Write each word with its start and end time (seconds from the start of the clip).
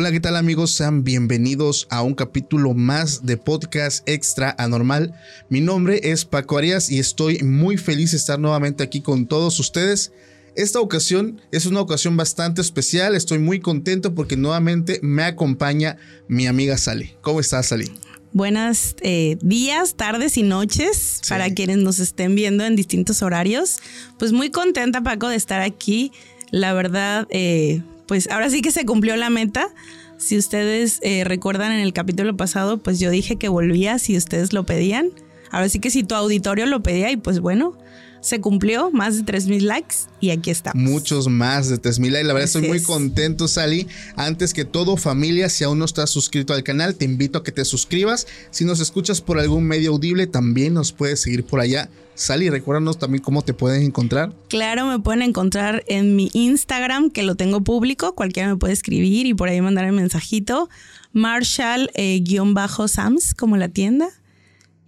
Hola, 0.00 0.12
¿qué 0.12 0.20
tal 0.20 0.36
amigos? 0.36 0.70
Sean 0.70 1.02
bienvenidos 1.02 1.88
a 1.90 2.02
un 2.02 2.14
capítulo 2.14 2.72
más 2.72 3.26
de 3.26 3.36
Podcast 3.36 4.08
Extra 4.08 4.54
Anormal. 4.56 5.12
Mi 5.48 5.60
nombre 5.60 5.98
es 6.04 6.24
Paco 6.24 6.56
Arias 6.56 6.88
y 6.88 7.00
estoy 7.00 7.42
muy 7.42 7.76
feliz 7.78 8.12
de 8.12 8.18
estar 8.18 8.38
nuevamente 8.38 8.84
aquí 8.84 9.00
con 9.00 9.26
todos 9.26 9.58
ustedes. 9.58 10.12
Esta 10.54 10.78
ocasión 10.78 11.40
es 11.50 11.66
una 11.66 11.80
ocasión 11.80 12.16
bastante 12.16 12.60
especial, 12.60 13.16
estoy 13.16 13.40
muy 13.40 13.58
contento 13.58 14.14
porque 14.14 14.36
nuevamente 14.36 15.00
me 15.02 15.24
acompaña 15.24 15.96
mi 16.28 16.46
amiga 16.46 16.78
Sally. 16.78 17.16
¿Cómo 17.20 17.40
estás, 17.40 17.66
Sally? 17.66 17.90
Buenas 18.32 18.94
eh, 19.00 19.36
días, 19.42 19.96
tardes 19.96 20.36
y 20.38 20.44
noches 20.44 21.18
Sí. 21.22 21.28
para 21.28 21.52
quienes 21.52 21.78
nos 21.78 21.98
estén 21.98 22.36
viendo 22.36 22.64
en 22.64 22.76
distintos 22.76 23.20
horarios. 23.20 23.78
Pues 24.16 24.30
muy 24.30 24.52
contenta, 24.52 25.02
Paco, 25.02 25.28
de 25.28 25.34
estar 25.34 25.60
aquí. 25.60 26.12
La 26.52 26.72
verdad, 26.72 27.26
eh, 27.30 27.82
pues 28.08 28.28
ahora 28.30 28.50
sí 28.50 28.62
que 28.62 28.72
se 28.72 28.84
cumplió 28.84 29.14
la 29.16 29.30
meta. 29.30 29.68
Si 30.16 30.36
ustedes 30.36 30.98
eh, 31.02 31.22
recuerdan 31.22 31.70
en 31.70 31.80
el 31.80 31.92
capítulo 31.92 32.36
pasado, 32.36 32.78
pues 32.78 32.98
yo 32.98 33.10
dije 33.10 33.36
que 33.36 33.48
volvía 33.48 34.00
si 34.00 34.16
ustedes 34.16 34.52
lo 34.52 34.64
pedían. 34.64 35.10
Ahora 35.50 35.68
sí 35.68 35.78
que 35.78 35.90
si 35.90 36.02
tu 36.02 36.14
auditorio 36.14 36.66
lo 36.66 36.82
pedía 36.82 37.12
y 37.12 37.16
pues 37.16 37.38
bueno, 37.38 37.78
se 38.20 38.40
cumplió, 38.40 38.90
más 38.90 39.16
de 39.16 39.24
3.000 39.24 39.60
likes 39.60 39.96
y 40.20 40.30
aquí 40.30 40.50
estamos. 40.50 40.82
Muchos 40.82 41.28
más 41.28 41.68
de 41.68 41.78
3000 41.78 42.08
y 42.08 42.12
la 42.12 42.18
verdad 42.32 42.44
Así 42.44 42.58
estoy 42.58 42.68
muy 42.68 42.78
es. 42.78 42.86
contento, 42.86 43.46
Sally. 43.48 43.86
Antes 44.16 44.54
que 44.54 44.64
todo, 44.64 44.96
familia, 44.96 45.48
si 45.48 45.64
aún 45.64 45.78
no 45.78 45.84
estás 45.84 46.10
suscrito 46.10 46.54
al 46.54 46.62
canal, 46.62 46.94
te 46.96 47.04
invito 47.04 47.38
a 47.38 47.44
que 47.44 47.52
te 47.52 47.64
suscribas. 47.64 48.26
Si 48.50 48.64
nos 48.64 48.80
escuchas 48.80 49.20
por 49.20 49.38
algún 49.38 49.64
medio 49.64 49.92
audible, 49.92 50.26
también 50.26 50.74
nos 50.74 50.92
puedes 50.92 51.20
seguir 51.20 51.44
por 51.44 51.60
allá. 51.60 51.88
Sally, 52.14 52.50
recuérdanos 52.50 52.98
también 52.98 53.22
cómo 53.22 53.42
te 53.42 53.54
pueden 53.54 53.82
encontrar. 53.82 54.34
Claro, 54.48 54.86
me 54.86 54.98
pueden 54.98 55.22
encontrar 55.22 55.84
en 55.86 56.16
mi 56.16 56.30
Instagram, 56.32 57.10
que 57.10 57.22
lo 57.22 57.36
tengo 57.36 57.62
público. 57.62 58.16
Cualquiera 58.16 58.48
me 58.48 58.56
puede 58.56 58.72
escribir 58.72 59.26
y 59.26 59.34
por 59.34 59.48
ahí 59.48 59.60
mandar 59.60 59.84
el 59.84 59.92
mensajito. 59.92 60.68
Marshall-Sams, 61.12 63.34
como 63.34 63.56
la 63.56 63.68
tienda. 63.68 64.08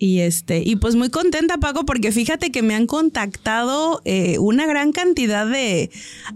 Y 0.03 0.21
este, 0.21 0.63
y 0.65 0.77
pues 0.77 0.97
muy 0.97 1.11
contenta, 1.11 1.59
Paco, 1.59 1.85
porque 1.85 2.11
fíjate 2.11 2.51
que 2.51 2.63
me 2.63 2.75
han 2.75 2.87
contactado 2.87 4.01
eh, 4.07 4.39
una 4.39 4.67
gran 4.67 4.93
cantidad 4.93 5.47
de, 5.47 5.91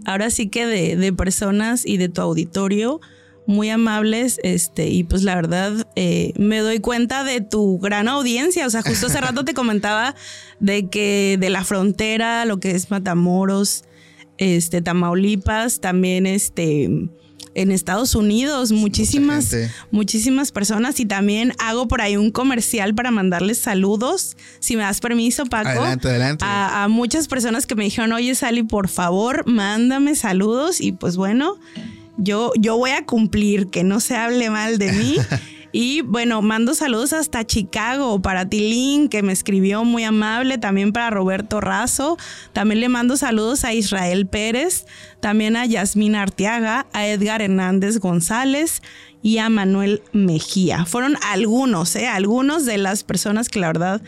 ahora 0.05 0.29
sí 0.29 0.49
que 0.49 0.67
de, 0.67 0.95
de 0.95 1.11
personas 1.11 1.83
y 1.83 1.97
de 1.97 2.07
tu 2.07 2.21
auditorio 2.21 3.01
muy 3.47 3.69
amables, 3.69 4.39
este, 4.43 4.89
y 4.89 5.03
pues 5.03 5.23
la 5.23 5.35
verdad 5.35 5.87
eh, 5.95 6.33
me 6.37 6.59
doy 6.59 6.79
cuenta 6.79 7.23
de 7.23 7.41
tu 7.41 7.79
gran 7.79 8.07
audiencia. 8.07 8.65
O 8.65 8.69
sea, 8.69 8.81
justo 8.81 9.07
hace 9.07 9.21
rato 9.21 9.45
te 9.45 9.53
comentaba 9.55 10.15
de 10.59 10.87
que 10.87 11.37
de 11.39 11.49
la 11.49 11.63
frontera, 11.63 12.45
lo 12.45 12.59
que 12.59 12.71
es 12.71 12.91
Matamoros, 12.91 13.83
este, 14.37 14.81
Tamaulipas, 14.81 15.79
también 15.79 16.25
este 16.25 16.89
en 17.55 17.71
Estados 17.71 18.13
Unidos, 18.13 18.71
muchísimas, 18.71 19.55
muchísimas 19.89 20.51
personas. 20.51 20.99
Y 20.99 21.05
también 21.05 21.53
hago 21.57 21.87
por 21.87 22.01
ahí 22.01 22.17
un 22.17 22.29
comercial 22.29 22.93
para 22.93 23.09
mandarles 23.09 23.57
saludos. 23.57 24.37
Si 24.59 24.75
me 24.75 24.83
das 24.83 24.99
permiso, 24.99 25.45
Paco. 25.45 25.69
Adelante, 25.69 26.09
adelante. 26.09 26.45
A, 26.45 26.83
a 26.83 26.87
muchas 26.87 27.27
personas 27.27 27.65
que 27.65 27.75
me 27.75 27.85
dijeron, 27.85 28.11
oye, 28.13 28.35
Sally, 28.35 28.63
por 28.63 28.89
favor, 28.89 29.47
mándame 29.47 30.15
saludos. 30.15 30.81
Y 30.81 30.91
pues 30.91 31.15
bueno, 31.17 31.57
yo, 32.17 32.51
yo 32.59 32.77
voy 32.77 32.91
a 32.91 33.05
cumplir, 33.05 33.67
que 33.67 33.83
no 33.83 33.99
se 33.99 34.15
hable 34.15 34.49
mal 34.49 34.77
de 34.77 34.91
mí. 34.91 35.15
Y 35.77 35.99
bueno, 35.99 36.41
mando 36.41 36.73
saludos 36.73 37.11
hasta 37.11 37.45
Chicago 37.45 38.21
para 38.21 38.47
Tilín, 38.47 39.09
que 39.09 39.23
me 39.23 39.33
escribió 39.33 39.83
muy 39.83 40.05
amable, 40.05 40.57
también 40.57 40.93
para 40.93 41.09
Roberto 41.09 41.59
Razo. 41.59 42.17
También 42.53 42.79
le 42.79 42.87
mando 42.87 43.17
saludos 43.17 43.65
a 43.65 43.73
Israel 43.73 44.25
Pérez, 44.25 44.85
también 45.19 45.57
a 45.57 45.65
Yasmín 45.65 46.15
Arteaga, 46.15 46.85
a 46.93 47.05
Edgar 47.07 47.41
Hernández 47.41 47.97
González 47.97 48.81
y 49.21 49.39
a 49.39 49.49
Manuel 49.49 50.01
Mejía. 50.13 50.85
Fueron 50.85 51.17
algunos, 51.29 51.93
¿eh? 51.97 52.07
Algunos 52.07 52.63
de 52.63 52.77
las 52.77 53.03
personas 53.03 53.49
que 53.49 53.59
la 53.59 53.67
verdad, 53.67 54.01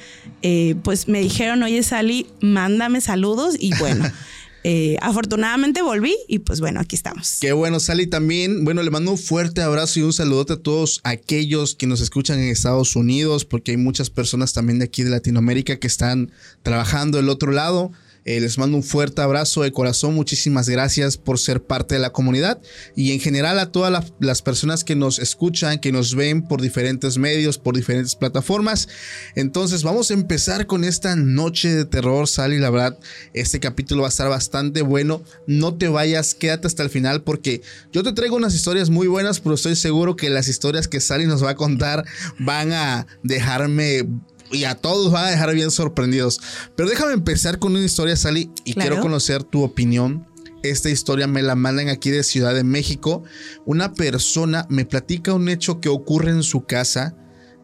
eh, 0.44 0.76
pues 0.86 1.10
me 1.10 1.20
dijeron, 1.20 1.64
oye 1.64 1.84
Sally, 1.84 2.28
mándame 2.40 3.02
saludos 3.02 3.58
y 3.60 3.78
bueno. 3.78 4.10
eh, 4.70 4.98
afortunadamente 5.00 5.82
volví 5.82 6.14
y 6.28 6.40
pues 6.40 6.60
bueno, 6.60 6.82
aquí 6.82 6.98
estamos. 6.98 7.38
Qué 7.40 7.54
bueno, 7.54 7.80
Sally 7.80 8.06
también. 8.06 8.66
Bueno, 8.66 8.84
le 8.84 8.92
mando 8.92 9.12
un 9.12 9.18
fuerte 9.18 9.62
abrazo 9.62 10.02
y 10.02 10.04
un 10.04 10.12
saludote 10.12 10.52
a 10.52 10.58
todos 10.58 11.00
aquellos 11.06 11.74
que 11.74 11.88
nos 11.88 12.02
escuchan 12.02 12.38
en 12.38 12.50
Estados 12.50 12.98
Unidos, 12.98 13.46
porque 13.46 13.72
hay 13.72 13.78
muchas 13.78 14.10
personas 14.10 14.52
también 14.52 14.80
de 14.80 14.84
aquí 14.84 15.04
de 15.04 15.10
Latinoamérica 15.10 15.80
que 15.80 15.88
están 15.88 16.34
trabajando 16.64 17.18
del 17.18 17.30
otro 17.30 17.54
lado. 17.54 17.94
Eh, 18.28 18.42
les 18.42 18.58
mando 18.58 18.76
un 18.76 18.84
fuerte 18.84 19.22
abrazo 19.22 19.62
de 19.64 19.72
corazón. 19.72 20.14
Muchísimas 20.14 20.68
gracias 20.68 21.16
por 21.18 21.40
ser 21.40 21.64
parte 21.64 21.96
de 21.96 22.02
la 22.02 22.12
comunidad 22.12 22.60
y 22.94 23.14
en 23.14 23.22
general 23.22 23.58
a 23.58 23.72
todas 23.72 23.90
la- 23.92 24.06
las 24.20 24.42
personas 24.42 24.84
que 24.84 24.96
nos 24.98 25.18
escuchan, 25.18 25.80
que 25.80 25.94
nos 25.94 26.14
ven 26.14 26.46
por 26.46 26.62
diferentes 26.62 27.18
medios, 27.18 27.58
por 27.58 27.76
diferentes 27.76 28.16
plataformas. 28.16 28.90
Entonces 29.36 29.82
vamos 29.84 30.12
a 30.12 30.14
empezar 30.14 30.68
con 30.68 30.84
esta 30.84 31.16
noche 31.16 31.74
de 31.74 31.86
terror, 31.86 32.28
Sally. 32.28 32.58
La 32.60 32.70
verdad, 32.70 33.00
este 33.34 33.62
capítulo 33.62 34.02
va 34.02 34.10
a 34.10 34.10
estar 34.10 34.28
bastante 34.28 34.82
bueno. 34.82 35.24
No 35.48 35.76
te 35.76 35.88
vayas, 35.88 36.36
quédate 36.36 36.68
hasta 36.68 36.84
el 36.84 36.90
final 36.90 37.24
porque 37.24 37.62
yo 37.94 38.04
te 38.04 38.12
traigo 38.12 38.36
unas 38.36 38.54
historias 38.54 38.90
muy 38.90 39.08
buenas, 39.08 39.40
pero 39.40 39.56
estoy 39.56 39.78
seguro 39.78 40.18
que 40.18 40.30
las 40.30 40.50
historias 40.50 40.90
que 40.90 41.00
Sally 41.00 41.28
nos 41.28 41.42
va 41.46 41.52
a 41.52 41.56
contar 41.56 42.04
van 42.40 42.74
a 42.74 43.08
dejarme 43.24 44.06
y 44.52 44.64
a 44.66 44.76
todos 44.76 45.12
van 45.12 45.26
a 45.26 45.32
dejar 45.32 45.54
bien 45.54 45.72
sorprendidos. 45.72 46.40
Pero 46.76 46.90
déjame 46.90 47.14
empezar 47.14 47.60
con 47.60 47.74
una 47.76 47.86
historia, 47.86 48.16
Sally, 48.16 48.52
y 48.66 48.74
Claro. 48.74 48.90
quiero 48.90 49.02
conocer 49.02 49.44
tu 49.44 49.64
opinión. 49.64 50.28
Esta 50.64 50.90
historia 50.90 51.28
me 51.28 51.44
la 51.44 51.56
mandan 51.56 51.90
aquí 51.90 52.10
de 52.10 52.24
Ciudad 52.24 52.54
de 52.56 52.64
México. 52.64 53.24
Una 53.66 53.94
persona 53.94 54.66
me 54.70 54.86
platica 54.86 55.34
un 55.34 55.50
hecho 55.50 55.80
que 55.80 55.90
ocurre 55.90 56.32
en 56.32 56.44
su 56.44 56.66
casa 56.66 57.16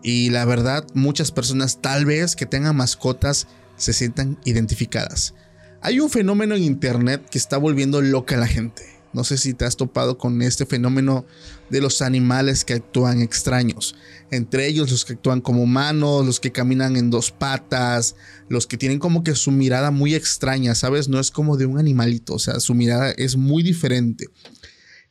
y 0.03 0.30
la 0.30 0.45
verdad 0.45 0.85
muchas 0.94 1.31
personas 1.31 1.81
tal 1.81 2.06
vez 2.06 2.35
que 2.35 2.45
tengan 2.45 2.75
mascotas 2.75 3.47
se 3.77 3.94
sientan 3.94 4.38
identificadas. 4.45 5.33
Hay 5.81 6.00
un 6.00 6.09
fenómeno 6.09 6.56
en 6.56 6.63
internet 6.63 7.27
que 7.29 7.38
está 7.38 7.57
volviendo 7.57 8.01
loca 8.01 8.36
a 8.36 8.39
la 8.39 8.47
gente. 8.47 8.83
No 9.12 9.24
sé 9.24 9.38
si 9.38 9.53
te 9.53 9.65
has 9.65 9.75
topado 9.77 10.18
con 10.18 10.41
este 10.41 10.65
fenómeno 10.65 11.25
de 11.69 11.81
los 11.81 12.01
animales 12.01 12.63
que 12.65 12.74
actúan 12.74 13.21
extraños. 13.21 13.95
Entre 14.33 14.65
ellos 14.65 14.89
los 14.89 15.06
que 15.06 15.13
actúan 15.13 15.41
como 15.41 15.62
humanos, 15.62 16.25
los 16.25 16.39
que 16.39 16.51
caminan 16.51 16.95
en 16.95 17.12
dos 17.12 17.30
patas, 17.30 18.15
los 18.50 18.65
que 18.65 18.77
tienen 18.77 18.97
como 18.97 19.24
que 19.24 19.35
su 19.35 19.51
mirada 19.51 19.91
muy 19.91 20.15
extraña, 20.15 20.74
¿sabes? 20.74 21.07
No 21.07 21.19
es 21.19 21.30
como 21.30 21.56
de 21.56 21.68
un 21.68 21.77
animalito, 21.77 22.33
o 22.33 22.39
sea, 22.39 22.59
su 22.59 22.74
mirada 22.74 23.12
es 23.12 23.38
muy 23.38 23.62
diferente. 23.62 24.30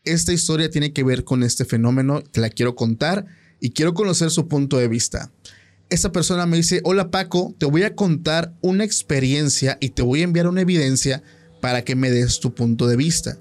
Esta 0.02 0.32
historia 0.32 0.70
tiene 0.70 0.92
que 0.92 1.04
ver 1.04 1.22
con 1.22 1.44
este 1.44 1.64
fenómeno, 1.64 2.20
te 2.20 2.40
la 2.40 2.50
quiero 2.50 2.74
contar 2.74 3.26
y 3.60 3.70
quiero 3.70 3.94
conocer 3.94 4.32
su 4.32 4.48
punto 4.48 4.76
de 4.78 4.88
vista. 4.88 5.30
Esta 5.88 6.10
persona 6.10 6.44
me 6.44 6.56
dice, 6.56 6.80
hola 6.82 7.12
Paco, 7.12 7.54
te 7.58 7.66
voy 7.66 7.84
a 7.84 7.94
contar 7.94 8.52
una 8.60 8.82
experiencia 8.82 9.78
y 9.80 9.90
te 9.90 10.02
voy 10.02 10.22
a 10.22 10.24
enviar 10.24 10.48
una 10.48 10.62
evidencia 10.62 11.22
para 11.60 11.84
que 11.84 11.94
me 11.94 12.10
des 12.10 12.40
tu 12.40 12.56
punto 12.56 12.88
de 12.88 12.96
vista. 12.96 13.38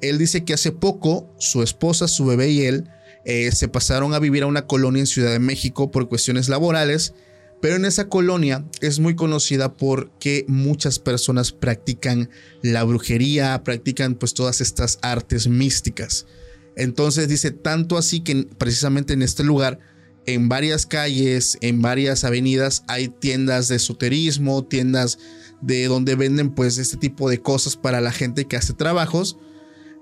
Él 0.00 0.18
dice 0.18 0.44
que 0.44 0.54
hace 0.54 0.72
poco 0.72 1.32
su 1.38 1.62
esposa, 1.62 2.08
su 2.08 2.24
bebé 2.26 2.50
y 2.50 2.62
él 2.62 2.88
eh, 3.24 3.50
se 3.52 3.68
pasaron 3.68 4.14
a 4.14 4.18
vivir 4.18 4.42
a 4.42 4.46
una 4.46 4.66
colonia 4.66 5.00
en 5.00 5.06
Ciudad 5.06 5.32
de 5.32 5.38
México 5.38 5.90
por 5.90 6.08
cuestiones 6.08 6.48
laborales, 6.48 7.14
pero 7.60 7.76
en 7.76 7.84
esa 7.84 8.08
colonia 8.08 8.64
es 8.80 8.98
muy 8.98 9.14
conocida 9.14 9.74
porque 9.74 10.44
muchas 10.48 10.98
personas 10.98 11.52
practican 11.52 12.28
la 12.60 12.82
brujería, 12.82 13.62
practican 13.62 14.16
pues 14.16 14.34
todas 14.34 14.60
estas 14.60 14.98
artes 15.00 15.46
místicas. 15.46 16.26
Entonces 16.74 17.28
dice 17.28 17.52
tanto 17.52 17.96
así 17.96 18.20
que 18.20 18.48
precisamente 18.58 19.12
en 19.12 19.22
este 19.22 19.44
lugar, 19.44 19.78
en 20.26 20.48
varias 20.48 20.86
calles, 20.86 21.58
en 21.60 21.82
varias 21.82 22.24
avenidas, 22.24 22.82
hay 22.88 23.08
tiendas 23.08 23.68
de 23.68 23.76
esoterismo, 23.76 24.64
tiendas 24.64 25.18
de 25.60 25.86
donde 25.86 26.16
venden 26.16 26.54
pues 26.54 26.78
este 26.78 26.96
tipo 26.96 27.30
de 27.30 27.40
cosas 27.40 27.76
para 27.76 28.00
la 28.00 28.10
gente 28.10 28.46
que 28.46 28.56
hace 28.56 28.72
trabajos. 28.72 29.38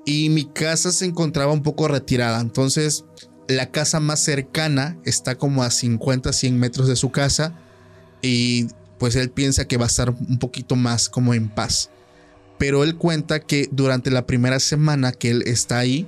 Y 0.05 0.31
mi 0.31 0.45
casa 0.45 0.93
se 0.93 1.05
encontraba 1.05 1.53
un 1.53 1.63
poco 1.63 1.89
retirada. 1.89 2.41
Entonces 2.41 3.05
la 3.49 3.71
casa 3.71 4.01
más 4.01 4.21
cercana 4.21 4.99
está 5.05 5.37
como 5.37 5.63
a 5.63 5.71
50, 5.71 6.33
100 6.33 6.59
metros 6.59 6.89
de 6.89 6.97
su 6.97 7.11
casa. 7.11 7.59
Y 8.23 8.69
pues 8.99 9.17
él 9.17 9.31
piensa 9.31 9.67
que 9.67 9.77
va 9.77 9.85
a 9.85 9.89
estar 9.89 10.11
un 10.11 10.39
poquito 10.39 10.77
más 10.77 11.09
como 11.09 11.35
en 11.35 11.49
paz. 11.49 11.91
Pero 12.59 12.85
él 12.85 12.97
cuenta 12.97 13.41
que 13.41 13.69
durante 13.73 14.11
la 14.11 14.27
primera 14.27 14.61
semana 14.61 15.13
que 15.13 15.31
él 15.31 15.43
está 15.47 15.79
ahí, 15.79 16.07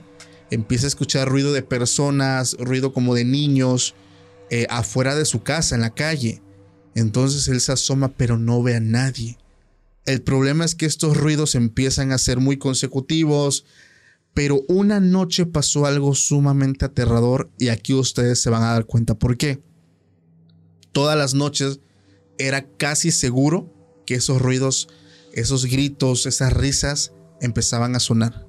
empieza 0.51 0.87
a 0.87 0.89
escuchar 0.89 1.29
ruido 1.29 1.53
de 1.55 1.63
personas, 1.63 2.57
ruido 2.59 2.93
como 2.93 3.15
de 3.15 3.25
niños, 3.25 3.95
eh, 4.51 4.67
afuera 4.69 5.15
de 5.15 5.25
su 5.25 5.43
casa, 5.43 5.75
en 5.75 5.81
la 5.81 5.95
calle. 5.95 6.43
Entonces 6.95 7.49
él 7.49 7.61
se 7.63 7.73
asoma 7.73 8.09
pero 8.09 8.37
no 8.37 8.63
ve 8.63 8.77
a 8.77 8.81
nadie. 8.81 9.39
El 10.05 10.23
problema 10.23 10.65
es 10.65 10.75
que 10.75 10.87
estos 10.87 11.17
ruidos 11.17 11.55
empiezan 11.55 12.11
a 12.11 12.19
ser 12.19 12.41
muy 12.41 12.57
consecutivos, 12.57 13.65
pero 14.35 14.63
una 14.69 14.99
noche 14.99 15.47
pasó 15.47 15.87
algo 15.87 16.15
sumamente 16.15 16.85
aterrador 16.85 17.51
y 17.59 17.69
aquí 17.69 17.95
ustedes 17.95 18.41
se 18.41 18.51
van 18.51 18.63
a 18.63 18.73
dar 18.73 18.87
cuenta 18.87 19.15
por 19.15 19.37
qué. 19.37 19.63
Todas 20.91 21.17
las 21.17 21.35
noches 21.35 21.81
era 22.39 22.67
casi 22.67 23.13
seguro 23.13 23.73
que 24.05 24.15
esos 24.17 24.43
ruidos, 24.43 24.89
esos 25.33 25.67
gritos, 25.67 26.27
esas 26.27 26.53
risas 26.53 27.13
empezaban 27.41 27.95
a 27.95 28.01
sonar. 28.01 28.47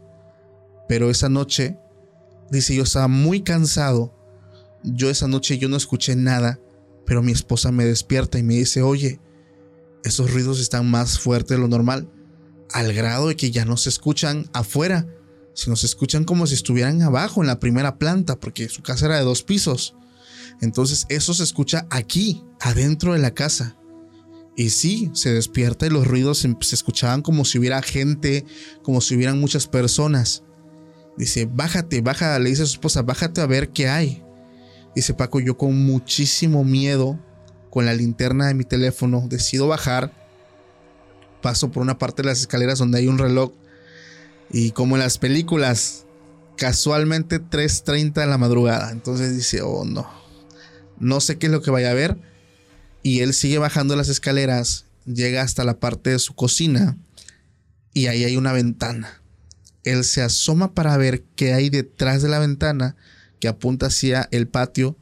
Pero 0.87 1.09
esa 1.09 1.29
noche, 1.29 1.77
dice, 2.49 2.75
yo 2.75 2.83
estaba 2.83 3.07
muy 3.07 3.41
cansado. 3.41 4.13
Yo 4.83 5.09
esa 5.09 5.27
noche 5.27 5.57
yo 5.57 5.69
no 5.69 5.77
escuché 5.77 6.15
nada, 6.15 6.59
pero 7.05 7.21
mi 7.21 7.31
esposa 7.31 7.71
me 7.71 7.85
despierta 7.85 8.39
y 8.39 8.43
me 8.43 8.55
dice, 8.55 8.81
oye, 8.81 9.19
esos 10.03 10.31
ruidos 10.31 10.59
están 10.59 10.89
más 10.89 11.19
fuertes 11.19 11.57
de 11.57 11.61
lo 11.61 11.67
normal, 11.67 12.09
al 12.71 12.93
grado 12.93 13.27
de 13.27 13.35
que 13.35 13.51
ya 13.51 13.65
no 13.65 13.77
se 13.77 13.89
escuchan 13.89 14.49
afuera 14.53 15.07
se 15.53 15.69
nos 15.69 15.83
escuchan 15.83 16.23
como 16.23 16.47
si 16.47 16.55
estuvieran 16.55 17.01
abajo 17.01 17.41
en 17.41 17.47
la 17.47 17.59
primera 17.59 17.97
planta, 17.97 18.39
porque 18.39 18.69
su 18.69 18.81
casa 18.81 19.05
era 19.05 19.17
de 19.17 19.23
dos 19.23 19.43
pisos. 19.43 19.95
Entonces 20.61 21.05
eso 21.09 21.33
se 21.33 21.43
escucha 21.43 21.87
aquí, 21.89 22.43
adentro 22.59 23.13
de 23.13 23.19
la 23.19 23.33
casa. 23.33 23.77
Y 24.55 24.69
sí, 24.69 25.09
se 25.13 25.33
despierta 25.33 25.85
y 25.85 25.89
los 25.89 26.07
ruidos 26.07 26.39
se, 26.39 26.55
escuchaban 26.71 27.21
como 27.21 27.45
si 27.45 27.59
hubiera 27.59 27.81
gente, 27.81 28.45
como 28.81 29.01
si 29.01 29.15
hubieran 29.15 29.39
muchas 29.39 29.67
personas. 29.67 30.43
Dice, 31.17 31.45
bájate, 31.45 32.01
baja, 32.01 32.37
le 32.39 32.49
dice 32.49 32.63
a 32.63 32.65
su 32.65 32.73
esposa, 32.73 33.03
bájate 33.03 33.41
a 33.41 33.45
ver 33.45 33.69
qué 33.69 33.87
hay. 33.87 34.23
Dice 34.95 35.13
Paco, 35.13 35.39
yo 35.39 35.57
con 35.57 35.85
muchísimo 35.85 36.63
miedo, 36.63 37.19
con 37.73 37.87
la 37.87 37.95
linterna 37.95 38.45
de 38.45 38.53
mi 38.53 38.65
teléfono, 38.65 39.25
decido 39.27 39.67
bajar. 39.67 40.13
Paso 41.41 41.71
por 41.71 41.81
una 41.81 41.97
parte 41.97 42.21
de 42.21 42.27
las 42.27 42.39
escaleras 42.39 42.77
donde 42.77 42.99
hay 42.99 43.07
un 43.07 43.17
reloj 43.17 43.51
y 44.51 44.69
como 44.73 44.95
en 44.95 44.99
las 45.01 45.17
películas, 45.17 46.05
casualmente 46.55 47.41
3.30 47.41 48.13
de 48.13 48.27
la 48.27 48.37
madrugada. 48.37 48.91
Entonces 48.91 49.35
dice, 49.35 49.63
oh 49.63 49.85
no, 49.85 50.07
no 50.99 51.19
sé 51.19 51.39
qué 51.39 51.47
es 51.47 51.51
lo 51.51 51.63
que 51.63 51.71
vaya 51.71 51.89
a 51.89 51.95
ver. 51.95 52.15
Y 53.01 53.21
él 53.21 53.33
sigue 53.33 53.57
bajando 53.57 53.95
las 53.95 54.07
escaleras, 54.07 54.85
llega 55.07 55.41
hasta 55.41 55.63
la 55.63 55.79
parte 55.79 56.11
de 56.11 56.19
su 56.19 56.35
cocina 56.35 56.95
y 57.91 58.05
ahí 58.05 58.23
hay 58.23 58.37
una 58.37 58.53
ventana. 58.53 59.19
Él 59.83 60.03
se 60.03 60.21
asoma 60.21 60.75
para 60.75 60.95
ver 60.97 61.23
qué 61.35 61.55
hay 61.55 61.71
detrás 61.71 62.21
de 62.21 62.29
la 62.29 62.37
ventana 62.37 62.95
que 63.39 63.47
apunta 63.47 63.87
hacia 63.87 64.29
el 64.29 64.47
patio 64.47 64.95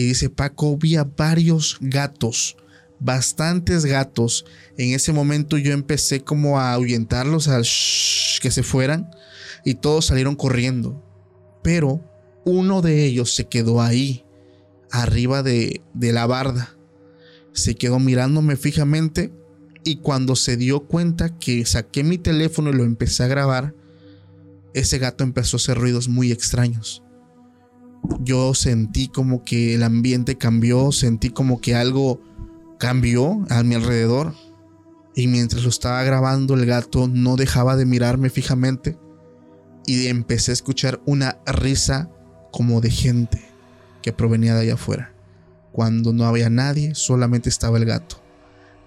y 0.00 0.08
dice, 0.08 0.30
Paco, 0.30 0.76
vi 0.76 0.96
a 0.96 1.04
varios 1.04 1.78
gatos 1.80 2.56
bastantes 2.98 3.84
gatos. 3.84 4.44
En 4.76 4.94
ese 4.94 5.12
momento 5.12 5.58
yo 5.58 5.72
empecé 5.72 6.20
como 6.20 6.58
a 6.58 6.72
ahuyentarlos, 6.72 7.48
a 7.48 7.58
que 7.60 8.50
se 8.50 8.62
fueran 8.62 9.10
y 9.64 9.74
todos 9.74 10.06
salieron 10.06 10.36
corriendo. 10.36 11.02
Pero 11.62 12.04
uno 12.44 12.82
de 12.82 13.04
ellos 13.04 13.34
se 13.34 13.46
quedó 13.48 13.80
ahí, 13.80 14.24
arriba 14.90 15.42
de, 15.42 15.82
de 15.94 16.12
la 16.12 16.26
barda. 16.26 16.76
Se 17.52 17.74
quedó 17.74 17.98
mirándome 17.98 18.56
fijamente 18.56 19.32
y 19.84 19.96
cuando 19.96 20.36
se 20.36 20.56
dio 20.56 20.80
cuenta 20.80 21.38
que 21.38 21.64
saqué 21.64 22.04
mi 22.04 22.18
teléfono 22.18 22.70
y 22.70 22.74
lo 22.74 22.84
empecé 22.84 23.22
a 23.22 23.28
grabar, 23.28 23.74
ese 24.74 24.98
gato 24.98 25.24
empezó 25.24 25.56
a 25.56 25.58
hacer 25.58 25.78
ruidos 25.78 26.08
muy 26.08 26.32
extraños. 26.32 27.02
Yo 28.20 28.54
sentí 28.54 29.08
como 29.08 29.44
que 29.44 29.74
el 29.74 29.82
ambiente 29.82 30.36
cambió, 30.36 30.92
sentí 30.92 31.30
como 31.30 31.60
que 31.60 31.74
algo 31.74 32.20
cambió 32.78 33.44
a 33.48 33.62
mi 33.62 33.74
alrededor 33.74 34.34
y 35.14 35.28
mientras 35.28 35.62
lo 35.62 35.70
estaba 35.70 36.02
grabando 36.02 36.54
el 36.54 36.66
gato 36.66 37.08
no 37.08 37.36
dejaba 37.36 37.76
de 37.76 37.86
mirarme 37.86 38.28
fijamente 38.28 38.98
y 39.86 40.08
empecé 40.08 40.50
a 40.50 40.54
escuchar 40.54 41.00
una 41.06 41.38
risa 41.46 42.10
como 42.52 42.80
de 42.80 42.90
gente 42.90 43.40
que 44.02 44.12
provenía 44.12 44.54
de 44.54 44.62
allá 44.62 44.74
afuera. 44.74 45.12
Cuando 45.72 46.12
no 46.12 46.24
había 46.24 46.50
nadie, 46.50 46.94
solamente 46.94 47.48
estaba 47.48 47.78
el 47.78 47.84
gato. 47.84 48.25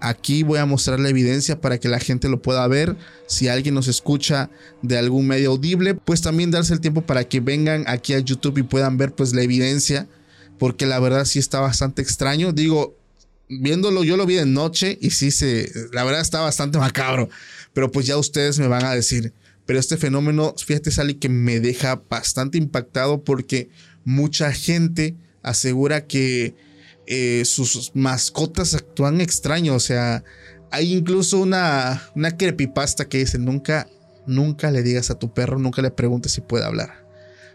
Aquí 0.00 0.42
voy 0.42 0.58
a 0.58 0.66
mostrar 0.66 0.98
la 0.98 1.10
evidencia 1.10 1.60
para 1.60 1.78
que 1.78 1.88
la 1.88 2.00
gente 2.00 2.28
lo 2.28 2.40
pueda 2.40 2.66
ver. 2.66 2.96
Si 3.26 3.48
alguien 3.48 3.74
nos 3.74 3.86
escucha 3.86 4.50
de 4.82 4.96
algún 4.96 5.26
medio 5.26 5.50
audible, 5.50 5.94
pues 5.94 6.22
también 6.22 6.50
darse 6.50 6.72
el 6.72 6.80
tiempo 6.80 7.02
para 7.02 7.24
que 7.24 7.40
vengan 7.40 7.84
aquí 7.86 8.14
a 8.14 8.18
YouTube 8.18 8.58
y 8.58 8.62
puedan 8.62 8.96
ver 8.96 9.12
pues 9.12 9.34
la 9.34 9.42
evidencia, 9.42 10.08
porque 10.58 10.86
la 10.86 10.98
verdad 11.00 11.24
sí 11.24 11.38
está 11.38 11.60
bastante 11.60 12.00
extraño. 12.00 12.52
Digo, 12.52 12.96
viéndolo, 13.48 14.04
yo 14.04 14.16
lo 14.16 14.26
vi 14.26 14.36
de 14.36 14.46
noche 14.46 14.96
y 15.00 15.10
sí 15.10 15.30
se, 15.30 15.70
la 15.92 16.04
verdad 16.04 16.20
está 16.20 16.40
bastante 16.40 16.78
macabro, 16.78 17.28
pero 17.74 17.90
pues 17.90 18.06
ya 18.06 18.16
ustedes 18.16 18.58
me 18.58 18.68
van 18.68 18.84
a 18.84 18.94
decir, 18.94 19.34
pero 19.66 19.78
este 19.78 19.96
fenómeno, 19.96 20.54
fíjate 20.56 20.90
Sally, 20.90 21.14
que 21.14 21.28
me 21.28 21.60
deja 21.60 22.02
bastante 22.08 22.58
impactado 22.58 23.22
porque 23.22 23.68
mucha 24.04 24.52
gente 24.52 25.16
asegura 25.42 26.06
que 26.06 26.54
eh, 27.10 27.44
sus 27.44 27.90
mascotas 27.94 28.74
actúan 28.74 29.20
extraño, 29.20 29.74
o 29.74 29.80
sea, 29.80 30.24
hay 30.70 30.94
incluso 30.94 31.38
una, 31.38 32.00
una 32.14 32.36
creepypasta 32.36 33.08
que 33.08 33.18
dice, 33.18 33.38
nunca, 33.38 33.88
nunca 34.26 34.70
le 34.70 34.82
digas 34.82 35.10
a 35.10 35.18
tu 35.18 35.34
perro, 35.34 35.58
nunca 35.58 35.82
le 35.82 35.90
preguntes 35.90 36.32
si 36.32 36.40
puede 36.40 36.64
hablar 36.64 37.00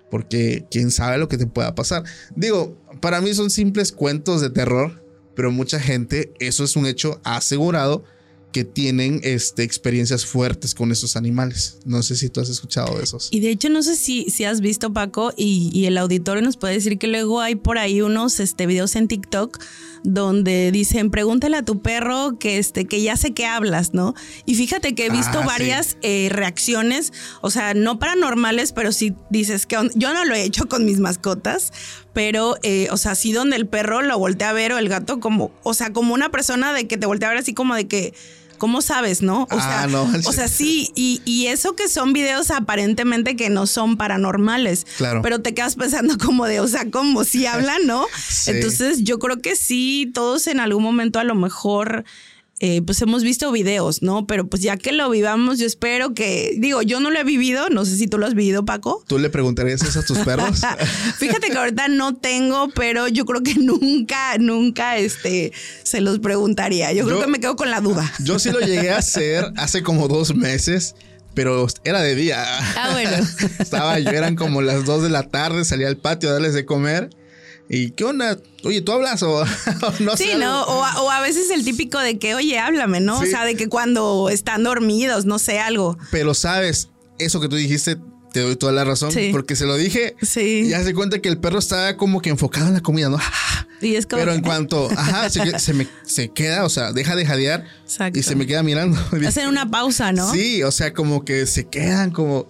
porque 0.09 0.65
quién 0.69 0.91
sabe 0.91 1.17
lo 1.17 1.27
que 1.27 1.37
te 1.37 1.47
pueda 1.47 1.75
pasar. 1.75 2.03
Digo, 2.35 2.77
para 3.01 3.21
mí 3.21 3.33
son 3.33 3.49
simples 3.49 3.91
cuentos 3.91 4.39
de 4.39 4.49
terror, 4.49 5.03
pero 5.35 5.51
mucha 5.51 5.79
gente, 5.79 6.33
eso 6.39 6.63
es 6.63 6.75
un 6.75 6.85
hecho 6.85 7.19
asegurado, 7.23 8.03
que 8.55 8.63
tienen 8.63 9.19
este, 9.25 9.63
experiencias 9.63 10.25
fuertes 10.25 10.73
con 10.73 10.89
esos 10.89 11.17
animales. 11.17 11.77
No 11.83 12.01
sé 12.01 12.15
si 12.15 12.29
tú 12.29 12.39
has 12.39 12.47
escuchado 12.47 12.95
de 12.95 13.03
esos. 13.03 13.27
Y 13.29 13.41
de 13.41 13.49
hecho, 13.49 13.67
no 13.67 13.83
sé 13.83 13.97
si, 13.97 14.29
si 14.29 14.45
has 14.45 14.61
visto, 14.61 14.93
Paco, 14.93 15.33
y, 15.35 15.83
el 15.85 15.97
auditorio 15.97 16.41
nos 16.41 16.55
puede 16.55 16.75
decir 16.75 16.97
que 16.97 17.07
luego 17.07 17.41
hay 17.41 17.55
por 17.55 17.77
ahí 17.77 17.99
unos 17.99 18.39
este, 18.39 18.65
videos 18.65 18.95
en 18.95 19.09
TikTok 19.09 19.61
donde 20.05 20.71
dicen, 20.71 21.11
pregúntale 21.11 21.57
a 21.57 21.65
tu 21.65 21.81
perro 21.81 22.39
que, 22.39 22.57
este, 22.57 22.85
que 22.85 23.01
ya 23.01 23.17
sé 23.17 23.33
que 23.33 23.45
hablas, 23.45 23.93
¿no? 23.93 24.13
Y 24.45 24.55
fíjate 24.55 24.95
que 24.95 25.07
he 25.07 25.09
visto 25.09 25.39
ah, 25.41 25.45
varias 25.45 25.97
eh, 26.01 26.29
reacciones, 26.31 27.11
o 27.41 27.51
sea, 27.51 27.73
no 27.73 27.99
paranormales, 27.99 28.71
pero 28.71 28.93
sí 28.93 29.15
dices 29.29 29.65
que 29.65 29.75
yo 29.95 30.13
no 30.13 30.23
lo 30.23 30.33
he 30.33 30.43
hecho 30.43 30.69
con 30.69 30.85
mis 30.85 30.99
mascotas, 30.99 31.73
pero, 32.13 32.55
eh, 32.63 32.87
o 32.91 32.97
sea, 32.97 33.15
sí 33.15 33.33
donde 33.33 33.57
el 33.57 33.67
perro 33.67 34.01
lo 34.01 34.17
voltea 34.17 34.51
a 34.51 34.53
ver 34.53 34.71
o 34.71 34.77
el 34.77 34.87
gato 34.87 35.19
como, 35.19 35.51
o 35.63 35.73
sea, 35.73 35.91
como 35.91 36.13
una 36.13 36.29
persona 36.29 36.71
de 36.71 36.87
que 36.87 36.97
te 36.97 37.05
voltea 37.05 37.27
a 37.27 37.31
ver 37.31 37.41
así 37.41 37.53
como 37.53 37.75
de 37.75 37.87
que 37.87 38.13
¿Cómo 38.57 38.81
sabes, 38.81 39.21
no? 39.21 39.43
O 39.43 39.47
ah, 39.51 39.87
sea, 39.89 40.01
o 40.29 40.31
sea, 40.31 40.47
sí, 40.47 40.91
y, 40.95 41.47
eso 41.47 41.75
que 41.75 41.87
son 41.87 42.13
videos 42.13 42.51
aparentemente 42.51 43.35
que 43.35 43.49
no 43.49 43.67
son 43.67 43.97
paranormales. 43.97 44.85
Claro. 44.97 45.21
Pero 45.21 45.41
te 45.41 45.53
quedas 45.53 45.75
pensando 45.75 46.17
como 46.23 46.45
de, 46.45 46.59
o 46.59 46.67
sea, 46.67 46.89
como 46.89 47.23
si 47.23 47.45
hablan, 47.45 47.85
¿no? 47.85 48.05
Entonces, 48.47 49.03
yo 49.03 49.19
creo 49.19 49.41
que 49.41 49.55
sí, 49.55 50.11
todos 50.13 50.47
en 50.47 50.59
algún 50.59 50.83
momento 50.83 51.19
a 51.19 51.23
lo 51.23 51.35
mejor 51.35 52.05
eh, 52.61 52.81
pues 52.81 53.01
hemos 53.01 53.23
visto 53.23 53.51
videos, 53.51 54.01
¿no? 54.01 54.27
Pero 54.27 54.47
pues 54.47 54.61
ya 54.61 54.77
que 54.77 54.93
lo 54.93 55.09
vivamos, 55.09 55.59
yo 55.59 55.65
espero 55.65 56.13
que, 56.13 56.53
digo, 56.57 56.81
yo 56.81 57.01
no 57.01 57.11
lo 57.11 57.19
he 57.19 57.23
vivido, 57.25 57.69
no 57.69 57.83
sé 57.83 57.97
si 57.97 58.07
tú 58.07 58.17
lo 58.17 58.25
has 58.25 58.33
vivido, 58.33 58.63
Paco. 58.63 59.03
¿Tú 59.07 59.19
le 59.19 59.29
preguntarías 59.29 59.81
eso 59.81 59.99
a 59.99 60.03
tus 60.03 60.19
perros? 60.19 60.61
Fíjate 61.17 61.49
que 61.49 61.57
ahorita 61.57 61.89
no 61.89 62.15
tengo, 62.15 62.69
pero 62.69 63.09
yo 63.09 63.25
creo 63.25 63.43
que 63.43 63.55
nunca, 63.55 64.37
nunca, 64.37 64.97
este, 64.97 65.51
se 65.83 65.99
los 65.99 66.19
preguntaría. 66.19 66.93
Yo, 66.93 67.05
creo 67.05 67.19
que 67.19 67.27
me 67.27 67.41
quedo 67.41 67.57
con 67.57 67.69
la 67.69 67.81
duda. 67.81 68.09
Yo 68.23 68.39
sí 68.39 68.51
lo 68.51 68.61
llegué 68.61 68.91
a 68.91 68.99
hacer 68.99 69.51
hace 69.57 69.83
como 69.83 70.07
dos 70.07 70.35
meses 70.35 70.95
pero 71.33 71.67
era 71.83 72.01
de 72.01 72.15
día. 72.15 72.41
Ah, 72.77 72.91
bueno. 72.93 73.11
Estaba 73.59 73.99
yo, 73.99 74.09
eran 74.11 74.37
como 74.37 74.61
las 74.61 74.85
2 74.85 75.03
de 75.03 75.09
la 75.09 75.23
tarde, 75.23 75.65
salía 75.65 75.89
al 75.89 75.97
patio 75.97 76.29
a 76.29 76.31
darles 76.31 76.53
de 76.53 76.65
comer. 76.65 77.09
¿Y 77.69 77.91
qué 77.91 78.03
onda? 78.03 78.37
Oye, 78.63 78.81
¿tú 78.81 78.91
hablas 78.91 79.23
o, 79.23 79.43
no 79.99 80.17
Sí, 80.17 80.29
¿no? 80.37 80.63
O 80.63 81.11
a, 81.11 81.21
veces 81.21 81.49
el 81.49 81.63
típico 81.63 81.99
de 81.99 82.19
que, 82.19 82.35
oye, 82.35 82.59
háblame, 82.59 82.99
¿no? 82.99 83.19
O 83.19 83.25
sea, 83.25 83.45
de 83.45 83.55
que 83.55 83.67
cuando 83.67 84.29
están 84.29 84.63
dormidos, 84.63 85.25
no 85.25 85.39
sé, 85.39 85.59
algo. 85.59 85.97
Pero 86.11 86.33
sabes, 86.33 86.89
eso 87.17 87.41
que 87.41 87.49
tú 87.49 87.55
dijiste, 87.55 87.97
te 88.31 88.41
doy 88.41 88.55
toda 88.55 88.71
la 88.71 88.83
razón, 88.83 89.13
porque 89.31 89.55
se 89.55 89.65
lo 89.65 89.77
dije. 89.77 90.15
Sí. 90.21 90.63
Y 90.65 90.69
ya 90.69 90.83
se 90.83 90.93
cuenta 90.93 91.19
que 91.19 91.29
el 91.29 91.37
perro 91.37 91.57
está 91.57 91.97
como 91.97 92.21
que 92.21 92.29
enfocado 92.29 92.67
en 92.67 92.73
la 92.73 92.81
comida, 92.81 93.09
¿no? 93.09 93.17
Y 93.81 93.95
es 93.95 94.05
como 94.05 94.21
Pero 94.21 94.33
en 94.33 94.41
cuanto, 94.41 94.89
ajá, 94.91 95.29
se, 95.29 95.73
me, 95.73 95.87
se 96.05 96.29
queda, 96.29 96.65
o 96.65 96.69
sea, 96.69 96.91
deja 96.91 97.15
de 97.15 97.25
jadear 97.25 97.65
y 98.13 98.23
se 98.23 98.35
me 98.35 98.45
queda 98.45 98.63
mirando. 98.63 98.97
Hacen 99.27 99.47
una 99.47 99.69
pausa, 99.69 100.11
¿no? 100.11 100.31
Sí, 100.31 100.63
o 100.63 100.71
sea, 100.71 100.93
como 100.93 101.25
que 101.25 101.45
se 101.45 101.67
quedan 101.67 102.11
como 102.11 102.47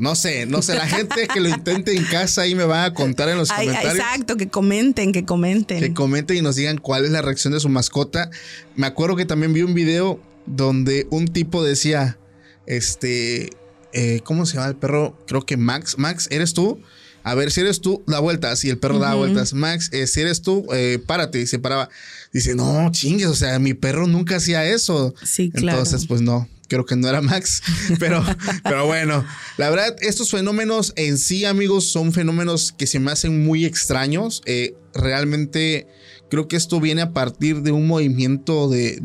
no 0.00 0.14
sé, 0.14 0.46
no 0.46 0.62
sé, 0.62 0.74
la 0.74 0.86
gente 0.86 1.28
que 1.28 1.40
lo 1.40 1.48
intente 1.48 1.94
en 1.94 2.04
casa 2.04 2.42
ahí 2.42 2.54
me 2.54 2.64
va 2.64 2.84
a 2.86 2.94
contar 2.94 3.28
en 3.28 3.36
los 3.36 3.50
comentarios. 3.50 3.94
Exacto, 3.94 4.36
que 4.36 4.48
comenten, 4.48 5.12
que 5.12 5.24
comenten. 5.24 5.78
Que 5.78 5.92
comenten 5.92 6.38
y 6.38 6.42
nos 6.42 6.56
digan 6.56 6.78
cuál 6.78 7.04
es 7.04 7.10
la 7.10 7.20
reacción 7.20 7.52
de 7.52 7.60
su 7.60 7.68
mascota. 7.68 8.30
Me 8.76 8.86
acuerdo 8.86 9.14
que 9.14 9.26
también 9.26 9.52
vi 9.52 9.62
un 9.62 9.74
video 9.74 10.18
donde 10.46 11.06
un 11.10 11.28
tipo 11.28 11.62
decía, 11.62 12.18
este, 12.66 13.50
eh, 13.92 14.20
¿cómo 14.24 14.46
se 14.46 14.54
llama 14.54 14.68
el 14.68 14.76
perro? 14.76 15.18
Creo 15.26 15.42
que 15.42 15.58
Max. 15.58 15.96
Max, 15.98 16.28
¿eres 16.30 16.54
tú? 16.54 16.80
A 17.22 17.34
ver, 17.34 17.50
si 17.50 17.60
eres 17.60 17.82
tú, 17.82 18.02
da 18.06 18.20
vueltas. 18.20 18.64
Y 18.64 18.70
el 18.70 18.78
perro 18.78 18.98
da 18.98 19.14
vueltas. 19.14 19.52
Max, 19.52 19.90
eh, 19.92 20.06
si 20.06 20.22
eres 20.22 20.40
tú, 20.40 20.66
eh, 20.72 20.98
párate. 21.06 21.40
Y 21.40 21.46
se 21.46 21.58
paraba. 21.58 21.90
Dice, 22.32 22.54
no, 22.54 22.90
chingues, 22.90 23.26
o 23.26 23.34
sea, 23.34 23.58
mi 23.58 23.74
perro 23.74 24.06
nunca 24.06 24.36
hacía 24.36 24.64
eso. 24.64 25.14
Sí, 25.22 25.50
claro. 25.50 25.78
Entonces, 25.78 26.06
pues 26.06 26.22
no, 26.22 26.48
creo 26.70 26.86
que 26.86 26.96
no 26.96 27.08
era 27.08 27.20
Max, 27.20 27.62
pero, 27.98 28.24
pero 28.62 28.86
bueno, 28.86 29.26
la 29.58 29.68
verdad, 29.68 29.96
estos 30.00 30.30
fenómenos 30.30 30.92
en 30.96 31.18
sí, 31.18 31.44
amigos, 31.44 31.90
son 31.90 32.12
fenómenos 32.12 32.72
que 32.72 32.86
se 32.86 33.00
me 33.00 33.10
hacen 33.10 33.44
muy 33.44 33.64
extraños. 33.64 34.40
Eh, 34.46 34.74
realmente 34.94 35.88
creo 36.30 36.46
que 36.46 36.56
esto 36.56 36.80
viene 36.80 37.02
a 37.02 37.12
partir 37.12 37.62
de 37.62 37.72
un 37.72 37.88
movimiento 37.88 38.68
de, 38.68 39.00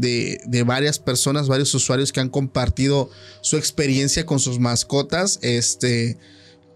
de, 0.46 0.64
varias 0.64 1.00
personas, 1.00 1.48
varios 1.48 1.74
usuarios 1.74 2.14
que 2.14 2.20
han 2.20 2.30
compartido 2.30 3.10
su 3.42 3.58
experiencia 3.58 4.26
con 4.26 4.40
sus 4.40 4.60
mascotas. 4.60 5.40
Este. 5.42 6.18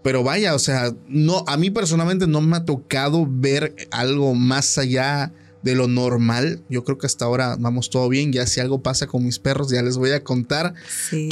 Pero 0.02 0.24
vaya, 0.24 0.54
o 0.54 0.58
sea, 0.58 0.94
no, 1.08 1.44
a 1.46 1.58
mí 1.58 1.70
personalmente 1.70 2.26
no 2.26 2.40
me 2.40 2.56
ha 2.56 2.64
tocado 2.64 3.26
ver 3.28 3.76
algo 3.90 4.34
más 4.34 4.78
allá 4.78 5.30
de 5.62 5.74
lo 5.74 5.88
normal. 5.88 6.62
Yo 6.68 6.84
creo 6.84 6.98
que 6.98 7.06
hasta 7.06 7.24
ahora 7.24 7.56
vamos 7.58 7.90
todo 7.90 8.08
bien. 8.08 8.32
Ya 8.32 8.46
si 8.46 8.60
algo 8.60 8.82
pasa 8.82 9.06
con 9.06 9.24
mis 9.24 9.38
perros, 9.38 9.70
ya 9.70 9.82
les 9.82 9.96
voy 9.96 10.10
a 10.10 10.22
contar. 10.22 10.74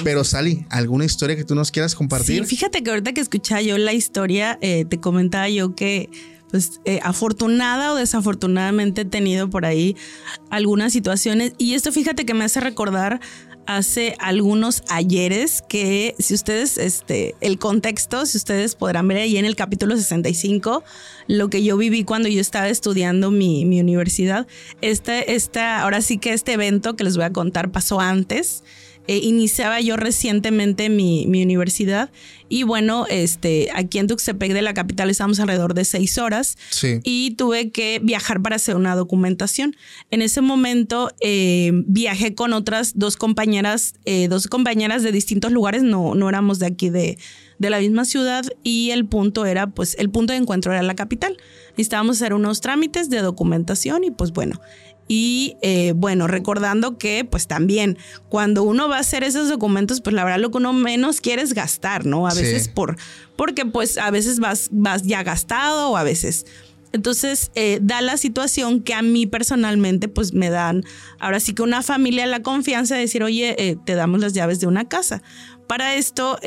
Pero 0.04 0.24
Sally, 0.24 0.66
¿alguna 0.70 1.04
historia 1.04 1.36
que 1.36 1.44
tú 1.44 1.54
nos 1.54 1.70
quieras 1.70 1.94
compartir? 1.94 2.44
Sí, 2.44 2.56
fíjate 2.56 2.82
que 2.82 2.90
ahorita 2.90 3.12
que 3.12 3.20
escuchaba 3.20 3.62
yo 3.62 3.78
la 3.78 3.92
historia, 3.92 4.58
eh, 4.60 4.84
te 4.88 5.00
comentaba 5.00 5.48
yo 5.48 5.74
que 5.74 6.10
pues 6.50 6.80
eh, 6.86 7.00
afortunada 7.02 7.92
o 7.92 7.96
desafortunadamente 7.96 9.02
he 9.02 9.04
tenido 9.04 9.50
por 9.50 9.66
ahí 9.66 9.96
algunas 10.48 10.94
situaciones 10.94 11.52
y 11.58 11.74
esto 11.74 11.92
fíjate 11.92 12.24
que 12.24 12.32
me 12.32 12.44
hace 12.44 12.60
recordar 12.60 13.20
hace 13.68 14.16
algunos 14.18 14.82
ayeres 14.88 15.60
que 15.60 16.14
si 16.18 16.32
ustedes, 16.32 16.78
este, 16.78 17.34
el 17.42 17.58
contexto, 17.58 18.24
si 18.24 18.38
ustedes 18.38 18.74
podrán 18.74 19.06
ver 19.08 19.18
ahí 19.18 19.36
en 19.36 19.44
el 19.44 19.56
capítulo 19.56 19.94
65, 19.94 20.82
lo 21.26 21.50
que 21.50 21.62
yo 21.62 21.76
viví 21.76 22.02
cuando 22.02 22.30
yo 22.30 22.40
estaba 22.40 22.70
estudiando 22.70 23.30
mi, 23.30 23.66
mi 23.66 23.78
universidad, 23.78 24.46
este, 24.80 25.34
esta, 25.34 25.82
ahora 25.82 26.00
sí 26.00 26.16
que 26.16 26.32
este 26.32 26.54
evento 26.54 26.96
que 26.96 27.04
les 27.04 27.16
voy 27.16 27.26
a 27.26 27.32
contar 27.32 27.70
pasó 27.70 28.00
antes. 28.00 28.64
Eh, 29.08 29.20
iniciaba 29.22 29.80
yo 29.80 29.96
recientemente 29.96 30.90
mi, 30.90 31.26
mi, 31.26 31.42
universidad. 31.42 32.10
Y 32.50 32.62
bueno, 32.64 33.06
este, 33.08 33.70
aquí 33.74 33.98
en 33.98 34.06
Tuxtepec 34.06 34.52
de 34.52 34.60
la 34.60 34.74
capital 34.74 35.08
estamos 35.08 35.40
alrededor 35.40 35.72
de 35.72 35.86
seis 35.86 36.18
horas. 36.18 36.58
Y 37.04 37.30
tuve 37.32 37.70
que 37.70 38.00
viajar 38.02 38.42
para 38.42 38.56
hacer 38.56 38.76
una 38.76 38.94
documentación. 38.94 39.74
En 40.10 40.20
ese 40.20 40.42
momento 40.42 41.10
eh, 41.22 41.70
viajé 41.86 42.34
con 42.34 42.52
otras 42.52 42.98
dos 42.98 43.16
compañeras, 43.16 43.94
eh, 44.04 44.28
dos 44.28 44.46
compañeras 44.46 45.02
de 45.02 45.10
distintos 45.10 45.52
lugares, 45.52 45.82
no, 45.82 46.14
no 46.14 46.28
éramos 46.28 46.58
de 46.58 46.66
aquí 46.66 46.90
de, 46.90 47.16
de 47.58 47.70
la 47.70 47.78
misma 47.78 48.04
ciudad. 48.04 48.44
Y 48.62 48.90
el 48.90 49.06
punto 49.06 49.46
era, 49.46 49.68
pues, 49.68 49.96
el 49.98 50.10
punto 50.10 50.34
de 50.34 50.38
encuentro 50.38 50.70
era 50.70 50.82
la 50.82 50.94
capital. 50.94 51.38
Necesitábamos 51.70 52.16
hacer 52.16 52.34
unos 52.34 52.60
trámites 52.60 53.08
de 53.08 53.22
documentación 53.22 54.04
y 54.04 54.10
pues 54.10 54.32
bueno, 54.32 54.60
y 55.08 55.56
eh, 55.62 55.94
bueno, 55.96 56.26
recordando 56.26 56.98
que 56.98 57.24
pues 57.24 57.46
también 57.46 57.96
cuando 58.28 58.62
uno 58.62 58.88
va 58.88 58.98
a 58.98 59.00
hacer 59.00 59.24
esos 59.24 59.48
documentos, 59.48 60.02
pues 60.02 60.14
la 60.14 60.22
verdad 60.22 60.38
lo 60.38 60.50
que 60.50 60.58
uno 60.58 60.74
menos 60.74 61.22
quiere 61.22 61.40
es 61.40 61.54
gastar, 61.54 62.04
¿no? 62.04 62.28
A 62.28 62.34
veces 62.34 62.68
por, 62.68 62.96
porque 63.34 63.64
pues 63.64 63.96
a 63.96 64.10
veces 64.10 64.38
vas, 64.38 64.68
vas 64.70 65.02
ya 65.02 65.22
gastado 65.22 65.90
o 65.90 65.96
a 65.96 66.04
veces... 66.04 66.46
Entonces 66.90 67.50
eh, 67.54 67.80
da 67.82 68.00
la 68.00 68.16
situación 68.16 68.80
que 68.80 68.94
a 68.94 69.02
mí 69.02 69.26
personalmente 69.26 70.08
pues 70.08 70.32
me 70.32 70.48
dan, 70.48 70.84
ahora 71.18 71.38
sí 71.38 71.52
que 71.52 71.60
una 71.60 71.82
familia 71.82 72.24
la 72.24 72.40
confianza 72.40 72.94
de 72.94 73.02
decir, 73.02 73.22
oye, 73.22 73.54
eh, 73.58 73.76
te 73.84 73.94
damos 73.94 74.20
las 74.20 74.32
llaves 74.32 74.58
de 74.58 74.68
una 74.68 74.88
casa. 74.88 75.22
Para 75.66 75.96
esto 75.96 76.38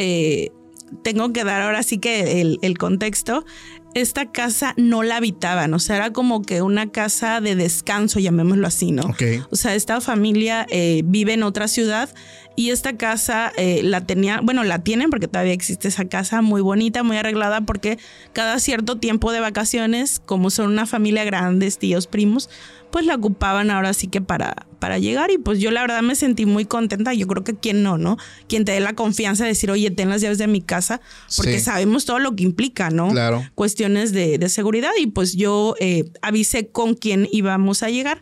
tengo 1.03 1.31
que 1.31 1.43
dar 1.43 1.61
ahora 1.61 1.83
sí 1.83 1.99
que 1.99 2.41
el, 2.41 2.57
el 2.63 2.79
contexto 2.79 3.45
esta 3.93 4.31
casa 4.31 4.73
no 4.77 5.03
la 5.03 5.17
habitaban, 5.17 5.73
o 5.73 5.79
sea, 5.79 5.97
era 5.97 6.13
como 6.13 6.41
que 6.41 6.61
una 6.61 6.91
casa 6.91 7.41
de 7.41 7.55
descanso, 7.55 8.19
llamémoslo 8.19 8.67
así, 8.67 8.91
¿no? 8.91 9.03
O 9.49 9.55
sea, 9.55 9.75
esta 9.75 9.99
familia 10.01 10.65
eh, 10.69 11.01
vive 11.05 11.33
en 11.33 11.43
otra 11.43 11.67
ciudad 11.67 12.09
y 12.55 12.69
esta 12.69 12.97
casa 12.97 13.51
eh, 13.57 13.81
la 13.83 14.01
tenía, 14.01 14.39
bueno, 14.41 14.63
la 14.63 14.79
tienen 14.79 15.09
porque 15.09 15.27
todavía 15.27 15.53
existe 15.53 15.87
esa 15.87 16.05
casa 16.05 16.41
muy 16.41 16.61
bonita, 16.61 17.03
muy 17.03 17.17
arreglada, 17.17 17.61
porque 17.61 17.97
cada 18.33 18.59
cierto 18.59 18.97
tiempo 18.97 19.31
de 19.31 19.39
vacaciones, 19.39 20.21
como 20.25 20.49
son 20.49 20.71
una 20.71 20.85
familia 20.85 21.23
grande, 21.23 21.71
tíos, 21.71 22.07
primos, 22.07 22.49
pues 22.91 23.05
la 23.05 23.15
ocupaban 23.15 23.71
ahora 23.71 23.93
sí 23.93 24.07
que 24.07 24.21
para, 24.21 24.67
para 24.79 24.99
llegar 24.99 25.31
y 25.31 25.37
pues 25.37 25.59
yo 25.59 25.71
la 25.71 25.81
verdad 25.81 26.01
me 26.01 26.15
sentí 26.15 26.45
muy 26.45 26.65
contenta, 26.65 27.13
yo 27.13 27.27
creo 27.27 27.43
que 27.43 27.55
quien 27.55 27.83
no, 27.83 27.97
¿no? 27.97 28.17
Quien 28.47 28.65
te 28.65 28.73
dé 28.73 28.79
la 28.79 28.93
confianza 28.93 29.43
de 29.43 29.49
decir, 29.49 29.71
oye, 29.71 29.89
ten 29.91 30.09
las 30.09 30.21
llaves 30.21 30.37
de 30.37 30.47
mi 30.47 30.61
casa, 30.61 31.01
porque 31.37 31.59
sabemos 31.59 32.05
todo 32.05 32.19
lo 32.19 32.35
que 32.35 32.43
implica, 32.43 32.89
¿no? 32.89 33.09
Claro. 33.09 33.43
Cuestiones 33.55 34.11
de, 34.11 34.49
seguridad 34.49 34.91
y 34.99 35.07
pues 35.07 35.33
yo 35.33 35.75
eh, 35.79 36.11
avisé 36.21 36.67
con 36.69 36.93
quién 36.95 37.27
íbamos 37.31 37.83
a 37.83 37.89
llegar, 37.89 38.21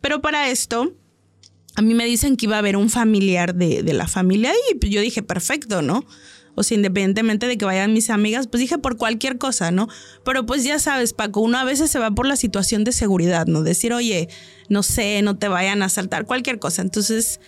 pero 0.00 0.20
para 0.22 0.48
esto... 0.50 0.92
A 1.76 1.82
mí 1.82 1.92
me 1.92 2.04
dicen 2.04 2.36
que 2.36 2.46
iba 2.46 2.54
a 2.54 2.60
haber 2.60 2.76
un 2.76 2.88
familiar 2.88 3.52
de, 3.52 3.82
de 3.82 3.94
la 3.94 4.06
familia 4.06 4.52
y 4.70 4.76
pues 4.76 4.92
yo 4.92 5.00
dije, 5.00 5.24
perfecto, 5.24 5.82
¿no? 5.82 6.04
O 6.54 6.62
sea, 6.62 6.76
independientemente 6.76 7.46
de 7.46 7.58
que 7.58 7.64
vayan 7.64 7.92
mis 7.92 8.10
amigas, 8.10 8.46
pues 8.46 8.60
dije 8.60 8.78
por 8.78 8.96
cualquier 8.96 9.38
cosa, 9.38 9.70
¿no? 9.70 9.88
Pero 10.24 10.46
pues 10.46 10.64
ya 10.64 10.78
sabes, 10.78 11.12
Paco, 11.12 11.40
uno 11.40 11.58
a 11.58 11.64
veces 11.64 11.90
se 11.90 11.98
va 11.98 12.10
por 12.10 12.26
la 12.26 12.36
situación 12.36 12.84
de 12.84 12.92
seguridad, 12.92 13.46
¿no? 13.46 13.62
Decir, 13.62 13.92
oye, 13.92 14.28
no 14.68 14.82
sé, 14.82 15.22
no 15.22 15.36
te 15.36 15.48
vayan 15.48 15.82
a 15.82 15.86
asaltar, 15.86 16.26
cualquier 16.26 16.58
cosa. 16.58 16.82
Entonces, 16.82 17.40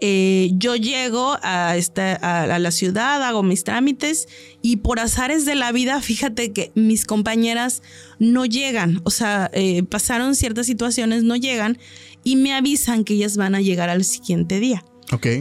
eh, 0.00 0.50
yo 0.54 0.76
llego 0.76 1.36
a, 1.42 1.76
esta, 1.76 2.14
a, 2.14 2.58
la 2.58 2.70
ciudad, 2.70 3.22
hago 3.22 3.42
mis 3.42 3.64
trámites 3.64 4.28
y 4.62 4.76
por 4.76 5.00
azares 5.00 5.44
de 5.44 5.56
la 5.56 5.72
vida, 5.72 6.00
fíjate 6.00 6.52
que 6.52 6.70
mis 6.76 7.04
compañeras 7.04 7.82
no 8.20 8.46
llegan, 8.46 9.00
o 9.02 9.10
sea, 9.10 9.50
eh, 9.52 9.82
pasaron 9.82 10.36
ciertas 10.36 10.66
situaciones, 10.66 11.24
no 11.24 11.34
llegan 11.34 11.78
y 12.22 12.36
me 12.36 12.52
avisan 12.52 13.02
que 13.02 13.14
ellas 13.14 13.36
van 13.36 13.56
a 13.56 13.60
llegar 13.60 13.88
al 13.88 14.04
siguiente 14.04 14.60
día. 14.60 14.84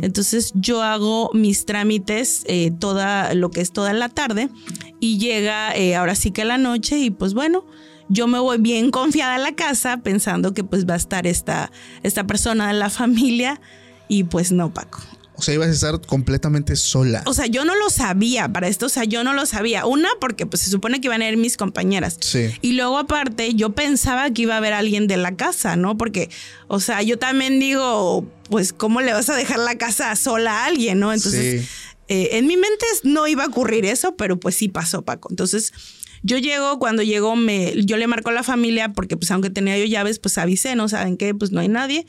Entonces 0.01 0.51
yo 0.55 0.81
hago 0.81 1.29
mis 1.33 1.65
trámites 1.65 2.43
eh, 2.47 2.71
toda 2.79 3.33
lo 3.33 3.51
que 3.51 3.61
es 3.61 3.71
toda 3.71 3.93
la 3.93 4.09
tarde 4.09 4.49
y 4.99 5.17
llega 5.17 5.75
eh, 5.75 5.95
ahora 5.95 6.15
sí 6.15 6.31
que 6.31 6.45
la 6.45 6.57
noche 6.57 6.97
y 6.99 7.09
pues 7.09 7.33
bueno, 7.33 7.65
yo 8.09 8.27
me 8.27 8.39
voy 8.39 8.57
bien 8.57 8.91
confiada 8.91 9.35
a 9.35 9.39
la 9.39 9.53
casa 9.53 9.97
pensando 9.97 10.53
que 10.53 10.63
pues 10.63 10.85
va 10.87 10.93
a 10.93 10.97
estar 10.97 11.27
esta, 11.27 11.71
esta 12.03 12.25
persona 12.25 12.67
de 12.67 12.73
la 12.73 12.89
familia 12.89 13.59
y 14.07 14.23
pues 14.23 14.51
no, 14.51 14.73
Paco. 14.73 14.99
O 15.37 15.41
sea, 15.43 15.53
ibas 15.53 15.67
a 15.67 15.71
estar 15.71 16.01
completamente 16.01 16.75
sola. 16.75 17.21
O 17.27 17.33
sea, 17.33 17.45
yo 17.45 17.63
no 17.63 17.75
lo 17.75 17.91
sabía 17.91 18.51
para 18.51 18.67
esto. 18.67 18.87
O 18.87 18.89
sea, 18.89 19.03
yo 19.03 19.23
no 19.23 19.33
lo 19.33 19.45
sabía. 19.45 19.85
Una, 19.85 20.09
porque 20.19 20.47
pues 20.47 20.63
se 20.63 20.71
supone 20.71 20.99
que 20.99 21.07
iban 21.07 21.21
a 21.21 21.29
ir 21.29 21.37
mis 21.37 21.57
compañeras. 21.57 22.17
Sí. 22.19 22.49
Y 22.61 22.73
luego, 22.73 22.97
aparte, 22.97 23.53
yo 23.53 23.69
pensaba 23.73 24.31
que 24.31 24.41
iba 24.41 24.55
a 24.55 24.57
haber 24.57 24.73
alguien 24.73 25.05
de 25.05 25.17
la 25.17 25.35
casa, 25.35 25.75
¿no? 25.75 25.95
Porque, 25.95 26.29
o 26.67 26.79
sea, 26.79 27.03
yo 27.03 27.19
también 27.19 27.59
digo, 27.59 28.25
pues, 28.49 28.73
¿cómo 28.73 29.01
le 29.01 29.13
vas 29.13 29.29
a 29.29 29.35
dejar 29.35 29.59
la 29.59 29.77
casa 29.77 30.15
sola 30.15 30.63
a 30.63 30.65
alguien, 30.65 30.99
no? 30.99 31.13
Entonces, 31.13 31.69
eh, 32.07 32.29
en 32.33 32.47
mi 32.47 32.57
mente 32.57 32.85
no 33.03 33.27
iba 33.27 33.43
a 33.43 33.47
ocurrir 33.47 33.85
eso, 33.85 34.15
pero 34.15 34.39
pues 34.39 34.55
sí 34.55 34.69
pasó, 34.69 35.03
Paco. 35.03 35.27
Entonces, 35.29 35.71
yo 36.23 36.39
llego, 36.39 36.79
cuando 36.79 37.03
llego, 37.03 37.35
me, 37.35 37.73
yo 37.85 37.97
le 37.97 38.07
marco 38.07 38.31
a 38.31 38.33
la 38.33 38.43
familia, 38.43 38.93
porque 38.93 39.17
pues 39.17 39.29
aunque 39.29 39.51
tenía 39.51 39.77
yo 39.77 39.85
llaves, 39.85 40.17
pues 40.17 40.39
avisé, 40.39 40.75
¿no? 40.75 40.89
¿Saben 40.89 41.15
qué? 41.15 41.35
Pues 41.35 41.51
no 41.51 41.59
hay 41.59 41.67
nadie 41.67 42.07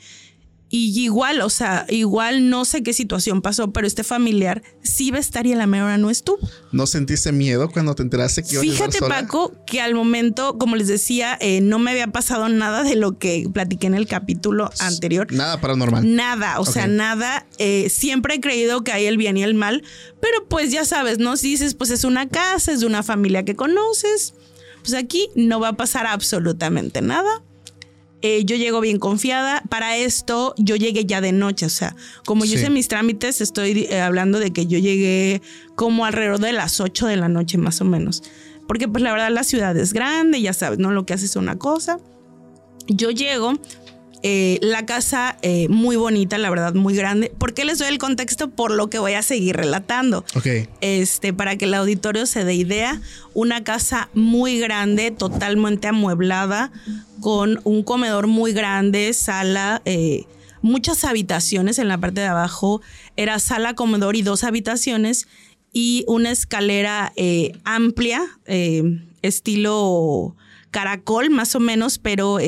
Y 0.71 1.01
igual, 1.01 1.41
o 1.41 1.49
sea, 1.49 1.87
igual 1.89 2.49
no 2.51 2.63
sé 2.63 2.83
qué 2.83 2.93
situación 2.93 3.41
pasó, 3.41 3.71
pero 3.71 3.87
este 3.87 4.03
familiar 4.03 4.61
sí 4.83 5.09
va 5.09 5.17
a 5.17 5.19
estar 5.19 5.47
y 5.47 5.53
a 5.53 5.55
la 5.55 5.65
mejor 5.65 5.97
no 5.97 6.11
estuvo. 6.11 6.37
¿No 6.71 6.85
sentiste 6.85 7.31
miedo 7.31 7.69
cuando 7.71 7.95
te 7.95 8.03
enteraste 8.03 8.43
que 8.43 8.53
ibas 8.53 8.67
a 8.67 8.69
Fíjate, 8.69 8.99
sola? 8.99 9.15
Paco, 9.21 9.51
que 9.65 9.81
al 9.81 9.95
momento, 9.95 10.59
como 10.59 10.75
les 10.75 10.87
decía, 10.87 11.37
eh, 11.41 11.61
no 11.61 11.79
me 11.79 11.89
había 11.89 12.07
pasado 12.07 12.49
nada 12.49 12.83
de 12.83 12.95
lo 12.95 13.17
que 13.17 13.49
platiqué 13.51 13.87
en 13.87 13.95
el 13.95 14.05
capítulo 14.07 14.69
anterior. 14.79 15.31
Nada 15.33 15.59
paranormal. 15.59 16.15
Nada, 16.15 16.59
o 16.59 16.65
sea, 16.65 16.83
Ok. 16.83 16.91
nada. 16.91 17.47
Eh, 17.57 17.89
siempre 17.89 18.35
he 18.35 18.39
creído 18.39 18.83
que 18.83 18.91
hay 18.91 19.05
el 19.07 19.17
bien 19.17 19.37
y 19.37 19.43
el 19.43 19.55
mal, 19.55 19.83
pero 20.21 20.47
pues 20.47 20.71
ya 20.71 20.85
sabes, 20.85 21.17
¿no? 21.17 21.35
Si 21.35 21.49
dices, 21.49 21.73
pues 21.73 21.89
es 21.89 22.03
una 22.03 22.29
casa, 22.29 22.71
es 22.71 22.81
de 22.81 22.85
una 22.85 23.01
familia 23.01 23.43
que 23.43 23.55
conoces, 23.55 24.35
pues 24.83 24.93
aquí 24.93 25.29
no 25.33 25.59
va 25.59 25.69
a 25.69 25.73
pasar 25.73 26.05
absolutamente 26.05 27.01
nada. 27.01 27.41
Eh, 28.21 28.43
yo 28.45 28.55
llego 28.57 28.81
bien 28.81 28.99
confiada. 28.99 29.63
Para 29.69 29.95
esto, 29.97 30.53
yo 30.57 30.75
llegué 30.75 31.05
ya 31.05 31.21
de 31.21 31.31
noche. 31.31 31.65
O 31.65 31.69
sea, 31.69 31.95
como 32.25 32.43
yo 32.45 32.51
Sí. 32.53 32.57
hice 32.57 32.69
mis 32.69 32.87
trámites, 32.87 33.39
estoy 33.41 33.87
eh, 33.89 34.01
hablando 34.01 34.39
de 34.39 34.51
que 34.51 34.65
yo 34.67 34.77
llegué 34.77 35.41
como 35.75 36.05
alrededor 36.05 36.39
de 36.39 36.51
las 36.51 36.79
8 36.81 37.07
de 37.07 37.15
la 37.17 37.29
noche, 37.29 37.57
más 37.57 37.79
o 37.81 37.85
menos. 37.85 38.23
Porque, 38.67 38.87
pues, 38.87 39.03
la 39.03 39.11
verdad, 39.11 39.31
la 39.31 39.43
ciudad 39.43 39.75
es 39.77 39.93
grande, 39.93 40.41
ya 40.41 40.53
sabes, 40.53 40.79
¿no? 40.79 40.91
Lo 40.91 41.05
que 41.05 41.13
haces 41.13 41.31
es 41.31 41.35
una 41.37 41.57
cosa. 41.57 41.99
Yo 42.87 43.09
llego, 43.11 43.53
eh, 44.21 44.59
la 44.61 44.85
casa 44.85 45.37
eh, 45.41 45.69
muy 45.69 45.95
bonita, 45.95 46.37
la 46.37 46.49
verdad, 46.49 46.73
muy 46.73 46.93
grande. 46.93 47.31
¿Por 47.37 47.53
qué 47.53 47.63
les 47.63 47.79
doy 47.79 47.87
el 47.87 47.97
contexto? 47.97 48.49
Por 48.49 48.71
lo 48.71 48.89
que 48.89 48.99
voy 48.99 49.13
a 49.13 49.21
seguir 49.21 49.55
relatando. 49.55 50.25
Ok. 50.35 50.47
Este, 50.81 51.31
para 51.31 51.55
que 51.55 51.65
el 51.65 51.73
auditorio 51.73 52.25
se 52.25 52.43
dé 52.43 52.53
idea, 52.53 53.01
una 53.33 53.63
casa 53.63 54.09
muy 54.13 54.59
grande, 54.59 55.11
totalmente 55.11 55.87
amueblada, 55.87 56.71
con 57.21 57.61
un 57.63 57.83
comedor 57.83 58.27
muy 58.27 58.51
grande, 58.51 59.13
sala, 59.13 59.81
eh, 59.85 60.25
muchas 60.61 61.05
habitaciones 61.05 61.79
en 61.79 61.87
la 61.87 61.97
parte 61.97 62.19
de 62.19 62.27
abajo. 62.27 62.81
Era 63.15 63.39
sala, 63.39 63.73
comedor 63.73 64.17
y 64.17 64.21
dos 64.21 64.43
habitaciones 64.43 65.27
y 65.71 66.03
una 66.07 66.31
escalera 66.31 67.13
amplia, 67.63 68.23
estilo 69.21 70.35
caracol 70.71 71.29
más 71.29 71.55
o 71.55 71.59
menos, 71.59 71.99
pero 71.99 72.39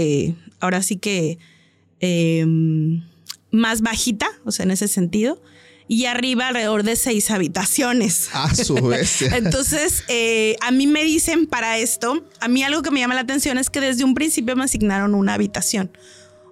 ahora 0.59 0.81
sí 0.81 0.97
que 0.97 1.37
eh, 2.01 2.45
más 3.51 3.81
bajita, 3.81 4.27
o 4.45 4.51
sea, 4.51 4.63
en 4.63 4.71
ese 4.71 4.87
sentido. 4.87 5.41
Y 5.87 6.05
arriba 6.05 6.47
alrededor 6.47 6.83
de 6.83 6.95
seis 6.95 7.31
habitaciones. 7.31 8.29
A 8.33 8.53
su 8.55 8.75
vez. 8.87 9.21
Entonces, 9.23 10.03
eh, 10.07 10.55
a 10.61 10.71
mí 10.71 10.87
me 10.87 11.03
dicen 11.03 11.47
para 11.47 11.77
esto, 11.77 12.25
a 12.39 12.47
mí 12.47 12.63
algo 12.63 12.81
que 12.81 12.91
me 12.91 13.01
llama 13.01 13.13
la 13.15 13.21
atención 13.21 13.57
es 13.57 13.69
que 13.69 13.81
desde 13.81 14.03
un 14.03 14.13
principio 14.13 14.55
me 14.55 14.63
asignaron 14.63 15.15
una 15.15 15.33
habitación. 15.33 15.91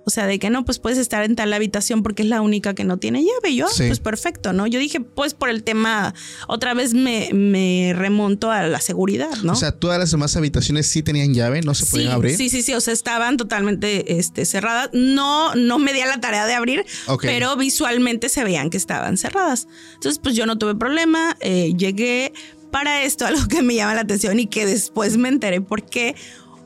O 0.10 0.12
sea, 0.12 0.26
de 0.26 0.40
que 0.40 0.50
no, 0.50 0.66
pues 0.66 0.80
puedes 0.80 0.98
estar 0.98 1.24
en 1.24 1.36
tal 1.36 1.54
habitación 1.54 2.02
porque 2.02 2.24
es 2.24 2.30
la 2.30 2.42
única 2.42 2.74
que 2.74 2.84
no 2.84 2.98
tiene 2.98 3.20
llave. 3.22 3.52
Y 3.52 3.58
yo, 3.58 3.68
ah, 3.68 3.72
Sí. 3.72 3.84
pues 3.86 4.00
perfecto, 4.00 4.54
¿no? 4.54 4.66
Yo 4.66 4.80
dije, 4.80 5.00
pues 5.02 5.36
por 5.36 5.50
el 5.52 5.62
tema, 5.64 6.16
otra 6.48 6.74
vez 6.74 6.96
me, 6.96 7.30
me 7.32 7.94
remonto 7.96 8.50
a 8.50 8.64
la 8.64 8.82
seguridad, 8.82 9.30
¿no? 9.44 9.54
O 9.54 9.56
sea, 9.56 9.72
todas 9.72 10.00
las 10.00 10.10
demás 10.10 10.36
habitaciones 10.36 10.88
sí 10.88 11.04
tenían 11.04 11.36
llave, 11.36 11.62
no 11.62 11.76
se 11.76 11.86
Sí, 11.86 11.92
podían 11.92 12.12
abrir. 12.14 12.36
sí, 12.36 12.50
sí, 12.50 12.64
sí, 12.64 12.74
o 12.74 12.82
sea, 12.82 12.92
estaban 12.94 13.38
totalmente 13.38 14.18
este, 14.18 14.46
cerradas. 14.46 14.90
No, 14.94 15.54
no 15.54 15.78
me 15.78 15.94
di 15.94 16.00
a 16.02 16.08
la 16.08 16.20
tarea 16.20 16.48
de 16.48 16.54
abrir, 16.56 16.84
Ok. 17.06 17.22
pero 17.24 17.56
visualmente 17.56 18.30
se 18.30 18.44
veían 18.44 18.72
que 18.72 18.78
estaban 18.78 19.18
cerradas. 19.18 19.68
Entonces, 19.94 20.18
pues 20.18 20.36
yo 20.36 20.48
no 20.48 20.58
tuve 20.58 20.74
problema, 20.74 21.38
eh, 21.42 21.74
llegué 21.78 22.34
para 22.72 23.04
esto, 23.04 23.26
algo 23.28 23.48
que 23.48 23.62
me 23.64 23.76
llama 23.76 23.96
la 23.96 24.02
atención 24.02 24.40
y 24.40 24.46
que 24.48 24.66
después 24.66 25.18
me 25.18 25.30
enteré 25.30 25.60
porque 25.62 26.16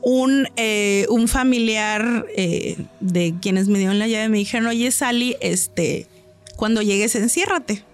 un, 0.04 0.48
eh, 0.56 1.06
un 1.08 1.28
familiar 1.28 2.26
eh, 2.36 2.76
de 3.00 3.34
quienes 3.40 3.68
me 3.68 3.78
dieron 3.78 3.98
la 3.98 4.06
llave 4.06 4.28
me 4.28 4.36
dijeron, 4.36 4.66
oye, 4.68 4.90
Sally, 4.90 5.36
este, 5.40 6.06
cuando 6.56 6.82
llegues, 6.82 7.14
enciérrate. 7.14 7.84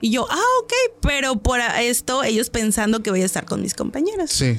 Y 0.00 0.10
yo, 0.10 0.26
ah, 0.28 0.42
ok, 0.62 0.72
pero 1.00 1.36
por 1.36 1.60
esto 1.80 2.24
ellos 2.24 2.50
pensando 2.50 3.02
que 3.02 3.10
voy 3.10 3.22
a 3.22 3.24
estar 3.24 3.46
con 3.46 3.62
mis 3.62 3.74
compañeras. 3.74 4.30
Sí. 4.30 4.58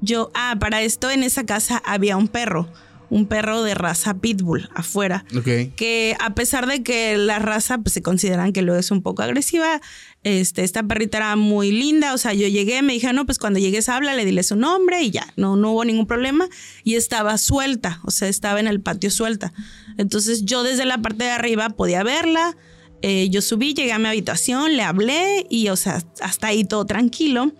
Yo, 0.00 0.30
ah, 0.34 0.56
para 0.58 0.80
esto 0.82 1.10
en 1.10 1.22
esa 1.22 1.44
casa 1.44 1.82
había 1.84 2.16
un 2.16 2.28
perro, 2.28 2.68
un 3.10 3.26
perro 3.26 3.62
de 3.62 3.74
raza 3.74 4.14
pitbull 4.14 4.68
afuera. 4.74 5.24
Ok. 5.36 5.74
Que 5.76 6.16
a 6.20 6.34
pesar 6.34 6.66
de 6.66 6.82
que 6.82 7.16
la 7.16 7.38
raza 7.38 7.78
pues, 7.78 7.92
se 7.92 8.02
consideran 8.02 8.52
que 8.52 8.62
luego 8.62 8.80
es 8.80 8.90
un 8.90 9.02
poco 9.02 9.22
agresiva, 9.22 9.80
este, 10.24 10.64
esta 10.64 10.82
perrita 10.82 11.18
era 11.18 11.36
muy 11.36 11.70
linda. 11.70 12.14
O 12.14 12.18
sea, 12.18 12.32
yo 12.32 12.48
llegué, 12.48 12.82
me 12.82 12.94
dijeron, 12.94 13.16
no, 13.16 13.26
pues 13.26 13.38
cuando 13.38 13.58
llegues 13.58 13.88
háblale, 13.88 14.24
dile 14.24 14.42
su 14.42 14.56
nombre 14.56 15.02
y 15.02 15.10
ya, 15.10 15.32
no, 15.36 15.56
no 15.56 15.72
hubo 15.72 15.84
ningún 15.84 16.06
problema. 16.06 16.48
Y 16.82 16.94
estaba 16.94 17.38
suelta, 17.38 18.00
o 18.04 18.10
sea, 18.10 18.28
estaba 18.28 18.60
en 18.60 18.66
el 18.66 18.80
patio 18.80 19.10
suelta. 19.10 19.52
Entonces 19.98 20.44
yo 20.44 20.62
desde 20.62 20.84
la 20.84 20.98
parte 20.98 21.24
de 21.24 21.30
arriba 21.30 21.70
podía 21.70 22.02
verla. 22.02 22.56
Eh, 23.02 23.28
yo 23.28 23.42
subí, 23.42 23.74
llegué 23.74 23.92
a 23.92 23.98
mi 23.98 24.08
habitación, 24.08 24.76
le 24.76 24.82
hablé 24.82 25.46
y, 25.50 25.68
o 25.68 25.76
sea, 25.76 26.02
hasta 26.20 26.46
ahí 26.46 26.64
todo 26.64 26.86
tranquilo. 26.86 27.52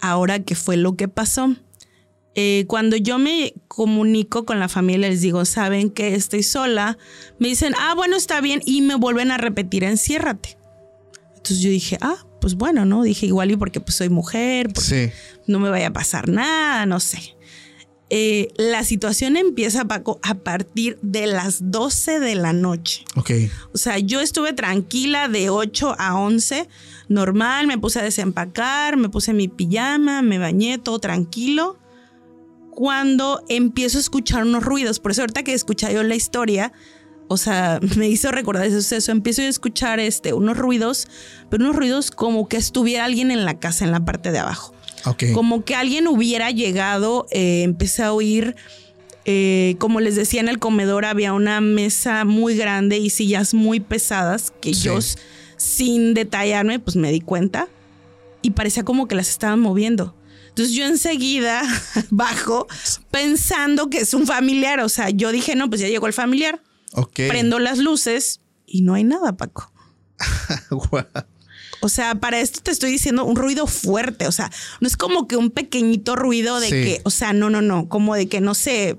Ahora, 0.00 0.40
¿qué 0.40 0.56
fue 0.56 0.76
lo 0.76 0.96
que 0.96 1.06
pasó? 1.06 1.54
Eh, 2.36 2.64
cuando 2.68 2.96
yo 2.96 3.18
me 3.18 3.54
comunico 3.66 4.44
con 4.44 4.60
la 4.60 4.68
familia, 4.68 5.08
les 5.08 5.20
digo, 5.20 5.44
¿saben 5.44 5.90
que 5.90 6.14
estoy 6.14 6.42
sola? 6.44 6.96
Me 7.38 7.48
dicen, 7.48 7.74
ah, 7.78 7.94
bueno, 7.96 8.16
está 8.16 8.40
bien, 8.40 8.62
y 8.64 8.82
me 8.82 8.94
vuelven 8.94 9.30
a 9.32 9.36
repetir, 9.38 9.82
enciérrate. 9.84 10.56
Entonces 11.36 11.60
yo 11.60 11.70
dije, 11.70 11.98
ah, 12.00 12.24
pues 12.40 12.54
bueno, 12.54 12.84
¿no? 12.84 13.02
Dije 13.02 13.26
igual 13.26 13.50
y 13.50 13.56
porque 13.56 13.80
pues 13.80 13.96
soy 13.96 14.08
mujer, 14.10 14.68
porque 14.72 15.10
Sí. 15.10 15.42
no 15.46 15.58
me 15.58 15.70
vaya 15.70 15.88
a 15.88 15.92
pasar 15.92 16.28
nada, 16.28 16.86
no 16.86 17.00
sé. 17.00 17.34
Eh, 18.12 18.48
la 18.56 18.82
situación 18.84 19.36
empieza, 19.36 19.84
Paco, 19.84 20.18
a 20.22 20.34
partir 20.34 20.98
de 21.00 21.26
las 21.26 21.70
12 21.70 22.18
de 22.20 22.34
la 22.34 22.52
noche. 22.52 23.04
Ok. 23.16 23.30
O 23.72 23.78
sea, 23.78 23.98
yo 23.98 24.20
estuve 24.20 24.52
tranquila 24.52 25.28
de 25.28 25.48
8 25.50 25.94
a 25.98 26.18
11, 26.18 26.68
normal, 27.08 27.66
me 27.68 27.78
puse 27.78 28.00
a 28.00 28.02
desempacar, 28.02 28.96
me 28.96 29.08
puse 29.08 29.32
mi 29.32 29.46
pijama, 29.48 30.22
me 30.22 30.38
bañé, 30.38 30.78
todo 30.78 30.98
tranquilo. 30.98 31.78
Cuando 32.70 33.42
empiezo 33.48 33.98
a 33.98 34.00
escuchar 34.00 34.42
unos 34.44 34.62
ruidos, 34.64 35.00
por 35.00 35.10
eso 35.12 35.22
ahorita 35.22 35.42
que 35.42 35.52
escuché 35.52 35.92
yo 35.92 36.02
la 36.02 36.14
historia, 36.14 36.72
o 37.28 37.36
sea, 37.36 37.78
me 37.96 38.08
hizo 38.08 38.30
recordar 38.32 38.64
ese 38.66 38.80
suceso, 38.82 39.12
empiezo 39.12 39.42
a 39.42 39.46
escuchar 39.46 40.00
este, 40.00 40.32
unos 40.32 40.56
ruidos, 40.56 41.08
pero 41.50 41.64
unos 41.64 41.76
ruidos 41.76 42.10
como 42.10 42.48
que 42.48 42.56
estuviera 42.56 43.04
alguien 43.04 43.30
en 43.30 43.44
la 43.44 43.58
casa, 43.58 43.84
en 43.84 43.92
la 43.92 44.04
parte 44.04 44.30
de 44.32 44.38
abajo. 44.38 44.74
Ok. 45.06 45.24
Como 45.32 45.64
que 45.64 45.74
alguien 45.74 46.06
hubiera 46.08 46.50
llegado, 46.50 47.26
eh, 47.30 47.62
empecé 47.62 48.02
a 48.02 48.12
oír, 48.12 48.54
eh, 49.24 49.76
como 49.78 50.00
les 50.00 50.16
decía, 50.16 50.40
en 50.40 50.48
el 50.48 50.58
comedor 50.58 51.04
había 51.04 51.32
una 51.32 51.60
mesa 51.60 52.24
muy 52.24 52.56
grande 52.56 52.98
y 52.98 53.10
sillas 53.10 53.54
muy 53.54 53.80
pesadas 53.80 54.52
que 54.60 54.74
Sí. 54.74 54.82
yo, 54.84 54.98
sin 55.56 56.14
detallarme, 56.14 56.78
pues 56.80 56.96
me 56.96 57.12
di 57.12 57.20
cuenta 57.20 57.68
y 58.42 58.50
parecía 58.52 58.82
como 58.84 59.06
que 59.08 59.14
las 59.14 59.28
estaban 59.28 59.60
moviendo. 59.60 60.14
Entonces 60.60 60.76
yo 60.76 60.84
enseguida 60.86 61.62
bajo 62.10 62.66
pensando 63.10 63.88
que 63.90 63.98
es 63.98 64.12
un 64.14 64.26
familiar, 64.26 64.80
o 64.80 64.88
sea, 64.88 65.10
yo 65.10 65.32
dije, 65.32 65.56
no, 65.56 65.68
pues 65.68 65.80
ya 65.80 65.88
llegó 65.88 66.06
el 66.06 66.12
familiar, 66.12 66.62
Ok. 66.92 67.20
prendo 67.28 67.58
las 67.58 67.78
luces 67.78 68.40
y 68.66 68.82
no 68.82 68.94
hay 68.94 69.04
nada, 69.04 69.36
Paco. 69.36 69.72
Guau. 70.70 71.04
O 71.82 71.88
sea, 71.88 72.14
para 72.16 72.40
esto 72.40 72.60
te 72.62 72.70
estoy 72.70 72.90
diciendo 72.90 73.24
un 73.24 73.36
ruido 73.36 73.66
fuerte. 73.66 74.26
O 74.26 74.32
sea, 74.32 74.50
no 74.80 74.86
es 74.86 74.98
como 74.98 75.26
que 75.26 75.36
un 75.36 75.50
pequeñito 75.50 76.14
ruido 76.14 76.60
de 76.60 76.66
Sí. 76.66 76.72
que, 76.72 77.00
o 77.04 77.10
sea, 77.10 77.32
no, 77.32 77.48
no, 77.48 77.62
no, 77.62 77.88
como 77.88 78.14
de 78.14 78.28
que 78.28 78.40
no 78.42 78.52
sé, 78.54 78.98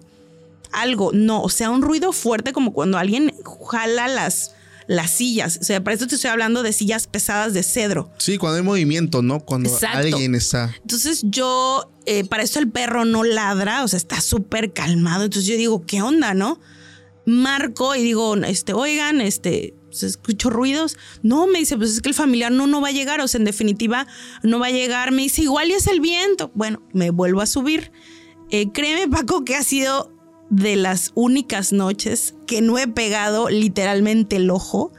algo. 0.71 1.12
No, 1.13 1.43
o 1.43 1.50
sea, 1.50 1.69
un 1.69 1.84
ruido 1.84 2.12
fuerte 2.12 2.54
como 2.54 2.74
cuando 2.74 2.97
alguien 2.97 3.36
jala 3.69 4.08
las, 4.08 4.56
las 4.91 5.12
sillas. 5.12 5.58
O 5.62 5.63
sea, 5.63 5.82
para 5.82 5.93
esto 5.93 6.06
te 6.06 6.15
estoy 6.15 6.30
hablando 6.30 6.63
de 6.63 6.73
sillas 6.73 7.08
pesadas 7.08 7.54
de 7.54 7.63
cedro. 7.63 8.12
Sí, 8.17 8.38
cuando 8.38 8.58
hay 8.58 8.63
movimiento, 8.63 9.21
¿no? 9.21 9.39
Cuando 9.39 9.69
Exacto. 9.69 9.99
alguien 9.99 10.36
está. 10.36 10.75
Entonces 10.82 11.21
yo, 11.23 11.89
eh, 12.06 12.25
para 12.25 12.43
esto 12.43 12.60
el 12.60 12.69
perro 12.69 13.06
no 13.06 13.23
ladra, 13.23 13.86
o 13.86 13.88
sea, 13.88 13.95
está 13.95 14.19
súper 14.19 14.73
calmado. 14.73 15.23
Entonces 15.23 15.49
yo 15.49 15.56
digo, 15.56 15.86
¿qué 15.86 16.01
onda, 16.01 16.34
no? 16.34 16.60
Marco 17.25 17.95
y 17.95 18.04
digo, 18.04 18.36
este, 18.36 18.73
oigan, 18.73 19.21
este, 19.21 19.75
se 19.91 20.08
escucho 20.08 20.49
ruidos. 20.49 20.97
No, 21.23 21.47
me 21.47 21.60
dice, 21.60 21.77
pues 21.77 21.91
es 21.91 22.01
que 22.01 22.10
el 22.10 22.15
familiar 22.15 22.51
no, 22.51 22.67
no 22.67 22.82
va 22.82 22.89
a 22.89 22.91
llegar, 22.91 23.21
o 23.21 23.27
sea, 23.30 23.39
en 23.39 23.45
definitiva, 23.45 24.08
no 24.43 24.60
va 24.60 24.67
a 24.67 24.71
llegar. 24.71 25.13
Me 25.13 25.21
dice, 25.21 25.43
igual 25.43 25.69
y 25.69 25.73
es 25.73 25.88
el 25.88 26.01
viento. 26.01 26.51
Bueno, 26.54 26.86
me 26.91 27.12
vuelvo 27.12 27.39
a 27.39 27.45
subir. 27.45 27.93
Eh, 28.49 28.73
créeme, 28.73 29.08
Paco, 29.08 29.45
que 29.45 29.56
ha 29.56 29.63
sido 29.63 30.12
de 30.51 30.75
las 30.75 31.11
únicas 31.15 31.73
noches 31.73 32.35
que 32.45 32.61
no 32.61 32.77
he 32.77 32.87
pegado 32.87 33.49
literalmente 33.49 34.35
el 34.35 34.51
ojo 34.51 34.91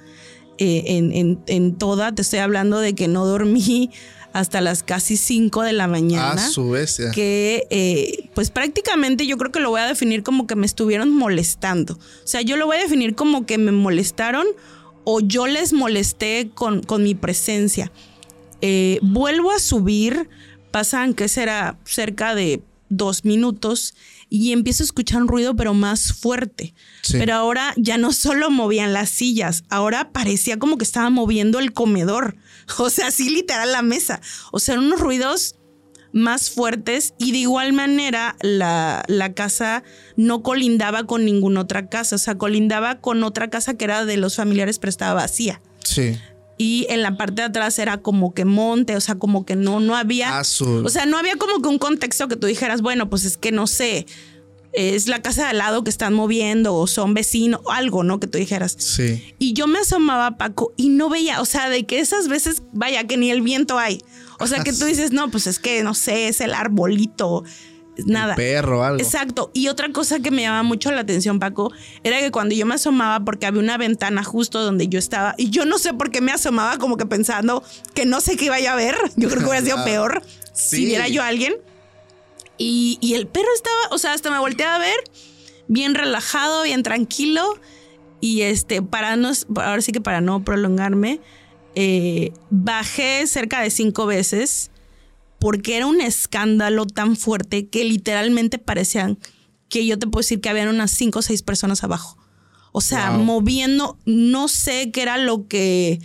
eh, 0.59 0.83
en, 0.87 1.13
en- 1.13 1.41
en 1.47 1.77
toda. 1.77 2.13
Te 2.15 2.23
estoy 2.23 2.41
hablando 2.41 2.81
de 2.81 2.95
que 2.95 3.07
no 3.07 3.25
dormí 3.27 3.91
hasta 4.33 4.63
las 4.63 4.83
casi 4.83 5.19
5 5.19 5.61
de 5.63 5.75
la 5.75 5.85
A 5.85 5.89
mañana. 5.89 6.49
su 6.49 6.71
vez. 6.71 6.97
ya. 6.97 7.11
Que 7.11 7.67
eh, 7.69 8.31
pues 8.35 8.51
prácticamente 8.51 9.27
yo 9.27 9.37
creo 9.37 9.53
que 9.53 9.61
lo 9.61 9.69
voy 9.71 9.81
a 9.83 9.87
definir 9.87 10.23
como 10.23 10.47
que 10.47 10.57
me 10.57 10.65
estuvieron 10.67 11.11
molestando. 11.11 11.95
O 11.95 12.27
sea, 12.27 12.41
yo 12.41 12.57
lo 12.57 12.65
voy 12.67 12.79
a 12.79 12.81
definir 12.81 13.15
como 13.15 13.45
que 13.45 13.59
me 13.59 13.73
molestaron 13.73 14.47
o 15.05 15.21
yo 15.21 15.47
les 15.47 15.73
molesté 15.75 16.51
con, 16.55 16.83
con 16.83 17.03
mi 17.03 17.15
presencia. 17.15 17.93
Eh, 18.63 18.99
vuelvo 19.03 19.51
a 19.51 19.59
subir, 19.59 20.31
pasan 20.71 21.13
que 21.13 21.29
será 21.29 21.79
cerca 21.85 22.35
de 22.35 22.63
dos 22.89 23.25
minutos 23.27 23.95
y 24.33 24.53
empiezo 24.53 24.83
a 24.83 24.87
escuchar 24.87 25.21
un 25.21 25.29
ruido 25.29 25.55
pero 25.55 25.75
más 25.75 26.15
fuerte. 26.15 26.75
Sí. 27.03 27.19
Pero 27.19 27.35
ahora 27.35 27.75
ya 27.77 27.99
no 27.99 28.13
solo 28.13 28.51
movían 28.51 28.95
las 28.95 29.11
sillas, 29.11 29.65
ahora 29.69 30.11
parecía 30.11 30.59
como 30.59 30.79
que 30.79 30.85
estaba 30.85 31.11
moviendo 31.11 31.59
el 31.59 31.73
comedor. 31.73 32.37
O 32.79 32.89
sea, 32.89 33.09
así 33.09 33.29
literal 33.29 33.73
la 33.73 33.83
mesa. 33.83 34.21
O 34.51 34.59
sea, 34.59 34.79
unos 34.79 35.01
ruidos 35.01 35.57
más 36.13 36.49
fuertes 36.49 37.13
y 37.19 37.33
de 37.33 37.39
igual 37.39 37.73
manera 37.73 38.37
la, 38.41 39.03
la, 39.09 39.35
casa 39.35 39.83
no 40.17 40.43
colindaba 40.43 41.05
con 41.05 41.25
ninguna 41.25 41.61
otra 41.61 41.89
casa, 41.89 42.17
o 42.17 42.19
sea, 42.19 42.39
colindaba 42.39 43.01
con 43.01 43.25
otra 43.25 43.51
casa 43.51 43.75
que 43.75 43.85
era 43.85 44.05
de 44.05 44.17
los 44.17 44.37
familiares 44.37 44.79
pero 44.79 44.91
estaba 44.91 45.15
vacía. 45.15 45.61
Sí. 45.85 46.17
Y 46.63 46.87
en 46.91 47.03
la 47.03 47.17
parte 47.17 47.43
de 47.43 47.43
atrás 47.43 47.77
era 47.81 47.99
como 47.99 48.35
que 48.35 48.45
monte, 48.45 48.95
o 48.95 49.01
sea, 49.01 49.17
como 49.17 49.45
que 49.45 49.57
no, 49.57 49.81
no 49.81 49.97
había... 49.97 50.39
Azul. 50.39 50.87
O 50.87 50.91
sea, 50.91 51.07
no 51.07 51.19
había 51.19 51.35
como 51.35 51.61
que 51.61 51.69
un 51.69 51.79
contexto 51.79 52.29
que 52.29 52.37
tú 52.37 52.47
dijeras, 52.47 52.83
bueno, 52.83 53.11
pues 53.11 53.25
es 53.25 53.37
que 53.37 53.51
no 53.51 53.67
sé, 53.67 54.07
es 54.73 55.09
la 55.09 55.21
casa 55.23 55.43
de 55.43 55.49
al 55.49 55.59
lado 55.59 55.83
que 55.83 55.91
están 55.91 56.15
moviendo 56.15 56.77
o 56.77 56.87
son 56.87 57.15
vecinos 57.15 57.63
o 57.65 57.73
algo, 57.73 58.05
¿no? 58.05 58.21
Que 58.21 58.29
tú 58.29 58.39
dijeras. 58.39 58.77
Sí. 58.79 59.35
Y 59.41 59.55
yo 59.55 59.67
me 59.67 59.81
asomaba, 59.81 60.39
Paco, 60.39 60.73
y 60.77 60.91
no 60.91 61.09
veía, 61.09 61.41
o 61.41 61.47
sea, 61.47 61.69
de 61.69 61.85
que 61.85 61.99
esas 61.99 62.29
veces, 62.29 62.63
vaya, 62.73 63.09
que 63.09 63.17
ni 63.17 63.33
el 63.33 63.43
viento 63.43 63.77
hay. 63.77 64.01
O 64.39 64.47
sea, 64.47 64.63
que 64.63 64.73
tú 64.73 64.85
dices, 64.85 65.11
no, 65.11 65.33
pues 65.33 65.49
es 65.49 65.59
que, 65.59 65.83
no 65.83 65.95
sé, 65.95 66.29
es 66.29 66.41
el 66.41 66.55
arbolito, 66.55 67.43
nada. 68.07 68.33
El 68.33 68.37
perro, 68.37 68.85
algo. 68.85 69.01
Exacto. 69.01 69.51
Y 69.55 69.69
otra 69.69 69.91
cosa 69.93 70.21
que 70.21 70.31
me 70.31 70.43
llamaba 70.43 70.63
mucho 70.63 70.91
la 70.93 71.01
atención, 71.03 71.39
Paco, 71.39 71.73
era 72.05 72.21
que 72.21 72.31
cuando 72.31 72.55
yo 72.55 72.67
me 72.67 72.75
asomaba, 72.75 73.25
porque 73.25 73.47
había 73.47 73.61
una 73.61 73.77
ventana 73.79 74.25
justo 74.25 74.63
donde 74.63 74.89
yo 74.89 74.99
estaba, 74.99 75.35
y 75.39 75.51
yo 75.51 75.65
no 75.65 75.79
sé 75.79 75.95
por 75.95 76.11
qué 76.11 76.21
me 76.21 76.33
asomaba 76.33 76.79
como 76.79 76.97
que 76.97 77.07
pensando 77.07 77.63
que 77.95 78.05
no 78.07 78.21
sé 78.21 78.37
qué 78.37 78.47
iba 78.47 78.57
a 78.57 78.75
ver. 78.77 78.97
Yo 79.17 79.29
creo 79.29 79.41
que 79.43 79.49
hubiera 79.49 79.65
sido 79.65 79.85
peor 79.85 80.23
Sí. 80.53 80.77
si 80.77 80.85
viera 80.87 81.09
yo 81.09 81.23
a 81.23 81.29
alguien. 81.29 81.55
Y, 82.59 82.99
y 83.01 83.15
el 83.15 83.27
perro 83.27 83.49
estaba, 83.55 83.77
o 83.91 83.99
sea, 83.99 84.13
hasta 84.13 84.31
me 84.31 84.39
volteaba 84.39 84.77
a 84.77 84.79
ver, 84.79 84.97
bien 85.69 85.95
relajado, 85.95 86.63
bien 86.63 86.83
tranquilo. 86.83 87.59
Y 88.21 88.43
este, 88.43 88.83
para 88.83 89.17
no, 89.17 89.33
ahora 89.57 89.81
sí 89.83 89.91
que 89.93 90.01
para 90.01 90.21
no 90.21 90.45
prolongarme, 90.45 91.21
eh, 91.75 92.33
bajé 92.51 93.27
cerca 93.27 93.61
de 93.63 93.71
cinco 93.71 94.07
veces 94.07 94.71
porque 95.43 95.77
era 95.77 95.87
un 95.87 96.01
escándalo 96.01 96.87
tan 96.87 97.17
fuerte 97.17 97.67
que 97.67 97.85
literalmente 97.85 98.59
parecían 98.59 99.19
que 99.69 99.85
yo 99.85 99.99
te 99.99 100.07
puedo 100.07 100.21
decir 100.23 100.41
que 100.41 100.49
habían 100.49 100.69
unas 100.69 100.93
cinco 100.93 101.19
o 101.19 101.23
seis 101.23 101.43
personas 101.43 101.83
abajo. 101.83 102.17
O 102.71 102.81
sea, 102.81 103.11
Wow. 103.11 103.25
moviendo, 103.25 103.99
no 104.07 104.47
sé 104.47 104.93
qué 104.93 105.03
era 105.03 105.19
lo 105.19 105.49
que 105.49 105.99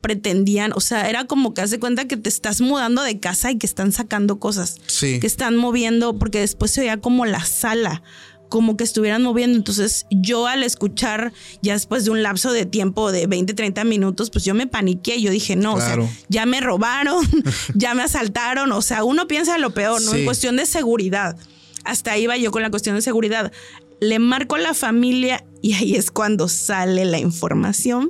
pretendían. 0.00 0.72
O 0.74 0.80
sea, 0.80 1.08
era 1.10 1.24
como 1.24 1.54
que 1.54 1.62
hace 1.62 1.80
cuenta 1.80 2.06
que 2.06 2.16
te 2.16 2.28
estás 2.28 2.60
mudando 2.60 3.02
de 3.02 3.18
casa 3.18 3.50
y 3.50 3.58
que 3.58 3.66
están 3.66 3.90
sacando 3.90 4.38
cosas. 4.38 4.76
Sí. 4.86 5.18
Que 5.18 5.26
están 5.26 5.56
moviendo, 5.56 6.16
porque 6.18 6.38
después 6.38 6.70
se 6.70 6.82
oía 6.82 6.98
como 7.00 7.26
la 7.26 7.44
sala, 7.44 8.02
como 8.54 8.76
que 8.76 8.84
estuvieran 8.84 9.20
moviendo. 9.20 9.58
Entonces, 9.58 10.06
yo 10.12 10.46
al 10.46 10.62
escuchar, 10.62 11.32
ya 11.60 11.72
después 11.72 12.04
de 12.04 12.12
un 12.12 12.22
lapso 12.22 12.52
de 12.52 12.66
tiempo 12.66 13.10
de 13.10 13.26
20, 13.26 13.52
30 13.52 13.82
minutos, 13.82 14.30
pues 14.30 14.44
yo 14.44 14.54
me 14.54 14.68
paniqué. 14.68 15.20
Yo 15.20 15.32
dije, 15.32 15.56
no, 15.56 15.72
o 15.72 15.76
Claro. 15.78 16.04
sea, 16.04 16.16
ya 16.28 16.46
me 16.46 16.60
robaron, 16.60 17.26
ya 17.74 17.94
me 17.94 18.04
asaltaron. 18.04 18.70
O 18.70 18.80
sea, 18.80 19.02
uno 19.02 19.26
piensa 19.26 19.58
lo 19.58 19.74
peor, 19.74 20.00
¿no? 20.02 20.12
Sí. 20.12 20.18
En 20.20 20.24
cuestión 20.24 20.54
de 20.54 20.66
seguridad. 20.66 21.36
Hasta 21.82 22.12
ahí 22.12 22.22
iba 22.22 22.36
yo 22.36 22.52
con 22.52 22.62
la 22.62 22.70
cuestión 22.70 22.94
de 22.94 23.02
seguridad. 23.02 23.50
Le 24.00 24.20
marco 24.20 24.54
a 24.54 24.60
la 24.60 24.72
familia 24.72 25.44
y 25.60 25.72
ahí 25.74 25.96
es 25.96 26.12
cuando 26.12 26.46
sale 26.46 27.04
la 27.06 27.18
información. 27.18 28.06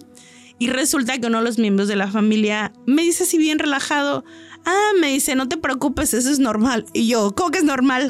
Y 0.58 0.68
resulta 0.68 1.18
que 1.18 1.26
uno 1.26 1.38
de 1.38 1.44
los 1.44 1.58
miembros 1.58 1.88
de 1.88 1.96
la 1.96 2.08
familia 2.08 2.74
me 2.86 3.00
dice 3.00 3.22
así 3.24 3.38
bien 3.38 3.58
relajado, 3.58 4.24
ah, 4.66 4.90
me 5.00 5.08
dice, 5.08 5.36
no 5.36 5.48
te 5.48 5.56
preocupes, 5.56 6.12
eso 6.12 6.28
es 6.30 6.38
normal. 6.38 6.84
Y 6.92 7.08
yo, 7.08 7.34
¿cómo 7.34 7.50
que 7.50 7.58
es 7.58 7.64
normal? 7.64 8.08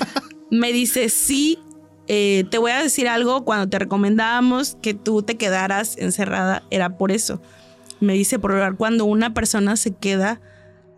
me 0.50 0.72
dice, 0.72 1.08
sí, 1.08 1.58
eh, 2.08 2.44
te 2.50 2.58
voy 2.58 2.70
a 2.72 2.82
decir 2.82 3.08
algo, 3.08 3.44
cuando 3.44 3.68
te 3.68 3.78
recomendábamos 3.78 4.76
que 4.82 4.94
tú 4.94 5.22
te 5.22 5.36
quedaras 5.36 5.96
encerrada, 5.98 6.62
era 6.70 6.96
por 6.98 7.12
eso. 7.12 7.40
Me 8.00 8.14
dice, 8.14 8.38
por 8.38 8.52
lo 8.52 8.76
cuando 8.76 9.04
una 9.04 9.32
persona 9.32 9.76
se 9.76 9.94
queda, 9.94 10.40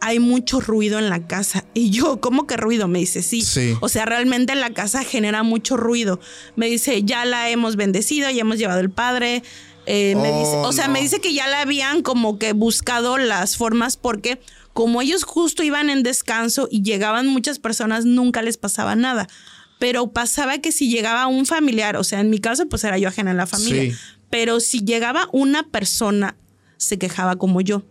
hay 0.01 0.19
mucho 0.19 0.61
ruido 0.61 0.99
en 0.99 1.09
la 1.09 1.27
casa. 1.27 1.65
Y 1.75 1.91
yo, 1.91 2.21
¿cómo 2.21 2.47
que 2.47 2.57
ruido? 2.57 2.89
Me 2.89 2.99
dice, 2.99 3.23
sí. 3.23 3.43
Sí. 3.43 3.75
O 3.81 3.89
sea, 3.89 4.05
realmente 4.05 4.55
la 4.55 4.71
casa 4.71 5.05
genera 5.05 5.43
mucho 5.43 5.77
ruido. 5.77 6.21
Me 6.57 6.67
dice, 6.67 7.03
ya 7.03 7.25
la 7.25 7.51
hemos 7.51 7.77
bendecido, 7.77 8.31
ya 8.31 8.41
hemos 8.41 8.59
llevado 8.59 8.81
el 8.81 8.91
padre. 8.91 9.43
Eh, 9.87 10.15
me 10.17 10.31
Oh, 10.31 10.39
dice, 10.39 10.57
o 10.57 10.73
sea, 10.73 10.89
no. 10.89 10.95
me 10.95 11.01
dice 11.01 11.21
que 11.21 11.33
ya 11.33 11.47
la 11.47 11.61
habían 11.61 12.03
como 12.03 12.39
que 12.39 12.53
buscado 12.53 13.19
las 13.19 13.57
formas 13.57 13.97
porque 13.97 14.41
como 14.73 15.01
ellos 15.01 15.23
justo 15.23 15.63
iban 15.63 15.89
en 15.89 16.03
descanso 16.03 16.69
y 16.71 16.83
llegaban 16.83 17.29
muchas 17.29 17.59
personas, 17.59 18.05
nunca 18.05 18.43
les 18.43 18.59
pasaba 18.59 18.95
nada. 18.97 19.29
Pero 19.79 20.13
pasaba 20.13 20.59
que 20.59 20.73
si 20.73 20.89
llegaba 20.89 21.27
un 21.27 21.45
familiar, 21.47 21.97
o 21.97 22.05
sea, 22.05 22.21
en 22.21 22.31
mi 22.31 22.39
caso, 22.39 22.67
pues 22.69 22.83
era 22.85 22.99
yo 22.99 23.09
ajena 23.09 23.31
en 23.31 23.37
la 23.37 23.47
familia. 23.47 23.93
Sí. 23.93 23.99
Pero 24.31 24.61
si 24.61 24.81
llegaba 24.85 25.29
una 25.33 25.65
persona, 25.65 26.37
se 26.79 26.99
quejaba 26.99 27.37
como 27.37 27.61
yo. 27.61 27.83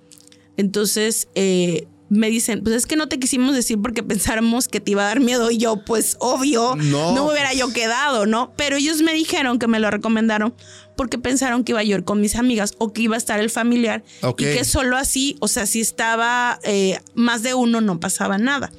Entonces, 0.58 1.28
eh, 1.36 1.88
me 2.10 2.30
dicen, 2.30 2.62
pues 2.64 2.76
es 2.76 2.86
que 2.86 2.96
no 2.96 3.08
te 3.08 3.20
quisimos 3.20 3.56
decir 3.56 3.80
porque 3.82 4.04
pensáramos 4.04 4.68
que 4.68 4.80
te 4.80 4.92
iba 4.92 5.04
a 5.04 5.08
dar 5.08 5.20
miedo 5.20 5.50
y 5.52 5.58
yo, 5.58 5.84
pues 5.86 6.18
obvio, 6.20 6.76
No, 6.76 7.14
no, 7.14 7.26
me 7.26 7.32
hubiera 7.32 7.54
yo 7.54 7.72
quedado, 7.74 8.26
¿no? 8.26 8.54
Pero 8.56 8.78
ellos 8.78 9.02
me 9.02 9.14
dijeron 9.14 9.60
que 9.60 9.68
me 9.68 9.80
lo 9.80 9.90
recomendaron 9.90 10.54
porque 10.96 11.18
pensaron 11.18 11.64
que 11.64 11.72
iba 11.74 11.80
a 11.80 11.84
ir 11.84 12.04
con 12.04 12.22
mis 12.22 12.36
amigas 12.36 12.74
o 12.78 12.94
que 12.94 13.02
iba 13.02 13.16
a 13.16 13.18
estar 13.18 13.40
el 13.40 13.50
familiar 13.50 14.04
Ok. 14.22 14.42
y 14.42 14.46
que 14.46 14.64
solo 14.66 14.98
así, 14.98 15.36
o 15.40 15.48
sea, 15.48 15.66
si 15.66 15.82
estaba 15.82 16.60
eh, 16.64 17.00
más 17.16 17.44
de 17.44 17.54
uno 17.54 17.82
no 17.82 18.00
pasaba 18.00 18.38
nada. 18.38 18.72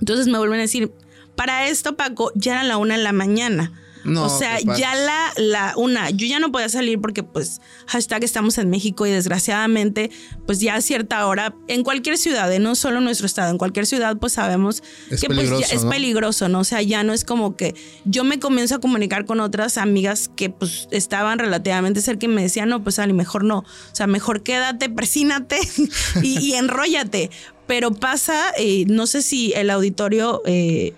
Entonces 0.00 0.28
me 0.28 0.38
vuelven 0.38 0.58
a 0.60 0.62
decir, 0.62 0.92
para 1.36 1.68
esto, 1.68 1.96
Paco, 1.96 2.32
ya 2.34 2.54
era 2.54 2.64
la 2.64 2.76
una 2.78 2.96
de 2.96 3.02
la 3.02 3.12
mañana. 3.12 3.72
No, 4.06 4.26
o 4.26 4.28
sea, 4.28 4.60
ya 4.60 4.94
la, 4.94 5.32
la 5.36 5.74
una, 5.76 6.10
yo 6.10 6.28
ya 6.28 6.38
no 6.38 6.52
podía 6.52 6.68
salir 6.68 7.00
porque 7.00 7.24
pues 7.24 7.60
hashtag 7.88 8.22
estamos 8.22 8.56
en 8.56 8.70
México 8.70 9.04
y 9.04 9.10
desgraciadamente 9.10 10.12
pues 10.46 10.60
ya 10.60 10.76
a 10.76 10.80
cierta 10.80 11.26
hora 11.26 11.56
en 11.66 11.82
cualquier 11.82 12.16
ciudad, 12.16 12.52
eh, 12.52 12.60
no 12.60 12.76
solo 12.76 12.98
en 12.98 13.04
nuestro 13.04 13.26
estado, 13.26 13.50
en 13.50 13.58
cualquier 13.58 13.84
ciudad 13.84 14.16
pues 14.16 14.34
sabemos 14.34 14.84
Es 15.10 15.20
que 15.22 15.26
pues 15.26 15.50
ya 15.50 15.66
es 15.74 15.82
¿no? 15.82 15.90
peligroso, 15.90 16.48
¿no? 16.48 16.60
O 16.60 16.64
sea, 16.64 16.82
ya 16.82 17.02
no 17.02 17.12
es 17.12 17.24
como 17.24 17.56
que 17.56 17.74
yo 18.04 18.22
me 18.22 18.38
comienzo 18.38 18.76
a 18.76 18.78
comunicar 18.78 19.24
con 19.24 19.40
otras 19.40 19.76
amigas 19.76 20.30
que 20.36 20.50
pues 20.50 20.86
estaban 20.92 21.40
relativamente 21.40 22.00
cerca 22.00 22.26
y 22.26 22.28
me 22.28 22.42
decían, 22.42 22.68
no, 22.68 22.84
pues 22.84 23.00
Ali, 23.00 23.12
mejor 23.12 23.42
no, 23.42 23.58
o 23.58 23.64
sea, 23.94 24.06
mejor 24.06 24.44
quédate, 24.44 24.88
persínate 24.88 25.58
y, 26.22 26.38
y 26.38 26.52
enróllate. 26.54 27.30
Pero 27.66 27.92
pasa, 27.92 28.52
eh, 28.56 28.84
no 28.86 29.08
sé 29.08 29.20
si 29.22 29.52
el 29.54 29.70
auditorio... 29.70 30.42
eh, 30.46 30.94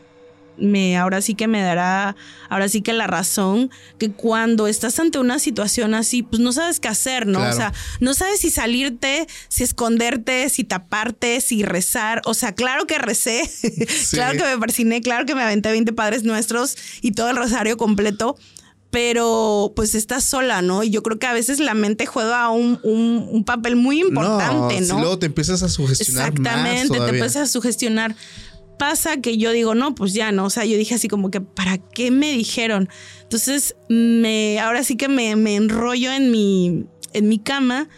me 0.61 0.97
ahora 0.97 1.21
sí 1.23 1.35
que 1.35 1.47
me 1.49 1.63
dará 1.63 2.17
ahora 2.49 2.69
sí 2.69 2.83
que 2.83 2.93
la 2.93 3.07
razón 3.07 3.71
que 3.99 4.11
cuando 4.11 4.67
estás 4.67 4.99
ante 4.99 5.19
una 5.19 5.39
situación 5.39 5.95
así 5.95 6.23
pues 6.23 6.41
no 6.41 6.53
sabes 6.53 6.81
qué 6.81 6.89
hacer 6.89 7.27
no 7.27 7.39
Claro. 7.39 7.55
o 7.55 7.57
sea 7.57 7.73
no 8.01 8.15
sabes 8.15 8.41
si 8.41 8.51
salirte 8.51 9.27
si 9.49 9.63
esconderte 9.63 10.49
si 10.49 10.65
taparte 10.65 11.41
si 11.41 11.63
rezar 11.63 12.23
o 12.25 12.35
sea 12.35 12.55
claro 12.55 12.87
que 12.87 12.99
recé 12.99 13.49
claro 14.11 14.37
que 14.39 14.45
me 14.45 14.59
persiné 14.59 15.01
claro 15.01 15.27
que 15.27 15.35
me 15.35 15.43
aventé 15.43 15.71
20 15.71 15.93
padres 15.93 16.25
nuestros 16.25 16.77
y 17.03 17.13
todo 17.13 17.31
el 17.31 17.37
rosario 17.37 17.77
completo 17.77 18.37
pero 18.91 19.75
pues 19.77 19.95
estás 19.95 20.25
sola, 20.25 20.63
¿no? 20.63 20.83
Y 20.83 20.89
yo 20.89 21.03
creo 21.03 21.19
que 21.19 21.27
a 21.27 21.35
veces 21.35 21.59
la 21.61 21.75
mente 21.75 22.07
juega 22.07 22.49
un, 22.49 22.81
un- 22.83 23.29
un 23.31 23.45
papel 23.45 23.77
muy 23.77 24.01
importante, 24.01 24.83
si 24.83 24.89
¿no? 24.89 25.01
luego 25.01 25.19
te 25.19 25.27
empiezas 25.27 25.63
a 25.63 25.69
sugestionar 25.69 26.33
más 26.33 26.41
Exactamente, 26.41 26.99
te 26.99 27.05
empiezas 27.05 27.37
a 27.43 27.47
sugestionar. 27.53 28.17
Pasa 28.79 29.21
que 29.21 29.37
yo 29.39 29.51
digo, 29.53 29.75
no, 29.75 29.95
pues 29.95 30.15
ya 30.15 30.33
no. 30.33 30.45
O 30.45 30.51
sea, 30.51 30.65
yo 30.65 30.77
dije 30.77 30.95
así 30.95 31.09
como 31.09 31.31
que, 31.31 31.41
¿para 31.41 31.79
qué 31.79 32.11
me 32.11 32.33
dijeron? 32.33 32.89
Entonces, 33.23 33.77
me, 33.89 34.61
ahora 34.61 34.85
sí 34.85 34.97
que 34.97 35.09
me, 35.09 35.35
me 35.37 35.57
enrollo 35.57 36.13
en 36.13 36.31
mi, 36.31 36.87
en 37.13 37.29
mi 37.29 37.39
cama, 37.39 37.89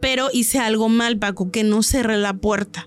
pero 0.00 0.28
hice 0.32 0.58
algo 0.58 0.88
mal, 0.88 1.18
Paco, 1.18 1.50
que 1.50 1.64
no 1.64 1.82
cerré 1.82 2.18
la 2.18 2.34
puerta. 2.34 2.86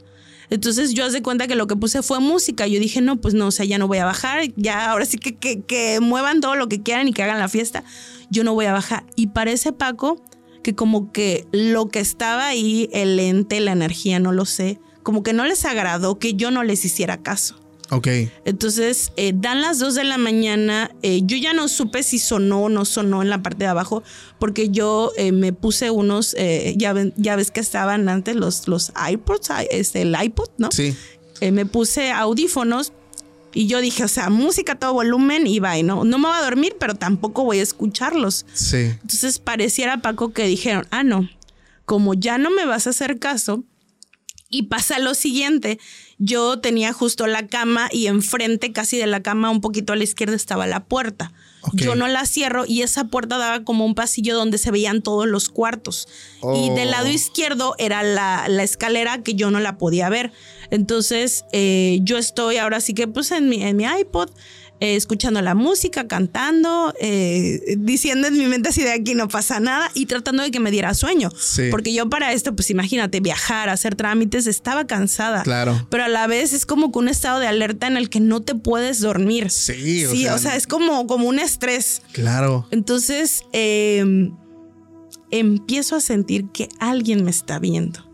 Entonces 0.52 0.94
yo 0.94 1.06
haz 1.06 1.14
de 1.14 1.22
cuenta 1.22 1.48
que 1.48 1.56
lo 1.56 1.66
que 1.66 1.78
puse 1.78 2.04
fue 2.04 2.20
música. 2.20 2.68
Yo 2.68 2.80
dije, 2.80 3.00
no, 3.00 3.22
pues 3.22 3.34
no, 3.34 3.48
o 3.48 3.52
sea, 3.52 3.66
ya 3.66 3.78
no 3.78 3.88
voy 3.88 4.00
a 4.00 4.06
bajar. 4.06 4.44
Ya 4.58 4.92
ahora 4.92 5.06
sí 5.06 5.18
que, 5.18 5.38
que, 5.38 5.62
que 5.62 6.00
muevan 6.02 6.42
todo 6.42 6.56
lo 6.56 6.68
que 6.68 6.84
quieran 6.84 7.08
y 7.08 7.14
que 7.14 7.24
hagan 7.24 7.40
la 7.40 7.48
fiesta. 7.48 7.86
Yo 8.30 8.44
no 8.44 8.54
voy 8.54 8.66
a 8.66 8.74
bajar. 8.74 9.06
Y 9.16 9.28
parece, 9.28 9.72
Paco, 9.72 10.22
que 10.62 10.76
como 10.76 11.12
que 11.14 11.48
lo 11.54 11.88
que 11.88 12.02
estaba 12.02 12.48
ahí, 12.48 12.90
el 12.92 13.18
ente, 13.20 13.62
la 13.62 13.72
energía, 13.72 14.20
no 14.20 14.34
lo 14.34 14.46
sé, 14.46 14.80
como 15.04 15.24
que 15.24 15.34
no 15.34 15.46
les 15.46 15.66
agradó 15.66 16.18
que 16.20 16.34
yo 16.36 16.52
no 16.52 16.64
les 16.64 16.84
hiciera 16.86 17.18
caso. 17.22 17.58
Ok. 17.94 18.08
Entonces, 18.46 19.12
eh, 19.18 19.34
dan 19.36 19.60
las 19.62 19.78
2 19.80 19.96
de 19.96 20.06
la 20.06 20.18
mañana. 20.18 20.92
eh, 21.02 21.22
yo 21.26 21.36
ya 21.36 21.54
no 21.54 21.68
supe 21.68 22.04
si 22.04 22.20
sonó 22.20 22.64
o 22.64 22.70
no 22.70 22.86
sonó 22.86 23.22
en 23.22 23.30
la 23.30 23.44
parte 23.44 23.66
de 23.66 23.68
abajo, 23.68 24.02
porque 24.40 24.70
yo 24.70 25.12
eh, 25.18 25.32
me 25.34 25.52
puse 25.52 25.92
unos, 25.92 26.34
eh, 26.38 26.74
ya, 26.78 26.94
ven- 26.94 27.14
ya 27.18 27.36
ves 27.36 27.52
que 27.52 27.60
estaban 27.60 28.08
antes 28.08 28.36
los, 28.38 28.68
los 28.70 28.94
iPods, 29.12 29.50
este, 29.72 30.04
el 30.04 30.16
iPod, 30.22 30.50
¿no? 30.58 30.70
Sí. 30.72 30.96
Eh, 31.42 31.52
me 31.52 31.66
puse 31.66 32.12
audífonos 32.12 32.94
y 33.54 33.68
yo 33.68 33.82
dije, 33.82 34.06
o 34.06 34.08
sea, 34.08 34.30
música 34.30 34.74
a 34.74 34.80
todo 34.80 34.94
volumen 34.94 35.46
y 35.46 35.60
bye, 35.60 35.84
¿no? 35.84 36.06
No 36.06 36.18
me 36.18 36.30
voy 36.30 36.38
a 36.38 36.42
dormir, 36.44 36.78
pero 36.80 36.96
tampoco 36.96 37.44
voy 37.44 37.60
a 37.60 37.64
escucharlos. 37.64 38.46
Sí. 38.54 38.78
Entonces 39.02 39.40
pareciera, 39.40 40.02
Paco, 40.02 40.32
que 40.32 40.46
dijeron, 40.46 40.88
ah, 40.92 41.04
no, 41.04 41.28
como 41.84 42.14
ya 42.14 42.38
no 42.38 42.52
me 42.52 42.66
vas 42.66 42.88
a 42.88 42.92
hacer 42.92 43.20
caso, 43.20 43.66
Y 44.52 44.64
pasa 44.64 45.00
lo 45.00 45.16
siguiente, 45.16 45.80
yo 46.18 46.60
tenía 46.60 46.92
justo 46.94 47.26
la 47.26 47.48
cama 47.48 47.90
y 47.92 48.08
enfrente 48.08 48.74
casi 48.74 48.98
de 48.98 49.08
la 49.08 49.24
cama, 49.24 49.50
un 49.50 49.62
poquito 49.62 49.94
a 49.94 49.96
la 49.96 50.04
izquierda, 50.04 50.36
estaba 50.36 50.68
la 50.68 50.84
puerta. 50.84 51.32
Yo 51.74 51.96
no 51.96 52.08
la 52.08 52.26
cierro 52.26 52.66
y 52.68 52.82
esa 52.82 53.06
puerta 53.06 53.38
daba 53.38 53.64
como 53.64 53.86
un 53.86 53.96
pasillo 53.96 54.36
donde 54.36 54.58
se 54.58 54.72
veían 54.72 55.02
todos 55.02 55.28
los 55.28 55.50
cuartos. 55.50 56.08
Y 56.56 56.70
del 56.72 56.92
lado 56.92 57.08
oh. 57.08 57.12
izquierdo 57.12 57.76
era 57.78 58.04
la, 58.04 58.46
escalera 58.64 59.22
que 59.24 59.36
yo 59.36 59.52
no 59.52 59.60
la 59.60 59.78
podía 59.78 60.10
ver. 60.10 60.32
Entonces 60.70 61.46
eh, 61.54 62.00
yo 62.02 62.18
estoy 62.18 62.58
ahora 62.58 62.82
sí 62.82 62.94
que 62.94 63.08
pues 63.08 63.32
en 63.32 63.48
mi, 63.48 63.64
en 63.64 63.78
mi 63.78 63.86
iPod 63.86 64.32
eh, 64.82 64.96
escuchando 64.96 65.44
la 65.44 65.54
música, 65.54 66.08
cantando, 66.08 66.92
eh, 67.00 67.76
diciendo 67.78 68.28
en 68.28 68.36
mi 68.36 68.48
mente 68.48 68.70
así 68.70 68.82
de 68.82 68.92
aquí 68.92 69.14
no 69.14 69.28
pasa 69.28 69.60
nada 69.60 69.92
y 69.94 70.08
tratando 70.08 70.42
de 70.42 70.50
que 70.50 70.60
me 70.60 70.72
diera 70.72 70.96
sueño. 70.96 71.30
Porque 71.70 71.94
yo 71.94 72.10
para 72.10 72.34
esto, 72.34 72.56
pues 72.56 72.72
imagínate, 72.72 73.20
viajar, 73.20 73.70
hacer 73.70 73.96
trámites, 73.96 74.48
estaba 74.48 74.88
cansada. 74.88 75.44
Claro. 75.44 75.88
Pero 75.92 76.06
a 76.06 76.08
la 76.08 76.26
vez 76.26 76.52
es 76.52 76.66
como 76.66 76.92
que 76.92 76.98
un 76.98 77.10
estado 77.10 77.40
de 77.40 77.46
alerta 77.46 77.86
en 77.86 77.96
el 77.96 78.10
que 78.10 78.20
no 78.20 78.42
te 78.42 78.56
puedes 78.56 79.00
dormir. 79.02 79.52
Sí, 79.52 80.04
o, 80.08 80.16
sea, 80.16 80.34
o 80.34 80.38
sea, 80.40 80.56
es 80.56 80.66
como, 80.66 81.06
como 81.06 81.28
un 81.28 81.38
estrés. 81.38 82.02
Claro. 82.12 82.68
Entonces, 82.72 83.44
em, 83.54 84.36
empiezo 85.30 85.96
a 85.96 86.02
sentir 86.02 86.50
que 86.52 86.70
alguien 86.80 87.24
me 87.24 87.30
está 87.30 87.60
viendo. 87.60 88.11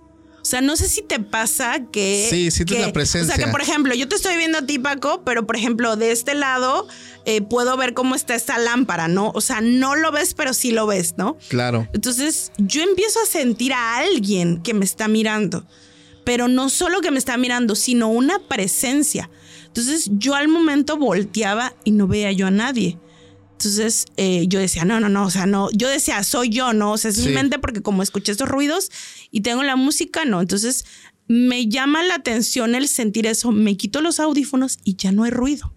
O 0.48 0.50
sea, 0.50 0.62
no 0.62 0.78
sé 0.78 0.88
si 0.88 1.02
te 1.02 1.20
pasa 1.20 1.82
que. 1.92 2.26
Sí, 2.30 2.52
sientes 2.52 2.80
la 2.80 2.94
presencia. 2.94 3.34
O 3.34 3.36
sea, 3.36 3.46
que 3.46 3.52
por 3.52 3.60
ejemplo, 3.60 3.94
yo 3.94 4.08
te 4.08 4.16
estoy 4.16 4.38
viendo 4.38 4.60
a 4.60 4.66
ti, 4.66 4.80
Paco, 4.80 5.24
pero 5.26 5.46
por 5.46 5.58
ejemplo, 5.58 5.98
de 5.98 6.14
este 6.14 6.36
lado 6.36 6.88
eh, 7.26 7.42
puedo 7.42 7.76
ver 7.76 7.94
cómo 7.94 8.16
está 8.16 8.34
esta 8.34 8.58
lámpara, 8.58 9.10
¿no? 9.10 9.32
O 9.36 9.42
sea, 9.42 9.60
no 9.60 9.98
lo 9.98 10.14
ves, 10.14 10.34
pero 10.34 10.54
sí 10.54 10.72
lo 10.72 10.88
ves, 10.88 11.16
¿no? 11.18 11.36
Claro. 11.50 11.90
Entonces, 11.92 12.54
yo 12.58 12.82
empiezo 12.82 13.20
a 13.22 13.26
sentir 13.26 13.74
a 13.74 13.98
alguien 13.98 14.62
que 14.62 14.74
me 14.74 14.86
está 14.86 15.10
mirando. 15.10 15.68
Pero 16.24 16.48
no 16.48 16.70
solo 16.70 17.02
que 17.02 17.12
me 17.12 17.20
está 17.20 17.36
mirando, 17.36 17.76
sino 17.76 18.08
una 18.08 18.40
presencia. 18.40 19.30
Entonces, 19.66 20.10
yo 20.14 20.34
al 20.34 20.48
momento 20.48 20.96
volteaba 20.96 21.74
y 21.84 21.92
no 21.92 22.08
veía 22.08 22.32
yo 22.32 22.48
a 22.48 22.52
nadie. 22.52 22.98
Entonces 23.58 24.06
eh, 24.17 24.46
yo 24.48 24.60
decía, 24.60 24.86
no, 24.86 25.00
no, 25.00 25.10
no, 25.10 25.26
o 25.26 25.32
sea, 25.32 25.48
no, 25.48 25.72
yo 25.72 25.89
decía, 25.89 26.22
soy 26.24 26.50
yo, 26.50 26.74
no, 26.74 26.91
o 26.91 26.98
sea, 27.00 27.10
es 27.10 27.26
mi 27.26 27.34
mente 27.34 27.58
porque 27.58 27.82
como 27.82 28.04
escuché 28.04 28.32
estos 28.32 28.48
ruidos 28.48 28.91
y 29.32 29.41
tengo 29.41 29.63
la 29.63 29.76
música, 29.76 30.26
no. 30.26 30.41
Entonces 30.41 30.86
me 31.28 31.67
llama 31.67 32.04
la 32.04 32.13
atención 32.13 32.76
el 32.76 32.88
sentir 32.88 33.26
eso, 33.26 33.52
me 33.52 33.76
quito 33.76 34.02
los 34.02 34.20
audífonos 34.20 34.78
y 34.84 34.96
ya 34.96 35.12
no 35.12 35.24
hay 35.24 35.32
ruido. 35.32 35.74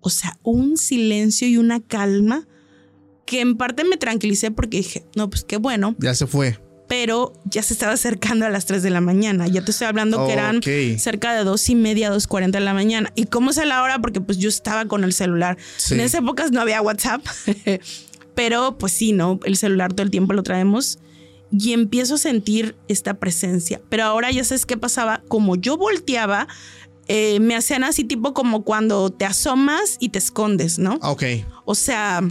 O 0.00 0.10
sea, 0.10 0.38
un 0.42 0.76
silencio 0.76 1.48
y 1.48 1.56
una 1.56 1.80
calma 1.80 2.46
que 3.24 3.40
en 3.40 3.56
parte 3.56 3.84
me 3.84 3.96
tranquilicé 3.96 4.50
porque 4.50 4.76
dije, 4.76 5.06
no, 5.16 5.30
pues 5.30 5.44
qué 5.44 5.56
bueno. 5.56 5.96
Ya 5.98 6.14
se 6.14 6.26
fue 6.26 6.58
pero 6.88 7.32
ya 7.44 7.62
se 7.62 7.72
estaba 7.72 7.92
acercando 7.92 8.44
a 8.44 8.50
las 8.50 8.66
3 8.66 8.82
de 8.82 8.90
la 8.90 9.00
mañana. 9.00 9.46
Ya 9.48 9.64
te 9.64 9.70
estoy 9.70 9.86
hablando 9.86 10.26
que 10.26 10.32
eran 10.32 10.60
cerca 10.98 11.34
de 11.34 11.44
dos 11.44 11.68
y 11.68 11.74
media, 11.74 12.12
2.40 12.12 12.50
de 12.50 12.60
la 12.60 12.74
mañana. 12.74 13.10
¿Y 13.14 13.24
cómo 13.26 13.52
sé 13.52 13.64
la 13.64 13.82
hora? 13.82 13.98
Porque 14.00 14.20
pues 14.20 14.38
yo 14.38 14.48
estaba 14.48 14.86
con 14.86 15.04
el 15.04 15.12
celular. 15.12 15.56
En 15.90 16.00
esa 16.00 16.18
época 16.18 16.46
no 16.52 16.60
había 16.60 16.82
WhatsApp, 16.82 17.24
pero 18.34 18.76
pues 18.78 18.92
sí, 18.92 19.12
¿no? 19.12 19.40
El 19.44 19.56
celular 19.56 19.92
todo 19.92 20.02
el 20.02 20.10
tiempo 20.10 20.34
lo 20.34 20.42
traemos 20.42 20.98
y 21.50 21.72
empiezo 21.72 22.16
a 22.16 22.18
sentir 22.18 22.76
esta 22.88 23.14
presencia. 23.14 23.80
Pero 23.88 24.04
ahora 24.04 24.30
ya 24.30 24.44
sabes 24.44 24.66
qué 24.66 24.76
pasaba. 24.76 25.22
Como 25.28 25.56
yo 25.56 25.76
volteaba, 25.76 26.48
eh, 27.06 27.40
me 27.40 27.56
hacían 27.56 27.84
así 27.84 28.04
tipo 28.04 28.34
como 28.34 28.62
cuando 28.64 29.10
te 29.10 29.24
asomas 29.24 29.96
y 30.00 30.10
te 30.10 30.18
escondes, 30.18 30.78
¿no? 30.78 30.98
Ok. 31.02 31.24
O 31.64 31.74
sea 31.74 32.22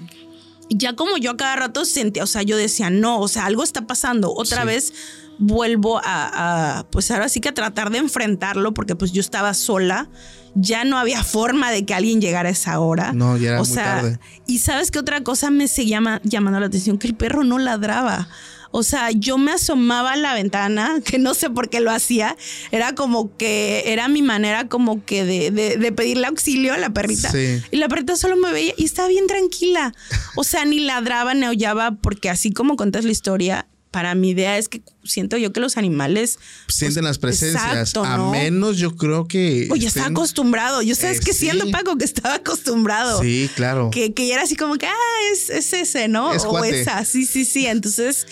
ya 0.69 0.95
como 0.95 1.17
yo 1.17 1.31
a 1.31 1.37
cada 1.37 1.55
rato 1.55 1.85
sentía, 1.85 2.23
o 2.23 2.27
sea, 2.27 2.43
yo 2.43 2.57
decía, 2.57 2.89
no, 2.89 3.19
o 3.19 3.27
sea, 3.27 3.45
algo 3.45 3.63
está 3.63 3.87
pasando. 3.87 4.33
Otra 4.33 4.63
vez 4.65 4.93
vuelvo 5.37 5.99
a, 6.03 6.85
pues 6.91 7.11
ahora 7.11 7.29
sí 7.29 7.41
que 7.41 7.49
a 7.49 7.53
tratar 7.53 7.89
de 7.89 7.97
enfrentarlo 7.99 8.73
porque 8.73 8.95
pues 8.95 9.11
yo 9.11 9.21
estaba 9.21 9.53
sola. 9.53 10.09
Ya 10.55 10.83
no 10.85 10.99
había 10.99 11.23
forma 11.23 11.71
de 11.71 11.83
que 11.83 11.95
alguien 11.95 12.21
llegara 12.21 12.49
a 12.49 12.51
esa 12.51 12.79
hora. 12.79 13.11
No, 13.11 13.37
ya 13.37 13.49
era 13.49 13.61
o 13.61 13.65
sea, 13.65 14.19
Y 14.45 14.59
sabes 14.59 14.91
que 14.91 14.99
otra 14.99 15.23
cosa 15.23 15.49
me 15.49 15.67
seguía 15.67 16.21
llamando 16.23 16.59
la 16.59 16.67
atención, 16.67 16.99
que 16.99 17.07
el 17.07 17.15
perro 17.15 17.43
no 17.43 17.57
ladraba. 17.57 18.27
O 18.75 18.81
sea, 18.81 19.11
yo 19.11 19.37
me 19.37 19.51
asomaba 19.51 20.13
a 20.13 20.15
la 20.15 20.33
ventana, 20.33 20.99
que 21.05 21.19
no 21.19 21.35
sé 21.35 21.51
por 21.51 21.69
qué 21.69 21.79
lo 21.79 21.91
hacía. 21.91 22.35
Era 22.71 22.95
como 22.95 23.37
que, 23.37 23.83
era 23.85 24.07
mi 24.07 24.23
manera 24.23 24.67
como 24.67 25.05
que 25.05 25.23
de, 25.23 25.51
de, 25.51 25.91
pedirle 25.91 26.25
auxilio 26.25 26.73
a 26.73 26.77
la 26.79 26.89
perrita. 26.89 27.31
Y 27.71 27.77
la 27.77 27.87
perrita 27.87 28.15
solo 28.17 28.35
me 28.35 28.51
veía 28.51 28.73
y 28.75 28.85
estaba 28.85 29.07
bien 29.07 29.27
tranquila. 29.27 29.93
O 30.35 30.43
sea, 30.43 30.65
ni 30.65 30.79
ladraba 30.79 31.35
ni 31.35 31.45
aullaba, 31.45 31.91
porque 31.91 32.31
así 32.31 32.51
como 32.51 32.75
contas 32.75 33.05
la 33.05 33.11
historia, 33.11 33.67
para 33.91 34.15
mi 34.15 34.31
idea 34.31 34.57
es 34.57 34.67
que 34.67 34.81
siento 35.03 35.37
yo 35.37 35.53
que 35.53 35.59
los 35.59 35.77
animales 35.77 36.39
pues, 36.65 36.77
sienten 36.77 37.03
las 37.03 37.19
presencias. 37.19 37.95
A 37.95 38.17
menos 38.31 38.77
yo 38.77 38.95
creo 38.95 39.27
que. 39.27 39.67
Oye, 39.69 39.85
está 39.85 40.07
acostumbrado. 40.07 40.81
Yo 40.81 40.95
sabes 40.95 41.19
que 41.19 41.33
siendo 41.33 41.69
Paco 41.69 41.95
que 41.97 42.05
estaba 42.05 42.35
acostumbrado. 42.35 43.21
Sí, 43.21 43.47
claro. 43.55 43.91
Que, 43.91 44.15
que 44.15 44.33
era 44.33 44.41
así 44.41 44.55
como 44.55 44.77
que, 44.77 44.87
ah, 44.87 45.31
es, 45.31 45.73
ese, 45.73 46.07
¿no? 46.07 46.31
o 46.31 46.63
esa. 46.63 47.05
Sí, 47.05 47.27
sí, 47.27 47.45
sí. 47.45 47.67
Entonces 47.67 48.25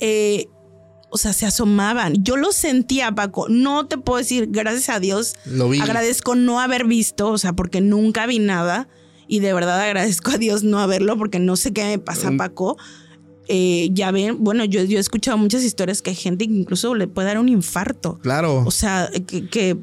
eh, 0.00 0.46
o 1.10 1.18
sea, 1.18 1.32
se 1.32 1.46
asomaban. 1.46 2.24
Yo 2.24 2.36
lo 2.36 2.50
sentía, 2.50 3.12
Paco. 3.14 3.46
No 3.48 3.86
te 3.86 3.98
puedo 3.98 4.18
decir, 4.18 4.48
gracias 4.50 4.88
a 4.88 4.98
Dios. 4.98 5.36
Lo 5.44 5.68
vi. 5.68 5.80
Agradezco 5.80 6.34
no 6.34 6.60
haber 6.60 6.86
visto, 6.86 7.30
o 7.30 7.38
sea, 7.38 7.52
porque 7.52 7.80
nunca 7.80 8.26
vi 8.26 8.40
nada. 8.40 8.88
Y 9.28 9.40
de 9.40 9.54
verdad 9.54 9.80
agradezco 9.80 10.32
a 10.32 10.38
Dios 10.38 10.64
no 10.64 10.80
haberlo, 10.80 11.16
porque 11.16 11.38
no 11.38 11.56
sé 11.56 11.72
qué 11.72 11.84
me 11.84 11.98
pasa, 11.98 12.32
mm. 12.32 12.36
Paco. 12.36 12.76
Eh, 13.46 13.90
ya 13.92 14.10
ven, 14.10 14.42
bueno, 14.42 14.64
yo, 14.64 14.82
yo, 14.82 14.98
he 14.98 15.00
escuchado 15.00 15.38
muchas 15.38 15.62
historias 15.62 16.02
que 16.02 16.10
hay 16.10 16.16
gente 16.16 16.48
que 16.48 16.54
incluso 16.54 16.94
le 16.94 17.06
puede 17.06 17.28
dar 17.28 17.38
un 17.38 17.48
infarto. 17.48 18.18
Claro. 18.22 18.64
O 18.66 18.70
sea, 18.70 19.10
que, 19.26 19.48
que 19.48 19.76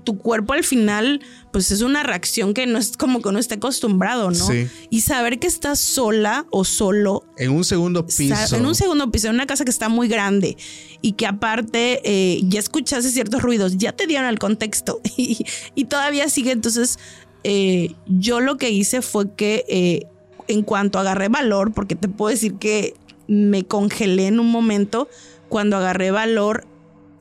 tu 0.00 0.18
cuerpo 0.18 0.52
al 0.52 0.64
final, 0.64 1.20
pues 1.52 1.70
es 1.70 1.82
una 1.82 2.02
reacción 2.02 2.54
que 2.54 2.66
no 2.66 2.78
es 2.78 2.96
como 2.96 3.22
que 3.22 3.28
uno 3.28 3.38
esté 3.38 3.54
acostumbrado, 3.54 4.30
¿no? 4.30 4.46
Sí. 4.46 4.68
Y 4.90 5.00
saber 5.00 5.38
que 5.38 5.46
estás 5.46 5.78
sola 5.78 6.46
o 6.50 6.64
solo. 6.64 7.24
En 7.36 7.50
un 7.50 7.64
segundo 7.64 8.06
piso. 8.06 8.56
En 8.56 8.66
un 8.66 8.74
segundo 8.74 9.10
piso, 9.10 9.28
en 9.28 9.34
una 9.34 9.46
casa 9.46 9.64
que 9.64 9.70
está 9.70 9.88
muy 9.88 10.08
grande 10.08 10.56
y 11.02 11.12
que 11.12 11.26
aparte 11.26 12.00
eh, 12.04 12.40
ya 12.44 12.60
escuchaste 12.60 13.10
ciertos 13.10 13.42
ruidos, 13.42 13.76
ya 13.76 13.92
te 13.92 14.06
dieron 14.06 14.28
el 14.28 14.38
contexto 14.38 15.00
y, 15.16 15.84
todavía 15.84 16.28
sigue. 16.28 16.52
Entonces, 16.52 16.98
eh, 17.44 17.94
yo 18.06 18.40
lo 18.40 18.56
que 18.56 18.70
hice 18.70 19.02
fue 19.02 19.32
que 19.34 19.64
eh, 19.68 20.06
en 20.48 20.62
cuanto 20.62 20.98
agarré 20.98 21.28
valor, 21.28 21.72
porque 21.72 21.94
te 21.94 22.08
puedo 22.08 22.30
decir 22.30 22.54
que 22.54 22.94
me 23.28 23.64
congelé 23.64 24.28
en 24.28 24.40
un 24.40 24.50
momento, 24.50 25.08
cuando 25.48 25.76
agarré 25.76 26.10
valor, 26.10 26.66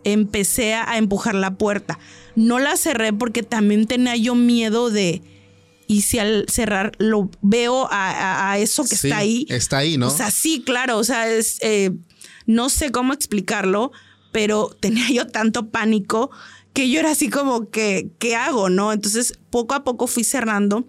empecé 0.06 0.74
a 0.74 0.98
empujar 0.98 1.36
la 1.36 1.56
puerta 1.58 2.00
no 2.36 2.60
la 2.60 2.78
cerré 2.78 3.14
porque 3.14 3.44
también 3.44 3.88
tenía 3.88 4.16
yo 4.16 4.36
miedo 4.36 4.92
de... 4.92 5.22
Y 5.88 6.02
si 6.02 6.18
al 6.18 6.46
cerrar 6.50 6.94
lo 6.98 7.30
veo 7.42 7.88
a, 7.92 8.58
eso 8.58 8.84
que 8.86 8.96
está 8.96 9.18
ahí. 9.18 9.46
Está 9.50 9.78
ahí, 9.78 10.00
¿no? 10.00 10.08
O 10.08 10.10
sea, 10.10 10.32
sí, 10.32 10.64
claro. 10.66 10.98
O 10.98 11.04
sea, 11.04 11.30
es, 11.30 11.60
eh, 11.62 11.92
no 12.48 12.70
sé 12.70 12.92
cómo 12.92 13.14
explicarlo, 13.14 13.92
pero 14.32 14.76
tenía 14.80 15.08
yo 15.12 15.28
tanto 15.28 15.70
pánico 15.70 16.32
que 16.74 16.90
yo 16.90 17.00
era 17.00 17.12
así 17.12 17.30
como 17.30 17.70
que, 17.70 18.10
¿qué 18.18 18.36
hago? 18.36 18.70
¿No? 18.70 18.94
Entonces, 18.94 19.38
poco 19.52 19.76
a 19.76 19.84
poco 19.84 20.08
fui 20.08 20.24
cerrando 20.24 20.88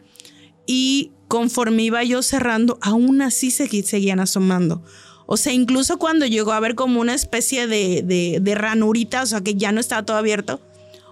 y 0.66 1.12
conforme 1.28 1.82
iba 1.82 2.02
yo 2.02 2.22
cerrando, 2.22 2.78
aún 2.80 3.20
así 3.20 3.50
seguían 3.50 4.18
asomando. 4.18 4.82
O 5.26 5.36
sea, 5.36 5.52
incluso 5.52 5.98
cuando 5.98 6.24
llegó 6.26 6.52
a 6.52 6.60
ver 6.60 6.74
como 6.74 7.00
una 7.00 7.14
especie 7.14 7.66
de, 7.66 8.02
de, 8.02 8.38
de 8.40 8.54
ranurita, 8.54 9.22
o 9.22 9.26
sea, 9.26 9.40
que 9.40 9.54
ya 9.56 9.72
no 9.72 9.80
estaba 9.80 10.04
todo 10.04 10.16
abierto, 10.16 10.60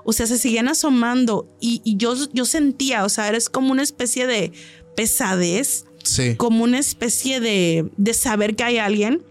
o 0.05 0.13
sea, 0.13 0.27
se 0.27 0.39
seguían 0.39 0.69
asomando 0.69 1.49
y, 1.61 1.81
yo, 1.97 2.15
yo 2.33 2.45
sentía, 2.45 3.05
o 3.05 3.09
sea, 3.09 3.29
eres 3.29 3.49
como 3.49 3.73
una 3.73 3.83
especie 3.83 4.27
de 4.27 4.53
pesadez, 4.95 5.87
sí. 6.03 6.37
como 6.37 6.63
una 6.63 6.79
especie 6.79 7.41
de, 7.41 7.91
de 7.97 8.15
saber 8.15 8.55
que 8.55 8.65
hay 8.65 8.79
alguien. 8.79 9.23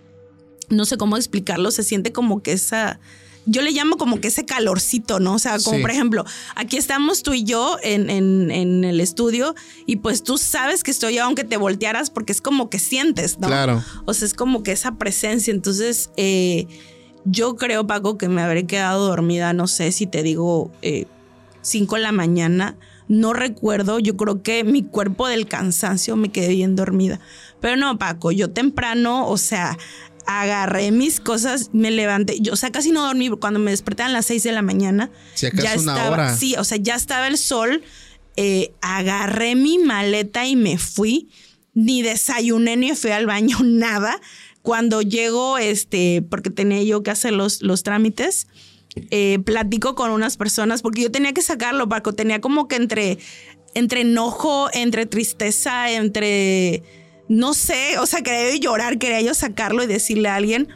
No 0.69 0.85
sé 0.85 0.97
cómo 0.97 1.15
explicarlo, 1.15 1.69
se 1.69 1.83
siente 1.83 2.11
como 2.11 2.41
que 2.41 2.53
esa, 2.53 2.99
yo 3.45 3.61
le 3.61 3.71
llamo 3.71 3.97
como 3.97 4.19
que 4.21 4.29
ese 4.29 4.45
calorcito, 4.45 5.19
¿no? 5.19 5.33
O 5.33 5.39
sea, 5.39 5.57
como 5.59 5.81
por 5.81 5.91
ejemplo, 5.91 6.25
aquí 6.55 6.77
estamos 6.77 7.23
tú 7.23 7.33
y 7.33 7.43
yo 7.43 7.77
en, 7.83 8.09
en, 8.09 8.51
en, 8.51 8.83
el 8.83 8.99
estudio 8.99 9.55
y 9.85 9.97
pues 9.97 10.23
tú 10.23 10.37
sabes 10.37 10.83
que 10.83 10.91
estoy 10.91 11.17
aunque 11.17 11.43
te 11.43 11.57
voltearas 11.57 12.09
porque 12.09 12.31
es 12.31 12.41
como 12.41 12.69
que 12.69 12.79
sientes, 12.79 13.39
¿no? 13.39 13.47
Claro. 13.47 13.83
O 14.05 14.13
sea, 14.13 14.25
es 14.25 14.33
como 14.33 14.63
que 14.63 14.71
esa 14.71 14.95
presencia. 14.95 15.53
Entonces, 15.53 16.09
eh, 16.15 16.67
yo 17.25 17.55
creo, 17.55 17.85
Paco, 17.87 18.17
que 18.17 18.29
me 18.29 18.41
habré 18.41 18.65
quedado 18.65 19.07
dormida, 19.07 19.53
no 19.53 19.67
sé 19.67 19.91
si 19.91 20.07
te 20.07 20.23
digo, 20.23 20.71
5 21.61 21.95
eh, 21.95 21.99
de 21.99 22.03
la 22.03 22.11
mañana. 22.11 22.77
No 23.09 23.33
recuerdo, 23.33 23.99
yo 23.99 24.15
creo 24.15 24.41
que 24.41 24.63
mi 24.63 24.83
cuerpo 24.83 25.27
del 25.27 25.47
cansancio 25.47 26.15
me 26.15 26.29
quedé 26.29 26.49
bien 26.49 26.75
dormida. 26.75 27.19
Pero 27.59 27.75
no, 27.75 27.97
Paco, 27.97 28.31
yo 28.31 28.49
temprano, 28.51 29.27
o 29.27 29.37
sea, 29.37 29.77
agarré 30.25 30.91
mis 30.91 31.19
cosas, 31.19 31.69
me 31.73 31.91
levanté. 31.91 32.39
Yo, 32.39 32.53
o 32.53 32.55
sea, 32.55 32.71
casi 32.71 32.91
no 32.91 33.05
dormí. 33.05 33.29
Cuando 33.29 33.59
me 33.59 33.71
desperté 33.71 34.03
a 34.03 34.09
las 34.09 34.25
6 34.25 34.43
de 34.43 34.51
la 34.51 34.61
mañana, 34.61 35.11
ya 35.35 35.73
estaba, 35.73 36.35
sí, 36.35 36.55
o 36.57 36.63
sea, 36.63 36.77
ya 36.77 36.95
estaba 36.95 37.27
el 37.27 37.37
sol. 37.37 37.83
Eh, 38.35 38.73
agarré 38.81 39.55
mi 39.55 39.77
maleta 39.79 40.45
y 40.45 40.55
me 40.55 40.77
fui. 40.77 41.29
Ni 41.75 42.03
desayuné 42.03 42.77
ni 42.77 42.95
fui 42.95 43.11
al 43.11 43.25
baño, 43.25 43.57
nada. 43.63 44.19
Cuando 44.61 45.01
llego, 45.01 45.57
este, 45.57 46.23
porque 46.29 46.49
tenía 46.49 46.83
yo 46.83 47.03
que 47.03 47.11
hacer 47.11 47.33
los, 47.33 47.61
los 47.61 47.83
trámites, 47.83 48.47
eh, 49.09 49.39
platico 49.43 49.95
con 49.95 50.11
unas 50.11 50.37
personas 50.37 50.81
porque 50.83 51.01
yo 51.01 51.11
tenía 51.11 51.33
que 51.33 51.41
sacarlo, 51.41 51.89
Paco. 51.89 52.13
Tenía 52.13 52.41
como 52.41 52.67
que 52.67 52.75
entre, 52.75 53.17
entre 53.73 54.01
enojo, 54.01 54.69
entre 54.73 55.05
tristeza, 55.05 55.91
entre 55.91 56.83
no 57.33 57.53
sé, 57.53 57.97
o 57.97 58.05
sea, 58.05 58.21
quería 58.21 58.55
llorar, 58.57 58.97
quería 58.99 59.21
yo 59.21 59.33
sacarlo 59.33 59.83
y 59.83 59.87
decirle 59.87 60.29
a 60.29 60.35
alguien. 60.35 60.69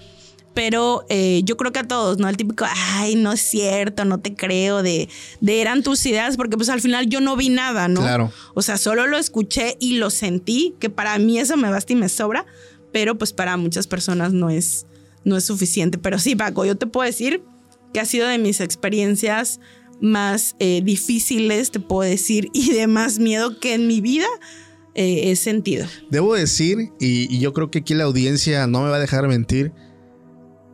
Pero 0.54 1.06
eh, 1.08 1.42
yo 1.44 1.56
creo 1.56 1.72
que 1.72 1.78
a 1.78 1.88
todos, 1.88 2.18
¿no? 2.18 2.28
El 2.28 2.36
típico, 2.36 2.66
ay, 2.68 3.14
no 3.14 3.32
es 3.32 3.42
cierto, 3.42 4.06
no 4.06 4.20
te 4.20 4.34
creo, 4.34 4.82
de, 4.82 5.08
de 5.40 5.62
eran 5.62 5.84
tus 5.84 6.04
ideas, 6.08 6.36
porque 6.36 6.58
pues 6.58 6.70
al 6.70 6.82
final 6.82 7.08
yo 7.08 7.22
no 7.22 7.36
vi 7.36 7.50
nada, 7.50 7.88
¿no? 7.88 8.02
Claro. 8.02 8.32
O 8.56 8.64
sea, 8.64 8.80
solo 8.80 9.06
lo 9.06 9.20
escuché 9.20 9.78
y 9.80 9.98
lo 9.98 10.10
sentí, 10.10 10.74
que 10.80 10.90
para 10.90 11.16
mí 11.20 11.38
eso 11.38 11.58
me 11.58 11.70
basta 11.70 11.94
y 11.94 11.96
me 11.96 12.10
sobra, 12.10 12.48
pero 12.92 13.20
pues 13.20 13.34
para 13.34 13.56
muchas 13.56 13.86
personas 13.86 14.34
no 14.34 14.50
es, 14.50 14.88
no 15.24 15.38
es 15.38 15.46
suficiente. 15.46 16.00
Pero 16.00 16.18
sí, 16.18 16.36
Paco, 16.36 16.66
yo 16.66 16.76
te 16.76 16.88
puedo 16.88 17.06
decir 17.06 17.44
que 17.94 18.00
ha 18.00 18.06
sido 18.06 18.28
de 18.28 18.40
mis 18.40 18.60
experiencias 18.60 19.60
más 20.02 20.56
eh, 20.58 20.82
difíciles, 20.84 21.70
te 21.70 21.80
puedo 21.80 22.10
decir, 22.10 22.50
y 22.52 22.72
de 22.72 22.88
más 22.88 23.20
miedo 23.20 23.60
que 23.60 23.76
en 23.76 23.86
mi 23.86 24.02
vida 24.02 24.26
eh, 24.98 25.36
sentido. 25.36 25.86
Debo 26.10 26.34
decir, 26.36 26.90
y, 27.00 27.34
y 27.34 27.40
yo 27.40 27.54
creo 27.54 27.70
que 27.72 27.80
aquí 27.80 27.94
la 27.94 28.04
audiencia 28.06 28.68
no 28.68 28.82
me 28.84 28.90
va 28.90 28.98
a 28.98 29.00
dejar 29.00 29.28
mentir, 29.28 29.72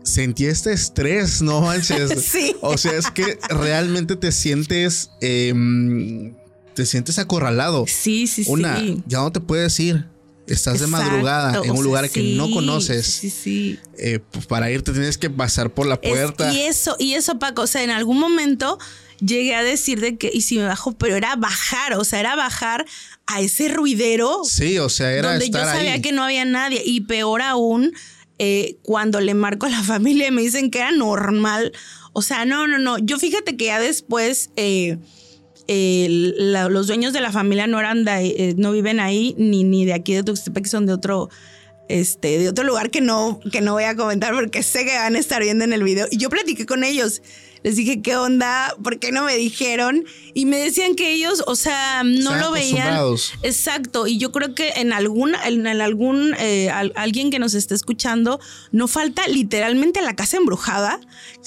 sentí 0.04 0.46
este 0.46 0.74
estrés, 0.74 1.42
no 1.44 1.62
manches. 1.62 2.12
Sí. 2.32 2.56
O 2.62 2.78
sea, 2.78 2.94
es 2.94 3.12
que 3.12 3.38
realmente 3.50 4.16
te 4.16 4.32
sientes, 4.32 5.12
em, 5.22 6.34
te 6.74 6.86
sientes 6.86 7.20
acorralado. 7.20 7.86
Sí, 7.88 8.28
sí, 8.28 8.44
Una, 8.48 8.80
sí. 8.80 9.04
ya 9.08 9.20
no 9.20 9.32
te 9.32 9.40
puedes 9.40 9.80
ir. 9.80 10.08
Estás 10.46 10.82
de 10.82 10.88
madrugada 10.88 11.62
en 11.64 11.70
un 11.72 11.78
sea, 11.78 11.84
lugar 11.86 12.10
que 12.10 12.22
no 12.36 12.52
conoces. 12.52 13.06
Sí, 13.06 13.30
sí. 13.30 13.80
Eh, 13.98 14.20
pues 14.30 14.46
para 14.46 14.70
irte 14.70 14.92
tienes 14.92 15.18
que 15.18 15.30
pasar 15.30 15.74
por 15.74 15.86
la 15.88 15.96
Es- 16.02 16.10
puerta. 16.12 16.52
y 16.54 16.60
eso, 16.64 16.98
y 17.00 17.14
eso, 17.14 17.40
Paco, 17.40 17.62
o 17.62 17.68
sea, 17.68 17.82
en 17.82 17.92
algún 17.92 18.20
momento 18.20 18.78
llegué 19.22 19.56
a 19.56 19.64
decir 19.64 20.02
de 20.02 20.18
que, 20.18 20.30
y 20.34 20.42
si 20.42 20.58
me 20.58 20.66
bajo, 20.66 20.92
pero 20.98 21.16
era 21.16 21.38
bajar, 21.38 21.94
o 21.94 22.04
sea, 22.04 22.20
era 22.20 22.36
bajar 22.36 22.86
a 23.28 23.42
ese 23.42 23.70
ruidero 23.70 24.42
sí, 24.44 24.78
o 24.80 24.90
sea, 24.90 25.12
era 25.14 25.32
donde 25.32 25.50
yo 25.50 25.60
sabía 25.60 25.94
ahí. 25.94 26.02
que 26.02 26.12
no 26.12 26.24
había 26.24 26.46
nadie. 26.46 26.82
Y 26.86 27.02
peor 27.02 27.42
aún, 27.42 27.94
eh, 28.40 28.78
cuando 28.82 29.22
le 29.22 29.34
marco 29.34 29.66
a 29.66 29.70
la 29.70 29.82
familia 29.84 30.28
y 30.28 30.32
me 30.32 30.42
dicen 30.42 30.70
que 30.72 30.80
era 30.80 30.92
normal. 30.92 31.72
O 32.14 32.22
sea, 32.22 32.46
no, 32.46 32.68
no, 32.68 32.78
no. 32.80 32.98
Yo 33.00 33.18
fíjate 33.20 33.56
que 33.58 33.66
ya 33.66 33.80
después 33.80 34.50
eh, 34.56 34.98
eh, 35.68 36.08
la- 36.38 36.70
los 36.70 36.88
dueños 36.88 37.14
de 37.14 37.22
la 37.22 37.32
familia 37.32 37.66
no 37.68 37.80
eran 37.80 38.04
de 38.06 38.12
ahí, 38.12 38.36
eh, 38.38 38.54
no 38.58 38.72
viven 38.72 39.00
ahí, 39.00 39.34
ni, 39.38 39.64
ni 39.64 39.86
de 39.86 39.94
aquí 39.94 40.14
de 40.14 40.24
Tuxtepec, 40.24 40.66
son 40.66 40.86
de 40.86 40.94
otro. 40.94 41.30
Este, 41.90 42.40
de 42.40 42.48
otro 42.50 42.64
lugar 42.64 42.90
que 42.92 43.02
no, 43.02 43.40
que 43.52 43.60
no 43.60 43.74
voy 43.74 43.84
a 43.84 43.96
comentar 43.96 44.34
porque 44.34 44.64
sé 44.64 44.86
que 44.86 44.96
van 44.96 45.16
a 45.16 45.20
estar 45.20 45.42
viendo 45.44 45.64
en 45.66 45.74
el 45.74 45.84
video. 45.84 46.08
Y 46.12 46.18
yo 46.18 46.30
platiqué 46.30 46.66
con 46.66 46.84
ellos. 46.84 47.22
Les 47.64 47.76
dije, 47.78 48.02
¿qué 48.02 48.16
onda? 48.18 48.76
¿Por 48.84 49.00
qué 49.00 49.12
no 49.12 49.24
me 49.24 49.36
dijeron? 49.38 50.06
Y 50.34 50.46
me 50.46 50.58
decían 50.58 50.96
que 50.96 51.14
ellos, 51.14 51.44
o 51.48 51.56
sea, 51.56 52.04
no 52.04 52.12
Están 52.36 52.40
lo 52.42 52.52
veían. 52.52 52.98
Exacto, 53.42 54.08
y 54.08 54.18
yo 54.18 54.32
creo 54.32 54.54
que 54.56 54.70
en 54.78 54.94
algún, 54.94 55.34
en, 55.46 55.66
en 55.68 55.82
algún, 55.82 56.36
eh, 56.40 56.70
al- 56.70 56.92
alguien 56.96 57.32
que 57.32 57.40
nos 57.40 57.54
esté 57.54 57.76
escuchando, 57.76 58.40
no 58.72 58.88
falta 58.88 59.28
literalmente 59.28 60.02
la 60.02 60.16
casa 60.16 60.38
embrujada 60.38 61.00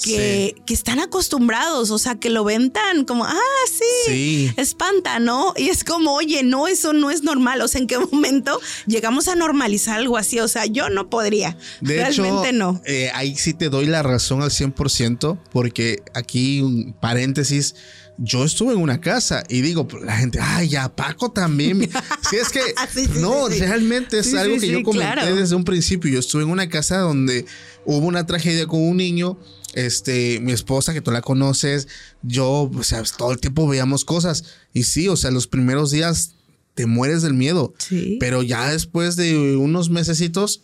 que, 0.03 0.55
que 0.65 0.73
están 0.73 0.99
acostumbrados, 0.99 1.91
o 1.91 1.99
sea, 1.99 2.15
que 2.15 2.29
lo 2.29 2.43
ven 2.43 2.71
tan 2.71 3.05
como, 3.05 3.25
ah, 3.25 3.35
sí, 3.71 3.83
Sí. 4.07 4.51
espanta, 4.57 5.19
¿no? 5.19 5.53
Y 5.57 5.69
es 5.69 5.83
como, 5.83 6.13
oye, 6.13 6.43
no, 6.43 6.67
eso 6.67 6.93
no 6.93 7.11
es 7.11 7.23
normal, 7.23 7.61
o 7.61 7.67
sea, 7.67 7.81
¿en 7.81 7.87
qué 7.87 7.99
momento 7.99 8.59
llegamos 8.85 9.27
a 9.27 9.35
normalizar 9.35 9.97
algo 9.99 10.17
así? 10.17 10.39
O 10.39 10.47
sea, 10.47 10.65
yo 10.65 10.89
no 10.89 11.09
podría, 11.09 11.57
De 11.81 11.95
realmente 11.95 12.49
hecho, 12.49 12.57
no. 12.57 12.81
eh, 12.85 13.11
ahí 13.13 13.35
sí 13.35 13.53
te 13.53 13.69
doy 13.69 13.85
la 13.85 14.01
razón 14.03 14.41
al 14.41 14.49
100%, 14.51 15.37
porque 15.51 16.01
aquí, 16.13 16.61
un 16.61 16.93
paréntesis, 16.93 17.75
yo 18.17 18.43
estuve 18.43 18.73
en 18.73 18.79
una 18.79 18.99
casa 18.99 19.43
y 19.47 19.61
digo, 19.61 19.87
pues, 19.87 20.03
la 20.03 20.17
gente, 20.17 20.39
ay, 20.41 20.69
ya 20.69 20.95
Paco 20.95 21.31
también. 21.31 21.89
Si 22.29 22.35
es 22.35 22.49
que, 22.49 22.61
Sí, 22.93 23.05
sí, 23.05 23.19
no, 23.19 23.47
sí, 23.49 23.59
realmente 23.59 24.19
es 24.19 24.33
algo 24.33 24.57
que 24.57 24.67
yo 24.67 24.83
comenté 24.83 25.13
claro. 25.13 25.35
desde 25.35 25.55
un 25.55 25.63
principio. 25.63 26.11
Yo 26.11 26.19
estuve 26.19 26.43
en 26.43 26.49
una 26.49 26.67
casa 26.67 26.97
donde 26.97 27.45
hubo 27.85 28.05
una 28.05 28.25
tragedia 28.25 28.67
con 28.67 28.81
un 28.81 28.97
niño. 28.97 29.39
Este, 29.73 30.39
mi 30.41 30.53
esposa, 30.53 30.93
que 30.93 31.01
tú 31.01 31.11
la 31.11 31.21
conoces, 31.21 31.87
yo, 32.23 32.71
o 32.73 32.83
sea, 32.83 33.03
todo 33.15 33.31
el 33.31 33.39
tiempo 33.39 33.67
veíamos 33.67 34.03
cosas. 34.03 34.43
Y 34.73 34.83
sí, 34.83 35.07
o 35.07 35.15
sea, 35.15 35.29
los 35.29 35.47
primeros 35.47 35.91
días 35.91 36.31
te 36.73 36.85
mueres 36.85 37.21
del 37.21 37.33
miedo. 37.33 37.73
Pero 38.19 38.43
ya 38.43 38.69
después 38.69 39.15
de 39.15 39.55
unos 39.55 39.89
mesecitos, 39.89 40.61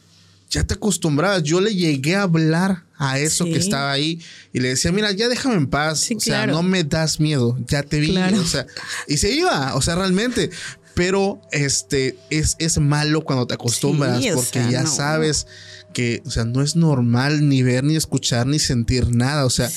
ya 0.53 0.63
te 0.63 0.73
acostumbrabas. 0.75 1.43
Yo 1.43 1.59
le 1.61 1.73
llegué 1.75 2.15
a 2.15 2.23
hablar 2.23 2.85
a 2.97 3.19
eso 3.19 3.43
Sí. 3.45 3.51
que 3.53 3.59
estaba 3.59 3.91
ahí 3.91 4.21
y 4.53 4.59
le 4.59 4.69
decía, 4.69 4.91
mira, 4.91 5.11
ya 5.11 5.27
déjame 5.27 5.55
en 5.55 5.67
paz. 5.67 5.99
Sí, 6.01 6.15
o 6.15 6.19
sea, 6.19 6.47
no 6.47 6.63
me 6.63 6.83
das 6.83 7.19
miedo. 7.19 7.57
Ya 7.67 7.83
te 7.83 7.99
vi. 7.99 8.11
Claro. 8.11 8.39
O 8.39 8.45
sea, 8.45 8.65
y 9.07 9.17
se 9.17 9.31
iba, 9.31 9.75
o 9.75 9.81
sea, 9.81 9.95
realmente. 9.95 10.49
Pero 10.95 11.41
este 11.51 12.15
es, 12.29 12.55
es 12.59 12.77
malo 12.77 13.21
cuando 13.21 13.47
te 13.47 13.55
acostumbras 13.55 14.21
Sí, 14.21 14.29
porque 14.33 14.61
sea, 14.61 14.69
ya 14.69 14.83
no. 14.83 14.89
sabes 14.89 15.47
que, 15.91 16.21
o 16.25 16.29
sea, 16.29 16.45
no 16.45 16.61
es 16.61 16.75
normal 16.75 17.49
ni 17.49 17.63
ver, 17.63 17.83
ni 17.83 17.95
escuchar, 17.95 18.45
ni 18.45 18.59
sentir 18.59 19.09
nada. 19.15 19.45
O 19.45 19.49
sea, 19.49 19.69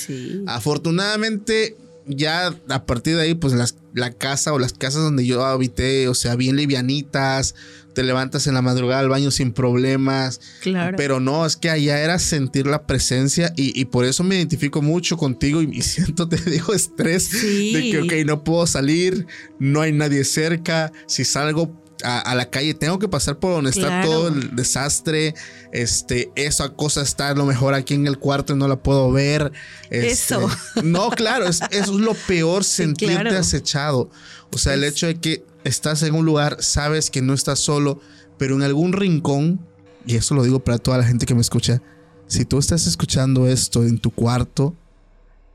afortunadamente 0.45 1.77
ya 2.05 2.55
a 2.69 2.85
partir 2.85 3.15
de 3.17 3.23
ahí, 3.23 3.33
pues 3.33 3.53
las, 3.53 3.75
la 3.93 4.11
casa 4.13 4.53
o 4.53 4.59
las 4.59 4.73
casas 4.73 5.01
donde 5.01 5.25
yo 5.25 5.43
habité, 5.45 6.07
o 6.07 6.13
sea, 6.13 6.35
bien 6.35 6.55
livianitas, 6.55 7.55
te 7.97 8.03
levantas 8.03 8.45
en 8.45 8.53
la 8.53 8.61
madrugada 8.61 8.99
al 8.99 9.09
baño 9.09 9.31
sin 9.31 9.51
problemas. 9.53 10.39
Claro. 10.61 10.95
Pero 10.97 11.19
no, 11.19 11.47
es 11.47 11.57
que 11.57 11.71
allá 11.71 11.99
era 11.99 12.19
sentir 12.19 12.67
la 12.67 12.85
presencia 12.85 13.51
y, 13.55 13.73
y 13.79 13.85
por 13.85 14.05
eso 14.05 14.23
me 14.23 14.35
identifico 14.35 14.83
mucho 14.83 15.17
contigo 15.17 15.63
y, 15.63 15.81
siento, 15.81 16.29
te 16.29 16.37
digo, 16.37 16.75
estrés 16.75 17.23
Sí. 17.23 17.73
de 17.73 17.89
que, 17.89 18.21
ok, 18.21 18.27
no 18.27 18.43
puedo 18.43 18.67
salir, 18.67 19.25
no 19.57 19.81
hay 19.81 19.93
nadie 19.93 20.23
cerca, 20.25 20.91
si 21.07 21.25
salgo 21.25 21.75
a, 22.03 22.19
a 22.19 22.35
la 22.35 22.51
calle 22.51 22.75
tengo 22.75 22.99
que 22.99 23.07
pasar 23.07 23.39
por 23.39 23.53
donde 23.53 23.71
está 23.71 24.03
todo 24.03 24.27
el 24.27 24.55
desastre, 24.55 25.33
este, 25.71 26.29
esa 26.35 26.69
cosa 26.69 27.01
está 27.01 27.29
a 27.29 27.33
lo 27.33 27.45
mejor 27.47 27.73
aquí 27.73 27.95
en 27.95 28.05
el 28.05 28.19
cuarto 28.19 28.53
y 28.53 28.57
no 28.57 28.67
la 28.67 28.75
puedo 28.75 29.11
ver. 29.11 29.51
este, 29.89 30.11
Eso. 30.35 30.47
No, 30.83 31.09
claro, 31.09 31.47
es, 31.47 31.61
eso 31.71 31.93
es 31.93 31.99
lo 31.99 32.13
peor, 32.13 32.63
sentirte 32.63 33.15
claro. 33.21 33.39
acechado. 33.39 34.11
O 34.53 34.59
sea, 34.59 34.75
el 34.75 34.83
hecho 34.83 35.07
de 35.07 35.15
que 35.19 35.43
estás 35.67 36.03
en 36.03 36.15
un 36.15 36.25
lugar, 36.25 36.57
sabes 36.59 37.11
que 37.11 37.21
no 37.21 37.33
estás 37.33 37.59
solo, 37.59 38.01
pero 38.37 38.55
en 38.55 38.63
algún 38.63 38.93
rincón, 38.93 39.59
y 40.05 40.15
eso 40.15 40.35
lo 40.35 40.43
digo 40.43 40.59
para 40.59 40.77
toda 40.77 40.97
la 40.97 41.03
gente 41.03 41.25
que 41.25 41.35
me 41.35 41.41
escucha, 41.41 41.81
si 42.27 42.45
tú 42.45 42.57
estás 42.57 42.87
escuchando 42.87 43.47
esto 43.47 43.83
en 43.83 43.99
tu 43.99 44.11
cuarto 44.11 44.75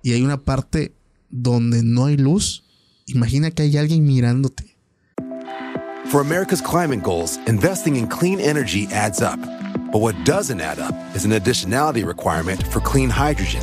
y 0.02 0.12
hay 0.12 0.22
una 0.22 0.38
parte 0.38 0.92
donde 1.30 1.82
no 1.82 2.06
hay 2.06 2.16
luz, 2.16 2.64
imagina 3.06 3.50
que 3.50 3.62
hay 3.62 3.76
alguien 3.76 4.04
mirándote. 4.04 4.76
For 6.10 6.20
America's 6.20 6.60
climate 6.60 7.02
goals, 7.02 7.38
investing 7.46 7.96
in 7.96 8.06
clean 8.06 8.38
energy 8.38 8.86
adds 8.92 9.22
up. 9.22 9.38
But 9.92 10.00
what 10.00 10.14
doesn't 10.24 10.60
add 10.60 10.78
up 10.78 10.94
is 11.14 11.24
an 11.24 11.32
additionality 11.32 12.04
requirement 12.04 12.62
for 12.68 12.80
clean 12.80 13.10
hydrogen. 13.10 13.62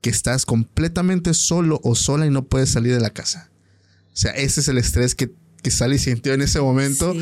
Que 0.00 0.10
estás 0.10 0.46
completamente 0.46 1.34
solo 1.34 1.80
o 1.84 1.94
sola 1.94 2.26
y 2.26 2.30
no 2.30 2.44
puedes 2.44 2.70
salir 2.70 2.94
de 2.94 3.00
la 3.00 3.10
casa. 3.10 3.50
O 4.12 4.16
sea, 4.16 4.32
ese 4.32 4.60
es 4.60 4.68
el 4.68 4.78
estrés 4.78 5.14
que, 5.14 5.30
que 5.62 5.70
Sally 5.70 5.98
sintió 5.98 6.32
en 6.34 6.40
ese 6.42 6.60
momento. 6.60 7.14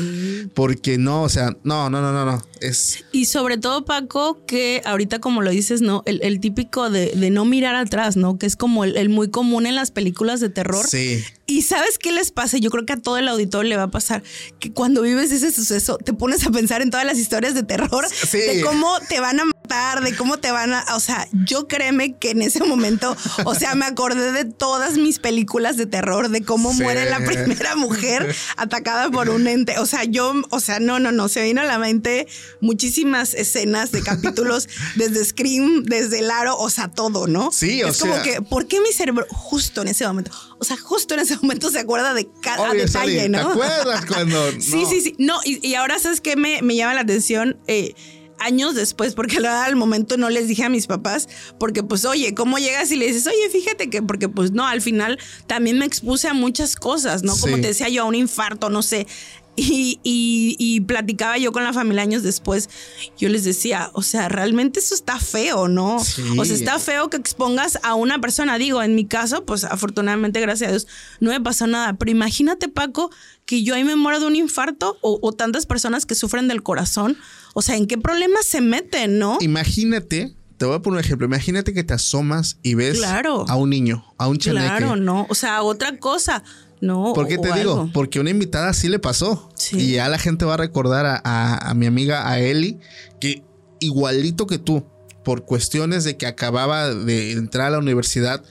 Porque 0.53 0.97
no, 0.97 1.23
o 1.23 1.29
sea, 1.29 1.55
no, 1.63 1.89
no, 1.89 2.01
no, 2.01 2.11
no, 2.13 2.25
no. 2.25 2.41
Es. 2.61 3.03
Y 3.11 3.25
sobre 3.25 3.57
todo, 3.57 3.85
Paco, 3.85 4.45
que 4.47 4.81
ahorita 4.85 5.19
como 5.19 5.41
lo 5.41 5.51
dices, 5.51 5.81
¿no? 5.81 6.03
El, 6.05 6.21
el 6.23 6.39
típico 6.39 6.89
de, 6.89 7.11
de 7.11 7.29
no 7.29 7.45
mirar 7.45 7.75
atrás, 7.75 8.15
¿no? 8.17 8.37
Que 8.39 8.45
es 8.45 8.55
como 8.55 8.83
el, 8.85 8.95
el 8.97 9.09
muy 9.09 9.29
común 9.29 9.65
en 9.65 9.75
las 9.75 9.91
películas 9.91 10.39
de 10.39 10.49
terror. 10.49 10.85
Sí. 10.87 11.23
Y 11.45 11.63
sabes 11.63 11.97
qué 11.99 12.11
les 12.11 12.31
pasa? 12.31 12.57
Yo 12.57 12.69
creo 12.69 12.85
que 12.85 12.93
a 12.93 12.97
todo 13.01 13.17
el 13.17 13.27
auditorio 13.27 13.69
le 13.69 13.77
va 13.77 13.83
a 13.83 13.91
pasar 13.91 14.23
que 14.59 14.71
cuando 14.71 15.01
vives 15.01 15.31
ese 15.31 15.51
suceso 15.51 15.97
te 15.97 16.13
pones 16.13 16.45
a 16.45 16.51
pensar 16.51 16.81
en 16.81 16.89
todas 16.91 17.05
las 17.05 17.17
historias 17.17 17.53
de 17.55 17.63
terror, 17.63 18.05
Sí. 18.09 18.37
de 18.37 18.61
cómo 18.61 18.87
te 19.09 19.19
van 19.19 19.39
a 19.39 19.43
matar, 19.69 20.03
de 20.03 20.15
cómo 20.15 20.37
te 20.37 20.51
van 20.51 20.73
a, 20.73 20.85
o 20.95 20.99
sea, 20.99 21.27
yo 21.45 21.67
créeme 21.67 22.17
que 22.17 22.31
en 22.31 22.41
ese 22.41 22.63
momento, 22.63 23.15
o 23.45 23.53
sea, 23.55 23.75
me 23.75 23.85
acordé 23.85 24.31
de 24.31 24.45
todas 24.45 24.93
mis 24.97 25.19
películas 25.19 25.77
de 25.77 25.85
terror, 25.85 26.29
de 26.29 26.41
cómo 26.43 26.73
Sí. 26.73 26.81
muere 26.83 27.09
la 27.09 27.17
primera 27.19 27.75
mujer 27.75 28.35
atacada 28.57 29.09
por 29.11 29.29
un 29.29 29.47
ente. 29.47 29.77
O 29.79 29.85
sea, 29.85 30.03
yo, 30.05 30.33
o 30.49 30.59
sea, 30.59 30.79
no, 30.79 30.99
no, 30.99 31.11
no, 31.11 31.27
se 31.29 31.41
vino 31.43 31.61
a 31.61 31.65
la 31.65 31.77
mente 31.77 32.27
muchísimas 32.61 33.33
escenas 33.33 33.91
de 33.91 34.01
capítulos 34.01 34.67
desde 34.95 35.23
Scream, 35.23 35.83
desde 35.83 36.19
El 36.19 36.31
Aro, 36.31 36.57
o 36.57 36.69
sea, 36.69 36.87
todo, 36.89 37.27
¿no? 37.27 37.51
Sí, 37.51 37.83
o 37.83 37.89
es 37.89 37.97
como 37.99 38.13
sea- 38.15 38.23
que, 38.23 38.41
¿por 38.41 38.67
qué 38.67 38.79
mi 38.81 38.91
cerebro 38.91 39.25
justo 39.29 39.81
en 39.81 39.89
ese 39.89 40.05
momento? 40.07 40.31
O 40.59 40.65
sea, 40.65 40.77
justo 40.77 41.13
en 41.13 41.19
ese 41.21 41.35
momento 41.37 41.69
se 41.69 41.79
acuerda 41.79 42.13
de 42.13 42.27
cada 42.41 42.73
detalle, 42.73 42.87
Sally, 42.87 43.15
¿te 43.17 43.29
¿no? 43.29 43.49
acuerdas 43.51 44.05
cuando- 44.05 44.51
sí, 44.59 44.83
no? 44.83 44.89
sí, 44.89 45.01
sí. 45.01 45.15
No, 45.19 45.39
y, 45.45 45.65
y 45.67 45.75
ahora 45.75 45.99
sabes 45.99 46.21
que 46.21 46.35
me, 46.35 46.61
me 46.61 46.75
llama 46.75 46.93
la 46.95 47.01
atención. 47.01 47.57
Eh, 47.67 47.93
años 48.39 48.75
después, 48.75 49.13
porque 49.15 49.39
la 49.39 49.49
verdad 49.49 49.65
al 49.65 49.75
momento 49.75 50.17
no 50.17 50.29
les 50.29 50.47
dije 50.47 50.63
a 50.63 50.69
mis 50.69 50.87
papás, 50.87 51.27
porque 51.59 51.83
pues 51.83 52.05
oye, 52.05 52.33
¿cómo 52.33 52.57
llegas 52.57 52.91
y 52.91 52.95
le 52.95 53.05
dices, 53.07 53.27
oye, 53.27 53.49
fíjate 53.51 53.89
que, 53.89 54.01
porque 54.01 54.29
pues 54.29 54.51
no, 54.51 54.65
al 54.67 54.81
final 54.81 55.19
también 55.47 55.77
me 55.79 55.85
expuse 55.85 56.27
a 56.27 56.33
muchas 56.33 56.75
cosas, 56.75 57.23
¿no? 57.23 57.35
Como 57.37 57.55
Sí. 57.55 57.61
te 57.61 57.67
decía 57.69 57.89
yo, 57.89 58.03
a 58.03 58.05
un 58.05 58.15
infarto, 58.15 58.69
no 58.69 58.81
sé. 58.81 59.07
Y, 59.55 59.99
y- 60.03 60.55
y 60.57 60.79
platicaba 60.81 61.37
yo 61.37 61.51
con 61.51 61.65
la 61.65 61.73
familia 61.73 62.03
años 62.03 62.23
después, 62.23 62.69
yo 63.17 63.27
les 63.27 63.43
decía, 63.43 63.89
o 63.93 64.03
sea, 64.03 64.29
realmente 64.29 64.79
eso 64.79 64.95
está 64.95 65.19
feo, 65.19 65.67
¿no? 65.67 65.99
Sí. 66.01 66.21
O 66.37 66.45
sea, 66.45 66.55
está 66.55 66.79
feo 66.79 67.09
que 67.09 67.17
expongas 67.17 67.77
a 67.83 67.95
una 67.95 68.21
persona. 68.21 68.57
Digo, 68.57 68.81
en 68.81 68.95
mi 68.95 69.05
caso, 69.05 69.43
pues 69.45 69.65
afortunadamente, 69.65 70.39
gracias 70.39 70.67
a 70.69 70.71
Dios, 70.71 70.87
no 71.19 71.31
me 71.31 71.41
pasó 71.41 71.67
nada. 71.67 71.91
Pero 71.97 72.09
imagínate, 72.09 72.69
Paco, 72.69 73.11
que 73.49 73.63
yo 73.63 73.73
ahí 73.73 73.83
me 73.83 73.95
muero 73.95 74.19
de 74.19 74.27
un 74.27 74.35
infarto 74.35 74.99
o, 75.01 75.17
o 75.23 75.31
tantas 75.33 75.65
personas 75.65 76.05
que 76.05 76.13
sufren 76.13 76.47
del 76.47 76.61
corazón. 76.61 77.17
O 77.55 77.63
sea, 77.63 77.75
¿en 77.77 77.87
qué 77.87 77.97
problemas 77.97 78.45
se 78.45 78.61
meten, 78.61 79.17
no? 79.17 79.39
Imagínate, 79.41 80.35
te 80.57 80.65
voy 80.67 80.75
a 80.75 80.81
poner 80.83 80.99
un 80.99 81.03
ejemplo. 81.03 81.25
Imagínate 81.25 81.73
que 81.73 81.83
te 81.83 81.95
asomas 81.95 82.59
y 82.61 82.75
ves 82.75 82.99
Claro. 82.99 83.45
a 83.49 83.55
un 83.55 83.71
niño, 83.71 84.05
a 84.19 84.27
un 84.27 84.37
chaneque. 84.37 84.67
Claro, 84.67 84.95
no. 84.97 85.25
O 85.29 85.33
sea, 85.33 85.63
otra 85.63 85.97
cosa. 85.97 86.43
No. 86.79 87.13
¿Por 87.15 87.27
qué 87.27 87.37
o 87.37 87.41
te 87.41 87.47
digo? 87.53 87.71
algo. 87.79 87.89
Porque 87.91 88.19
una 88.19 88.29
invitada 88.29 88.71
sí 88.73 88.87
le 88.87 88.99
pasó. 88.99 89.49
Sí. 89.55 89.77
Y 89.79 89.91
ya 89.93 90.07
la 90.09 90.19
gente 90.19 90.45
va 90.45 90.53
a 90.53 90.57
recordar 90.57 91.07
a, 91.07 91.19
a- 91.23 91.71
a 91.71 91.73
mi 91.73 91.87
amiga, 91.87 92.29
a 92.29 92.39
Eli, 92.39 92.77
que 93.19 93.43
igualito 93.79 94.45
que 94.45 94.59
tú, 94.59 94.85
por 95.25 95.43
cuestiones 95.43 96.03
de 96.03 96.17
que 96.17 96.27
acababa 96.27 96.93
de 96.93 97.31
entrar 97.31 97.65
a 97.67 97.69
la 97.71 97.79
universidad 97.79 98.43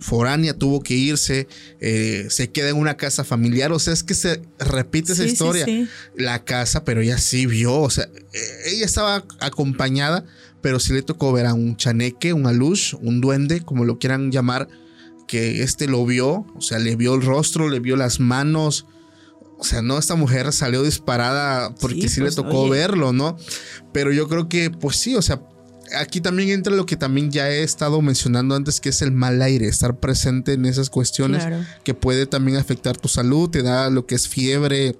foránea, 0.00 0.54
tuvo 0.54 0.80
que 0.80 0.94
irse, 0.94 1.48
eh, 1.80 2.26
se 2.30 2.50
queda 2.50 2.68
en 2.70 2.76
una 2.76 2.96
casa 2.96 3.24
familiar. 3.24 3.72
O 3.72 3.78
sea, 3.78 3.92
es 3.92 4.02
que 4.02 4.14
se 4.14 4.42
repite 4.58 5.12
esa 5.12 5.24
Sí, 5.24 5.30
historia. 5.30 5.64
sí. 5.64 5.88
La 6.16 6.44
casa, 6.44 6.84
pero 6.84 7.00
ella 7.00 7.18
sí 7.18 7.46
vio. 7.46 7.74
O 7.80 7.90
sea, 7.90 8.04
eh, 8.04 8.40
ella 8.72 8.84
estaba 8.84 9.24
acompañada, 9.40 10.24
pero 10.60 10.78
sí 10.80 10.92
le 10.92 11.02
tocó 11.02 11.32
ver 11.32 11.46
a 11.46 11.54
un 11.54 11.76
chaneque, 11.76 12.32
un 12.32 12.46
alush, 12.46 12.94
un 13.00 13.20
duende, 13.20 13.60
como 13.60 13.84
lo 13.84 13.98
quieran 13.98 14.30
llamar 14.32 14.68
que 15.26 15.62
este 15.62 15.88
lo 15.88 16.06
vio, 16.06 16.46
o 16.56 16.60
sea, 16.62 16.78
le 16.78 16.96
vio 16.96 17.14
el 17.14 17.20
rostro, 17.22 17.68
le 17.68 17.80
vio 17.80 17.96
las 17.96 18.18
manos. 18.18 18.86
O 19.58 19.64
sea, 19.64 19.82
no, 19.82 19.98
esta 19.98 20.14
mujer 20.14 20.52
salió 20.52 20.82
disparada 20.82 21.74
porque 21.74 22.02
sí, 22.02 22.08
Sí, 22.08 22.20
le 22.20 22.26
pues, 22.26 22.36
tocó 22.36 22.60
oye. 22.62 22.70
verlo, 22.70 23.12
¿no? 23.12 23.36
Pero 23.92 24.12
yo 24.12 24.26
creo 24.28 24.48
que, 24.48 24.70
pues 24.70 24.96
sí, 24.96 25.16
o 25.16 25.22
sea, 25.22 25.40
aquí 25.96 26.20
también 26.20 26.50
entra 26.50 26.74
lo 26.74 26.86
que 26.86 26.96
también 26.96 27.30
ya 27.30 27.48
he 27.50 27.62
estado 27.62 28.00
mencionando 28.02 28.54
antes, 28.54 28.80
que 28.80 28.88
es 28.90 29.02
el 29.02 29.12
mal 29.12 29.40
aire, 29.42 29.66
estar 29.68 29.98
presente 29.98 30.52
en 30.52 30.66
esas 30.66 30.90
cuestiones 30.90 31.44
Claro. 31.44 31.64
que 31.84 31.94
puede 31.94 32.26
también 32.26 32.56
afectar 32.58 32.96
tu 32.96 33.08
salud, 33.08 33.48
te 33.50 33.62
da 33.62 33.90
lo 33.90 34.06
que 34.06 34.14
es 34.14 34.28
fiebre, 34.28 34.96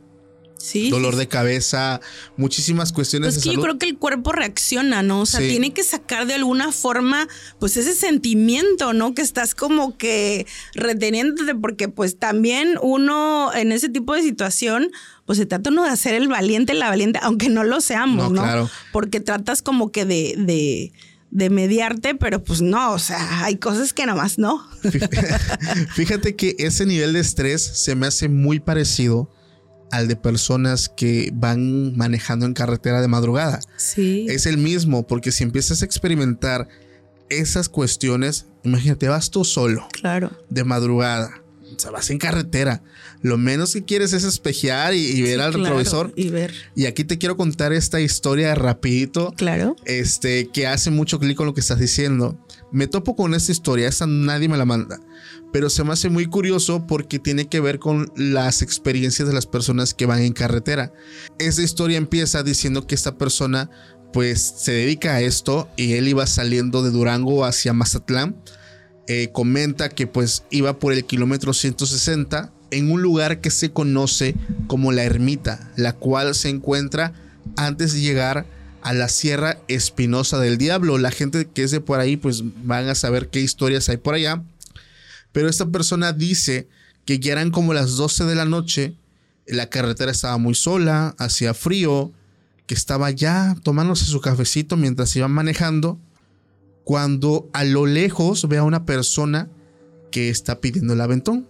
Sí. 0.59 0.91
dolor 0.91 1.15
de 1.17 1.29
cabeza, 1.29 2.01
muchísimas 2.37 2.93
cuestiones 2.93 3.35
Pues 3.35 3.45
de 3.45 3.51
que 3.51 3.57
yo 3.57 3.63
creo 3.63 3.79
que 3.79 3.87
el 3.87 3.97
cuerpo 3.97 4.33
reacciona, 4.33 5.03
¿no? 5.03 5.21
O 5.21 5.27
sea, 5.27 5.41
Sí. 5.41 5.49
tiene 5.49 5.73
que 5.73 5.85
sacar 5.85 6.27
de 6.27 6.35
alguna 6.35 6.73
forma, 6.73 7.29
pues 7.61 7.77
ese 7.77 7.95
sentimiento, 7.95 8.93
¿no? 8.93 9.15
Que 9.15 9.23
estás 9.23 9.55
como 9.55 9.97
que 9.97 10.47
reteniéndote, 10.75 11.55
porque 11.55 11.89
pues 11.89 12.19
también 12.19 12.77
uno 12.83 13.53
en 13.55 13.73
ese 13.73 13.89
tipo 13.89 14.15
de 14.15 14.23
situación, 14.23 14.91
pues 15.27 15.39
se 15.39 15.47
trata 15.47 15.71
uno 15.71 15.85
de 15.85 15.91
hacer 15.91 16.15
el 16.15 16.29
valiente, 16.29 16.75
la 16.75 16.89
valiente, 16.89 17.21
aunque 17.23 17.49
no 17.49 17.63
lo 17.65 17.81
seamos, 17.81 18.25
No, 18.31 18.37
¿no? 18.37 18.43
claro. 18.43 18.71
Porque 18.93 19.21
tratas 19.21 19.63
como 19.63 19.93
que 19.93 20.05
de, 20.05 20.35
de, 20.39 20.93
de 21.31 21.51
mediarte, 21.51 22.15
pero 22.15 22.43
pues 22.43 22.63
no, 22.63 22.93
o 22.93 22.99
sea, 22.99 23.45
hay 23.45 23.57
cosas 23.57 23.93
que 23.93 24.05
nada 24.07 24.21
más 24.21 24.39
no. 24.39 24.67
Fíjate 25.95 26.35
que 26.37 26.57
ese 26.59 26.87
nivel 26.87 27.13
de 27.13 27.21
estrés 27.21 27.63
se 27.63 27.95
me 27.95 28.07
hace 28.07 28.29
muy 28.29 28.61
parecido 28.61 29.31
al 29.91 30.09
de 30.09 30.17
personas 30.17 30.89
que 30.89 31.31
van 31.35 31.97
manejando 31.97 32.47
en 32.47 32.55
carretera 32.55 33.01
de 33.01 33.09
madrugada. 33.09 33.61
Sí. 33.77 34.27
Es 34.29 34.47
el 34.47 34.59
mismo, 34.59 35.07
porque 35.07 35.33
si 35.33 35.45
empiezas 35.45 35.83
a 35.83 35.85
experimentar 35.85 36.69
esas 37.31 37.69
cuestiones, 37.69 38.47
imagínate, 38.65 39.09
vas 39.09 39.31
tú 39.31 39.45
solo, 39.45 39.87
Claro. 39.93 40.31
de 40.51 40.65
madrugada. 40.65 41.43
O 41.75 41.79
sea, 41.79 41.91
vas 41.91 42.11
en 42.11 42.19
carretera. 42.19 42.83
Lo 43.23 43.37
menos 43.39 43.73
que 43.73 43.85
quieres 43.85 44.13
es 44.13 44.25
espejear 44.25 44.95
y, 44.95 44.99
y 45.07 45.23
ver 45.23 45.37
Sí, 45.37 45.41
al 45.41 45.53
claro, 45.53 45.65
retrovisor. 45.65 46.13
Y 46.17 46.29
ver. 46.31 46.53
Y 46.75 46.87
aquí 46.87 47.05
te 47.05 47.19
quiero 47.19 47.37
contar 47.37 47.73
esta 47.73 48.01
historia 48.01 48.55
rapidito 48.55 49.33
Claro. 49.37 49.77
este, 49.85 50.49
que 50.49 50.67
hace 50.67 50.91
mucho 50.91 51.19
clic 51.19 51.37
con 51.37 51.47
lo 51.47 51.55
que 51.55 51.61
estás 51.61 51.79
diciendo. 51.79 52.39
Me 52.73 52.87
topo 52.87 53.15
con 53.17 53.35
esta 53.35 53.53
historia, 53.53 53.89
esta 53.89 54.07
nadie 54.07 54.49
me 54.49 54.57
la 54.59 54.65
manda, 54.67 55.01
pero 55.53 55.71
se 55.71 55.85
me 55.85 55.93
hace 55.93 56.11
muy 56.11 56.27
curioso 56.27 56.87
porque 56.87 57.19
tiene 57.19 57.49
que 57.49 57.61
ver 57.61 57.79
con 57.79 58.13
las 58.17 58.61
experiencias 58.63 59.27
de 59.27 59.33
las 59.35 59.47
personas 59.47 59.95
que 59.95 60.05
van 60.07 60.21
en 60.21 60.33
carretera. 60.35 60.93
Esta 61.39 61.63
historia 61.63 61.97
empieza 61.97 62.43
diciendo 62.43 62.87
que 62.87 62.95
esta 62.95 63.17
persona 63.17 63.71
pues 64.13 64.55
se 64.59 64.73
dedica 64.73 65.15
a 65.15 65.21
esto 65.23 65.69
y 65.77 65.95
él 65.95 66.09
iba 66.09 66.27
saliendo 66.27 66.83
de 66.83 66.91
Durango 66.91 67.45
hacia 67.45 67.73
Mazatlán. 67.73 68.37
Eh, 69.11 69.31
comenta 69.33 69.89
que 69.89 70.07
pues 70.07 70.45
iba 70.51 70.79
por 70.79 70.93
el 70.93 71.05
kilómetro 71.07 71.55
160 71.55 72.53
en 72.71 72.91
un 72.93 73.01
lugar 73.01 73.41
que 73.41 73.51
se 73.51 73.71
conoce 73.71 74.35
como 74.67 74.93
la 74.93 75.05
ermita, 75.05 75.73
la 75.77 75.95
cual 75.95 76.35
se 76.35 76.51
encuentra 76.51 77.15
antes 77.57 77.95
de 77.95 78.03
llegar 78.03 78.45
a 78.83 78.93
la 78.93 79.09
Sierra 79.09 79.59
Espinosa 79.67 80.39
del 80.39 80.59
Diablo. 80.59 80.99
La 80.99 81.11
gente 81.11 81.49
que 81.49 81.63
es 81.63 81.71
de 81.71 81.81
por 81.81 82.01
ahí 82.01 82.19
pues 82.19 82.43
van 82.65 82.89
a 82.89 82.95
saber 82.95 83.29
qué 83.29 83.41
historias 83.41 83.89
hay 83.89 83.97
por 83.97 84.15
allá. 84.15 84.43
Pero 85.33 85.49
esta 85.49 85.67
persona 85.67 86.13
dice 86.13 86.69
que 87.07 87.19
ya 87.19 87.33
eran 87.33 87.51
como 87.51 87.73
las 87.73 87.97
12 87.97 88.25
de 88.25 88.35
la 88.35 88.45
noche, 88.45 88.95
la 89.47 89.71
carretera 89.71 90.13
estaba 90.13 90.37
muy 90.37 90.55
sola, 90.55 91.15
hacía 91.19 91.55
frío, 91.55 92.13
que 92.67 92.75
estaba 92.75 93.11
ya 93.11 93.57
tomándose 93.63 94.05
su 94.05 94.21
cafecito 94.21 94.77
mientras 94.77 95.17
iban 95.17 95.31
manejando, 95.31 95.99
cuando 96.89 97.51
a 97.53 97.65
lo 97.65 97.85
lejos 97.85 98.49
ve 98.49 98.57
a 98.57 98.65
una 98.65 98.87
persona 98.87 99.51
que 100.11 100.31
está 100.31 100.59
pidiendo 100.63 100.95
el 100.95 101.03
aventón. 101.03 101.47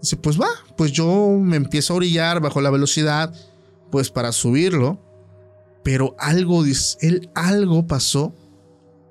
Dice, 0.00 0.16
pues 0.16 0.40
va, 0.40 0.46
pues 0.76 0.92
yo 0.92 1.36
me 1.42 1.56
empiezo 1.56 1.92
a 1.92 1.96
orillar 1.96 2.38
bajo 2.40 2.60
la 2.60 2.70
velocidad, 2.70 3.34
pues 3.90 4.10
para 4.10 4.30
subirlo. 4.30 5.00
Pero 5.82 6.14
algo, 6.20 6.62
dice, 6.62 6.96
él 7.00 7.30
algo 7.34 7.88
pasó 7.88 8.32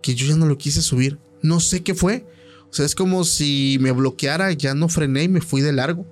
que 0.02 0.16
yo 0.16 0.28
ya 0.28 0.38
no 0.38 0.46
lo 0.46 0.58
quise 0.58 0.82
subir. 0.82 1.20
No 1.42 1.60
sé 1.60 1.84
qué 1.84 1.94
fue. 1.94 2.26
O 2.72 2.74
sea, 2.74 2.86
es 2.86 2.96
como 2.96 3.26
si 3.26 3.80
me 3.82 3.92
bloqueara, 3.92 4.54
ya 4.54 4.74
no 4.74 4.88
frené 4.88 5.24
y 5.24 5.28
me 5.28 5.42
fui 5.42 5.60
de 5.60 5.74
largo. 5.74 6.06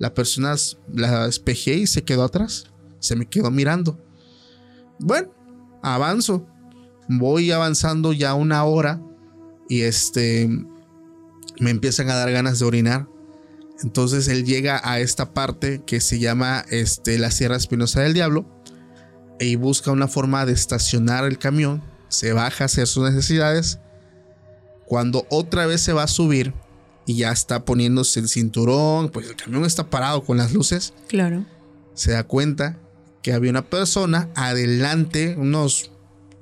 La 0.00 0.12
persona 0.12 0.54
la 0.92 1.28
espejé 1.28 1.76
y 1.76 1.86
se 1.86 2.04
quedó 2.04 2.24
atrás. 2.24 2.66
Se 2.98 3.16
me 3.16 3.24
quedó 3.24 3.50
mirando. 3.50 3.98
Bueno, 4.98 5.32
avanzo. 5.82 6.46
Voy 7.08 7.50
avanzando 7.50 8.12
ya 8.12 8.34
una 8.34 8.64
hora 8.64 9.00
y 9.68 9.82
este 9.82 10.48
me 11.60 11.70
empiezan 11.70 12.10
a 12.10 12.14
dar 12.14 12.30
ganas 12.32 12.58
de 12.58 12.64
orinar. 12.64 13.06
Entonces 13.82 14.28
él 14.28 14.44
llega 14.44 14.80
a 14.84 15.00
esta 15.00 15.32
parte 15.34 15.82
que 15.84 16.00
se 16.00 16.18
llama 16.18 16.64
este, 16.70 17.18
la 17.18 17.30
Sierra 17.30 17.56
Espinosa 17.56 18.00
del 18.00 18.14
Diablo 18.14 18.46
y 19.40 19.56
busca 19.56 19.90
una 19.90 20.08
forma 20.08 20.46
de 20.46 20.52
estacionar 20.52 21.24
el 21.24 21.38
camión. 21.38 21.82
Se 22.08 22.32
baja 22.32 22.64
a 22.64 22.66
hacer 22.66 22.86
sus 22.86 23.04
necesidades. 23.10 23.78
Cuando 24.86 25.26
otra 25.30 25.66
vez 25.66 25.80
se 25.80 25.92
va 25.92 26.04
a 26.04 26.08
subir 26.08 26.52
y 27.06 27.16
ya 27.16 27.32
está 27.32 27.64
poniéndose 27.64 28.20
el 28.20 28.28
cinturón, 28.28 29.08
pues 29.08 29.28
el 29.28 29.36
camión 29.36 29.64
está 29.64 29.88
parado 29.90 30.22
con 30.22 30.36
las 30.36 30.52
luces 30.52 30.92
Claro. 31.08 31.44
se 31.94 32.12
da 32.12 32.22
cuenta 32.24 32.78
que 33.22 33.32
había 33.32 33.50
una 33.50 33.62
persona 33.62 34.28
adelante, 34.34 35.34
unos 35.38 35.91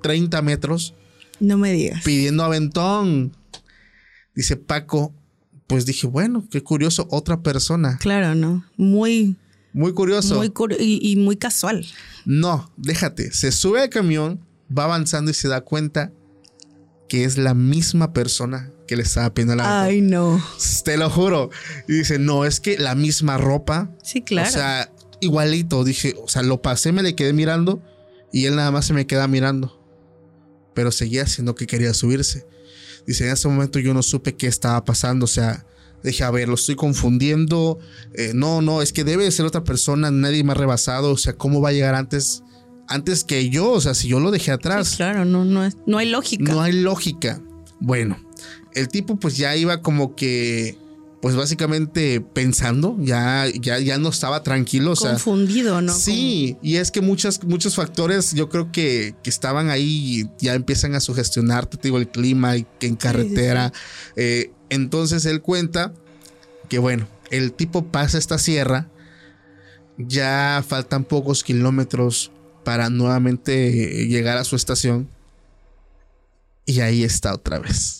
30 0.02 0.42
metros, 0.42 0.94
No 1.38 1.56
me 1.58 1.72
digas. 1.72 2.02
pidiendo 2.04 2.42
aventón. 2.44 3.36
Dice 4.34 4.56
Paco, 4.56 5.14
pues 5.66 5.86
dije, 5.86 6.06
bueno, 6.06 6.46
qué 6.50 6.62
curioso, 6.62 7.06
otra 7.10 7.42
persona. 7.42 7.98
Claro, 8.00 8.34
¿no? 8.34 8.64
Muy, 8.76 9.36
Muy 9.72 9.92
curioso. 9.92 10.36
muy 10.36 10.48
cur- 10.50 10.76
y, 10.78 10.98
y 11.12 11.16
muy 11.16 11.36
casual. 11.36 11.86
No, 12.24 12.70
déjate, 12.76 13.32
se 13.32 13.52
sube 13.52 13.80
al 13.82 13.88
camión, 13.90 14.40
va 14.76 14.84
avanzando 14.84 15.30
y 15.30 15.34
se 15.34 15.48
da 15.48 15.60
cuenta 15.62 16.12
que 17.08 17.24
es 17.24 17.38
la 17.38 17.54
misma 17.54 18.12
persona 18.12 18.70
que 18.86 18.96
le 18.96 19.02
estaba 19.02 19.32
pidiendo 19.34 19.56
la 19.56 19.82
Ay, 19.82 20.00
no. 20.00 20.40
Te 20.84 20.96
lo 20.96 21.10
juro. 21.10 21.50
Y 21.88 21.92
dice, 21.94 22.18
no, 22.20 22.44
es 22.44 22.60
que 22.60 22.78
la 22.78 22.94
misma 22.94 23.36
ropa. 23.38 23.90
Sí, 24.02 24.22
claro. 24.22 24.48
O 24.48 24.52
sea, 24.52 24.92
igualito. 25.20 25.82
Dije, 25.84 26.14
o 26.22 26.28
sea, 26.28 26.42
lo 26.42 26.62
pasé, 26.62 26.92
me 26.92 27.02
le 27.02 27.14
quedé 27.16 27.32
mirando 27.32 27.82
y 28.32 28.46
él 28.46 28.54
nada 28.56 28.70
más 28.70 28.86
se 28.86 28.92
me 28.92 29.06
queda 29.08 29.26
mirando. 29.28 29.79
Pero 30.74 30.90
seguía 30.92 31.22
haciendo 31.24 31.54
que 31.54 31.66
quería 31.66 31.92
subirse. 31.94 32.46
Dice, 33.06 33.26
en 33.26 33.32
ese 33.32 33.48
momento 33.48 33.78
yo 33.78 33.94
no 33.94 34.02
supe 34.02 34.36
qué 34.36 34.46
estaba 34.46 34.84
pasando. 34.84 35.24
O 35.24 35.28
sea, 35.28 35.64
dije, 36.04 36.22
a 36.24 36.30
ver, 36.30 36.48
lo 36.48 36.54
estoy 36.54 36.76
confundiendo. 36.76 37.78
Eh, 38.14 38.32
no, 38.34 38.62
no, 38.62 38.82
es 38.82 38.92
que 38.92 39.04
debe 39.04 39.24
de 39.24 39.30
ser 39.32 39.46
otra 39.46 39.64
persona. 39.64 40.10
Nadie 40.10 40.44
me 40.44 40.52
ha 40.52 40.54
rebasado. 40.54 41.12
O 41.12 41.16
sea, 41.18 41.32
¿cómo 41.34 41.60
va 41.60 41.70
a 41.70 41.72
llegar 41.72 41.94
antes, 41.94 42.42
antes 42.88 43.24
que 43.24 43.48
yo? 43.50 43.70
O 43.72 43.80
sea, 43.80 43.94
si 43.94 44.08
yo 44.08 44.20
lo 44.20 44.30
dejé 44.30 44.52
atrás. 44.52 44.88
Sí, 44.88 44.96
claro, 44.98 45.24
no, 45.24 45.44
no, 45.44 45.64
es- 45.64 45.76
no 45.86 45.98
hay 45.98 46.08
lógica. 46.08 46.52
No 46.52 46.60
hay 46.62 46.72
lógica. 46.72 47.40
Bueno, 47.80 48.16
el 48.74 48.88
tipo 48.88 49.16
pues 49.16 49.36
ya 49.36 49.56
iba 49.56 49.80
como 49.82 50.14
que, 50.14 50.76
pues 51.20 51.36
básicamente 51.36 52.20
pensando, 52.20 52.96
ya, 52.98 53.46
ya, 53.60 53.78
ya 53.78 53.98
no 53.98 54.08
estaba 54.08 54.42
tranquilo. 54.42 54.92
O 54.92 54.96
sea, 54.96 55.10
Confundido, 55.10 55.82
¿no? 55.82 55.92
Sí, 55.92 56.56
y 56.62 56.76
es 56.76 56.90
que 56.90 57.02
muchas, 57.02 57.44
muchos 57.44 57.74
factores 57.74 58.32
yo 58.32 58.48
creo 58.48 58.72
que, 58.72 59.14
que 59.22 59.28
estaban 59.28 59.68
ahí 59.68 60.22
y 60.22 60.44
ya 60.44 60.54
empiezan 60.54 60.94
a 60.94 61.00
sugestionarte, 61.00 61.76
te 61.76 61.88
digo, 61.88 61.98
el 61.98 62.08
clima 62.08 62.56
y 62.56 62.66
que 62.78 62.86
en 62.86 62.96
carretera. 62.96 63.72
Eh, 64.16 64.50
entonces 64.70 65.26
él 65.26 65.42
cuenta 65.42 65.92
que 66.70 66.78
bueno, 66.78 67.06
el 67.30 67.52
tipo 67.52 67.84
pasa 67.86 68.16
esta 68.16 68.38
sierra, 68.38 68.88
ya 69.98 70.64
faltan 70.66 71.04
pocos 71.04 71.44
kilómetros 71.44 72.30
para 72.64 72.88
nuevamente 72.88 74.06
llegar 74.06 74.38
a 74.38 74.44
su 74.44 74.56
estación 74.56 75.08
y 76.64 76.80
ahí 76.80 77.04
está 77.04 77.34
otra 77.34 77.58
vez. 77.58 77.99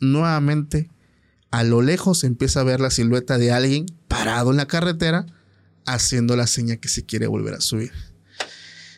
Nuevamente 0.00 0.90
a 1.50 1.62
lo 1.62 1.82
lejos 1.82 2.24
empieza 2.24 2.60
a 2.60 2.64
ver 2.64 2.80
la 2.80 2.90
silueta 2.90 3.38
de 3.38 3.52
alguien 3.52 3.86
parado 4.08 4.50
en 4.50 4.56
la 4.56 4.66
carretera 4.66 5.26
haciendo 5.86 6.36
la 6.36 6.46
seña 6.46 6.76
que 6.76 6.88
se 6.88 7.04
quiere 7.04 7.26
volver 7.26 7.54
a 7.54 7.60
subir. 7.60 7.92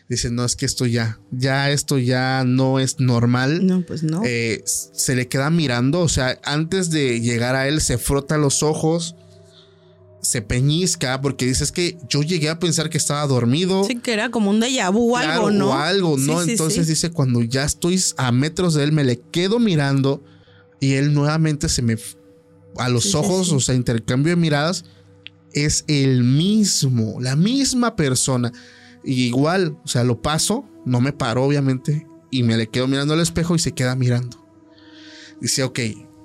Dice, 0.09 0.31
no, 0.31 0.45
es 0.45 0.55
que 0.55 0.65
esto 0.65 0.85
ya, 0.85 1.19
ya 1.31 1.69
esto 1.69 1.97
ya 1.97 2.45
no 2.45 2.79
es 2.79 2.99
normal. 2.99 3.65
No, 3.67 3.81
pues 3.81 4.03
no. 4.03 4.21
Eh, 4.25 4.63
se 4.65 5.15
le 5.15 5.27
queda 5.27 5.49
mirando, 5.49 5.99
o 5.99 6.07
sea, 6.09 6.39
antes 6.45 6.89
de 6.89 7.19
llegar 7.19 7.55
a 7.55 7.67
él 7.67 7.81
se 7.81 7.97
frota 7.97 8.37
los 8.37 8.63
ojos, 8.63 9.15
se 10.21 10.41
peñizca 10.41 11.21
porque 11.21 11.45
dice, 11.45 11.63
es 11.65 11.71
que 11.73 11.97
yo 12.09 12.23
llegué 12.23 12.49
a 12.49 12.57
pensar 12.57 12.89
que 12.89 12.97
estaba 12.97 13.27
dormido. 13.27 13.83
sí, 13.83 13.97
que 13.97 14.13
era 14.13 14.31
como 14.31 14.49
un 14.49 14.61
déjà 14.61 14.91
vu 14.91 15.13
o 15.13 15.19
Claro, 15.19 15.47
algo, 15.47 15.51
¿no? 15.51 15.69
O 15.69 15.73
algo, 15.73 16.17
¿no? 16.17 16.39
Sí, 16.39 16.45
sí, 16.45 16.51
Entonces 16.51 16.85
sí. 16.85 16.91
dice, 16.93 17.11
cuando 17.11 17.43
ya 17.43 17.65
estoy 17.65 18.01
a 18.15 18.31
metros 18.31 18.73
de 18.75 18.83
él, 18.85 18.93
me 18.93 19.03
le 19.03 19.19
quedo 19.19 19.59
mirando 19.59 20.23
y 20.79 20.93
él 20.93 21.13
nuevamente 21.13 21.69
se 21.69 21.81
me... 21.81 21.97
A 22.77 22.89
los 22.89 23.05
Sí, 23.05 23.15
ojos, 23.17 23.47
sí. 23.49 23.55
o 23.55 23.59
sea, 23.59 23.73
intercambio 23.75 24.31
de 24.31 24.35
miradas, 24.35 24.85
es 25.53 25.83
el 25.87 26.23
mismo, 26.23 27.19
la 27.19 27.35
misma 27.35 27.95
persona. 27.95 28.51
Y 29.03 29.23
igual, 29.23 29.77
o 29.83 29.87
sea, 29.87 30.03
lo 30.03 30.21
paso, 30.21 30.65
no 30.85 31.01
me 31.01 31.11
paro, 31.13 31.43
obviamente, 31.43 32.05
y 32.29 32.43
me 32.43 32.55
le 32.57 32.67
quedo 32.67 32.87
mirando 32.87 33.13
al 33.15 33.21
espejo 33.21 33.55
y 33.55 33.59
se 33.59 33.71
queda 33.71 33.95
mirando. 33.95 34.37
Dice, 35.41 35.63
ok, 35.63 35.79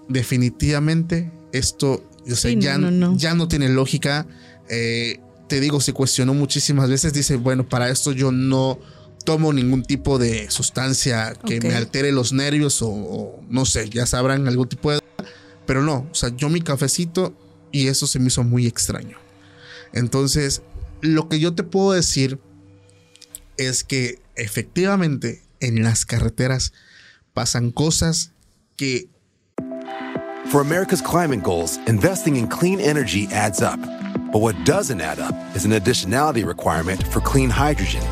definitivamente 0.09 1.33
esto, 1.53 2.05
o 2.25 2.35
sea, 2.35 2.51
Sí, 2.51 2.57
no, 2.57 2.63
ya, 2.63 2.79
no, 2.79 2.91
no. 2.91 3.17
ya 3.17 3.35
no 3.35 3.49
tiene 3.49 3.69
lógica. 3.69 4.27
Eh, 4.69 5.21
te 5.49 5.61
digo, 5.61 5.81
se 5.81 5.93
cuestionó 5.93 6.35
muchísimas 6.35 6.89
veces. 6.89 7.13
Dice, 7.13 7.37
bueno, 7.37 7.69
para 7.69 7.91
esto 7.91 8.13
yo 8.13 8.33
no 8.33 8.79
tomo 9.25 9.53
ningún 9.53 9.83
tipo 9.83 10.19
de 10.19 10.51
sustancia 10.51 11.35
que 11.47 11.59
Ok. 11.59 11.65
me 11.65 11.75
altere 11.75 12.13
los 12.13 12.33
nervios 12.33 12.83
o, 12.83 12.89
o 12.91 13.41
no 13.49 13.65
sé, 13.65 13.89
ya 13.89 14.07
sabrán 14.07 14.47
algún 14.49 14.69
tipo 14.69 14.93
de... 14.93 15.01
Pero 15.67 15.83
no, 15.83 16.07
o 16.11 16.15
sea, 16.15 16.31
yo 16.37 16.49
mi 16.49 16.61
cafecito 16.61 17.35
y 17.71 17.89
eso 17.89 18.07
se 18.07 18.19
me 18.19 18.29
hizo 18.29 18.43
muy 18.45 18.67
extraño. 18.67 19.17
Entonces, 19.93 20.63
lo 21.01 21.29
que 21.29 21.39
yo 21.41 21.55
te 21.55 21.63
puedo 21.63 21.93
decir 21.93 22.39
es 23.57 23.85
que 23.85 24.21
efectivamente 24.35 25.43
en 25.61 25.83
las 25.83 26.05
carreteras 26.05 26.73
pasan 27.33 27.71
cosas 27.71 28.33
que 28.77 29.09
For 30.51 30.61
America's 30.61 31.01
climate 31.01 31.41
goals, 31.43 31.79
investing 31.87 32.37
in 32.37 32.47
clean 32.47 32.79
energy 32.81 33.27
adds 33.33 33.63
up. 33.63 33.79
But 34.33 34.43
what 34.43 34.55
doesn't 34.65 35.01
add 35.01 35.19
up 35.21 35.35
is 35.55 35.65
an 35.65 35.73
additionality 35.73 36.45
requirement 36.45 37.03
for 37.09 37.23
clean 37.23 37.49
hydrogen. 37.49 38.03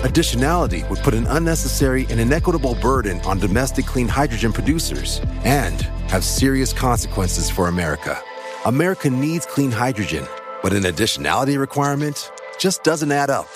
Additionality 0.00 0.88
would 0.88 1.00
put 1.00 1.12
an 1.12 1.26
unnecessary 1.26 2.06
and 2.08 2.18
inequitable 2.18 2.74
burden 2.76 3.20
on 3.26 3.38
domestic 3.38 3.84
clean 3.84 4.08
hydrogen 4.08 4.50
producers 4.50 5.20
and 5.44 5.82
have 6.08 6.24
serious 6.24 6.72
consequences 6.72 7.50
for 7.50 7.68
America. 7.68 8.18
America 8.64 9.10
needs 9.10 9.44
clean 9.44 9.70
hydrogen, 9.70 10.26
but 10.62 10.72
an 10.72 10.84
additionality 10.84 11.58
requirement 11.58 12.30
just 12.58 12.82
doesn't 12.82 13.12
add 13.12 13.28
up. 13.28 13.46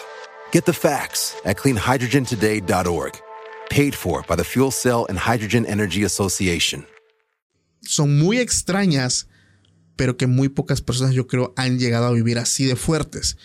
Get 0.53 0.66
the 0.66 0.72
facts 0.74 1.34
at 1.47 1.57
cleanhydrogentoday.org. 1.57 3.20
Paid 3.70 3.95
for 3.95 4.22
by 4.28 4.36
the 4.36 4.45
Fuel 4.45 4.70
Cell 4.70 5.07
and 5.09 5.16
Hydrogen 5.18 5.64
Energy 5.64 6.05
Association. 6.05 6.84
son 7.86 8.18
muy 8.18 8.38
extrañas, 8.38 9.28
pero 9.97 10.16
que 10.16 10.26
muy 10.26 10.49
pocas 10.49 10.80
personas 10.80 11.14
yo 11.14 11.26
creo 11.26 11.55
han 11.57 11.78
llegado 11.78 12.07
a 12.07 12.12
vivir 12.12 12.38
así 12.38 12.64
de 12.64 12.76
fuertes. 12.76 13.36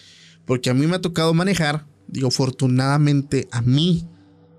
Porque 0.45 0.70
a 0.70 0.74
mí 0.74 0.88
me 0.88 0.95
ha 0.95 1.02
tocado 1.02 1.34
manejar, 1.34 1.86
digo, 2.12 2.28
afortunadamente 2.28 3.47
a 3.51 3.62
mí 3.62 4.07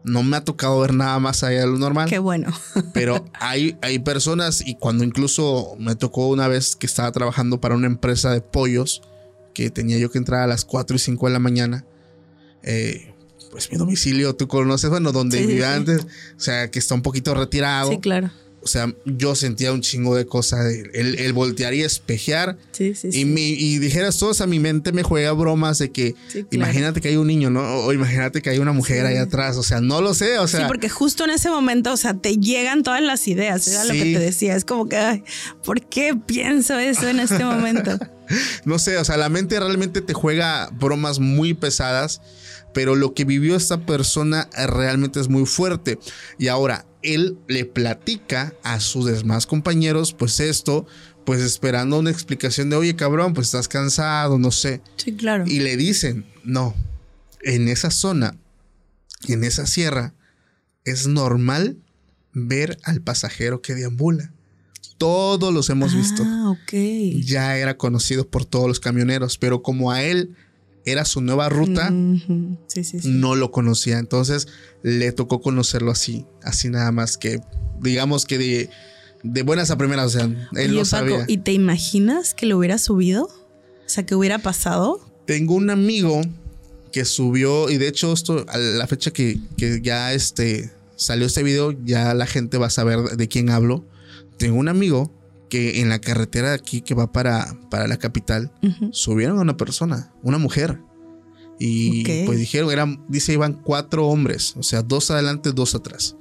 no 0.03 0.23
me 0.23 0.37
ha 0.37 0.45
tocado 0.45 0.81
ver 0.81 0.95
nada 0.95 1.19
más 1.19 1.43
allá 1.43 1.61
de 1.61 1.67
lo 1.67 1.79
normal. 1.79 2.09
Qué 2.09 2.19
bueno. 2.19 2.53
Pero 2.95 3.25
hay, 3.35 3.77
hay 3.83 3.99
personas, 3.99 4.67
y 4.67 4.77
cuando 4.77 5.05
incluso 5.05 5.77
me 5.79 5.95
tocó 5.95 6.29
una 6.29 6.49
vez 6.49 6.77
que 6.77 6.87
estaba 6.87 7.13
trabajando 7.13 7.61
para 7.61 7.75
una 7.75 7.87
empresa 7.87 8.33
de 8.33 8.41
pollos, 8.41 9.03
que 9.55 9.71
tenía 9.71 9.99
yo 9.99 10.11
que 10.11 10.19
entrar 10.19 10.41
a 10.43 10.47
las 10.47 10.65
4 10.65 10.97
y 10.97 10.99
5 10.99 11.27
de 11.27 11.33
la 11.33 11.39
mañana, 11.39 11.85
eh, 12.63 13.15
pues 13.51 13.71
mi 13.71 13.79
domicilio, 13.79 14.35
tú 14.37 14.49
conoces, 14.49 14.89
bueno, 14.91 15.13
donde 15.13 15.39
Sí, 15.39 15.45
sí, 15.45 15.49
vivía 15.51 15.73
sí. 15.73 15.77
antes, 15.79 16.05
o 16.05 16.41
sea, 16.41 16.71
que 16.71 16.79
está 16.79 16.95
un 16.95 17.03
poquito 17.03 17.35
retirado. 17.35 17.91
Sí, 17.91 17.99
claro. 17.99 18.31
O 18.63 18.67
sea, 18.67 18.93
yo 19.05 19.35
sentía 19.35 19.73
un 19.73 19.81
chingo 19.81 20.17
de 20.17 20.27
cosas. 20.27 20.67
El, 20.93 21.19
el 21.19 21.33
voltear 21.33 21.75
y 21.75 21.83
espejear. 21.83 22.59
Sí, 22.73 22.95
sí, 22.95 23.13
sí. 23.13 23.21
Y, 23.21 23.25
mi, 23.25 23.51
y 23.51 23.79
dijeras 23.79 24.19
todos 24.19 24.41
a 24.41 24.47
mi 24.47 24.59
mente 24.59 24.93
me 24.93 25.03
juega 25.03 25.33
bromas 25.33 25.79
de 25.79 25.91
que 25.91 26.15
claro. 26.31 26.49
imagínate 26.51 27.01
que 27.01 27.09
hay 27.09 27.17
un 27.17 27.27
niño, 27.27 27.51
¿no? 27.51 27.63
O 27.63 27.93
imagínate 27.93 28.43
que 28.43 28.51
hay 28.51 28.59
una 28.59 28.73
mujer 28.73 29.07
ahí 29.07 29.17
atrás. 29.17 29.57
O 29.57 29.63
sea, 29.63 29.81
no 29.81 30.01
lo 30.01 30.15
sé. 30.15 30.39
O 30.39 30.49
sea, 30.49 30.61
sí, 30.61 30.67
porque 30.69 30.89
justo 30.89 31.25
en 31.25 31.31
ese 31.31 31.51
momento, 31.51 31.93
o 31.93 31.97
sea, 31.97 32.15
te 32.15 32.37
llegan 32.37 32.83
todas 32.83 33.03
las 33.03 33.27
ideas, 33.29 33.67
era 33.69 33.85
lo 33.85 33.93
que 33.93 34.13
te 34.13 34.19
decía, 34.19 34.57
es 34.57 34.65
como 34.65 34.89
que, 34.89 34.97
ay, 34.97 35.25
¿por 35.65 35.81
qué 35.83 36.15
pienso 36.15 36.79
eso 36.79 37.09
en 37.09 37.21
este 37.21 37.45
momento? 37.45 37.99
no 38.65 38.79
sé, 38.79 38.97
o 38.99 39.05
sea, 39.05 39.17
la 39.17 39.29
mente 39.29 39.59
realmente 39.59 40.01
te 40.01 40.13
juega 40.13 40.71
bromas 40.73 41.19
muy 41.19 41.55
pesadas, 41.55 42.21
pero 42.73 42.95
lo 42.95 43.15
que 43.15 43.25
vivió 43.25 43.57
esta 43.57 43.85
persona 43.87 44.49
eh, 44.57 44.67
realmente 44.67 45.21
es 45.21 45.29
muy 45.29 45.47
fuerte. 45.47 45.99
Y 46.39 46.49
ahora, 46.49 46.87
él 47.03 47.39
le 47.49 47.65
platica 47.65 48.55
a 48.63 48.81
sus 48.81 49.07
demás 49.07 49.47
compañeros, 49.47 50.13
pues 50.13 50.41
esto, 50.41 50.87
pues 51.25 51.41
esperando 51.41 51.99
una 51.99 52.11
explicación 52.11 52.71
de, 52.71 52.77
oye, 52.77 52.97
cabrón, 52.97 53.35
pues 53.35 53.49
estás 53.49 53.69
cansado, 53.69 54.39
no 54.39 54.51
sé. 54.51 54.83
Sí, 54.97 55.15
claro. 55.15 55.45
Y 55.47 55.61
le 55.61 55.77
dicen, 55.77 56.27
no, 56.45 56.75
en 57.43 57.69
esa 57.69 57.91
zona, 57.91 58.37
en 59.29 59.45
esa 59.45 59.67
sierra, 59.67 60.15
es 60.85 61.07
normal 61.07 61.79
ver 62.33 62.79
al 62.85 63.01
pasajero 63.01 63.63
que 63.63 63.75
deambula. 63.75 64.33
Todos 64.99 65.53
los 65.53 65.71
hemos 65.71 65.95
visto. 65.95 66.23
Ah, 66.27 66.51
ok. 66.51 66.73
Ya 67.23 67.57
era 67.57 67.77
conocido 67.79 68.29
por 68.29 68.45
todos 68.45 68.69
los 68.69 68.81
camioneros, 68.81 69.39
pero 69.39 69.63
como 69.63 69.91
a 69.91 70.03
él 70.03 70.37
era 70.85 71.05
su 71.05 71.21
nueva 71.21 71.49
ruta. 71.49 71.93
Sí, 72.67 72.85
sí, 72.85 73.01
sí. 73.01 73.09
no 73.09 73.35
lo 73.35 73.51
conocía. 73.51 73.99
Entonces 73.99 74.49
le 74.83 75.13
tocó 75.13 75.41
conocerlo 75.41 75.91
así, 75.91 76.27
así 76.43 76.69
nada 76.69 76.93
más 76.93 77.17
que, 77.19 77.41
digamos 77.81 78.25
que 78.27 78.39
de, 78.39 78.71
de 79.23 79.43
buenas 79.43 79.71
a 79.71 79.79
primeras, 79.79 80.07
o 80.07 80.19
sea, 80.19 80.25
él 80.25 80.49
Oye, 80.53 80.69
lo 80.69 80.77
Paco, 80.79 80.85
sabía. 80.87 81.25
¿y 81.29 81.39
te 81.39 81.53
imaginas 81.53 82.35
que 82.35 82.47
lo 82.47 82.59
hubiera 82.59 82.79
subido? 82.79 83.25
O 83.25 83.89
sea, 83.93 84.07
que 84.07 84.15
hubiera 84.15 84.39
pasado. 84.39 85.01
Tengo 85.27 85.55
un 85.55 85.71
amigo 85.71 86.23
que 86.93 87.05
subió, 87.05 87.71
y 87.71 87.79
de 87.79 87.89
hecho, 87.89 88.13
esto 88.13 88.45
a 88.49 88.59
la 88.59 88.87
fecha 88.87 89.13
que, 89.13 89.39
que 89.57 89.81
ya 89.83 90.13
este, 90.13 90.71
salió 90.97 91.27
este 91.27 91.43
video, 91.43 91.73
ya 91.85 92.15
la 92.15 92.27
gente 92.27 92.59
va 92.59 92.67
a 92.67 92.71
saber 92.71 93.01
de 93.17 93.29
quién 93.29 93.51
hablo. 93.51 93.85
Tengo 94.39 94.57
un 94.59 94.69
amigo 94.69 95.13
que 95.51 95.81
en 95.81 95.91
la 95.91 95.99
carretera 96.01 96.49
de 96.51 96.55
aquí 96.55 96.81
que 96.81 96.95
va 96.95 97.13
para, 97.13 97.55
para 97.71 97.87
la 97.87 97.99
capital, 97.99 98.51
Ujú. 98.63 98.89
subieron 98.93 99.39
a 99.39 99.43
una 99.43 99.57
persona, 99.59 100.13
una 100.23 100.39
mujer. 100.39 100.81
Y 101.59 102.25
pues 102.25 102.39
dijeron, 102.39 102.71
eran, 102.71 103.05
dice, 103.09 103.35
iban 103.35 103.53
cuatro 103.53 104.07
hombres, 104.07 104.55
o 104.57 104.63
sea, 104.63 104.81
dos 104.81 105.11
adelante, 105.11 105.53
dos 105.53 105.75
atrás. 105.75 106.17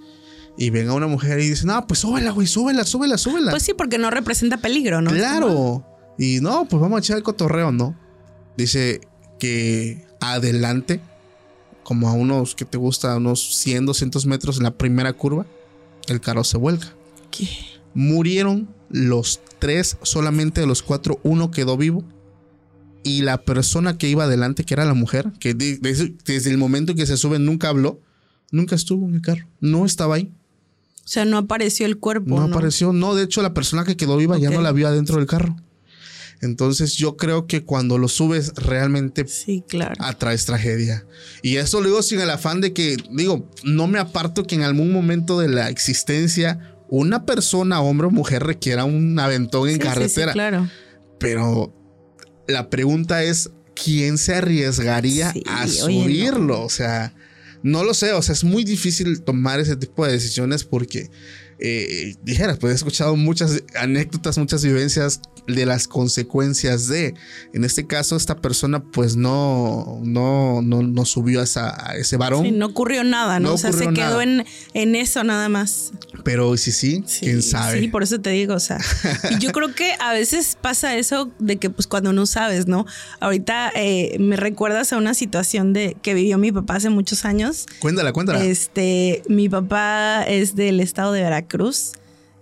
Y 0.57 0.71
ven 0.71 0.89
a 0.89 0.93
una 0.93 1.07
mujer 1.07 1.39
y 1.39 1.47
dicen, 1.47 1.67
no, 1.67 1.87
pues 1.87 2.01
súbela, 2.01 2.31
güey, 2.31 2.45
súbela, 2.45 2.83
súbela, 2.83 3.17
súbela. 3.17 3.51
Pues 3.51 3.63
sí, 3.63 3.73
porque 3.73 3.97
no 3.97 4.09
representa 4.09 4.57
peligro, 4.57 5.01
¿no? 5.01 5.11
Claro. 5.11 5.85
Y 6.17 6.39
no, 6.41 6.67
pues 6.67 6.81
vamos 6.81 6.97
a 6.97 6.99
echar 6.99 7.15
el 7.15 7.23
cotorreo, 7.23 7.71
¿no? 7.71 7.97
Dice 8.57 8.99
que 9.39 10.05
adelante, 10.19 10.99
como 11.83 12.09
a 12.09 12.11
unos, 12.11 12.55
que 12.55 12.65
te 12.65 12.77
gusta? 12.77 13.15
Unos 13.15 13.55
100, 13.59 13.85
200 13.85 14.25
metros 14.25 14.57
en 14.57 14.63
la 14.63 14.71
primera 14.71 15.13
curva, 15.13 15.45
el 16.07 16.19
carro 16.19 16.43
se 16.43 16.57
vuelca. 16.57 16.93
¿Qué? 17.31 17.47
Murieron 17.93 18.67
los 18.89 19.39
tres, 19.59 19.97
solamente 20.03 20.61
de 20.61 20.67
los 20.67 20.81
cuatro, 20.83 21.19
uno 21.23 21.51
quedó 21.51 21.77
vivo. 21.77 22.03
Y 23.03 23.21
la 23.21 23.41
persona 23.43 23.97
que 23.97 24.09
iba 24.09 24.25
adelante, 24.25 24.63
que 24.65 24.73
era 24.73 24.85
la 24.85 24.93
mujer, 24.93 25.31
que 25.39 25.53
de- 25.53 25.77
desde, 25.77 26.13
desde 26.25 26.51
el 26.51 26.57
momento 26.57 26.91
en 26.91 26.97
que 26.97 27.05
se 27.05 27.17
sube 27.17 27.39
nunca 27.39 27.69
habló, 27.69 28.01
nunca 28.51 28.75
estuvo 28.75 29.07
en 29.07 29.15
el 29.15 29.21
carro, 29.21 29.45
no 29.61 29.85
estaba 29.85 30.15
ahí. 30.15 30.31
O 31.05 31.07
sea, 31.11 31.25
no 31.25 31.37
apareció 31.37 31.85
el 31.85 31.97
cuerpo. 31.97 32.29
No, 32.35 32.47
No, 32.47 32.53
apareció. 32.53 32.93
No, 32.93 33.15
de 33.15 33.23
hecho, 33.23 33.41
la 33.41 33.53
persona 33.53 33.83
que 33.83 33.95
quedó 33.97 34.17
viva 34.17 34.37
ya 34.37 34.49
no 34.51 34.61
la 34.61 34.71
vio 34.71 34.87
adentro 34.87 35.15
del 35.17 35.25
carro. 35.25 35.55
Entonces, 36.41 36.93
yo 36.95 37.17
creo 37.17 37.47
que 37.47 37.63
cuando 37.63 37.97
lo 37.97 38.07
subes, 38.07 38.53
realmente 38.55 39.27
Sí, 39.27 39.63
claro. 39.67 39.95
atraes 39.99 40.45
tragedia. 40.45 41.05
Y 41.41 41.57
eso 41.57 41.81
lo 41.81 41.87
digo 41.87 42.01
sin 42.01 42.21
el 42.21 42.29
afán 42.29 42.61
de 42.61 42.73
que, 42.73 42.95
digo, 43.11 43.49
no 43.63 43.87
me 43.87 43.99
aparto 43.99 44.45
que 44.45 44.55
en 44.55 44.61
algún 44.63 44.91
momento 44.93 45.39
de 45.39 45.49
la 45.49 45.69
existencia 45.69 46.75
una 46.89 47.25
persona, 47.25 47.81
hombre 47.81 48.07
o 48.07 48.11
mujer, 48.11 48.43
requiera 48.43 48.83
un 48.85 49.17
aventón 49.19 49.69
en 49.69 49.75
Sí, 49.75 49.81
sí, 49.81 49.81
sí, 49.81 49.87
carretera. 49.87 50.33
claro. 50.33 50.69
Pero 51.19 51.73
la 52.47 52.69
pregunta 52.69 53.23
es, 53.23 53.51
¿quién 53.75 54.17
se 54.17 54.35
arriesgaría 54.35 55.29
a 55.47 55.63
oye, 55.65 55.77
no. 55.79 56.03
subirlo? 56.03 56.61
O 56.63 56.69
sea, 56.69 57.13
no 57.61 57.83
lo 57.83 57.93
sé, 57.93 58.13
o 58.13 58.21
sea, 58.21 58.33
es 58.33 58.43
muy 58.43 58.63
difícil 58.63 59.21
tomar 59.21 59.59
ese 59.59 59.75
tipo 59.75 60.05
de 60.05 60.13
decisiones 60.13 60.63
porque, 60.63 61.09
eh, 61.59 62.15
dijeras, 62.23 62.57
pues 62.57 62.71
he 62.73 62.75
escuchado 62.75 63.15
muchas 63.15 63.63
anécdotas, 63.75 64.37
muchas 64.37 64.63
vivencias 64.63 65.21
de 65.47 65.65
las 65.65 65.87
consecuencias 65.87 66.87
de, 66.87 67.15
en 67.53 67.63
este 67.63 67.87
caso, 67.87 68.15
esta 68.15 68.35
persona 68.37 68.83
pues 68.83 69.15
no, 69.15 69.99
no, 70.03 70.61
no, 70.61 70.83
no 70.83 71.05
subió 71.05 71.41
a, 71.41 71.43
esa- 71.43 71.89
a 71.89 71.95
ese 71.97 72.17
varón, 72.17 72.45
Sí, 72.45 72.51
no 72.51 72.67
ocurrió 72.67 73.03
nada, 73.03 73.39
¿no? 73.39 73.49
No 73.49 73.55
o 73.55 73.57
sea, 73.57 73.71
se 73.73 73.87
quedó 73.93 74.21
en, 74.21 74.45
en 74.73 74.95
eso 74.95 75.23
nada 75.23 75.49
más. 75.49 75.91
pero 76.23 76.55
sí, 76.57 76.71
Sí, 76.71 77.01
quién 77.21 77.41
sabe. 77.41 77.79
Sí, 77.79 77.87
por 77.87 78.03
eso 78.03 78.19
te 78.21 78.29
digo, 78.29 78.53
o 78.53 78.59
sea. 78.59 78.77
Y 79.31 79.39
yo 79.39 79.51
creo 79.51 79.73
que 79.73 79.93
a 79.99 80.13
veces 80.13 80.55
pasa 80.61 80.95
eso 80.97 81.31
de 81.39 81.57
que, 81.57 81.69
pues, 81.69 81.87
cuando 81.87 82.13
no 82.13 82.25
sabes, 82.27 82.67
¿no? 82.67 82.85
Ahorita 83.19 83.71
eh, 83.75 84.17
me 84.19 84.35
recuerdas 84.35 84.93
a 84.93 84.97
una 84.97 85.13
situación 85.15 85.73
de 85.73 85.97
que 86.01 86.13
vivió 86.13 86.37
mi 86.37 86.51
papá 86.51 86.75
hace 86.75 86.89
muchos 86.89 87.25
años. 87.25 87.65
Cuéntala, 87.79 88.13
cuéntala. 88.13 88.43
Este, 88.45 89.23
mi 89.27 89.49
papá 89.49 90.23
es 90.27 90.55
del 90.55 90.79
estado 90.79 91.11
de 91.13 91.21
Veracruz, 91.23 91.48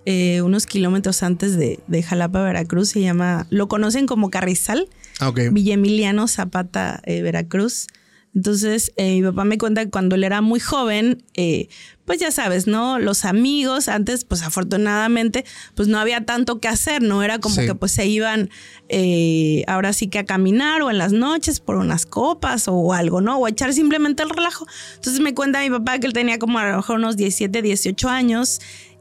eh, 0.06 0.42
unos 0.42 0.66
kilómetros 0.68 1.24
antes 1.24 1.58
de, 1.58 1.80
de 1.88 2.04
Jalapa, 2.04 2.42
Veracruz. 2.44 2.90
Se 2.90 3.02
llama, 3.02 3.46
lo 3.50 3.68
conocen 3.68 4.06
como 4.06 4.30
Carrizal. 4.30 4.88
Ah, 5.20 5.30
ok. 5.30 5.40
Villa 5.52 5.74
Emiliano 5.74 6.28
Zapata, 6.28 7.02
eh, 7.06 7.22
Veracruz. 7.22 7.88
Entonces, 8.36 8.92
eh, 8.98 9.16
mi 9.16 9.24
papá 9.24 9.46
me 9.46 9.58
cuenta 9.58 9.84
que 9.84 9.90
cuando 9.90 10.14
él 10.16 10.24
era 10.24 10.42
muy 10.42 10.60
joven, 10.60 11.24
eh, 11.34 11.70
pues 12.06 12.20
ya 12.20 12.30
sabes, 12.30 12.68
¿no? 12.68 13.00
Los 13.00 13.26
amigos, 13.26 13.88
antes, 13.88 14.26
pues 14.26 14.44
afortunadamente, 14.44 15.44
pues 15.74 15.88
no 15.88 15.98
había 16.00 16.24
tanto 16.24 16.60
que 16.60 16.68
hacer, 16.68 17.02
¿no? 17.02 17.24
Era 17.24 17.40
como 17.40 17.56
Sí. 17.56 17.66
que 17.66 17.74
pues 17.74 17.92
se 17.94 18.06
iban 18.06 18.50
eh, 18.90 19.64
ahora 19.68 19.92
sí 19.92 20.08
que 20.08 20.20
a 20.20 20.26
caminar 20.26 20.82
o 20.84 20.92
en 20.92 20.98
las 21.00 21.12
noches 21.14 21.60
por 21.60 21.76
unas 21.78 22.06
copas 22.06 22.68
o 22.68 22.94
algo, 22.94 23.22
¿no? 23.22 23.38
O 23.40 23.46
a 23.46 23.50
echar 23.50 23.74
simplemente 23.74 24.22
el 24.24 24.30
relajo. 24.30 24.68
Entonces 24.96 25.20
me 25.22 25.34
cuenta 25.34 25.60
mi 25.62 25.70
papá 25.72 25.98
que 26.00 26.06
él 26.08 26.14
tenía 26.14 26.38
como 26.38 26.60
a 26.60 26.70
lo 26.70 26.78
mejor 26.78 26.98
unos 26.98 27.18
17, 27.18 27.62
18 27.62 28.08
años 28.08 28.60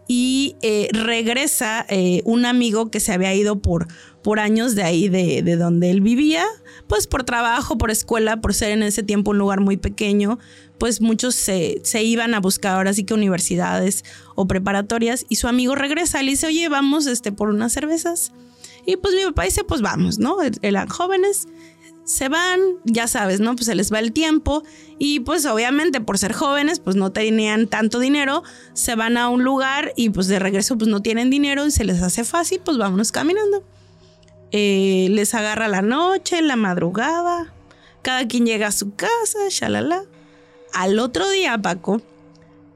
y 0.09 0.57
eh, 0.63 0.89
regresa 0.93 1.85
eh, 1.89 2.23
un 2.25 2.47
amigo 2.47 2.91
que 2.91 3.01
se 3.01 3.13
había 3.13 3.35
ido 3.35 3.61
por, 3.61 3.89
por 4.23 4.39
años 4.39 4.75
de 4.75 4.83
ahí, 4.83 5.09
de, 5.09 5.43
de 5.43 5.57
donde 5.57 5.91
él 5.91 6.01
vivía, 6.01 6.45
pues 6.87 7.07
por 7.07 7.25
trabajo, 7.25 7.77
por 7.77 7.91
escuela, 7.91 8.41
por 8.41 8.55
ser 8.55 8.71
en 8.71 8.83
ese 8.83 9.03
tiempo 9.03 9.33
un 9.33 9.39
lugar 9.39 9.61
muy 9.61 9.77
pequeño, 9.77 10.39
pues 10.79 11.01
muchos 11.01 11.35
se, 11.35 11.81
se 11.83 12.03
iban 12.05 12.35
a 12.35 12.41
buscar 12.41 12.77
ahora 12.77 12.93
sí 12.93 13.05
que 13.05 13.15
universidades 13.15 14.05
o 14.35 14.47
preparatorias 14.47 15.27
y 15.29 15.37
su 15.37 15.49
amigo 15.49 15.75
regresa 15.75 16.23
y 16.23 16.27
le 16.27 16.31
dice, 16.33 16.47
oye, 16.47 16.69
vamos 16.69 17.07
este, 17.07 17.33
por 17.33 17.49
unas 17.49 17.73
cervezas. 17.73 18.33
Y 18.85 18.97
pues 18.97 19.15
mi 19.15 19.25
papá 19.25 19.43
dice, 19.43 19.65
pues 19.65 19.81
vamos, 19.81 20.19
¿no? 20.19 20.37
Eran 20.63 20.87
jóvenes, 20.89 21.49
se 22.07 22.29
van, 22.29 22.61
ya 22.85 23.09
sabes, 23.09 23.41
¿no? 23.41 23.57
Pues 23.57 23.67
se 23.67 23.75
les 23.75 23.93
va 23.93 23.99
el 23.99 24.13
tiempo 24.13 24.63
y 24.97 25.21
pues 25.21 25.45
obviamente 25.45 26.01
por 26.01 26.19
ser 26.19 26.33
jóvenes 26.33 26.79
pues 26.79 26.95
no 26.95 27.11
tenían 27.11 27.67
tanto 27.67 27.99
dinero, 27.99 28.45
se 28.75 28.95
van 28.95 29.17
a 29.17 29.29
un 29.29 29.43
lugar 29.43 29.93
y 29.97 30.11
pues 30.11 30.29
de 30.29 30.39
regreso 30.39 30.79
pues 30.79 30.89
no 30.89 31.03
tienen 31.03 31.31
dinero 31.31 31.67
y 31.67 31.73
se 31.73 31.85
les 31.85 32.01
hace 32.03 32.23
fácil, 32.23 32.61
pues 32.65 32.79
vámonos 32.79 33.11
caminando. 33.11 33.65
Eh, 34.53 35.09
les 35.11 35.35
agarra 35.35 35.67
la 35.67 35.83
noche, 35.83 36.41
la 36.43 36.55
madrugada, 36.55 37.53
cada 38.03 38.29
quien 38.29 38.47
llega 38.47 38.69
a 38.69 38.73
su 38.73 38.95
casa, 38.95 39.41
shalala. 39.51 40.05
Al 40.73 41.01
otro 41.01 41.29
día, 41.29 41.59
Paco, 41.59 42.01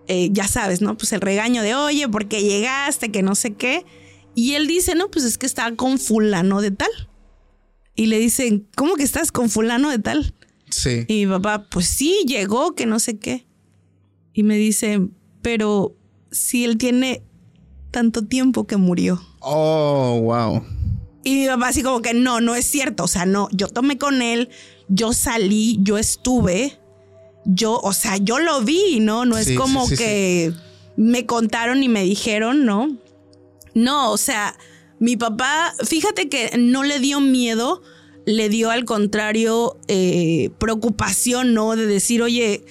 eh, 0.08 0.30
ya 0.32 0.48
sabes, 0.48 0.82
¿no? 0.82 0.96
Pues 0.96 1.12
el 1.12 1.20
regaño 1.20 1.62
de, 1.62 1.76
oye, 1.76 2.08
¿por 2.08 2.26
qué 2.26 2.42
llegaste? 2.42 3.12
Que 3.12 3.22
no 3.22 3.36
sé 3.36 3.54
qué. 3.54 3.86
Y 4.34 4.54
él 4.54 4.66
dice, 4.66 4.96
no, 4.96 5.08
pues 5.08 5.24
es 5.24 5.38
que 5.38 5.46
estaba 5.46 5.76
con 5.76 5.98
fulano 6.00 6.60
de 6.60 6.72
tal. 6.72 6.90
Y 8.00 8.06
le 8.06 8.18
dicen, 8.18 8.66
¿cómo 8.76 8.94
que 8.94 9.02
estás 9.02 9.30
con 9.30 9.50
fulano 9.50 9.90
de 9.90 9.98
tal? 9.98 10.32
Sí. 10.70 11.04
Y 11.06 11.26
mi 11.26 11.32
papá, 11.32 11.66
pues 11.68 11.86
sí, 11.86 12.24
llegó, 12.26 12.74
que 12.74 12.86
no 12.86 12.98
sé 12.98 13.18
qué. 13.18 13.44
Y 14.32 14.42
me 14.42 14.56
dice, 14.56 15.06
pero 15.42 15.94
si 16.30 16.64
él 16.64 16.78
tiene 16.78 17.22
tanto 17.90 18.24
tiempo 18.24 18.66
que 18.66 18.78
murió. 18.78 19.20
Oh, 19.40 20.18
wow. 20.22 20.64
Y 21.24 21.40
mi 21.40 21.46
papá 21.46 21.68
así 21.68 21.82
como 21.82 22.00
que 22.00 22.14
no, 22.14 22.40
no 22.40 22.54
es 22.54 22.64
cierto. 22.64 23.04
O 23.04 23.06
sea, 23.06 23.26
no, 23.26 23.50
yo 23.52 23.68
tomé 23.68 23.98
con 23.98 24.22
él, 24.22 24.48
yo 24.88 25.12
salí, 25.12 25.76
yo 25.82 25.98
estuve, 25.98 26.78
yo, 27.44 27.80
o 27.80 27.92
sea, 27.92 28.16
yo 28.16 28.38
lo 28.38 28.62
vi, 28.62 29.00
¿no? 29.00 29.26
No 29.26 29.36
Sí, 29.36 29.52
es 29.52 29.58
como 29.58 29.86
sí, 29.86 29.96
sí, 29.98 30.02
que 30.02 30.52
me 30.96 31.26
contaron 31.26 31.82
y 31.82 31.90
me 31.90 32.02
dijeron, 32.04 32.64
¿no? 32.64 32.96
No, 33.74 34.10
o 34.10 34.16
sea, 34.16 34.56
mi 35.00 35.16
papá, 35.16 35.74
fíjate 35.84 36.28
que 36.28 36.50
no 36.58 36.84
le 36.84 37.00
dio 37.00 37.20
miedo, 37.20 37.82
le 38.26 38.48
dio 38.48 38.70
al 38.70 38.84
contrario 38.84 39.76
eh, 39.88 40.50
preocupación, 40.58 41.54
¿no? 41.54 41.74
De 41.74 41.86
decir, 41.86 42.22
oye, 42.22 42.64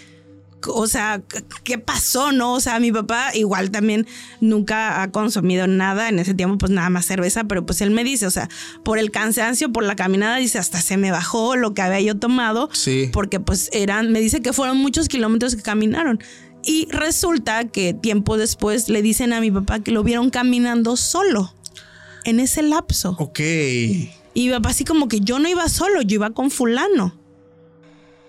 o 0.67 0.87
sea, 0.87 1.21
¿qué 1.63 1.77
pasó, 1.79 2.31
no? 2.31 2.53
O 2.53 2.59
sea, 2.59 2.79
mi 2.79 2.91
papá 2.91 3.31
igual 3.33 3.71
también 3.71 4.05
nunca 4.41 5.01
ha 5.01 5.09
consumido 5.11 5.67
nada 5.67 6.09
en 6.09 6.19
ese 6.19 6.33
tiempo, 6.33 6.57
pues 6.57 6.71
nada 6.71 6.89
más 6.89 7.05
cerveza, 7.05 7.45
pero 7.45 7.65
pues 7.65 7.81
él 7.81 7.91
me 7.91 8.03
dice, 8.03 8.27
o 8.27 8.31
sea, 8.31 8.49
por 8.83 8.99
el 8.99 9.09
cansancio, 9.09 9.71
por 9.71 9.83
la 9.83 9.95
caminada, 9.95 10.35
dice, 10.37 10.59
hasta 10.59 10.81
se 10.81 10.97
me 10.97 11.11
bajó 11.11 11.55
lo 11.55 11.73
que 11.73 11.81
había 11.81 12.01
yo 12.01 12.17
tomado, 12.17 12.69
Sí. 12.73 13.09
porque 13.11 13.39
pues 13.39 13.69
eran, 13.73 14.11
me 14.11 14.19
dice 14.19 14.41
que 14.41 14.53
fueron 14.53 14.77
muchos 14.77 15.07
kilómetros 15.07 15.55
que 15.55 15.61
caminaron. 15.61 16.19
Y 16.61 16.87
resulta 16.91 17.69
que 17.69 17.93
tiempo 17.93 18.37
después 18.37 18.89
le 18.89 19.01
dicen 19.01 19.31
a 19.31 19.39
mi 19.39 19.49
papá 19.49 19.79
que 19.79 19.91
lo 19.91 20.03
vieron 20.03 20.29
caminando 20.29 20.97
solo 20.97 21.53
en 22.29 22.39
ese 22.39 22.61
lapso. 22.61 23.15
Ok. 23.19 23.39
Y 23.39 24.45
mi 24.47 24.49
papá 24.51 24.69
así 24.69 24.85
como 24.85 25.07
que 25.07 25.19
yo 25.21 25.39
no 25.39 25.49
iba 25.49 25.67
solo, 25.69 26.01
yo 26.01 26.15
iba 26.15 26.29
con 26.31 26.51
fulano. 26.51 27.13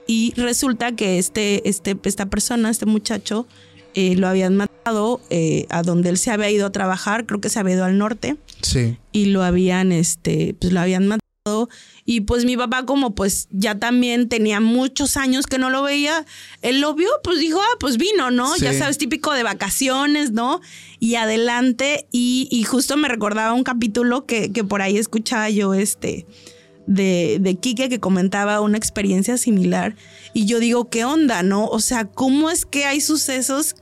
Y 0.07 0.33
resulta 0.37 0.93
que 0.97 1.19
este, 1.19 1.69
este, 1.69 1.97
esta 2.05 2.27
persona, 2.27 2.71
este 2.71 2.87
muchacho, 2.87 3.47
eh, 3.95 4.17
lo 4.17 4.27
habían 4.29 4.57
matado 4.57 5.21
eh, 5.31 5.67
a 5.71 5.83
donde 5.83 6.09
él 6.09 6.19
se 6.19 6.31
había 6.31 6.51
ido 6.51 6.67
a 6.67 6.73
trabajar, 6.73 7.27
creo 7.27 7.41
que 7.41 7.49
se 7.49 7.61
había 7.61 7.75
ido 7.75 7.85
al 7.85 7.97
norte, 7.99 8.37
Sí. 8.63 8.97
y 9.13 9.27
lo 9.27 9.43
habían, 9.43 9.93
este, 9.93 10.55
pues 10.61 10.73
lo 10.73 10.81
habían 10.81 11.07
matado 11.07 11.69
y 12.11 12.23
pues 12.23 12.45
mi 12.45 12.57
papá 12.57 12.87
como 12.87 13.15
pues 13.15 13.47
ya 13.53 13.79
también 13.79 14.29
tenía 14.29 14.59
muchos 14.59 15.17
años 15.17 15.47
que 15.47 15.59
no 15.59 15.71
lo 15.71 15.85
veía, 15.85 16.27
él 16.61 16.81
lo 16.81 16.93
vio, 16.95 17.09
pues 17.23 17.39
dijo, 17.39 17.61
ah, 17.61 17.77
pues 17.79 17.99
vino, 17.99 18.33
¿no? 18.33 18.53
Sí. 18.57 18.65
Ya 18.65 18.75
sabes, 18.75 18.99
típico 18.99 19.33
de 19.33 19.45
vacaciones, 19.45 20.33
¿no? 20.33 20.61
Y 20.99 21.15
adelante, 21.15 22.09
y, 22.11 22.49
y 22.51 22.65
justo 22.65 22.97
me 22.97 23.07
recordaba 23.07 23.53
un 23.53 23.63
capítulo 23.63 24.27
que, 24.27 24.51
que 24.51 24.65
por 24.65 24.83
ahí 24.83 24.99
escuchaba 24.99 25.51
yo, 25.51 25.73
este, 25.73 26.27
de, 26.89 27.39
de 27.41 27.55
Quique 27.55 27.89
que 27.89 28.01
comentaba 28.01 28.61
una 28.61 28.77
experiencia 28.77 29.39
similar, 29.39 29.95
y 30.35 30.47
yo 30.47 30.59
digo, 30.59 30.91
¿qué 30.91 31.05
onda, 31.05 31.45
no? 31.45 31.67
O 31.67 31.79
sea, 31.79 32.07
¿cómo 32.07 32.51
es 32.51 32.67
que 32.67 32.87
hay 32.87 33.01
sucesos 33.01 33.77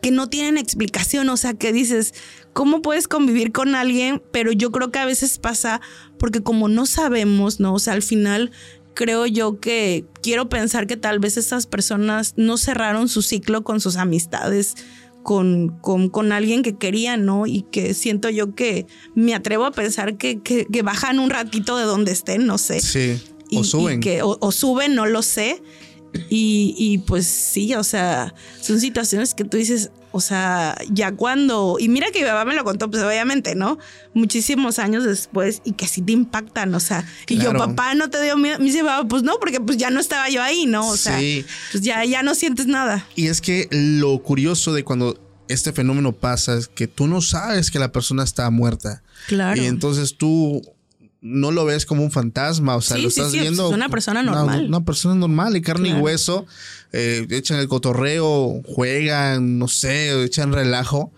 que 0.00 0.10
no 0.10 0.30
tienen 0.30 0.56
explicación? 0.56 1.28
O 1.28 1.36
sea, 1.36 1.52
que 1.52 1.74
dices, 1.74 2.14
¿cómo 2.56 2.80
puedes 2.80 3.06
convivir 3.06 3.52
con 3.52 3.74
alguien? 3.74 4.22
Pero 4.32 4.50
yo 4.50 4.72
creo 4.72 4.90
que 4.90 4.98
a 4.98 5.04
veces 5.04 5.38
pasa 5.38 5.82
porque 6.18 6.42
como 6.42 6.68
no 6.68 6.86
sabemos, 6.86 7.60
¿no? 7.60 7.74
O 7.74 7.78
sea, 7.78 7.92
al 7.92 8.02
final 8.02 8.50
creo 8.94 9.26
yo 9.26 9.60
que 9.60 10.06
quiero 10.22 10.48
pensar 10.48 10.86
que 10.86 10.96
tal 10.96 11.18
vez 11.18 11.36
estas 11.36 11.66
personas 11.66 12.32
no 12.38 12.56
cerraron 12.56 13.10
su 13.10 13.20
ciclo 13.20 13.62
con 13.62 13.78
sus 13.82 13.96
amistades, 13.96 14.74
con, 15.22 15.68
con, 15.82 16.08
con 16.08 16.32
alguien 16.32 16.62
que 16.62 16.76
querían, 16.78 17.26
¿no? 17.26 17.46
Y 17.46 17.66
que 17.70 17.92
siento 17.92 18.30
yo 18.30 18.54
que 18.54 18.86
me 19.14 19.34
atrevo 19.34 19.66
a 19.66 19.72
pensar 19.72 20.16
que, 20.16 20.40
que, 20.40 20.64
que 20.72 20.80
bajan 20.80 21.18
un 21.18 21.28
ratito 21.28 21.76
de 21.76 21.84
donde 21.84 22.12
estén, 22.12 22.46
no 22.46 22.56
sé. 22.56 22.80
Sí. 22.80 23.20
Y- 23.50 23.58
o 23.58 23.60
y 23.60 23.64
suben. 23.64 24.00
que, 24.00 24.22
o, 24.22 24.38
o 24.40 24.50
suben, 24.50 24.94
no 24.94 25.04
lo 25.04 25.20
sé. 25.20 25.62
Y, 26.30 26.74
y 26.78 26.98
pues 26.98 27.26
sí, 27.26 27.74
o 27.74 27.84
sea, 27.84 28.34
son 28.60 28.80
situaciones 28.80 29.34
que 29.34 29.44
tú 29.44 29.56
dices, 29.56 29.90
o 30.12 30.20
sea, 30.20 30.76
ya 30.90 31.12
cuando. 31.12 31.76
Y 31.78 31.88
mira 31.90 32.10
que 32.10 32.20
mi 32.20 32.24
papá 32.26 32.44
me 32.46 32.54
lo 32.54 32.64
contó, 32.64 32.90
pues 32.90 33.02
obviamente, 33.02 33.54
¿no? 33.54 33.78
Muchísimos 34.14 34.78
años 34.78 35.04
después 35.04 35.60
y 35.64 35.72
que 35.72 35.86
sí 35.86 36.00
te 36.00 36.12
impactan, 36.12 36.74
o 36.74 36.80
sea. 36.80 37.06
Y 37.28 37.36
yo, 37.36 37.52
papá, 37.52 37.94
no 37.94 38.08
te 38.08 38.22
dio 38.22 38.36
miedo. 38.38 38.58
Me 38.58 38.64
dice, 38.64 38.82
papá, 38.82 39.06
pues 39.06 39.22
no, 39.22 39.38
porque 39.38 39.60
pues 39.60 39.76
ya 39.76 39.90
no 39.90 40.00
estaba 40.00 40.28
yo 40.30 40.42
ahí, 40.42 40.64
¿no? 40.66 40.88
O 40.88 40.96
sea, 40.96 41.18
Sí. 41.18 41.44
pues 41.72 41.84
ya, 41.84 42.02
ya 42.04 42.22
no 42.22 42.34
sientes 42.34 42.66
nada. 42.66 43.06
Y 43.14 43.26
es 43.26 43.40
que 43.42 43.68
lo 43.70 44.18
curioso 44.22 44.72
de 44.72 44.84
cuando 44.84 45.20
este 45.48 45.72
fenómeno 45.72 46.12
pasa 46.12 46.56
es 46.56 46.66
que 46.66 46.88
tú 46.88 47.06
no 47.06 47.20
sabes 47.20 47.70
que 47.70 47.78
la 47.78 47.92
persona 47.92 48.24
está 48.24 48.48
muerta. 48.50 49.02
Claro. 49.28 49.60
Y 49.60 49.66
entonces 49.66 50.16
tú 50.16 50.62
no 51.26 51.50
lo 51.50 51.64
ves 51.64 51.84
como 51.86 52.02
un 52.02 52.10
fantasma, 52.10 52.76
o 52.76 52.80
sea, 52.80 52.96
Sí, 52.96 53.02
lo 53.02 53.08
estás 53.08 53.30
sí, 53.32 53.40
viendo. 53.40 53.68
es 53.68 53.74
una 53.74 53.88
persona 53.88 54.22
normal. 54.22 54.66
Una, 54.68 54.84
persona 54.84 55.14
normal 55.14 55.56
y 55.56 55.60
carne 55.62 55.88
Claro. 55.88 56.00
y 56.00 56.02
hueso. 56.02 56.46
eh, 56.92 57.26
echan 57.30 57.58
el 57.58 57.68
cotorreo, 57.68 58.62
juegan, 58.64 59.58
no 59.58 59.68
sé, 59.68 60.22
echan 60.24 60.52
relajo. 60.52 61.12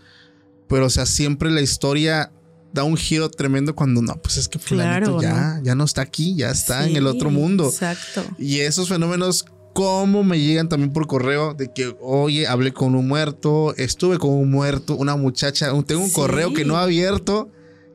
Pero, 0.68 0.86
o 0.86 0.90
sea, 0.90 1.06
siempre 1.06 1.50
la 1.50 1.60
historia 1.60 2.32
da 2.72 2.84
un 2.84 2.96
giro 2.96 3.30
tremendo 3.30 3.74
cuando 3.74 4.02
no, 4.02 4.14
pues 4.16 4.36
es 4.38 4.48
que 4.48 4.58
fulanito 4.58 5.18
Claro, 5.18 5.22
ya, 5.22 5.60
ya 5.62 5.74
no 5.74 5.84
está 5.84 6.02
aquí, 6.02 6.34
ya 6.36 6.50
está 6.50 6.86
en 6.86 6.96
el 6.96 7.06
otro 7.06 7.30
mundo. 7.30 7.66
Exacto. 7.68 8.24
Y 8.38 8.58
esos 8.60 8.88
fenómenos, 8.88 9.44
¿cómo 9.72 10.24
me 10.24 10.38
llegan 10.40 10.68
también 10.68 10.92
por 10.92 11.06
correo? 11.06 11.54
De 11.54 11.72
que, 11.72 11.94
oye, 12.00 12.46
hablé 12.46 12.72
con 12.72 12.94
un 12.94 13.06
muerto, 13.08 13.74
estuve 13.76 14.18
con 14.18 14.30
un 14.30 14.50
muerto, 14.50 14.96
una 14.96 15.16
muchacha, 15.16 15.70
tengo 15.86 16.02
un 16.02 16.08
Sí. 16.08 16.14
correo 16.14 16.52
que 16.52 16.64
no 16.64 16.76
ha 16.76 16.82
abierto, 16.82 17.50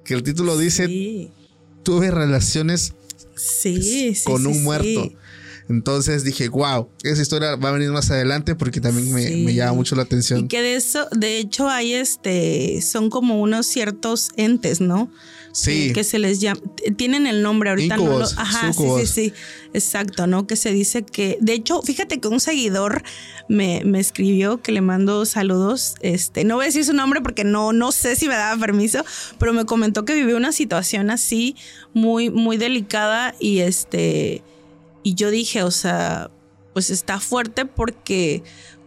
que 0.05 0.13
el 0.15 0.23
título 0.23 0.57
dice, 0.57 0.87
Sí, 0.87 1.31
tuve 1.83 2.11
relaciones 2.11 2.93
sí, 3.35 3.81
sí, 4.15 4.23
con 4.23 4.45
un 4.47 4.53
sí. 4.53 4.59
muerto. 4.59 5.11
Entonces 5.69 6.23
dije, 6.23 6.49
wow, 6.49 6.89
esa 7.03 7.21
historia 7.21 7.55
va 7.55 7.69
a 7.69 7.71
venir 7.71 7.89
más 7.91 8.11
adelante 8.11 8.55
porque 8.55 8.81
también 8.81 9.13
me, 9.13 9.29
me 9.45 9.53
llama 9.53 9.73
mucho 9.73 9.95
la 9.95 10.03
atención. 10.03 10.41
Y 10.41 10.47
que 10.47 10.61
de 10.61 10.75
eso, 10.75 11.07
de 11.11 11.37
hecho, 11.37 11.69
hay 11.69 11.93
este, 11.93 12.81
son 12.81 13.09
como 13.09 13.41
unos 13.41 13.65
ciertos 13.65 14.29
entes, 14.35 14.81
¿no? 14.81 15.09
Sí. 15.53 15.93
Que, 15.93 16.03
se 16.03 16.17
les 16.17 16.41
llama, 16.41 16.59
tienen 16.97 17.27
el 17.27 17.43
nombre 17.43 17.69
ahorita. 17.69 17.95
no 17.97 18.17
lo- 18.17 18.25
ajá, 18.25 18.73
sí, 18.73 18.83
sí, 19.01 19.05
sí, 19.05 19.33
exacto, 19.73 20.25
¿no? 20.25 20.47
Que 20.47 20.55
se 20.55 20.71
dice 20.73 21.03
que, 21.03 21.37
de 21.41 21.53
hecho, 21.53 21.81
fíjate 21.83 22.19
que 22.19 22.27
un 22.27 22.39
seguidor 22.39 23.03
me, 23.47 23.83
me 23.85 23.99
escribió 23.99 24.63
que 24.63 24.71
le 24.71 24.81
mando 24.81 25.25
saludos, 25.25 25.93
este, 26.01 26.43
no 26.43 26.55
voy 26.55 26.63
a 26.63 26.67
decir 26.67 26.83
su 26.83 26.93
nombre 26.93 27.21
porque 27.21 27.43
no, 27.43 27.71
no 27.71 27.91
sé 27.91 28.15
si 28.15 28.27
me 28.27 28.33
daba 28.33 28.59
permiso, 28.59 29.05
pero 29.37 29.53
me 29.53 29.65
comentó 29.65 30.05
que 30.05 30.15
vivió 30.15 30.37
una 30.37 30.51
situación 30.51 31.11
así 31.11 31.55
muy, 31.93 32.31
muy 32.31 32.57
delicada 32.57 33.35
y 33.39 33.59
este, 33.59 34.41
y 35.03 35.13
yo 35.13 35.29
dije, 35.29 35.61
o 35.61 35.69
sea, 35.71 36.31
pues 36.73 36.89
está 36.89 37.19
fuerte 37.19 37.65
porque 37.67 38.41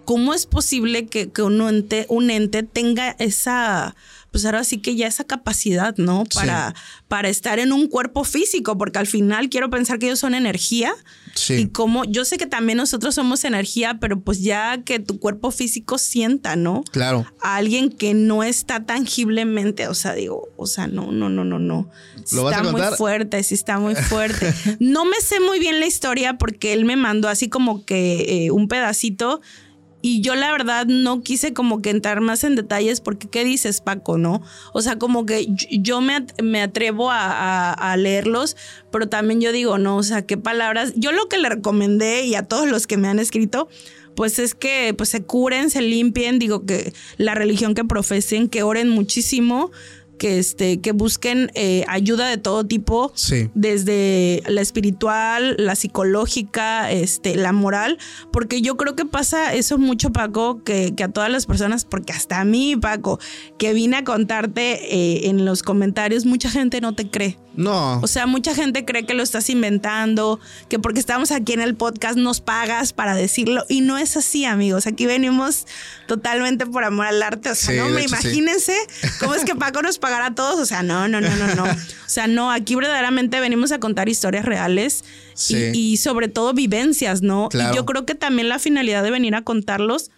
¿cómo 0.05 0.35
es 0.35 0.47
posible 0.47 1.07
que, 1.07 1.31
que 1.31 1.43
un, 1.43 1.61
ente, 1.61 2.07
un 2.09 2.31
ente 2.31 2.65
tenga 2.65 3.15
esa, 3.21 3.95
pues 4.37 4.45
ahora 4.45 4.65
sí 4.65 4.77
que 4.77 4.95
ya 4.97 5.07
esa 5.07 5.25
capacidad, 5.25 5.97
¿no? 5.97 6.25
Sí. 6.29 6.35
Para, 6.35 6.75
para 7.09 7.31
estar 7.31 7.59
en 7.59 7.73
un 7.73 7.87
cuerpo 7.89 8.23
físico, 8.23 8.77
porque 8.77 8.99
al 8.99 9.07
final 9.07 9.49
quiero 9.49 9.71
pensar 9.71 9.99
que 9.99 10.05
ellos 10.05 10.19
son 10.19 10.35
energía. 10.35 10.93
Y 11.35 11.39
Sí. 11.39 11.69
como 11.69 12.05
yo 12.05 12.27
sé 12.27 12.37
que 12.37 12.45
también 12.45 12.77
nosotros 12.77 13.15
somos 13.15 13.45
energía, 13.45 13.97
pero 13.99 14.21
pues 14.21 14.43
ya 14.43 14.83
que 14.85 14.99
tu 14.99 15.19
cuerpo 15.21 15.51
físico 15.51 15.97
sienta, 15.97 16.55
¿no? 16.55 16.85
Claro. 16.93 17.25
A 17.41 17.57
alguien 17.57 17.91
que 17.91 18.13
no 18.13 18.43
está 18.43 18.85
tangiblemente, 18.85 19.89
o 19.89 19.95
sea, 19.95 20.13
digo, 20.13 20.51
o 20.59 20.67
sea, 20.67 20.87
no, 20.87 21.13
no, 21.13 21.31
no, 21.31 21.43
no, 21.45 21.59
no. 21.59 21.89
Sí 22.25 22.37
¿Lo 22.37 22.45
vas 22.45 22.57
a 22.57 22.59
está 22.61 22.71
muy 22.73 22.83
fuerte, 22.99 23.43
sí 23.43 23.55
está 23.55 23.79
muy 23.79 23.95
fuerte. 23.95 24.53
no 24.81 25.07
me 25.07 25.19
sé 25.23 25.41
muy 25.41 25.59
bien 25.59 25.81
la 25.81 25.87
historia 25.87 26.37
porque 26.37 26.75
él 26.75 26.85
me 26.85 26.97
mandó 26.97 27.29
así 27.29 27.49
como 27.49 27.87
que 27.87 28.45
eh, 28.47 28.51
un 28.51 28.69
pedacito 28.69 29.41
y 30.07 30.21
yo 30.21 30.35
la 30.37 30.53
verdad 30.53 30.87
no 30.87 31.23
quise 31.23 31.53
como 31.53 31.83
que 31.83 31.91
entrar 31.91 32.21
más 32.21 32.45
en 32.45 32.55
detalles 32.55 33.01
porque 33.01 33.29
¿qué 33.29 33.45
dices 33.45 33.81
Paco, 33.81 34.19
no? 34.19 34.41
O 34.73 34.81
sea, 34.83 34.99
como 34.99 35.27
que 35.27 35.49
yo- 35.71 36.01
me, 36.01 36.25
me 36.43 36.63
atrevo 36.63 37.09
a 37.11 37.97
leerlos, 37.99 38.57
pero 38.93 39.09
también 39.09 39.41
yo 39.41 39.51
digo, 39.53 39.79
no, 39.79 39.97
o 39.97 40.03
sea, 40.03 40.23
qué 40.23 40.37
palabras. 40.37 40.93
Yo 40.97 41.13
lo 41.13 41.29
que 41.29 41.39
le 41.39 41.49
recomendé 41.49 42.25
y 42.25 42.35
a 42.35 42.43
todos 42.45 42.69
los 42.69 42.87
que 42.87 42.97
me 42.97 43.09
han 43.09 43.19
escrito, 43.19 43.69
pues 44.15 44.39
es 44.39 44.55
que 44.55 44.95
pues 44.97 45.09
se 45.11 45.23
curen, 45.23 45.71
se 45.71 45.83
limpien, 45.83 46.39
digo 46.39 46.65
que 46.65 46.93
la 47.19 47.35
religión 47.35 47.75
que 47.75 47.85
profesen, 47.85 48.49
que 48.49 48.63
oren 48.63 48.89
muchísimo, 48.89 49.71
que 50.19 50.39
este, 50.39 50.81
que 50.81 50.93
busquen 50.93 51.51
eh, 51.55 51.85
ayuda 51.89 52.29
de 52.29 52.37
todo 52.39 52.65
tipo, 52.67 53.13
Sí. 53.15 53.51
desde 53.55 54.43
la 54.49 54.61
espiritual, 54.61 55.57
la 55.59 55.75
psicológica, 55.77 56.91
este, 56.91 57.37
la 57.37 57.53
moral, 57.53 57.99
porque 58.33 58.63
yo 58.63 58.77
creo 58.77 58.97
que 58.97 59.05
pasa 59.05 59.55
eso 59.55 59.79
mucho, 59.79 60.13
Paco, 60.13 60.63
que, 60.65 60.95
que 60.97 61.05
a 61.05 61.09
todas 61.09 61.31
las 61.31 61.47
personas, 61.47 61.85
porque 61.85 62.13
hasta 62.13 62.41
a 62.41 62.45
mí, 62.45 62.77
Paco, 62.77 63.19
que 63.59 63.73
vine 63.75 63.97
a 63.97 64.05
contarte 64.05 64.95
eh, 64.95 65.29
en 65.29 65.45
los 65.45 65.63
comentarios, 65.63 66.25
mucha 66.25 66.51
gente 66.51 66.81
no 66.81 66.95
te 66.95 67.09
cree. 67.11 67.37
No. 67.57 68.01
O 68.01 68.07
sea, 68.07 68.27
mucha 68.27 68.55
gente 68.55 68.85
cree 68.85 69.05
que 69.07 69.15
lo 69.15 69.23
estás 69.23 69.49
inventando, 69.51 70.39
que 70.69 70.79
porque 70.79 71.01
estamos 71.01 71.31
aquí 71.33 71.53
en 71.55 71.61
el 71.61 71.75
podcast 71.75 72.17
nos 72.19 72.41
pagas 72.41 72.93
para 72.93 73.15
decirlo. 73.15 73.65
Y 73.69 73.81
no 73.81 73.99
es 73.99 74.17
así, 74.17 74.45
amigos. 74.45 74.87
Aquí 74.87 75.07
venimos 75.07 75.67
totalmente 76.07 76.67
por 76.67 76.85
amor 76.85 77.07
al 77.07 77.23
arte. 77.23 77.51
O 77.51 77.55
sea, 77.55 77.73
Sí, 77.75 77.79
no 77.79 77.89
me 77.89 78.03
hecho, 78.03 78.09
sí. 78.17 78.29
imagínense 78.29 78.75
cómo 79.21 79.35
es 79.35 79.45
que 79.45 79.55
Paco 79.55 79.83
nos 79.83 79.99
pagará 79.99 80.27
a 80.27 80.35
todos. 80.35 80.59
O 80.61 80.67
sea, 80.67 80.83
no, 80.83 81.09
no, 81.09 81.21
no, 81.21 81.35
no, 81.37 81.55
no. 81.55 81.65
O 82.07 82.09
sea, 82.09 82.29
no, 82.29 82.53
aquí 82.53 82.77
verdaderamente 82.77 83.41
venimos 83.41 83.73
a 83.73 83.81
contar 83.81 84.09
historias 84.09 84.45
reales 84.45 85.03
y- 85.49 85.77
y, 85.77 85.97
sobre 85.97 86.29
todo 86.29 86.55
vivencias, 86.55 87.21
¿no? 87.21 87.49
Claro. 87.49 87.73
Y 87.73 87.77
yo 87.77 87.85
creo 87.85 88.07
que 88.07 88.15
también 88.15 88.49
la 88.49 88.59
finalidad 88.61 89.03
de 89.03 89.11
venir 89.11 89.35
a 89.35 89.43
contarlos 89.43 90.11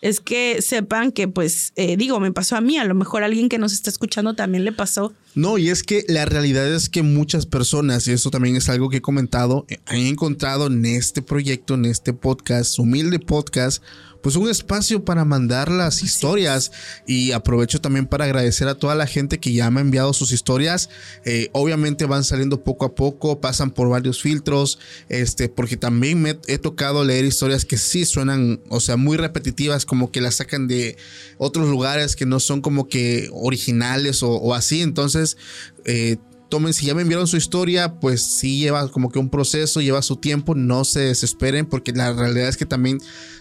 es 0.00 0.20
que 0.20 0.60
sepan 0.62 1.12
que, 1.12 1.28
pues, 1.28 1.72
eh, 1.76 1.96
digo, 1.96 2.20
me 2.20 2.32
pasó 2.32 2.56
a 2.56 2.60
mí, 2.60 2.78
a 2.78 2.84
lo 2.84 2.94
mejor 2.94 3.22
a 3.22 3.26
alguien 3.26 3.48
que 3.48 3.58
nos 3.58 3.72
está 3.72 3.90
escuchando 3.90 4.34
también 4.34 4.64
le 4.64 4.72
pasó. 4.72 5.12
No, 5.34 5.58
y 5.58 5.68
es 5.68 5.82
que 5.82 6.04
la 6.08 6.24
realidad 6.24 6.72
es 6.74 6.88
que 6.88 7.02
muchas 7.02 7.46
personas, 7.46 8.06
y 8.08 8.12
eso 8.12 8.30
también 8.30 8.56
es 8.56 8.68
algo 8.68 8.88
que 8.88 8.98
he 8.98 9.02
comentado, 9.02 9.66
eh, 9.68 9.78
han 9.86 9.98
encontrado 9.98 10.66
en 10.66 10.84
este 10.86 11.22
proyecto, 11.22 11.74
en 11.74 11.86
este 11.86 12.12
podcast, 12.12 12.78
humilde 12.78 13.18
podcast, 13.18 13.82
pues 14.26 14.34
un 14.34 14.50
espacio 14.50 15.04
para 15.04 15.24
mandar 15.24 15.70
las 15.70 16.02
historias. 16.02 16.72
Y 17.06 17.30
aprovecho 17.30 17.80
también 17.80 18.08
para 18.08 18.24
agradecer 18.24 18.66
a 18.66 18.74
toda 18.74 18.96
la 18.96 19.06
gente 19.06 19.38
que 19.38 19.52
ya 19.52 19.70
me 19.70 19.78
ha 19.78 19.82
enviado 19.82 20.12
sus 20.12 20.32
historias. 20.32 20.90
Eh, 21.24 21.48
obviamente 21.52 22.06
van 22.06 22.24
saliendo 22.24 22.64
poco 22.64 22.86
a 22.86 22.96
poco, 22.96 23.40
pasan 23.40 23.70
por 23.70 23.88
varios 23.88 24.20
filtros, 24.20 24.80
este, 25.08 25.48
porque 25.48 25.76
también 25.76 26.20
me 26.20 26.40
he 26.48 26.58
tocado 26.58 27.04
leer 27.04 27.24
historias 27.24 27.64
que 27.64 27.76
sí 27.76 28.04
suenan, 28.04 28.58
o 28.68 28.80
sea, 28.80 28.96
muy 28.96 29.16
repetitivas, 29.16 29.86
como 29.86 30.10
que 30.10 30.20
las 30.20 30.34
sacan 30.34 30.66
de 30.66 30.96
otros 31.38 31.68
lugares 31.68 32.16
que 32.16 32.26
no 32.26 32.40
son 32.40 32.62
como 32.62 32.88
que 32.88 33.30
originales 33.32 34.24
o, 34.24 34.32
o 34.32 34.54
así. 34.54 34.82
Entonces, 34.82 35.36
eh, 35.84 36.16
tomen, 36.48 36.72
si 36.72 36.86
ya 36.86 36.94
me 36.94 37.02
enviaron 37.02 37.26
su 37.26 37.36
historia, 37.36 37.98
pues 38.00 38.22
sí 38.22 38.58
lleva 38.58 38.88
como 38.88 39.10
que 39.10 39.18
un 39.18 39.28
proceso, 39.28 39.80
lleva 39.80 40.02
su 40.02 40.16
tiempo, 40.16 40.54
no 40.54 40.84
se 40.84 41.00
desesperen, 41.00 41.66
porque 41.66 41.92
la 41.92 42.12
realidad 42.12 42.48
es 42.48 42.56
que 42.56 42.66
también 42.66 42.98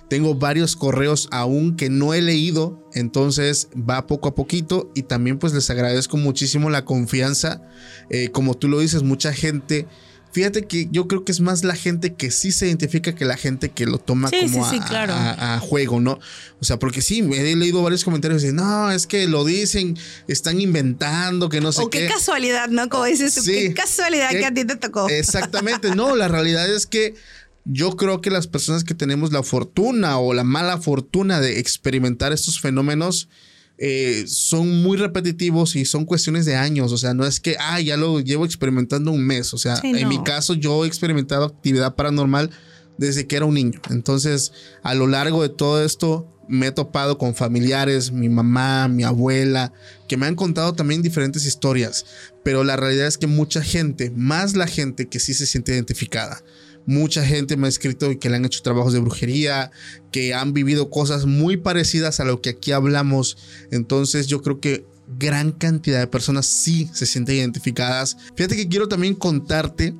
tengo 0.09 0.35
varios 0.35 0.75
correos 0.75 1.27
aún 1.31 1.75
que 1.75 1.89
no 1.89 2.13
he 2.13 2.21
leído, 2.21 2.87
entonces 2.93 3.69
va 3.77 4.05
poco 4.07 4.29
a 4.29 4.35
poquito 4.35 4.91
y 4.93 5.03
también 5.03 5.39
pues 5.39 5.53
les 5.53 5.69
agradezco 5.69 6.17
muchísimo 6.17 6.69
la 6.69 6.85
confianza, 6.85 7.61
Eh, 8.09 8.29
como 8.29 8.53
tú 8.53 8.67
lo 8.67 8.79
dices, 8.79 9.01
mucha 9.01 9.33
gente 9.33 9.87
Fíjate 10.35 10.65
que 10.67 10.89
yo 10.91 11.07
creo 11.07 11.23
que 11.23 11.31
es 11.31 11.39
más 11.39 11.63
la 11.63 11.75
gente 11.77 12.13
que 12.13 12.29
sí 12.29 12.51
se 12.51 12.67
identifica 12.67 13.15
que 13.15 13.23
la 13.23 13.37
gente 13.37 13.69
que 13.69 13.85
lo 13.85 13.99
toma 13.99 14.27
Sí, 14.27 14.35
como 14.41 14.69
sí, 14.69 14.79
a, 14.81 14.85
claro. 14.85 15.13
a- 15.13 15.55
a 15.55 15.59
juego, 15.61 16.01
¿no? 16.01 16.19
O 16.59 16.65
sea, 16.65 16.77
porque 16.77 17.01
sí, 17.01 17.19
he 17.19 17.55
leído 17.55 17.81
varios 17.81 18.03
comentarios 18.03 18.41
de, 18.41 18.51
no, 18.51 18.91
es 18.91 19.07
que 19.07 19.29
lo 19.29 19.45
dicen, 19.45 19.97
están 20.27 20.59
inventando, 20.59 21.47
que 21.47 21.61
no 21.61 21.71
sé 21.71 21.83
O 21.83 21.89
qué 21.89 21.99
qué. 21.99 22.07
casualidad, 22.07 22.67
¿no? 22.67 22.89
Como 22.89 23.05
dices 23.05 23.33
tú, 23.33 23.43
qué 23.45 23.73
casualidad 23.73 24.29
que 24.31 24.45
a 24.45 24.53
ti 24.53 24.65
te 24.65 24.75
tocó. 24.75 25.07
Exactamente, 25.07 25.95
no, 25.95 26.17
la 26.17 26.27
realidad 26.27 26.69
es 26.69 26.85
que 26.85 27.15
yo 27.63 27.95
creo 27.95 28.19
que 28.19 28.29
las 28.29 28.47
personas 28.47 28.83
que 28.83 28.93
tenemos 28.93 29.31
la 29.31 29.41
fortuna 29.41 30.19
o 30.19 30.33
la 30.33 30.43
mala 30.43 30.79
fortuna 30.79 31.39
de 31.39 31.59
experimentar 31.59 32.33
estos 32.33 32.59
fenómenos 32.59 33.29
eh, 33.77 34.23
son 34.27 34.81
muy 34.83 34.97
repetitivos 34.97 35.75
y 35.75 35.85
son 35.85 36.05
cuestiones 36.05 36.45
de 36.45 36.55
años, 36.55 36.91
o 36.91 36.97
sea, 36.97 37.13
no 37.13 37.25
es 37.25 37.39
que, 37.39 37.57
ah, 37.59 37.79
ya 37.81 37.97
lo 37.97 38.19
llevo 38.21 38.45
experimentando 38.45 39.11
un 39.11 39.25
mes, 39.25 39.53
o 39.53 39.57
sea, 39.57 39.75
Sí, 39.75 39.93
en 39.95 40.07
mi 40.07 40.23
caso 40.23 40.53
yo 40.53 40.85
he 40.85 40.87
experimentado 40.87 41.45
actividad 41.45 41.95
paranormal 41.95 42.51
desde 42.97 43.27
que 43.27 43.35
era 43.35 43.45
un 43.45 43.55
niño, 43.55 43.81
entonces 43.89 44.53
a 44.81 44.93
lo 44.93 45.07
largo 45.07 45.41
de 45.41 45.49
todo 45.49 45.83
esto 45.83 46.31
me 46.47 46.67
he 46.67 46.71
topado 46.71 47.17
con 47.17 47.35
familiares, 47.35 48.11
mi 48.11 48.29
mamá, 48.29 48.87
mi 48.87 49.03
abuela, 49.03 49.73
que 50.07 50.15
me 50.15 50.25
han 50.25 50.35
contado 50.35 50.73
también 50.73 51.01
diferentes 51.01 51.45
historias, 51.45 52.05
pero 52.43 52.63
la 52.63 52.75
realidad 52.77 53.07
es 53.07 53.17
que 53.17 53.27
mucha 53.27 53.61
gente, 53.61 54.11
más 54.15 54.55
la 54.55 54.67
gente 54.67 55.07
que 55.07 55.19
sí 55.19 55.33
se 55.33 55.45
siente 55.45 55.73
identificada, 55.73 56.43
mucha 56.85 57.25
gente 57.25 57.57
me 57.57 57.67
ha 57.67 57.69
escrito 57.69 58.17
que 58.19 58.29
le 58.29 58.35
han 58.35 58.45
hecho 58.45 58.61
trabajos 58.61 58.93
de 58.93 58.99
brujería, 58.99 59.71
que 60.11 60.33
han 60.33 60.53
vivido 60.53 60.89
cosas 60.89 61.25
muy 61.25 61.57
parecidas 61.57 62.19
a 62.19 62.25
lo 62.25 62.41
que 62.41 62.51
aquí 62.51 62.71
hablamos, 62.71 63.37
entonces 63.71 64.27
yo 64.27 64.41
creo 64.41 64.59
que 64.59 64.85
gran 65.19 65.51
cantidad 65.51 65.99
de 65.99 66.07
personas 66.07 66.45
sí 66.47 66.89
se 66.93 67.05
sienten 67.05 67.35
identificadas. 67.35 68.17
Fíjate 68.35 68.55
que 68.55 68.67
quiero 68.67 68.87
también 68.87 69.13
contarte 69.15 69.93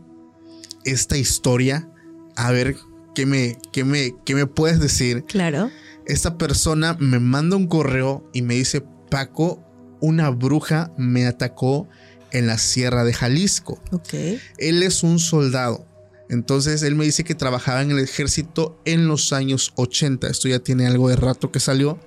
esta 0.83 1.17
historia, 1.17 1.89
a 2.35 2.51
ver 2.51 2.75
qué 3.13 3.25
me, 3.25 3.57
qué 3.71 3.83
me, 3.83 4.13
qué 4.25 4.35
me 4.35 4.45
puedes 4.45 4.79
decir 4.79 5.23
Claro. 5.25 5.71
esta 6.05 6.37
persona 6.37 6.95
me 6.99 7.19
manda 7.19 7.55
un 7.55 7.67
correo 7.67 8.29
y 8.33 8.41
me 8.41 8.55
dice, 8.55 8.83
Paco, 9.09 9.63
una 10.01 10.29
bruja 10.29 10.91
me 10.97 11.25
atacó 11.25 11.87
en 12.31 12.47
la 12.47 12.57
sierra 12.57 13.03
de 13.05 13.13
Jalisco. 13.13 13.79
Ok. 13.91 14.13
Él 14.57 14.83
es 14.83 15.03
un 15.03 15.19
soldado. 15.19 15.85
Entonces 16.29 16.81
él 16.83 16.95
me 16.95 17.05
dice 17.05 17.23
que 17.23 17.35
trabajaba 17.35 17.81
en 17.81 17.91
el 17.91 17.99
ejército 17.99 18.79
en 18.85 19.07
los 19.07 19.33
años 19.33 19.73
80. 19.75 20.27
Esto 20.27 20.47
ya 20.47 20.59
tiene 20.59 20.87
algo 20.87 21.09
de 21.09 21.15
rato 21.15 21.51
que 21.51 21.59
salió. 21.59 21.99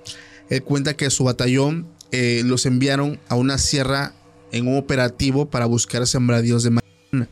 Él 0.49 0.63
cuenta 0.63 0.95
que 0.95 1.09
su 1.09 1.23
batallón 1.23 1.87
eh, 2.11 2.41
los 2.45 2.65
enviaron 2.65 3.19
a 3.29 3.35
una 3.35 3.57
sierra 3.57 4.13
en 4.51 4.67
un 4.67 4.77
operativo 4.77 5.49
para 5.49 5.65
buscar 5.65 6.05
sembradíos 6.07 6.63
de 6.63 6.71
marihuana. 6.71 7.29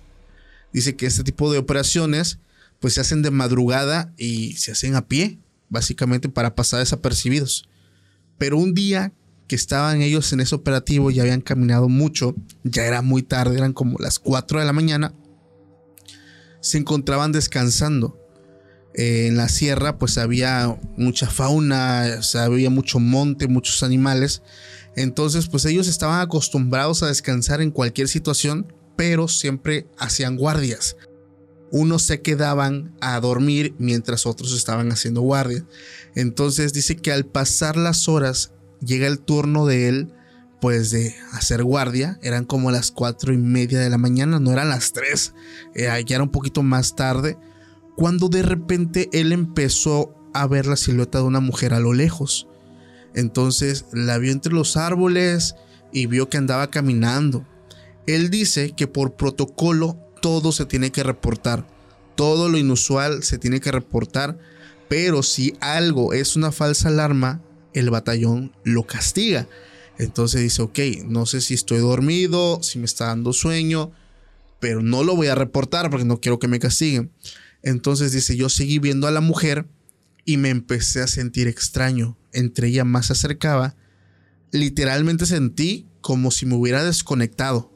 Dice 0.71 0.95
que 0.95 1.07
este 1.07 1.23
tipo 1.23 1.51
de 1.51 1.57
operaciones 1.57 2.39
pues 2.79 2.93
se 2.93 3.01
hacen 3.01 3.21
de 3.21 3.31
madrugada 3.31 4.13
y 4.17 4.53
se 4.53 4.71
hacen 4.71 4.95
a 4.95 5.07
pie, 5.07 5.39
básicamente 5.69 6.29
para 6.29 6.55
pasar 6.55 6.79
desapercibidos. 6.79 7.67
Pero 8.37 8.57
un 8.57 8.73
día 8.73 9.13
que 9.47 9.55
estaban 9.55 10.01
ellos 10.01 10.31
en 10.33 10.41
ese 10.41 10.53
operativo 10.53 11.09
y 11.09 11.19
habían 11.19 11.41
caminado 11.41 11.89
mucho, 11.89 12.35
ya 12.63 12.85
era 12.85 13.01
muy 13.01 13.23
tarde, 13.23 13.57
eran 13.57 13.73
como 13.73 13.97
las 13.97 14.19
4 14.19 14.59
de 14.59 14.65
la 14.65 14.73
mañana, 14.73 15.13
se 16.59 16.77
encontraban 16.77 17.31
descansando. 17.31 18.17
Eh, 18.93 19.27
en 19.27 19.37
la 19.37 19.47
sierra 19.47 19.99
pues 19.99 20.17
había 20.17 20.79
mucha 20.97 21.29
fauna, 21.29 22.19
había 22.35 22.69
mucho 22.69 22.99
monte, 22.99 23.47
muchos 23.47 23.83
animales. 23.83 24.41
Entonces 24.95 25.47
pues 25.47 25.65
ellos 25.65 25.87
estaban 25.87 26.19
acostumbrados 26.21 27.03
a 27.03 27.07
descansar 27.07 27.61
en 27.61 27.71
cualquier 27.71 28.07
situación, 28.07 28.73
pero 28.95 29.27
siempre 29.27 29.87
hacían 29.97 30.35
guardias. 30.35 30.97
Unos 31.69 32.03
se 32.03 32.21
quedaban 32.21 32.95
a 33.01 33.19
dormir 33.19 33.75
mientras 33.77 34.25
otros 34.25 34.53
estaban 34.53 34.91
haciendo 34.91 35.21
guardia. 35.21 35.65
Entonces 36.15 36.73
dice 36.73 36.95
que 36.95 37.11
al 37.11 37.25
pasar 37.25 37.77
las 37.77 38.07
horas 38.07 38.51
llega 38.79 39.07
el 39.07 39.19
turno 39.19 39.65
de 39.65 39.89
él 39.89 40.13
pues 40.59 40.91
de 40.91 41.15
hacer 41.33 41.63
guardia. 41.63 42.19
Eran 42.21 42.45
como 42.45 42.71
las 42.71 42.91
cuatro 42.91 43.33
y 43.33 43.37
media 43.37 43.79
de 43.79 43.89
la 43.89 43.97
mañana, 43.97 44.39
no 44.39 44.51
eran 44.51 44.69
las 44.69 44.93
tres, 44.93 45.33
eh, 45.75 45.87
ya 46.05 46.15
era 46.15 46.23
un 46.23 46.31
poquito 46.31 46.63
más 46.63 46.95
tarde. 46.95 47.37
Cuando 47.95 48.29
de 48.29 48.43
repente 48.43 49.09
él 49.11 49.31
empezó 49.31 50.13
a 50.33 50.45
ver 50.47 50.67
la 50.67 50.75
silueta 50.75 51.19
de 51.19 51.25
una 51.25 51.39
mujer 51.39 51.73
a 51.73 51.79
lo 51.79 51.93
lejos. 51.93 52.47
Entonces 53.15 53.85
la 53.91 54.17
vio 54.19 54.31
entre 54.31 54.53
los 54.53 54.77
árboles 54.77 55.55
y 55.91 56.05
vio 56.05 56.29
que 56.29 56.37
andaba 56.37 56.69
caminando. 56.69 57.45
Él 58.05 58.29
dice 58.29 58.71
que 58.71 58.87
por 58.87 59.15
protocolo 59.15 59.97
todo 60.21 60.51
se 60.51 60.65
tiene 60.65 60.91
que 60.91 61.03
reportar. 61.03 61.67
Todo 62.15 62.49
lo 62.49 62.57
inusual 62.57 63.23
se 63.23 63.37
tiene 63.37 63.59
que 63.59 63.71
reportar. 63.71 64.37
Pero 64.87 65.23
si 65.23 65.55
algo 65.59 66.13
es 66.13 66.35
una 66.35 66.51
falsa 66.51 66.89
alarma, 66.89 67.41
el 67.73 67.89
batallón 67.89 68.53
lo 68.63 68.83
castiga. 68.83 69.47
Entonces 69.97 70.41
dice, 70.41 70.61
ok, 70.61 70.79
no 71.05 71.25
sé 71.25 71.41
si 71.41 71.53
estoy 71.53 71.79
dormido, 71.79 72.61
si 72.61 72.79
me 72.79 72.85
está 72.85 73.07
dando 73.07 73.33
sueño, 73.33 73.91
pero 74.59 74.81
no 74.81 75.03
lo 75.03 75.15
voy 75.15 75.27
a 75.27 75.35
reportar 75.35 75.89
porque 75.89 76.05
no 76.05 76.19
quiero 76.19 76.39
que 76.39 76.47
me 76.47 76.59
castiguen. 76.59 77.11
Entonces 77.63 78.11
dice, 78.11 78.35
yo 78.35 78.49
seguí 78.49 78.79
viendo 78.79 79.07
a 79.07 79.11
la 79.11 79.21
mujer 79.21 79.67
y 80.25 80.37
me 80.37 80.49
empecé 80.49 81.01
a 81.01 81.07
sentir 81.07 81.47
extraño. 81.47 82.17
Entre 82.31 82.67
ella 82.67 82.83
más 82.83 83.07
se 83.07 83.13
acercaba, 83.13 83.75
literalmente 84.51 85.25
sentí 85.25 85.87
como 86.01 86.31
si 86.31 86.45
me 86.45 86.55
hubiera 86.55 86.83
desconectado 86.83 87.71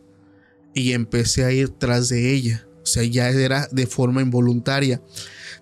y 0.74 0.94
empecé 0.94 1.44
a 1.44 1.52
ir 1.52 1.70
tras 1.70 2.10
de 2.10 2.34
ella. 2.34 2.68
O 2.84 2.86
sea, 2.86 3.04
ya 3.04 3.30
era 3.30 3.68
de 3.72 3.88
forma 3.88 4.22
involuntaria. 4.22 5.02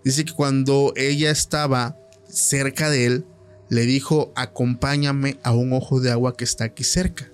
Dice 0.03 0.25
que 0.25 0.33
cuando 0.33 0.93
ella 0.95 1.31
estaba 1.31 1.97
cerca 2.29 2.89
de 2.89 3.05
él, 3.05 3.25
le 3.69 3.85
dijo, 3.85 4.33
acompáñame 4.35 5.39
a 5.43 5.53
un 5.53 5.73
ojo 5.73 5.99
de 5.99 6.11
agua 6.11 6.35
que 6.35 6.43
está 6.43 6.65
aquí 6.65 6.83
cerca. 6.83 7.31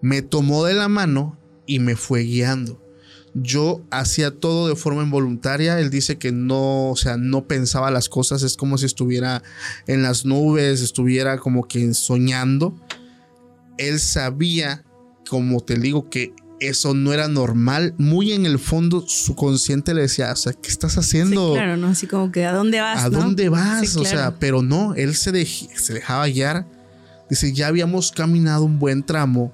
Me 0.00 0.22
tomó 0.22 0.64
de 0.64 0.74
la 0.74 0.88
mano 0.88 1.38
y 1.66 1.78
me 1.78 1.96
fue 1.96 2.22
guiando. 2.22 2.82
Yo 3.34 3.82
hacía 3.90 4.32
todo 4.32 4.68
de 4.68 4.74
forma 4.74 5.02
involuntaria. 5.02 5.78
Él 5.78 5.90
dice 5.90 6.18
que 6.18 6.32
no, 6.32 6.90
o 6.90 6.96
sea, 6.96 7.16
no 7.16 7.46
pensaba 7.46 7.90
las 7.90 8.08
cosas. 8.08 8.42
Es 8.42 8.56
como 8.56 8.78
si 8.78 8.86
estuviera 8.86 9.42
en 9.86 10.02
las 10.02 10.24
nubes, 10.24 10.80
estuviera 10.80 11.38
como 11.38 11.68
que 11.68 11.92
soñando. 11.94 12.74
Él 13.78 14.00
sabía, 14.00 14.84
como 15.28 15.60
te 15.60 15.76
digo, 15.76 16.10
que 16.10 16.34
eso 16.60 16.94
no 16.94 17.12
era 17.12 17.26
normal. 17.28 17.94
Muy 17.98 18.32
en 18.32 18.46
el 18.46 18.58
fondo, 18.58 19.04
su 19.06 19.34
consciente 19.34 19.94
le 19.94 20.02
decía, 20.02 20.30
o 20.32 20.36
sea, 20.36 20.52
¿qué 20.52 20.68
estás 20.68 20.96
haciendo? 20.98 21.48
Sí, 21.48 21.54
claro, 21.54 21.76
¿no? 21.76 21.88
Así 21.88 22.06
como 22.06 22.30
que, 22.30 22.44
¿a 22.46 22.52
dónde 22.52 22.80
vas? 22.80 23.04
¿A 23.04 23.08
no? 23.10 23.18
dónde 23.20 23.48
vas? 23.48 23.88
Sí, 23.88 23.98
O 23.98 24.02
claro. 24.02 24.16
sea, 24.18 24.34
pero 24.38 24.62
no, 24.62 24.94
él 24.94 25.14
se, 25.14 25.32
dej- 25.32 25.68
se 25.74 25.94
dejaba 25.94 26.26
guiar. 26.28 26.66
Dice, 27.28 27.52
ya 27.52 27.68
habíamos 27.68 28.12
caminado 28.12 28.64
un 28.64 28.78
buen 28.78 29.02
tramo, 29.04 29.52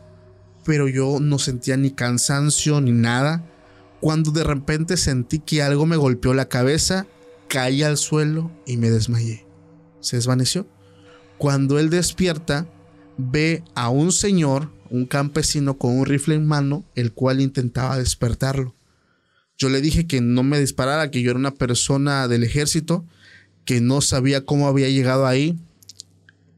pero 0.65 0.89
yo 0.89 1.19
no 1.21 1.39
sentía 1.39 1.77
ni 1.77 1.91
cansancio 1.91 2.81
ni 2.81 2.91
nada. 2.93 3.45
Cuando 4.01 4.31
de 4.31 4.45
repente 4.45 4.97
sentí 4.97 5.39
que 5.39 5.63
algo 5.63 5.87
me 5.87 5.97
golpeó 5.97 6.35
la 6.35 6.49
cabeza, 6.49 7.07
caí 7.49 7.83
al 7.83 7.97
suelo 7.99 8.51
y 8.67 8.77
me 8.79 8.91
desmayé. 8.91 9.47
Se 10.01 10.17
desvaneció. 10.17 10.67
Cuando 11.39 11.79
él 11.79 11.91
despierta, 11.91 12.67
ve 13.19 13.63
a 13.75 13.91
un 13.91 14.11
señor, 14.13 14.71
un 14.91 15.07
campesino 15.07 15.79
con 15.79 15.99
un 15.99 16.07
rifle 16.07 16.35
en 16.35 16.47
mano, 16.47 16.85
el 16.95 17.13
cual 17.13 17.41
intentaba 17.41 17.99
despertarlo. 17.99 18.75
Yo 19.59 19.69
le 19.69 19.81
dije 19.81 20.07
que 20.07 20.21
no 20.21 20.43
me 20.43 20.61
disparara, 20.61 21.11
que 21.11 21.23
yo 21.23 21.31
era 21.31 21.39
una 21.39 21.55
persona 21.55 22.29
del 22.29 22.45
ejército, 22.45 23.07
que 23.65 23.81
no 23.81 24.01
sabía 24.01 24.45
cómo 24.45 24.69
había 24.69 24.89
llegado 24.89 25.27
ahí, 25.27 25.59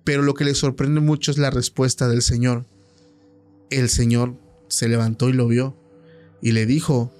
pero 0.04 0.22
lo 0.22 0.34
que 0.34 0.44
le 0.44 0.54
sorprende 0.54 1.00
mucho 1.00 1.30
es 1.30 1.38
la 1.38 1.50
respuesta 1.50 2.08
del 2.08 2.22
Señor. 2.22 2.66
El 3.70 3.88
Señor 3.88 4.34
se 4.68 4.88
levantó 4.88 5.28
y 5.28 5.32
lo 5.32 5.46
vio 5.46 5.76
y 6.40 6.52
le 6.52 6.66
dijo, 6.66 7.12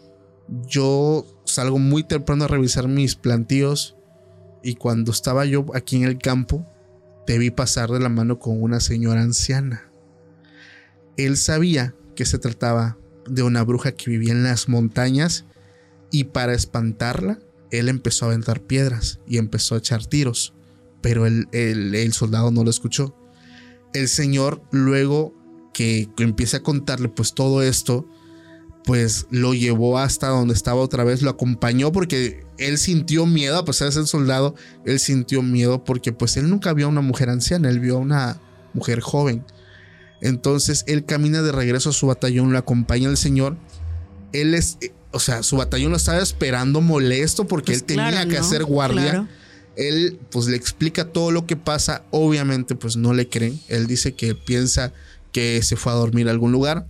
yo 0.68 1.26
salgo 1.44 1.78
muy 1.78 2.02
temprano 2.02 2.44
a 2.44 2.48
revisar 2.48 2.88
mis 2.88 3.14
plantíos 3.14 3.96
y 4.62 4.74
cuando 4.74 5.12
estaba 5.12 5.44
yo 5.44 5.66
aquí 5.74 5.96
en 5.96 6.04
el 6.04 6.18
campo, 6.18 6.66
te 7.26 7.38
vi 7.38 7.50
pasar 7.50 7.90
de 7.90 8.00
la 8.00 8.09
mano 8.09 8.38
con 8.38 8.62
una 8.62 8.80
señora 8.80 9.20
anciana. 9.22 9.88
Él 11.18 11.36
sabía 11.36 11.94
que 12.16 12.24
se 12.24 12.38
trataba 12.38 12.96
de 13.28 13.42
una 13.42 13.62
bruja 13.62 13.92
que 13.92 14.10
vivía 14.10 14.32
en 14.32 14.42
las 14.44 14.68
montañas 14.70 15.44
y 16.10 16.24
para 16.24 16.54
espantarla, 16.54 17.38
él 17.70 17.90
empezó 17.90 18.24
a 18.24 18.28
aventar 18.28 18.62
piedras 18.62 19.20
y 19.26 19.36
empezó 19.36 19.74
a 19.74 19.78
echar 19.78 20.06
tiros, 20.06 20.54
pero 21.02 21.26
el, 21.26 21.46
el- 21.52 22.12
soldado 22.14 22.50
no 22.50 22.64
lo 22.64 22.70
escuchó. 22.70 23.14
El 23.92 24.08
señor 24.08 24.62
luego 24.70 25.34
que 25.74 26.08
empieza 26.18 26.56
a 26.58 26.62
contarle 26.62 27.08
pues 27.10 27.34
todo 27.34 27.62
esto, 27.62 28.08
pues 28.84 29.26
lo 29.30 29.52
llevó 29.52 29.98
hasta 29.98 30.28
donde 30.28 30.54
estaba 30.54 30.80
otra 30.80 31.04
vez, 31.04 31.20
lo 31.20 31.28
acompañó 31.28 31.92
porque 31.92 32.46
él 32.56 32.78
sintió 32.78 33.26
miedo, 33.26 33.58
a 33.58 33.64
pesar 33.66 33.88
de 33.88 33.92
ser 33.92 34.06
soldado, 34.06 34.54
él 34.86 34.98
sintió 34.98 35.42
miedo 35.42 35.84
porque 35.84 36.12
pues 36.12 36.38
él 36.38 36.48
nunca 36.48 36.72
vio 36.72 36.86
a 36.86 36.88
una 36.88 37.02
mujer 37.02 37.28
anciana, 37.28 37.68
él 37.68 37.80
vio 37.80 37.96
a 37.96 38.00
una 38.00 38.40
mujer 38.72 39.00
joven. 39.00 39.44
Entonces 40.20 40.84
él 40.86 41.04
camina 41.04 41.42
de 41.42 41.52
regreso 41.52 41.90
a 41.90 41.92
su 41.92 42.06
batallón, 42.06 42.52
lo 42.52 42.58
acompaña 42.58 43.08
el 43.08 43.16
señor. 43.16 43.56
Él 44.32 44.54
es, 44.54 44.78
eh, 44.80 44.92
o 45.12 45.20
sea, 45.20 45.42
su 45.42 45.56
batallón 45.56 45.90
lo 45.90 45.96
estaba 45.96 46.18
esperando 46.18 46.80
molesto 46.80 47.46
porque 47.46 47.72
Pues 47.72 47.80
él 47.80 47.84
tenía 47.84 48.26
que 48.26 48.34
¿no? 48.34 48.40
hacer 48.40 48.64
guardia. 48.64 49.10
Claro. 49.10 49.28
Él 49.76 50.18
pues 50.30 50.46
le 50.48 50.56
explica 50.56 51.04
todo 51.12 51.30
lo 51.30 51.46
que 51.46 51.56
pasa, 51.56 52.02
obviamente 52.10 52.74
pues 52.74 52.96
no 52.96 53.14
le 53.14 53.28
creen. 53.28 53.60
Él 53.68 53.86
dice 53.86 54.14
que 54.14 54.34
piensa 54.34 54.92
que 55.30 55.62
se 55.62 55.76
fue 55.76 55.92
a 55.92 55.96
dormir 55.96 56.26
a 56.28 56.32
algún 56.32 56.50
lugar 56.50 56.88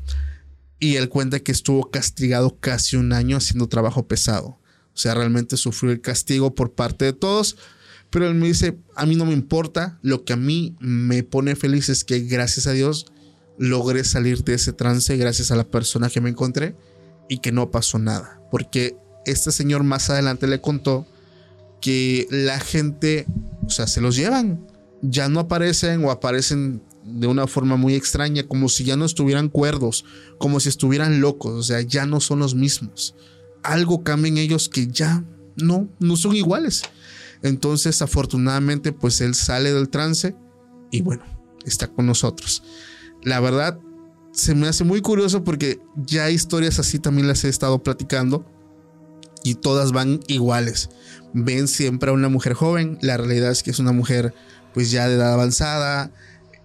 y 0.80 0.96
él 0.96 1.08
cuenta 1.10 1.40
que 1.40 1.52
estuvo 1.52 1.90
castigado 1.90 2.56
casi 2.58 2.96
un 2.96 3.12
año 3.12 3.36
haciendo 3.36 3.68
trabajo 3.68 4.06
pesado. 4.06 4.58
O 4.94 5.00
sea, 5.00 5.14
realmente 5.14 5.56
sufrió 5.56 5.92
el 5.92 6.00
castigo 6.00 6.54
por 6.54 6.72
parte 6.72 7.04
de 7.04 7.12
todos. 7.12 7.56
Pero 8.10 8.26
él 8.26 8.34
me 8.34 8.46
dice, 8.46 8.78
a 8.96 9.04
mí 9.04 9.16
no 9.16 9.26
me 9.26 9.34
importa, 9.34 9.98
lo 10.02 10.24
que 10.24 10.32
a 10.32 10.36
mí 10.36 10.74
me 10.80 11.22
pone 11.22 11.54
feliz 11.56 11.90
es 11.90 12.04
que 12.04 12.20
gracias 12.20 12.66
a 12.66 12.72
Dios 12.72 13.06
logré 13.59 14.04
salir 14.04 14.44
de 14.44 14.54
ese 14.54 14.72
trance 14.72 15.16
gracias 15.16 15.50
a 15.50 15.56
la 15.56 15.64
persona 15.64 16.09
que 16.09 16.20
me 16.20 16.30
encontré 16.30 16.76
y 17.28 17.38
que 17.38 17.52
no 17.52 17.70
pasó 17.70 17.98
nada. 17.98 18.40
Porque 18.50 18.96
este 19.26 19.52
señor 19.52 19.82
más 19.82 20.11
adelante 20.11 20.46
le 20.46 20.61
contó 20.61 21.06
que 21.80 22.26
la 22.30 22.59
gente, 22.61 23.26
o 23.66 23.70
sea, 23.70 23.86
se 23.86 24.00
los 24.00 24.16
llevan, 24.16 24.66
ya 25.02 25.28
no 25.28 25.40
aparecen 25.40 26.04
o 26.04 26.11
aparecen 26.11 26.82
de 27.04 27.26
una 27.26 27.46
forma 27.46 27.76
muy 27.76 27.94
extraña, 27.94 28.42
como 28.42 28.68
si 28.68 28.84
ya 28.84 28.96
no 28.96 29.04
estuvieran 29.04 29.48
cuerdos, 29.48 30.04
como 30.38 30.61
si 30.61 30.68
estuvieran 30.68 31.20
locos, 31.20 31.52
o 31.52 31.62
sea, 31.62 31.80
ya 31.80 32.06
no 32.06 32.20
son 32.20 32.40
los 32.40 32.54
mismos. 32.54 33.14
Algo 33.62 34.02
cambia 34.04 34.28
en 34.28 34.38
ellos 34.38 34.68
que 34.68 34.86
ya 34.88 35.24
no, 35.56 35.88
no 36.00 36.16
son 36.16 36.36
iguales. 36.36 36.82
Entonces, 37.42 38.02
afortunadamente, 38.02 38.92
pues 38.92 39.20
él 39.20 39.34
sale 39.34 39.72
del 39.72 39.88
trance 39.88 40.34
y 40.90 41.02
bueno, 41.02 41.24
está 41.64 41.88
con 41.88 42.06
nosotros. 42.06 42.62
La 43.22 43.40
verdad, 43.40 43.78
se 44.32 44.54
me 44.54 44.68
hace 44.68 44.84
muy 44.84 45.00
curioso 45.00 45.44
porque 45.44 45.80
ya 45.96 46.30
historias 46.30 46.78
así 46.78 46.98
también 46.98 47.26
las 47.26 47.44
he 47.44 47.48
estado 47.48 47.82
platicando 47.82 48.44
y 49.44 49.54
todas 49.54 49.92
van 49.92 50.20
iguales. 50.26 50.90
Ven 51.32 51.68
siempre 51.68 52.10
a 52.10 52.12
una 52.12 52.28
mujer 52.28 52.54
joven, 52.54 52.98
la 53.02 53.16
realidad 53.16 53.50
es 53.50 53.62
que 53.62 53.70
es 53.70 53.78
una 53.78 53.92
mujer 53.92 54.34
pues 54.74 54.90
ya 54.90 55.08
de 55.08 55.14
edad 55.14 55.32
avanzada, 55.32 56.10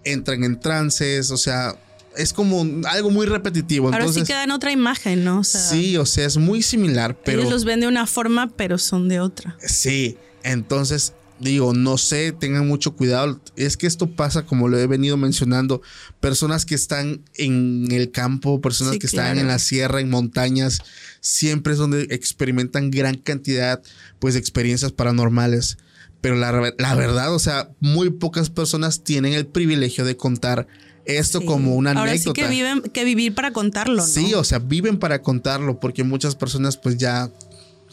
entran 0.04 0.44
en 0.44 0.60
trances, 0.60 1.30
o 1.30 1.36
sea, 1.36 1.76
es 2.16 2.32
como 2.32 2.64
algo 2.88 3.10
muy 3.10 3.26
repetitivo. 3.26 3.86
Ahora 3.86 3.98
Entonces, 3.98 4.22
sí 4.22 4.26
queda 4.26 4.44
en 4.44 4.50
otra 4.52 4.70
imagen, 4.70 5.24
¿no? 5.24 5.40
O 5.40 5.44
sea, 5.44 5.60
sí, 5.60 5.96
o 5.96 6.06
sea, 6.06 6.26
es 6.26 6.36
muy 6.36 6.62
similar, 6.62 7.16
pero 7.24 7.40
ellos 7.40 7.52
los 7.52 7.64
ven 7.64 7.80
de 7.80 7.88
una 7.88 8.06
forma, 8.06 8.50
pero 8.56 8.78
son 8.78 9.08
de 9.08 9.20
otra. 9.20 9.56
Sí, 9.60 10.16
entonces 10.42 11.14
digo, 11.44 11.72
no 11.74 11.98
sé, 11.98 12.32
tengan 12.32 12.66
mucho 12.66 12.96
cuidado. 12.96 13.40
Es 13.56 13.76
que 13.76 13.86
esto 13.86 14.10
pasa, 14.10 14.44
como 14.46 14.68
lo 14.68 14.78
he 14.78 14.86
venido 14.86 15.16
mencionando, 15.16 15.80
personas 16.20 16.64
que 16.66 16.74
están 16.74 17.22
en 17.34 17.86
el 17.92 18.10
campo, 18.10 18.60
personas 18.60 18.94
Sí, 18.94 18.98
que 18.98 19.06
están 19.06 19.38
en 19.38 19.46
la 19.46 19.58
sierra, 19.58 20.00
en 20.00 20.10
montañas, 20.10 20.80
siempre 21.20 21.72
es 21.74 21.78
donde 21.78 22.08
experimentan 22.10 22.90
gran 22.90 23.16
cantidad 23.16 23.80
pues 24.18 24.34
de 24.34 24.40
experiencias 24.40 24.92
paranormales. 24.92 25.78
Pero 26.20 26.36
la, 26.36 26.72
la 26.78 26.94
verdad, 26.94 27.34
o 27.34 27.38
sea, 27.38 27.70
muy 27.80 28.10
pocas 28.10 28.50
personas 28.50 29.04
tienen 29.04 29.34
el 29.34 29.46
privilegio 29.46 30.04
de 30.04 30.16
contar 30.16 30.66
esto 31.04 31.40
Sí. 31.40 31.46
como 31.46 31.74
una 31.74 31.90
Ahora 31.90 32.12
anécdota. 32.12 32.40
sí 32.40 32.42
que 32.46 32.48
viven, 32.50 32.80
que 32.80 33.04
vivir 33.04 33.34
para 33.34 33.52
contarlo, 33.52 33.96
¿no? 33.96 34.06
Sí, 34.06 34.32
o 34.32 34.42
sea, 34.42 34.58
viven 34.58 34.98
para 34.98 35.20
contarlo, 35.20 35.78
porque 35.78 36.02
muchas 36.02 36.34
personas 36.34 36.78
pues 36.78 36.96
ya 36.96 37.30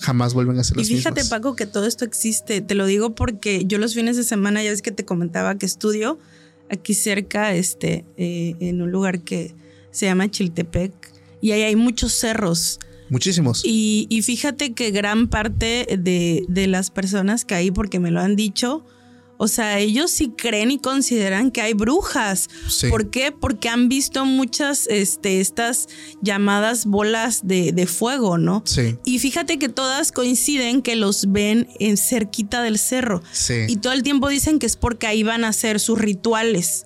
jamás 0.02 0.34
vuelven 0.34 0.60
a 0.60 0.64
ser 0.64 0.78
Y 0.78 0.82
las 0.82 0.88
fíjate, 0.89 1.22
mismas. 1.22 1.30
Paco, 1.30 1.56
que 1.56 1.66
todo 1.66 1.86
esto 1.86 2.04
existe. 2.04 2.60
Te 2.62 2.76
lo 2.76 2.86
digo 2.86 3.16
porque 3.16 3.64
yo 3.66 3.78
los 3.78 3.93
fines 3.93 4.18
de 4.18 4.24
semana, 4.24 4.62
ya 4.64 4.72
ves 4.72 4.82
que 4.82 4.91
te 4.91 5.06
comentaba 5.06 5.56
que 5.58 5.66
estudio 5.66 6.20
aquí 6.70 6.93
cerca, 6.93 7.54
este, 7.54 8.06
eh, 8.18 8.56
en 8.60 8.82
un 8.82 8.91
lugar 8.91 9.22
que 9.22 9.54
se 9.91 10.06
llama 10.08 10.30
Chiltepec, 10.30 10.93
y 11.41 11.52
ahí 11.52 11.62
hay 11.64 11.76
muchos 11.76 12.14
cerros. 12.14 12.80
Muchísimos. 13.10 13.62
Y, 13.66 14.08
y 14.10 14.22
fíjate 14.22 14.74
que 14.74 14.91
gran 14.91 15.28
parte 15.28 15.86
de, 15.99 16.45
de 16.47 16.68
las 16.68 16.91
personas 16.91 17.43
que 17.43 17.56
hay, 17.56 17.72
porque 17.72 17.99
me 17.99 18.10
lo 18.10 18.22
han 18.22 18.36
dicho, 18.36 18.86
o 19.44 19.48
sea, 19.48 19.80
ellos 19.80 20.12
sí 20.12 20.32
creen 20.38 20.70
y 20.70 20.78
consideran 20.78 21.50
que 21.50 21.62
hay 21.62 21.74
brujas. 21.74 22.48
Sí. 22.70 22.89
¿Por 22.89 23.10
qué? 23.10 23.32
Porque 23.32 23.70
han 23.70 23.89
visto 23.89 24.24
muchas, 24.24 24.86
este, 24.86 25.42
estas 25.42 25.88
llamadas 26.22 26.86
bolas 26.86 27.48
de, 27.48 27.72
de 27.72 27.88
fuego, 27.88 28.38
¿no? 28.38 28.62
Sí. 28.68 29.00
Y 29.04 29.18
fíjate 29.18 29.58
que 29.58 29.68
todas 29.68 30.12
coinciden 30.12 30.84
que 30.84 30.96
los 30.96 31.32
ven 31.32 31.68
en 31.80 31.98
cerquita 31.98 32.62
del 32.62 32.78
cerro. 32.78 33.24
Sí. 33.32 33.66
Y 33.68 33.78
todo 33.78 33.94
el 33.94 34.04
tiempo 34.04 34.30
dicen 34.30 34.60
que 34.60 34.68
es 34.68 34.76
porque 34.76 35.08
ahí 35.08 35.24
van 35.24 35.44
a 35.44 35.48
hacer 35.48 35.80
sus 35.80 35.98
rituales. 35.98 36.86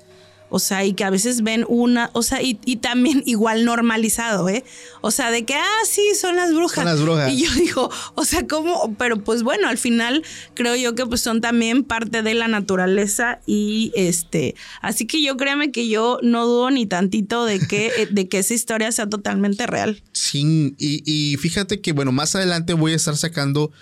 O 0.56 0.60
sea, 0.60 0.86
y 0.86 0.94
que 0.94 1.04
a 1.04 1.10
veces 1.10 1.44
ven 1.44 1.66
una, 1.68 2.12
o 2.14 2.24
sea, 2.24 2.42
y, 2.42 2.58
y 2.64 2.78
también 2.78 3.24
igual 3.26 3.66
normalizado, 3.66 4.48
¿eh? 4.48 4.64
O 5.02 5.12
sea, 5.12 5.30
de 5.30 5.44
que, 5.44 5.54
ah, 5.54 5.82
sí, 5.86 6.02
son 6.18 6.38
las 6.38 6.54
brujas. 6.54 6.76
Son 6.76 6.86
las 6.86 7.02
brujas. 7.02 7.30
Y 7.34 7.44
yo 7.44 7.54
digo, 7.60 7.92
o 8.16 8.24
sea, 8.24 8.48
¿cómo? 8.48 8.96
Pero 8.98 9.22
pues 9.22 9.44
bueno, 9.44 9.68
al 9.68 9.78
final 9.78 10.24
creo 10.54 10.78
yo 10.78 10.96
que 10.96 11.06
pues 11.06 11.20
son 11.20 11.42
también 11.42 11.84
parte 11.84 12.22
de 12.22 12.34
la 12.36 12.48
naturaleza 12.48 13.42
y 13.46 13.92
este, 13.98 14.56
así 14.82 15.06
que 15.06 15.22
yo 15.22 15.36
créeme 15.36 15.74
que 15.74 15.90
yo 15.90 16.20
no 16.24 16.46
dudo 16.46 16.72
ni 16.72 16.86
tantito 16.86 17.44
de 17.44 17.60
que, 17.60 17.88
eh, 17.98 18.08
de 18.10 18.30
que 18.30 18.40
esa 18.40 18.54
historia 18.54 18.94
sea 18.94 19.10
totalmente 19.10 19.68
real. 19.68 20.02
Sí, 20.14 20.74
y, 20.78 21.04
y 21.06 21.36
fíjate 21.36 21.82
que, 21.82 21.92
bueno, 21.92 22.14
más 22.14 22.34
adelante 22.34 22.74
voy 22.76 22.94
a 22.94 22.96
estar 22.96 23.18
sacando 23.18 23.74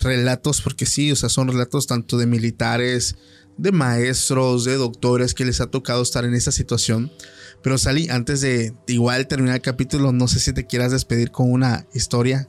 relatos, 0.00 0.62
porque 0.62 0.84
sí, 0.84 1.12
o 1.12 1.16
sea, 1.16 1.28
son 1.28 1.46
relatos 1.46 1.86
tanto 1.86 2.18
de 2.18 2.26
militares, 2.26 3.16
de 3.58 3.72
maestros, 3.72 4.64
de 4.64 4.76
doctores 4.76 5.34
que 5.34 5.44
les 5.44 5.60
ha 5.60 5.66
tocado 5.70 6.02
estar 6.02 6.24
en 6.24 6.32
esa 6.34 6.52
situación. 6.52 7.12
Pero 7.62 7.76
Sally, 7.76 8.08
antes 8.08 8.40
de 8.40 8.72
igual 8.86 9.26
terminar 9.26 9.56
el 9.56 9.62
capítulo, 9.62 10.12
no 10.12 10.28
sé 10.28 10.40
si 10.40 10.52
te 10.52 10.64
quieras 10.66 10.92
despedir 10.92 11.30
con 11.30 11.50
una 11.52 11.86
historia. 11.92 12.46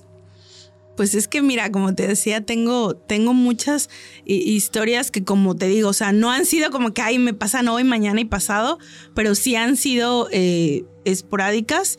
Pues 0.96 1.16
es 1.16 1.28
que 1.30 1.42
mira, 1.42 1.72
como 1.72 1.96
te 1.96 2.06
decía, 2.08 2.46
tengo, 2.46 2.94
tengo 2.96 3.34
muchas 3.34 3.90
hi- 4.26 4.44
historias 4.54 5.12
que 5.12 5.24
como 5.24 5.56
te 5.56 5.68
digo, 5.68 5.90
o 5.90 5.94
sea, 5.94 6.12
no 6.12 6.30
han 6.30 6.46
sido 6.46 6.72
como 6.72 6.94
que, 6.94 7.02
ay, 7.02 7.18
me 7.20 7.34
pasan 7.34 7.70
hoy, 7.70 7.84
mañana 7.86 8.20
y 8.20 8.26
pasado, 8.26 8.78
pero 9.16 9.34
sí 9.34 9.56
han 9.56 9.78
sido 9.78 10.28
eh, 10.32 10.84
esporádicas. 11.06 11.98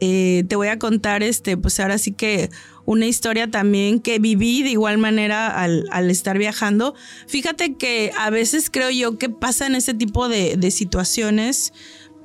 Eh, 0.00 0.44
te 0.48 0.56
voy 0.56 0.68
a 0.68 0.78
contar, 0.78 1.22
este, 1.22 1.56
pues 1.56 1.80
ahora 1.80 1.98
sí 1.98 2.12
que 2.12 2.50
una 2.86 3.06
historia 3.06 3.50
también 3.50 4.00
que 4.00 4.18
viví 4.18 4.62
de 4.62 4.70
igual 4.70 4.96
manera 4.96 5.48
al, 5.48 5.84
al 5.90 6.10
estar 6.10 6.38
viajando. 6.38 6.94
Fíjate 7.26 7.74
que 7.74 8.12
a 8.16 8.30
veces 8.30 8.70
creo 8.70 8.90
yo 8.90 9.18
que 9.18 9.28
pasan 9.28 9.74
ese 9.74 9.92
tipo 9.92 10.28
de, 10.28 10.56
de 10.56 10.70
situaciones 10.70 11.72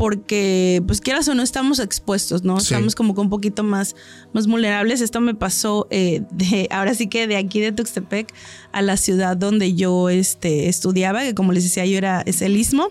porque, 0.01 0.81
pues 0.87 0.99
quieras 0.99 1.27
o 1.27 1.35
no, 1.35 1.43
estamos 1.43 1.77
expuestos, 1.77 2.43
¿no? 2.43 2.59
Sí. 2.59 2.73
Estamos 2.73 2.95
como 2.95 3.13
que 3.13 3.21
un 3.21 3.29
poquito 3.29 3.61
más, 3.63 3.95
más 4.33 4.47
vulnerables. 4.47 4.99
Esto 4.99 5.21
me 5.21 5.35
pasó 5.35 5.85
eh, 5.91 6.23
de, 6.31 6.67
ahora 6.71 6.95
sí 6.95 7.05
que 7.05 7.27
de 7.27 7.37
aquí 7.37 7.59
de 7.59 7.71
Tuxtepec 7.71 8.33
a 8.71 8.81
la 8.81 8.97
ciudad 8.97 9.37
donde 9.37 9.75
yo 9.75 10.09
este, 10.09 10.69
estudiaba, 10.69 11.21
que 11.21 11.35
como 11.35 11.51
les 11.51 11.65
decía 11.65 11.85
yo 11.85 11.99
era 11.99 12.23
es 12.25 12.41
el 12.41 12.57
Istmo, 12.57 12.87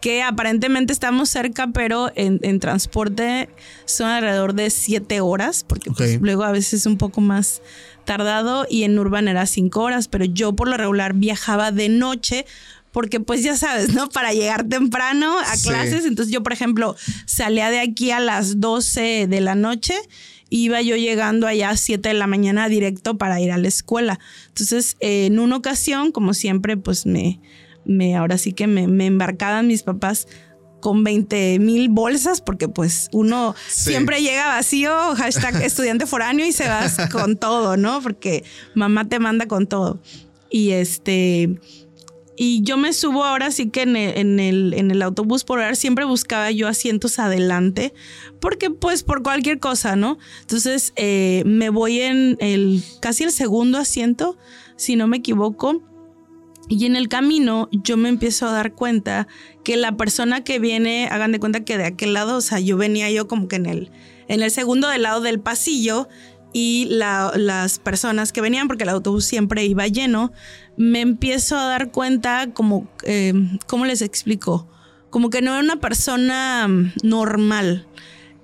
que 0.00 0.22
aparentemente 0.22 0.92
estamos 0.92 1.28
cerca, 1.28 1.68
pero 1.68 2.10
en, 2.14 2.40
en 2.42 2.58
transporte 2.60 3.48
son 3.84 4.08
alrededor 4.08 4.54
de 4.54 4.70
siete 4.70 5.20
horas, 5.20 5.64
porque 5.66 5.90
pues, 5.90 6.20
luego 6.20 6.44
a 6.44 6.52
veces 6.52 6.72
es 6.74 6.86
un 6.86 6.96
poco 6.96 7.20
más 7.20 7.62
tardado 8.04 8.66
y 8.68 8.84
en 8.84 8.98
Urban 8.98 9.28
era 9.28 9.46
cinco 9.46 9.82
horas, 9.82 10.08
pero 10.08 10.24
yo 10.24 10.54
por 10.54 10.68
lo 10.68 10.76
regular 10.76 11.14
viajaba 11.14 11.70
de 11.70 11.88
noche 11.88 12.46
porque 12.92 13.20
pues 13.20 13.42
ya 13.44 13.56
sabes, 13.56 13.94
¿no? 13.94 14.08
Para 14.08 14.32
llegar 14.32 14.64
temprano 14.64 15.38
a 15.38 15.56
Sí. 15.56 15.68
clases. 15.68 16.04
Entonces 16.06 16.32
yo, 16.32 16.42
por 16.42 16.52
ejemplo, 16.52 16.96
salía 17.24 17.70
de 17.70 17.78
aquí 17.80 18.10
a 18.10 18.18
las 18.18 18.58
12 18.60 19.26
de 19.28 19.40
la 19.40 19.54
noche, 19.54 19.94
iba 20.48 20.80
yo 20.82 20.96
llegando 20.96 21.46
allá 21.46 21.70
a 21.70 21.76
7 21.76 22.08
de 22.08 22.14
la 22.16 22.26
mañana 22.26 22.68
directo 22.68 23.16
para 23.16 23.40
ir 23.40 23.52
a 23.52 23.58
la 23.58 23.68
escuela. 23.68 24.18
Entonces, 24.48 24.96
eh, 24.98 25.26
en 25.26 25.38
una 25.38 25.56
ocasión, 25.56 26.10
como 26.10 26.34
siempre, 26.34 26.76
pues 26.76 27.06
me, 27.06 27.38
me 27.90 28.16
ahora 28.16 28.38
sí 28.38 28.52
que 28.52 28.66
me, 28.66 28.86
me 28.88 29.06
embarcaban 29.06 29.66
mis 29.66 29.82
papás 29.82 30.26
con 30.80 31.04
20 31.04 31.58
mil 31.58 31.90
bolsas, 31.90 32.40
porque 32.40 32.66
pues 32.68 33.08
uno 33.12 33.54
Sí. 33.68 33.90
siempre 33.90 34.22
llega 34.22 34.46
vacío, 34.46 34.90
hashtag 35.16 35.56
estudiante 35.62 36.06
foráneo 36.06 36.46
y 36.46 36.52
se 36.52 36.66
vas 36.68 36.96
con 37.12 37.36
todo, 37.36 37.76
¿no? 37.76 38.00
Porque 38.00 38.44
mamá 38.74 39.06
te 39.08 39.18
manda 39.18 39.46
con 39.46 39.66
todo. 39.66 40.00
Y 40.48 40.70
este, 40.70 41.60
y 42.36 42.62
yo 42.62 42.78
me 42.78 42.94
subo 42.94 43.24
ahora 43.24 43.50
sí 43.50 43.68
que 43.68 43.82
en 43.82 43.94
el, 43.94 44.16
en 44.16 44.40
el, 44.40 44.72
en 44.74 44.90
el 44.90 45.02
autobús 45.02 45.44
por 45.44 45.58
horas 45.58 45.78
siempre 45.78 46.06
buscaba 46.06 46.50
yo 46.50 46.66
asientos 46.66 47.18
adelante, 47.18 47.92
porque 48.40 48.70
pues 48.70 49.02
por 49.02 49.22
cualquier 49.22 49.58
cosa, 49.58 49.96
¿no? 49.96 50.16
Entonces 50.40 50.94
eh, 50.96 51.42
me 51.44 51.68
voy 51.68 52.00
en 52.00 52.38
el 52.40 52.82
casi 53.00 53.24
el 53.24 53.32
segundo 53.32 53.76
asiento, 53.76 54.38
si 54.76 54.96
no 54.96 55.06
me 55.08 55.18
equivoco. 55.18 55.82
Y 56.70 56.86
en 56.86 56.94
el 56.96 57.08
camino 57.08 57.68
yo 57.72 57.96
me 57.96 58.08
empiezo 58.08 58.46
a 58.46 58.52
dar 58.52 58.72
cuenta 58.74 59.26
que 59.64 59.76
la 59.76 59.96
persona 59.96 60.44
que 60.44 60.58
viene, 60.58 61.08
hagan 61.10 61.32
de 61.32 61.40
cuenta 61.40 61.64
que 61.64 61.76
de 61.76 61.84
aquel 61.84 62.14
lado, 62.14 62.36
o 62.36 62.40
sea, 62.40 62.60
yo 62.60 62.76
venía 62.76 63.10
yo 63.10 63.26
como 63.28 63.48
que 63.48 63.56
en 63.56 63.66
el, 63.66 63.90
en 64.28 64.40
el 64.40 64.50
segundo 64.52 64.88
del 64.88 65.02
lado 65.02 65.20
del 65.20 65.40
pasillo 65.40 66.08
y 66.52 66.86
la- 66.88 67.32
las 67.36 67.80
personas 67.80 68.32
que 68.32 68.40
venían, 68.40 68.68
porque 68.68 68.84
el 68.84 68.90
autobús 68.90 69.24
siempre 69.24 69.64
iba 69.64 69.86
lleno, 69.88 70.32
me 70.76 71.00
empiezo 71.00 71.58
a 71.58 71.64
dar 71.64 71.90
cuenta 71.90 72.50
como, 72.54 72.88
eh, 73.02 73.34
¿cómo 73.66 73.84
les 73.84 74.00
explico? 74.00 74.68
Como 75.10 75.28
que 75.28 75.42
no 75.42 75.50
era 75.52 75.60
una 75.60 75.80
persona 75.80 76.68
mm, 76.68 76.92
normal. 77.02 77.86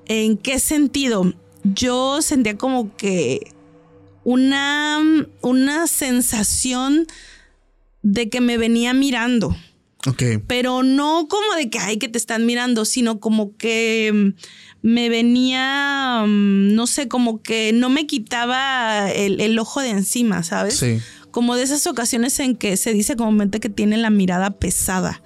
¿En 0.07 0.37
qué 0.37 0.59
sentido? 0.59 1.33
yo 1.74 2.22
sentía 2.22 2.57
como 2.57 2.95
que 2.97 3.53
una, 4.24 5.01
una 5.41 5.87
sensación 5.87 7.07
de 8.07 8.29
que 8.29 8.41
me 8.41 8.57
venía 8.57 8.95
mirando. 8.95 9.57
Ok. 10.07 10.23
Pero 10.47 10.85
no 10.85 11.27
como 11.29 11.57
de 11.57 11.69
que, 11.69 11.81
ay, 11.81 11.99
que 11.99 12.09
te 12.09 12.19
están 12.19 12.47
mirando, 12.47 12.85
sino 12.85 13.19
como 13.19 13.57
que 13.57 14.13
mm, 14.15 14.89
me 14.89 15.09
venía, 15.09 16.25
mm, 16.25 16.75
no 16.75 16.87
sé, 16.87 17.09
como 17.09 17.43
que 17.43 17.73
no 17.73 17.91
me 17.91 18.07
quitaba 18.07 19.11
el, 19.11 19.41
el 19.41 19.59
ojo 19.59 19.81
de 19.81 19.91
encima, 19.91 20.45
¿sabes? 20.45 20.79
Sí. 20.79 21.01
Como 21.33 21.57
de 21.57 21.65
esas 21.65 21.85
ocasiones 21.89 22.39
en 22.39 22.55
que 22.55 22.77
se 22.77 22.93
dice 22.93 23.17
comúnmente 23.17 23.59
que 23.59 23.71
tiene 23.71 23.97
la 23.97 24.11
mirada 24.11 24.53
pesada. 24.53 25.21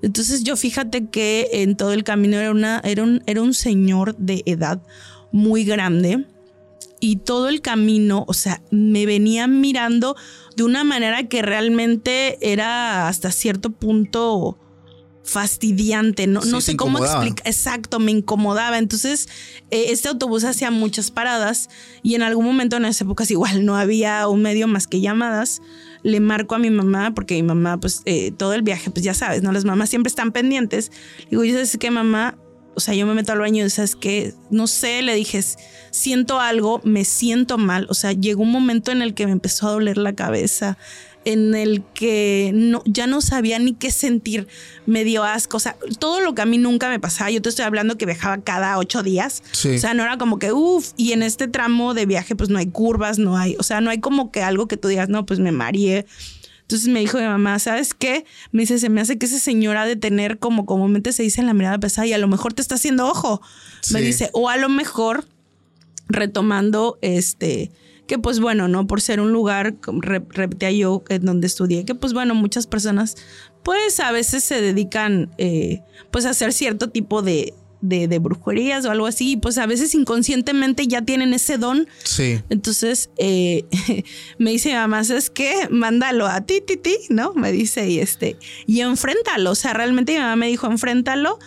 Entonces 0.00 0.42
yo 0.42 0.56
fíjate 0.56 1.08
que 1.08 1.48
en 1.52 1.76
todo 1.76 1.92
el 1.92 2.02
camino 2.02 2.38
era, 2.38 2.50
una, 2.50 2.80
era, 2.82 3.02
un, 3.02 3.22
era 3.26 3.42
un 3.42 3.52
señor 3.52 4.16
de 4.16 4.42
edad 4.46 4.82
muy 5.32 5.64
grande 5.64 6.24
y 7.02 7.16
todo 7.16 7.48
el 7.48 7.60
camino, 7.60 8.24
o 8.28 8.32
sea, 8.32 8.62
me 8.70 9.06
venía 9.06 9.48
mirando 9.48 10.14
de 10.54 10.62
una 10.62 10.84
manera 10.84 11.28
que 11.28 11.42
realmente 11.42 12.38
era 12.40 13.08
hasta 13.08 13.32
cierto 13.32 13.70
punto 13.70 14.56
fastidiante, 15.24 16.28
no, 16.28 16.42
Sí, 16.42 16.50
no 16.50 16.58
te 16.58 16.62
sé 16.62 16.76
cómo 16.76 17.04
explicar, 17.04 17.44
exacto, 17.44 17.98
me 17.98 18.12
incomodaba. 18.12 18.78
Entonces, 18.78 19.28
eh, 19.72 19.86
este 19.88 20.10
autobús 20.10 20.44
hacía 20.44 20.70
muchas 20.70 21.10
paradas 21.10 21.70
y 22.04 22.14
en 22.14 22.22
algún 22.22 22.44
momento 22.44 22.76
en 22.76 22.84
esas 22.84 23.00
épocas 23.00 23.28
igual 23.32 23.66
no 23.66 23.76
había 23.76 24.28
un 24.28 24.40
medio 24.40 24.68
más 24.68 24.86
que 24.86 25.00
llamadas. 25.00 25.60
Le 26.04 26.20
marco 26.20 26.54
a 26.54 26.58
mi 26.60 26.70
mamá, 26.70 27.14
porque 27.14 27.34
mi 27.34 27.42
mamá, 27.42 27.80
pues 27.80 28.02
eh, 28.04 28.30
todo 28.30 28.54
el 28.54 28.62
viaje, 28.62 28.90
pues 28.90 29.04
ya 29.04 29.14
sabes, 29.14 29.42
¿no? 29.42 29.50
Las 29.50 29.64
mamás 29.64 29.90
siempre 29.90 30.08
están 30.08 30.30
pendientes. 30.30 30.92
Digo, 31.30 31.42
yo 31.42 31.54
sabes 31.54 31.76
qué, 31.80 31.90
mamá, 31.90 32.38
o 32.74 32.80
sea, 32.80 32.94
yo 32.94 33.06
me 33.06 33.14
meto 33.14 33.32
al 33.32 33.38
baño 33.38 33.64
y 33.64 33.70
sabes 33.70 33.96
que, 33.96 34.34
no 34.50 34.66
sé, 34.66 35.02
le 35.02 35.14
dije, 35.14 35.42
siento 35.90 36.40
algo, 36.40 36.80
me 36.84 37.04
siento 37.04 37.58
mal. 37.58 37.86
O 37.90 37.94
sea, 37.94 38.12
llegó 38.12 38.42
un 38.42 38.52
momento 38.52 38.90
en 38.92 39.02
el 39.02 39.14
que 39.14 39.26
me 39.26 39.32
empezó 39.32 39.68
a 39.68 39.72
doler 39.72 39.98
la 39.98 40.14
cabeza, 40.14 40.78
en 41.24 41.54
el 41.54 41.84
que 41.94 42.50
no, 42.54 42.82
ya 42.84 43.06
no 43.06 43.20
sabía 43.20 43.58
ni 43.58 43.74
qué 43.74 43.90
sentir, 43.90 44.48
me 44.86 45.04
dio 45.04 45.22
asco. 45.22 45.56
O 45.56 45.60
sea, 45.60 45.76
todo 45.98 46.20
lo 46.20 46.34
que 46.34 46.42
a 46.42 46.46
mí 46.46 46.58
nunca 46.58 46.88
me 46.88 46.98
pasaba, 46.98 47.30
yo 47.30 47.42
te 47.42 47.48
estoy 47.48 47.64
hablando 47.64 47.96
que 47.96 48.06
viajaba 48.06 48.38
cada 48.38 48.78
ocho 48.78 49.02
días. 49.02 49.42
Sí. 49.52 49.76
O 49.76 49.78
sea, 49.78 49.94
no 49.94 50.02
era 50.02 50.18
como 50.18 50.38
que, 50.38 50.52
uff, 50.52 50.92
y 50.96 51.12
en 51.12 51.22
este 51.22 51.48
tramo 51.48 51.94
de 51.94 52.06
viaje, 52.06 52.34
pues 52.34 52.50
no 52.50 52.58
hay 52.58 52.66
curvas, 52.66 53.18
no 53.18 53.36
hay, 53.36 53.56
o 53.58 53.62
sea, 53.62 53.80
no 53.80 53.90
hay 53.90 54.00
como 54.00 54.32
que 54.32 54.42
algo 54.42 54.66
que 54.66 54.76
tú 54.76 54.88
digas, 54.88 55.08
no, 55.08 55.26
pues 55.26 55.38
me 55.40 55.52
mareé. 55.52 56.06
Entonces 56.72 56.88
me 56.88 57.00
dijo 57.00 57.18
mi 57.18 57.24
mamá, 57.24 57.58
¿sabes 57.58 57.92
qué? 57.92 58.24
Me 58.50 58.62
dice, 58.62 58.78
se 58.78 58.88
me 58.88 59.02
hace 59.02 59.18
que 59.18 59.26
esa 59.26 59.38
señora 59.38 59.82
ha 59.82 59.86
de 59.86 59.96
tener 59.96 60.38
como 60.38 60.64
comúnmente 60.64 61.12
se 61.12 61.22
dice 61.22 61.42
en 61.42 61.46
la 61.46 61.52
mirada 61.52 61.78
pesada 61.78 62.06
y 62.06 62.14
a 62.14 62.18
lo 62.18 62.28
mejor 62.28 62.54
te 62.54 62.62
está 62.62 62.76
haciendo 62.76 63.06
ojo. 63.06 63.42
Me 63.92 64.00
dice, 64.00 64.30
o 64.32 64.48
a 64.48 64.56
lo 64.56 64.70
mejor 64.70 65.26
retomando 66.08 66.98
este 67.02 67.70
que 68.06 68.18
pues 68.18 68.40
bueno, 68.40 68.68
¿no? 68.68 68.86
Por 68.86 69.02
ser 69.02 69.20
un 69.20 69.32
lugar, 69.32 69.76
repetía 70.00 70.70
yo, 70.70 71.02
en 71.08 71.24
donde 71.24 71.46
estudié, 71.46 71.84
que 71.84 71.94
pues 71.94 72.14
bueno, 72.14 72.34
muchas 72.34 72.66
personas 72.66 73.16
pues 73.62 74.00
a 74.00 74.10
veces 74.10 74.42
se 74.42 74.60
dedican 74.60 75.30
eh, 75.38 75.82
pues 76.10 76.24
a 76.24 76.30
hacer 76.30 76.54
cierto 76.54 76.88
tipo 76.88 77.20
de, 77.22 77.54
de, 77.82 78.08
de 78.08 78.18
brujerías 78.18 78.84
o 78.86 78.90
algo 78.90 79.06
así, 79.06 79.32
y 79.32 79.36
pues 79.36 79.58
a 79.58 79.66
veces 79.66 79.94
inconscientemente 79.94 80.86
ya 80.86 81.02
tienen 81.02 81.34
ese 81.34 81.58
don 81.58 81.86
Sí. 82.04 82.40
entonces 82.48 83.10
eh, 83.18 83.64
me 84.38 84.52
dice 84.52 84.70
mi 84.70 84.76
mamá, 84.76 85.04
¿sabes 85.04 85.28
qué? 85.28 85.68
Mándalo 85.70 86.26
a 86.28 86.40
ti, 86.42 86.62
ti, 86.66 86.76
ti, 86.76 86.96
¿no? 87.10 87.34
Me 87.34 87.52
dice, 87.52 87.88
y 87.90 87.98
este, 87.98 88.36
y 88.66 88.80
enfréntalo. 88.80 89.50
O 89.50 89.54
sea, 89.54 89.74
realmente 89.74 90.12
mi 90.12 90.18
mamá 90.20 90.36
me 90.36 90.46
dijo, 90.48 90.66
enfréntalo 90.68 91.38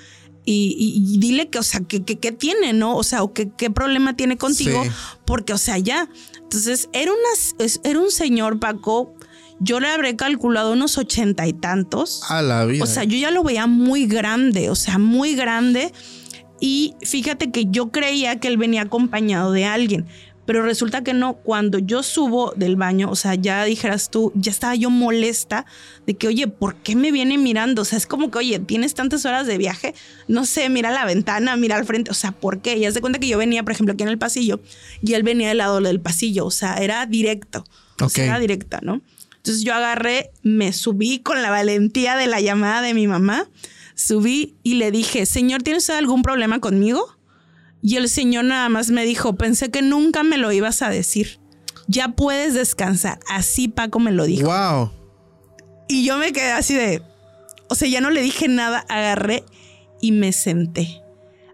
y, 0.44 0.76
y- 0.78 1.16
y 1.16 1.18
dile 1.20 1.50
que, 1.50 1.58
o 1.58 1.64
sea, 1.64 1.80
que, 1.80 2.04
que, 2.04 2.18
que 2.20 2.32
tiene, 2.32 2.74
¿no? 2.74 2.96
O 2.96 3.04
sea, 3.04 3.24
o 3.24 3.34
que, 3.34 3.50
qué 3.58 3.72
problema 3.72 4.16
tiene 4.16 4.38
contigo, 4.38 4.84
Sí. 4.84 4.90
porque, 5.26 5.54
o 5.54 5.58
sea, 5.58 5.78
ya. 5.80 6.08
Entonces, 6.44 6.90
era, 6.94 7.12
una, 7.12 7.66
era 7.84 8.00
un 8.00 8.12
señor, 8.12 8.60
Paco, 8.60 9.16
yo 9.60 9.80
le 9.80 9.88
habré 9.88 10.16
calculado 10.18 10.74
unos 10.74 10.98
ochenta 10.98 11.48
y 11.48 11.54
tantos. 11.54 12.22
A 12.30 12.42
la 12.42 12.66
vida. 12.66 12.84
O 12.84 12.88
sea, 12.88 13.06
yo 13.06 13.18
ya 13.18 13.32
lo 13.32 13.42
veía 13.44 13.66
muy 13.68 14.06
grande, 14.06 14.70
o 14.70 14.76
sea, 14.76 14.98
muy 15.00 15.34
grande. 15.34 15.92
Y 16.60 16.96
fíjate 17.02 17.52
que 17.52 17.66
yo 17.66 17.92
creía 17.92 18.40
que 18.40 18.48
él 18.48 18.58
venía 18.58 18.84
acompañado 18.84 19.52
de 19.52 19.66
alguien, 19.66 20.06
pero 20.46 20.64
resulta 20.64 21.04
que 21.04 21.14
no. 21.14 21.34
Cuando 21.34 21.80
yo 21.80 22.04
subo 22.04 22.54
del 22.56 22.76
baño, 22.76 23.10
o 23.10 23.16
sea, 23.16 23.36
ya 23.36 23.64
dijeras 23.64 24.10
tú, 24.10 24.32
ya 24.36 24.52
estaba 24.52 24.76
yo 24.76 24.90
molesta 24.90 25.66
de 26.06 26.16
que, 26.16 26.28
oye, 26.28 26.48
¿por 26.48 26.76
qué 26.76 26.96
me 26.96 27.12
viene 27.12 27.38
mirando? 27.38 27.82
O 27.82 27.86
sea, 27.86 27.98
es 27.98 28.08
como 28.08 28.32
que, 28.32 28.38
oye, 28.38 28.60
tienes 28.60 28.94
tantas 28.94 29.26
horas 29.26 29.48
de 29.48 29.58
viaje, 29.58 29.96
no 30.28 30.46
sé, 30.46 30.70
mira 30.70 30.92
la 30.92 31.06
ventana, 31.06 31.56
mira 31.58 31.76
al 31.76 31.86
frente, 31.86 32.12
o 32.12 32.14
sea, 32.14 32.32
¿por 32.32 32.62
qué? 32.62 32.78
Y 32.78 32.86
haz 32.86 32.94
de 32.94 33.02
cuenta 33.02 33.20
que 33.20 33.28
yo 33.28 33.38
venía, 33.38 33.64
por 33.64 33.74
ejemplo, 33.74 33.94
aquí 33.94 34.04
en 34.04 34.10
el 34.10 34.18
pasillo 34.18 34.62
y 35.02 35.14
él 35.14 35.24
venía 35.24 35.50
del 35.50 35.58
lado 35.58 35.82
del 35.82 36.00
pasillo, 36.00 36.46
o 36.46 36.52
sea, 36.52 36.76
era 36.76 37.06
directo, 37.06 37.66
o 38.02 38.10
sea, 38.10 38.26
era 38.26 38.40
directa, 38.40 38.80
¿no? 38.82 39.02
Entonces 39.38 39.64
yo 39.64 39.76
agarré, 39.76 40.32
me 40.42 40.74
subí 40.74 41.20
con 41.20 41.44
la 41.44 41.52
valentía 41.52 42.16
de 42.16 42.26
la 42.26 42.42
llamada 42.42 42.82
de 42.82 42.96
mi 42.96 43.06
mamá, 43.06 43.48
subí 43.96 44.58
y 44.62 44.76
le 44.76 44.92
dije, 44.92 45.26
señor, 45.26 45.64
¿tiene 45.64 45.80
usted 45.80 45.96
algún 45.96 46.22
problema 46.22 46.60
conmigo? 46.60 47.18
Y 47.82 47.96
el 47.98 48.10
señor 48.10 48.46
nada 48.46 48.70
más 48.70 48.90
me 48.92 49.06
dijo, 49.06 49.36
pensé 49.36 49.72
que 49.72 49.82
nunca 49.82 50.24
me 50.24 50.38
lo 50.38 50.52
ibas 50.52 50.82
a 50.82 50.90
decir. 50.90 51.40
Ya 51.88 52.10
puedes 52.10 52.54
descansar. 52.54 53.20
Así 53.30 53.68
Paco 53.68 54.00
me 54.00 54.12
lo 54.12 54.26
dijo. 54.26 54.48
Wow. 54.48 54.92
Y 55.88 56.04
yo 56.04 56.18
me 56.18 56.34
quedé 56.34 56.52
así 56.52 56.74
de, 56.74 57.02
o 57.70 57.76
sea, 57.76 57.88
ya 57.88 58.02
no 58.02 58.10
le 58.10 58.22
dije 58.22 58.48
nada, 58.48 58.86
agarré 58.90 59.44
y 60.02 60.12
me 60.12 60.34
senté. 60.34 61.02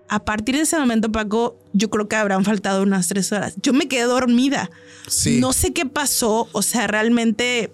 A 0.08 0.24
partir 0.24 0.56
de 0.56 0.62
ese 0.62 0.78
momento, 0.78 1.12
Paco, 1.12 1.58
yo 1.74 1.90
creo 1.90 2.08
que 2.08 2.16
habrán 2.16 2.44
faltado 2.44 2.84
unas 2.84 3.08
tres 3.08 3.32
horas. 3.32 3.54
Yo 3.62 3.72
me 3.74 3.88
quedé 3.88 4.04
dormida. 4.04 4.70
Sí. 5.08 5.40
No 5.40 5.54
sé 5.54 5.74
qué 5.74 5.86
pasó, 5.86 6.50
o 6.52 6.62
sea, 6.62 6.88
realmente, 6.88 7.72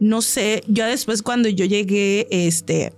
no 0.00 0.20
sé. 0.20 0.62
Yo 0.68 0.84
después 0.84 1.22
cuando 1.22 1.48
yo 1.48 1.64
llegué, 1.64 2.26
este, 2.30 2.92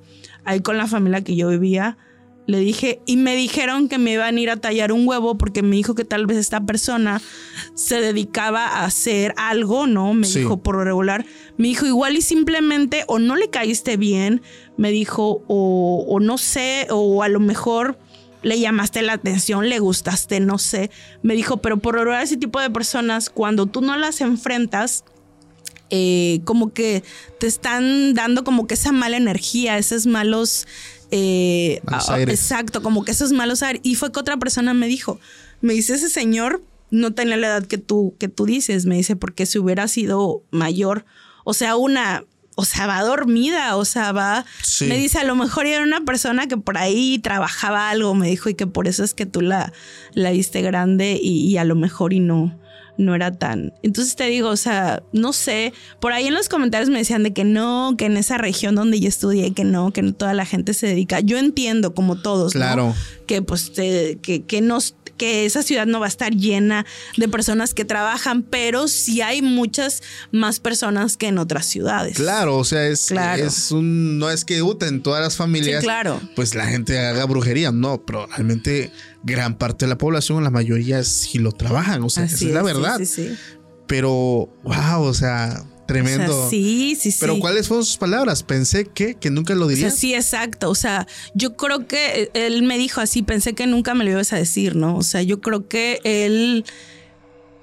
ahí 0.47 0.61
con 0.61 0.79
la 0.79 0.87
familia 0.87 1.23
que 1.23 1.37
yo 1.37 1.49
vivía, 1.49 1.99
le 2.47 2.61
dije, 2.61 3.01
y 3.07 3.17
me 3.17 3.35
dijeron 3.35 3.89
que 3.89 3.99
me 3.99 4.13
iban 4.13 4.37
a 4.37 4.41
ir 4.41 4.51
a 4.51 4.57
tallar 4.57 4.93
un 4.93 5.07
huevo 5.07 5.37
porque 5.37 5.63
me 5.65 5.75
dijo 5.75 5.97
que 5.97 6.05
tal 6.05 6.27
vez 6.27 6.37
esta 6.39 6.61
persona 6.61 7.21
se 7.75 8.01
dedicaba 8.01 8.65
a 8.67 8.85
hacer 8.85 9.35
algo, 9.37 9.89
¿no? 9.89 10.15
Me 10.15 10.27
Sí. 10.29 10.39
dijo 10.41 10.59
por 10.63 10.77
regular. 10.85 11.27
Me 11.57 11.67
dijo, 11.67 11.87
igual 11.87 12.17
y 12.17 12.23
simplemente 12.23 13.03
o 13.09 13.19
no 13.19 13.35
le 13.35 13.51
caíste 13.51 13.97
bien, 13.97 14.43
me 14.77 14.93
dijo, 14.93 15.43
o, 15.49 16.05
o 16.09 16.21
no 16.21 16.39
sé, 16.39 16.87
o 16.91 17.25
a 17.25 17.29
lo 17.29 17.41
mejor 17.41 17.99
le 18.43 18.61
llamaste 18.61 19.03
la 19.03 19.15
atención, 19.15 19.69
le 19.69 19.81
gustaste, 19.81 20.39
no 20.39 20.59
sé. 20.59 20.93
Me 21.23 21.35
dijo, 21.35 21.57
pero 21.57 21.79
por 21.79 21.97
regular 21.97 22.23
ese 22.23 22.37
tipo 22.37 22.61
de 22.61 22.71
personas, 22.71 23.29
cuando 23.29 23.67
tú 23.67 23.81
no 23.81 23.97
las 23.97 24.21
enfrentas, 24.21 25.05
eh, 25.91 26.41
como 26.45 26.73
que 26.73 27.03
te 27.39 27.47
están 27.47 28.15
dando 28.15 28.45
como 28.45 28.67
que 28.67 28.75
esa 28.75 28.93
mala 28.93 29.17
energía, 29.17 29.79
esos 29.79 30.07
malos... 30.07 30.67
eh, 31.11 31.81
Malos 31.85 32.11
ah, 32.11 32.15
aires. 32.15 32.41
Exacto, 32.41 32.83
como 32.83 33.05
que 33.05 33.13
esos 33.13 33.33
malos 33.33 33.63
aires. 33.63 33.81
Y 33.85 33.95
fue 33.95 34.11
que 34.13 34.21
otra 34.21 34.37
persona 34.37 34.75
me 34.75 34.87
dijo, 34.89 35.21
me 35.61 35.73
dice, 35.75 35.95
ese 35.95 36.09
señor 36.09 36.63
no 36.91 37.13
tenía 37.15 37.37
la 37.37 37.47
edad 37.49 37.67
que 37.67 37.79
tú, 37.79 38.15
que 38.19 38.29
tú 38.29 38.45
dices, 38.47 38.87
me 38.87 38.97
dice, 38.97 39.17
porque 39.17 39.47
si 39.47 39.59
hubiera 39.59 39.87
sido 39.89 40.43
mayor, 40.51 41.05
o 41.45 41.53
sea, 41.55 41.77
una, 41.77 42.25
o 42.55 42.65
sea, 42.65 42.87
va 42.87 43.03
dormida, 43.03 43.77
o 43.77 43.85
sea, 43.85 44.13
va, 44.13 44.45
Sí. 44.63 44.87
me 44.87 44.97
dice, 44.97 45.19
a 45.19 45.25
lo 45.25 45.35
mejor 45.37 45.67
era 45.67 45.83
una 45.85 46.01
persona 46.05 46.47
que 46.47 46.57
por 46.57 46.79
ahí 46.79 47.19
trabajaba 47.19 47.91
algo, 47.91 48.15
me 48.15 48.29
dijo, 48.29 48.49
y 48.49 48.55
que 48.55 48.67
por 48.67 48.87
eso 48.89 49.05
es 49.05 49.15
que 49.15 49.27
tú 49.27 49.41
la, 49.41 49.73
la 50.15 50.31
viste 50.31 50.63
grande 50.63 51.19
y, 51.21 51.47
y 51.49 51.57
a 51.59 51.65
lo 51.65 51.75
mejor 51.75 52.13
y 52.13 52.21
no, 52.21 52.57
no 52.99 53.15
era 53.15 53.33
tan. 53.33 53.73
Entonces 53.83 54.17
te 54.17 54.25
digo, 54.25 54.49
o 54.49 54.57
sea, 54.57 55.03
no 55.13 55.33
sé, 55.33 55.73
por 56.01 56.13
ahí 56.13 56.27
en 56.27 56.35
los 56.35 56.49
comentarios 56.49 56.89
me 56.91 56.99
decían 56.99 57.23
de 57.23 57.33
que 57.33 57.45
no, 57.45 57.95
que 57.99 58.07
en 58.07 58.17
esa 58.17 58.39
región 58.39 58.75
donde 58.75 59.01
yo 59.01 59.09
estudié, 59.09 59.53
que 59.53 59.65
no, 59.65 59.93
que 59.93 60.03
no 60.03 60.13
toda 60.15 60.35
la 60.35 60.47
gente 60.47 60.75
se 60.75 60.87
dedica. 60.87 61.21
Yo 61.21 61.39
entiendo, 61.39 61.95
como 61.95 62.17
todos, 62.21 62.55
¿no? 62.55 62.61
Claro. 62.61 62.95
que 63.27 63.43
pues 63.43 63.73
te- 63.73 64.19
que, 64.23 64.43
que 64.45 64.61
nos 64.61 64.95
que 65.17 65.47
esa 65.47 65.63
ciudad 65.63 65.87
no 65.87 66.01
va 66.01 66.07
a 66.07 66.09
estar 66.09 66.35
llena 66.35 66.87
de 67.17 67.29
personas 67.29 67.75
que 67.75 67.85
trabajan, 67.85 68.43
pero 68.43 68.89
sí 68.89 69.21
hay 69.21 69.43
muchas 69.43 70.03
más 70.33 70.61
personas 70.61 71.17
que 71.17 71.29
en 71.29 71.39
otras 71.39 71.67
ciudades. 71.67 72.17
Claro, 72.17 72.57
o 72.57 72.65
sea, 72.65 72.87
es, 72.87 73.07
Claro. 73.09 73.45
es 73.45 73.71
un. 73.71 74.19
No 74.19 74.31
es 74.31 74.45
que 74.45 74.63
uh, 74.63 74.77
en 74.83 75.03
todas 75.03 75.23
las 75.23 75.37
familias. 75.37 75.81
Sí, 75.81 75.85
claro. 75.85 76.21
Pues 76.35 76.55
la 76.55 76.67
gente 76.67 76.99
haga 76.99 77.25
brujería, 77.25 77.73
no, 77.73 78.05
pero 78.05 78.27
realmente 78.27 78.91
gran 79.23 79.57
parte 79.57 79.87
de 79.87 79.89
la 79.91 79.99
población, 79.99 80.45
la 80.45 80.51
mayoría 80.51 81.03
sí 81.05 81.39
lo 81.39 81.53
trabajan, 81.53 82.03
o 82.03 82.11
sea, 82.11 82.25
esa 82.25 82.35
Así 82.37 82.49
es 82.49 82.55
la 82.55 82.63
verdad. 82.63 82.99
Sí, 82.99 83.07
sí. 83.07 83.37
Pero, 83.87 84.53
wow, 84.65 85.03
o 85.03 85.15
sea, 85.15 85.65
tremendo. 85.87 86.37
O 86.37 86.41
sea, 86.43 86.51
sí, 86.51 86.97
sí, 87.01 87.11
sí. 87.11 87.19
Pero 87.21 87.39
¿cuáles 87.39 87.69
fueron 87.69 87.85
sus 87.85 87.97
palabras? 87.97 88.43
Pensé 88.43 88.85
que, 88.87 89.15
que 89.15 89.31
nunca 89.31 89.55
lo 89.55 89.67
O 89.67 89.69
sea, 89.69 89.77
dirías. 89.77 89.97
sí, 89.97 90.15
exacto. 90.15 90.69
O 90.71 90.75
sea, 90.75 91.07
yo 91.35 91.57
creo 91.57 91.87
que 91.87 92.31
él 92.35 92.63
me 92.63 92.79
dijo 92.79 93.01
así, 93.01 93.23
pensé 93.23 93.55
que 93.55 93.67
nunca 93.67 93.95
me 93.95 94.05
lo 94.05 94.11
ibas 94.11 94.33
a 94.33 94.37
decir, 94.37 94.77
¿no? 94.77 94.97
O 94.97 95.03
sea, 95.03 95.23
yo 95.23 95.41
creo 95.41 95.69
que 95.69 96.01
él, 96.05 96.65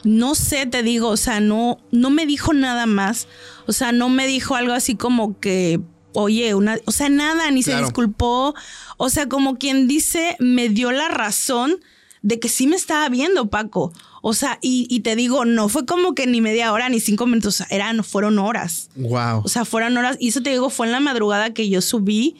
no 0.03 0.35
sé, 0.35 0.65
te 0.65 0.83
digo, 0.83 1.09
o 1.09 1.17
sea, 1.17 1.39
no, 1.39 1.77
no 1.91 2.09
me 2.09 2.25
dijo 2.25 2.53
nada 2.53 2.85
más. 2.85 3.27
O 3.67 3.73
sea, 3.73 3.91
no 3.91 4.09
me 4.09 4.27
dijo 4.27 4.55
algo 4.55 4.73
así 4.73 4.95
como 4.95 5.39
que, 5.39 5.79
oye, 6.13 6.53
una, 6.53 6.77
o 6.85 6.91
sea, 6.91 7.09
nada, 7.09 7.49
ni 7.51 7.63
se 7.63 7.75
disculpó. 7.77 8.53
O 8.97 9.09
sea, 9.09 9.27
como 9.27 9.57
quien 9.57 9.87
dice, 9.87 10.35
me 10.39 10.69
dio 10.69 10.91
la 10.91 11.07
razón 11.07 11.79
de 12.21 12.39
que 12.39 12.49
sí 12.49 12.67
me 12.67 12.75
estaba 12.75 13.09
viendo, 13.09 13.49
Paco. 13.49 13.91
O 14.25 14.33
sea, 14.33 14.57
y, 14.61 14.87
y 14.89 15.01
te 15.01 15.17
digo, 15.17 15.43
no 15.43 15.67
fue 15.67 15.85
como 15.85 16.15
que 16.15 16.25
ni 16.27 16.39
media 16.39 16.71
hora 16.71 16.87
ni 16.87 17.01
cinco 17.01 17.27
minutos, 17.27 17.61
eran, 17.69 18.05
fueron 18.05 18.39
horas. 18.39 18.89
Wow. 18.95 19.41
O 19.43 19.49
sea, 19.49 19.65
fueron 19.65 19.97
horas. 19.97 20.15
Y 20.17 20.29
eso 20.29 20.41
te 20.41 20.49
digo, 20.51 20.69
fue 20.69 20.85
en 20.85 20.93
la 20.93 21.01
madrugada 21.01 21.53
que 21.53 21.67
yo 21.69 21.81
subí. 21.81 22.37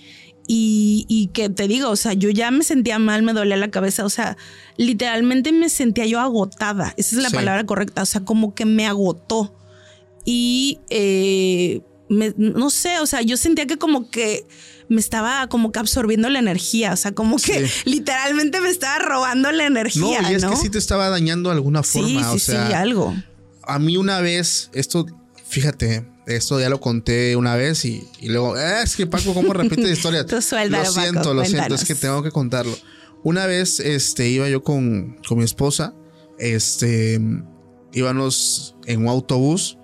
Y, 0.48 1.06
y 1.08 1.28
que 1.28 1.50
te 1.50 1.68
digo, 1.68 1.90
o 1.90 1.96
sea, 1.96 2.12
yo 2.14 2.30
ya 2.30 2.52
me 2.52 2.64
sentía 2.66 3.00
mal, 3.00 3.24
me 3.24 3.32
dolía 3.32 3.56
la 3.56 3.72
cabeza, 3.72 4.04
o 4.04 4.10
sea, 4.10 4.36
literalmente 4.76 5.54
me 5.54 5.70
sentía 5.70 6.06
yo 6.06 6.20
agotada, 6.20 6.94
esa 6.98 7.16
es 7.16 7.22
la 7.24 7.30
Sí. 7.30 7.36
palabra 7.36 7.66
correcta, 7.66 8.02
o 8.02 8.06
sea, 8.06 8.26
como 8.26 8.54
que 8.54 8.66
me 8.66 8.86
agotó. 8.86 9.56
Y 10.26 10.80
eh, 10.90 11.82
me- 12.10 12.34
no 12.38 12.70
sé, 12.70 13.00
o 13.00 13.06
sea, 13.06 13.22
yo 13.22 13.38
sentía 13.38 13.66
que 13.68 13.78
como 13.78 14.10
que 14.10 14.46
me 14.90 15.00
estaba 15.00 15.48
como 15.48 15.72
que 15.72 15.80
absorbiendo 15.80 16.30
la 16.30 16.40
energía, 16.40 16.94
o 16.94 16.98
sea, 16.98 17.12
como 17.14 17.38
que 17.38 17.68
Sí. 17.68 17.82
literalmente 17.90 18.60
me 18.62 18.70
estaba 18.70 19.00
robando 19.00 19.52
la 19.52 19.64
no, 19.70 19.80
energía. 19.80 20.32
y 20.32 20.36
es 20.36 20.44
¿no? 20.44 20.52
que 20.52 20.56
sí 20.58 20.70
te 20.70 20.78
estaba 20.78 21.10
dañando 21.10 21.50
de 21.50 21.56
alguna 21.56 21.84
forma. 21.84 22.08
sí, 22.08 22.18
o 22.18 22.40
sea, 22.40 22.68
sí, 22.68 22.74
algo. 22.74 23.14
a 23.64 23.80
mí 23.80 23.98
una 23.98 24.20
vez, 24.22 24.70
esto, 24.74 25.06
fíjate, 25.48 26.06
esto 26.28 26.60
ya 26.60 26.70
lo 26.70 26.80
conté 26.80 27.36
una 27.36 27.56
vez 27.56 27.84
y, 27.86 28.08
y 28.20 28.30
luego, 28.30 28.56
"Ah, 28.56 28.82
es 28.84 28.96
que 28.96 29.06
Paco, 29.08 29.34
¿cómo 29.34 29.54
repite 29.54 29.90
historias? 29.90 30.26
Tú 30.28 30.42
suéltalo, 30.42 30.84
lo 30.84 30.92
siento, 30.92 31.20
Paco, 31.20 31.34
lo 31.34 31.46
siento, 31.46 31.76
es 31.76 31.84
que 31.86 31.96
tengo 31.96 32.24
que 32.24 32.32
contarlo. 32.32 32.78
Una 33.24 33.46
vez, 33.46 33.80
este, 33.80 34.28
iba 34.30 34.50
yo 34.50 34.64
con, 34.64 35.18
con 35.28 35.38
mi 35.38 35.44
esposa, 35.46 35.94
este, 36.40 37.20
íbamos 37.94 38.76
en 38.86 39.02
un 39.02 39.08
autobús, 39.08 39.78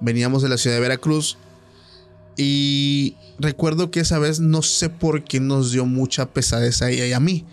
veníamos 0.00 0.42
de 0.42 0.48
la 0.48 0.56
ciudad 0.58 0.76
de 0.76 0.80
Veracruz 0.80 1.36
y 2.38 3.16
recuerdo 3.40 3.90
que 3.90 4.00
esa 4.00 4.18
vez 4.18 4.38
no 4.40 4.62
sé 4.62 4.88
por 4.88 5.24
qué 5.24 5.40
nos 5.40 5.72
dio 5.72 5.84
mucha 5.84 6.32
pesadez 6.32 6.80
a 6.80 6.90
ella 6.90 7.04
y 7.06 7.12
a 7.12 7.20
mí. 7.20 7.44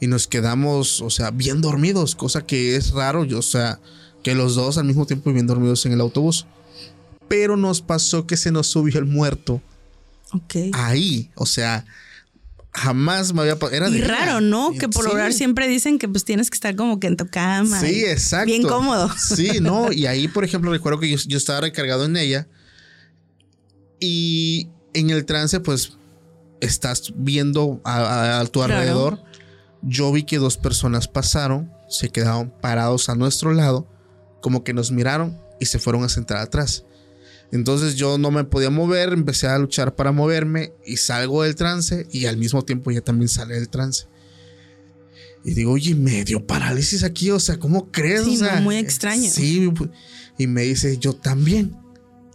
Y 0.00 0.06
nos 0.06 0.28
quedamos, 0.28 1.02
o 1.02 1.10
sea, 1.10 1.32
bien 1.32 1.60
dormidos, 1.60 2.14
cosa 2.14 2.46
que 2.46 2.76
es 2.76 2.92
raro, 2.92 3.24
yo, 3.24 3.40
o 3.40 3.42
sea, 3.42 3.80
que 4.22 4.34
los 4.36 4.54
dos 4.54 4.78
al 4.78 4.84
mismo 4.84 5.06
tiempo 5.06 5.32
bien 5.32 5.48
dormidos 5.48 5.84
en 5.86 5.92
el 5.92 6.00
autobús. 6.00 6.46
Pero 7.28 7.56
nos 7.56 7.82
pasó 7.82 8.26
que 8.26 8.36
se 8.36 8.52
nos 8.52 8.68
subió 8.68 8.98
el 9.00 9.04
muerto 9.06 9.60
Ok. 10.32 10.54
ahí, 10.72 11.30
o 11.34 11.46
sea, 11.46 11.84
jamás 12.72 13.32
me 13.34 13.40
había 13.40 13.58
pasado. 13.58 13.76
Era 13.76 13.88
Y 13.90 14.00
raro. 14.02 14.40
¿no? 14.40 14.72
Que 14.72 14.88
por 14.88 15.02
sí. 15.04 15.08
lograr 15.10 15.32
siempre 15.32 15.66
dicen 15.66 15.98
que 15.98 16.08
pues 16.08 16.24
tienes 16.24 16.48
que 16.48 16.54
estar 16.54 16.76
como 16.76 17.00
que 17.00 17.08
en 17.08 17.16
tu 17.16 17.26
cama. 17.26 17.80
Sí, 17.80 18.04
exacto. 18.04 18.46
Bien 18.46 18.62
cómodo. 18.62 19.10
Sí, 19.18 19.58
no. 19.60 19.90
Y 19.92 20.06
ahí, 20.06 20.28
por 20.28 20.44
ejemplo, 20.44 20.70
recuerdo 20.70 21.00
que 21.00 21.10
yo, 21.10 21.18
yo 21.26 21.36
estaba 21.38 21.60
recargado 21.62 22.04
en 22.04 22.16
ella. 22.16 22.46
Y 24.00 24.68
en 24.94 25.10
el 25.10 25.24
trance, 25.24 25.60
pues, 25.60 25.92
estás 26.60 27.12
viendo 27.16 27.80
a, 27.84 27.96
a- 27.98 28.40
a 28.40 28.46
tu 28.46 28.60
Claro. 28.60 28.74
alrededor. 28.74 29.22
Yo 29.82 30.10
vi 30.12 30.24
que 30.24 30.38
dos 30.38 30.56
personas 30.56 31.06
pasaron, 31.08 31.70
se 31.88 32.08
quedaron 32.10 32.50
parados 32.60 33.08
a 33.08 33.14
nuestro 33.14 33.52
lado, 33.52 33.86
como 34.40 34.64
que 34.64 34.74
nos 34.74 34.90
miraron 34.90 35.38
y 35.60 35.66
se 35.66 35.78
fueron 35.78 36.02
a 36.04 36.08
sentar 36.08 36.38
atrás. 36.38 36.84
Entonces 37.52 37.94
yo 37.94 38.18
no 38.18 38.30
me 38.30 38.44
podía 38.44 38.70
mover, 38.70 39.12
empecé 39.12 39.46
a 39.46 39.58
luchar 39.58 39.94
para 39.96 40.12
moverme 40.12 40.72
y 40.84 40.96
salgo 40.98 41.44
del 41.44 41.54
trance 41.54 42.06
y 42.10 42.26
al 42.26 42.36
mismo 42.36 42.62
tiempo 42.64 42.90
ella 42.90 43.00
también 43.02 43.28
sale 43.28 43.54
del 43.54 43.68
trance. 43.68 44.06
Y 45.44 45.54
digo, 45.54 45.72
oye, 45.72 45.94
me 45.94 46.24
dio 46.24 46.44
parálisis 46.46 47.04
aquí, 47.04 47.30
o 47.30 47.40
sea, 47.40 47.58
¿cómo 47.58 47.90
crees? 47.90 48.24
Sí, 48.24 48.34
O 48.34 48.38
sea, 48.38 48.60
muy 48.60 48.76
extraño. 48.76 49.30
Sí, 49.30 49.70
y 50.36 50.46
me 50.46 50.62
dice, 50.62 50.98
yo 50.98 51.14
también. 51.14 51.74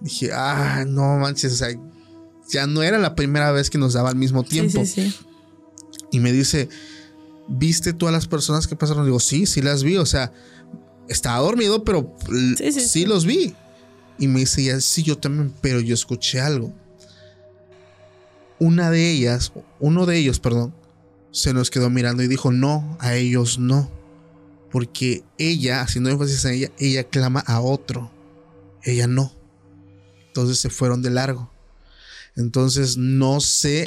Dije, 0.03 0.31
ah, 0.33 0.83
no 0.85 1.17
manches, 1.17 1.53
o 1.53 1.55
sea, 1.55 1.69
ya 2.49 2.67
no 2.67 2.83
era 2.83 2.99
la 2.99 3.15
primera 3.15 3.51
vez 3.51 3.69
que 3.69 3.77
nos 3.77 3.93
daba 3.93 4.09
al 4.09 4.15
mismo 4.15 4.43
tiempo. 4.43 4.85
Sí, 4.85 4.85
sí, 4.85 5.11
sí. 5.11 5.15
Y 6.11 6.19
me 6.19 6.31
dice, 6.31 6.69
¿viste 7.47 7.93
tú 7.93 8.07
a 8.07 8.11
las 8.11 8.27
personas 8.27 8.67
que 8.67 8.75
pasaron? 8.75 9.05
Digo, 9.05 9.19
sí, 9.19 9.45
sí 9.45 9.61
las 9.61 9.83
vi. 9.83 9.97
O 9.97 10.05
sea, 10.05 10.31
estaba 11.07 11.39
dormido, 11.39 11.83
pero 11.83 12.15
Sí, 12.57 13.05
los 13.05 13.25
vi. 13.25 13.55
Y 14.19 14.27
me 14.27 14.41
dice, 14.41 14.61
ella, 14.61 14.81
sí, 14.81 15.03
yo 15.03 15.17
también, 15.17 15.53
pero 15.61 15.79
yo 15.79 15.93
escuché 15.93 16.39
algo. 16.39 16.73
Una 18.59 18.91
de 18.91 19.09
ellas, 19.09 19.51
uno 19.79 20.05
de 20.05 20.17
ellos, 20.17 20.39
perdón, 20.39 20.73
se 21.31 21.53
nos 21.53 21.71
quedó 21.71 21.89
mirando 21.89 22.23
y 22.23 22.27
dijo, 22.27 22.51
no, 22.51 22.97
a 22.99 23.15
ellos 23.15 23.57
no. 23.57 23.89
Porque 24.71 25.23
ella, 25.37 25.81
haciendo 25.81 26.09
énfasis 26.09 26.45
en 26.45 26.53
ella, 26.53 26.71
ella 26.77 27.03
clama 27.05 27.39
a 27.39 27.61
otro. 27.61 28.11
Ella 28.83 29.07
no. 29.07 29.33
Entonces 30.33 30.57
se 30.57 30.71
fueron 30.71 31.03
de 31.03 31.11
largo. 31.11 31.51
Entonces 32.35 32.97
no 32.97 33.39
sé 33.39 33.85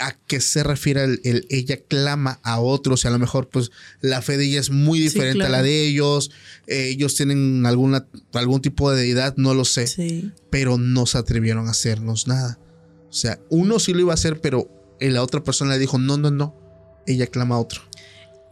a 0.00 0.16
qué 0.26 0.40
se 0.40 0.62
refiere 0.62 1.04
el, 1.04 1.20
el 1.22 1.46
ella 1.50 1.76
clama 1.86 2.40
a 2.42 2.60
otros. 2.60 3.04
Y 3.04 3.08
a 3.08 3.10
lo 3.10 3.18
mejor, 3.18 3.50
pues, 3.50 3.70
la 4.00 4.22
fe 4.22 4.38
de 4.38 4.46
ella 4.46 4.58
es 4.58 4.70
muy 4.70 4.98
diferente 5.00 5.44
a 5.44 5.50
la 5.50 5.62
de 5.62 5.86
ellos. 5.86 6.30
Eh, 6.66 6.88
ellos 6.88 7.14
tienen 7.14 7.66
alguna, 7.66 8.06
algún 8.32 8.62
tipo 8.62 8.90
de 8.90 9.02
deidad, 9.02 9.36
no 9.36 9.52
lo 9.52 9.66
sé. 9.66 9.86
Sí. 9.86 10.32
Pero 10.48 10.78
no 10.78 11.04
se 11.04 11.18
atrevieron 11.18 11.68
a 11.68 11.72
hacernos 11.72 12.26
nada. 12.26 12.58
O 13.10 13.12
sea, 13.12 13.38
uno 13.50 13.78
sí 13.78 13.92
lo 13.92 14.00
iba 14.00 14.12
a 14.12 14.14
hacer, 14.14 14.40
pero 14.40 14.70
la 14.98 15.22
otra 15.22 15.44
persona 15.44 15.74
le 15.74 15.78
dijo, 15.78 15.98
no, 15.98 16.16
no, 16.16 16.30
no. 16.30 16.56
Ella 17.06 17.26
clama 17.26 17.56
a 17.56 17.58
otro. 17.58 17.82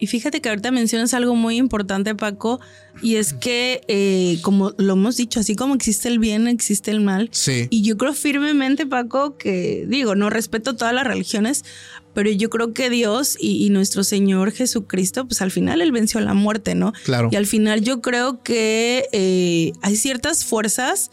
Y 0.01 0.07
fíjate 0.07 0.41
que 0.41 0.49
ahorita 0.49 0.71
mencionas 0.71 1.13
algo 1.13 1.37
muy 1.37 1.57
importante, 1.59 2.15
Paco, 2.15 2.59
y 3.03 3.17
es 3.17 3.35
que, 3.35 3.83
eh, 3.87 4.39
como 4.43 4.73
lo 4.79 4.95
hemos 4.95 5.17
dicho, 5.19 5.39
así 5.41 5.55
como 5.55 5.75
existe 5.75 6.09
el 6.09 6.19
bien, 6.19 6.49
existe 6.49 6.91
el 6.91 7.01
mal. 7.01 7.29
Sí. 7.33 7.69
Y 7.69 7.83
yo 7.83 7.99
creo 7.99 8.15
firmemente, 8.15 8.87
Paco, 8.87 9.37
que 9.37 9.85
digo, 9.87 10.15
no 10.15 10.31
respeto 10.31 10.75
todas 10.75 10.95
las 10.95 11.07
religiones, 11.07 11.65
pero 12.15 12.31
yo 12.31 12.49
creo 12.49 12.73
que 12.73 12.89
Dios 12.89 13.37
y, 13.39 13.65
y 13.65 13.69
nuestro 13.69 14.03
Señor 14.03 14.53
Jesucristo, 14.53 15.27
pues 15.27 15.43
al 15.43 15.51
final 15.51 15.83
Él 15.83 15.93
venció 15.93 16.19
la 16.21 16.35
muerte, 16.35 16.75
¿no? 16.75 16.93
Claro. 17.05 17.29
Y 17.31 17.37
al 17.37 17.47
final 17.47 17.83
yo 17.83 18.01
creo 18.01 18.43
que 18.43 19.07
eh, 19.13 19.73
hay 19.83 19.97
ciertas 19.97 20.47
fuerzas 20.47 21.11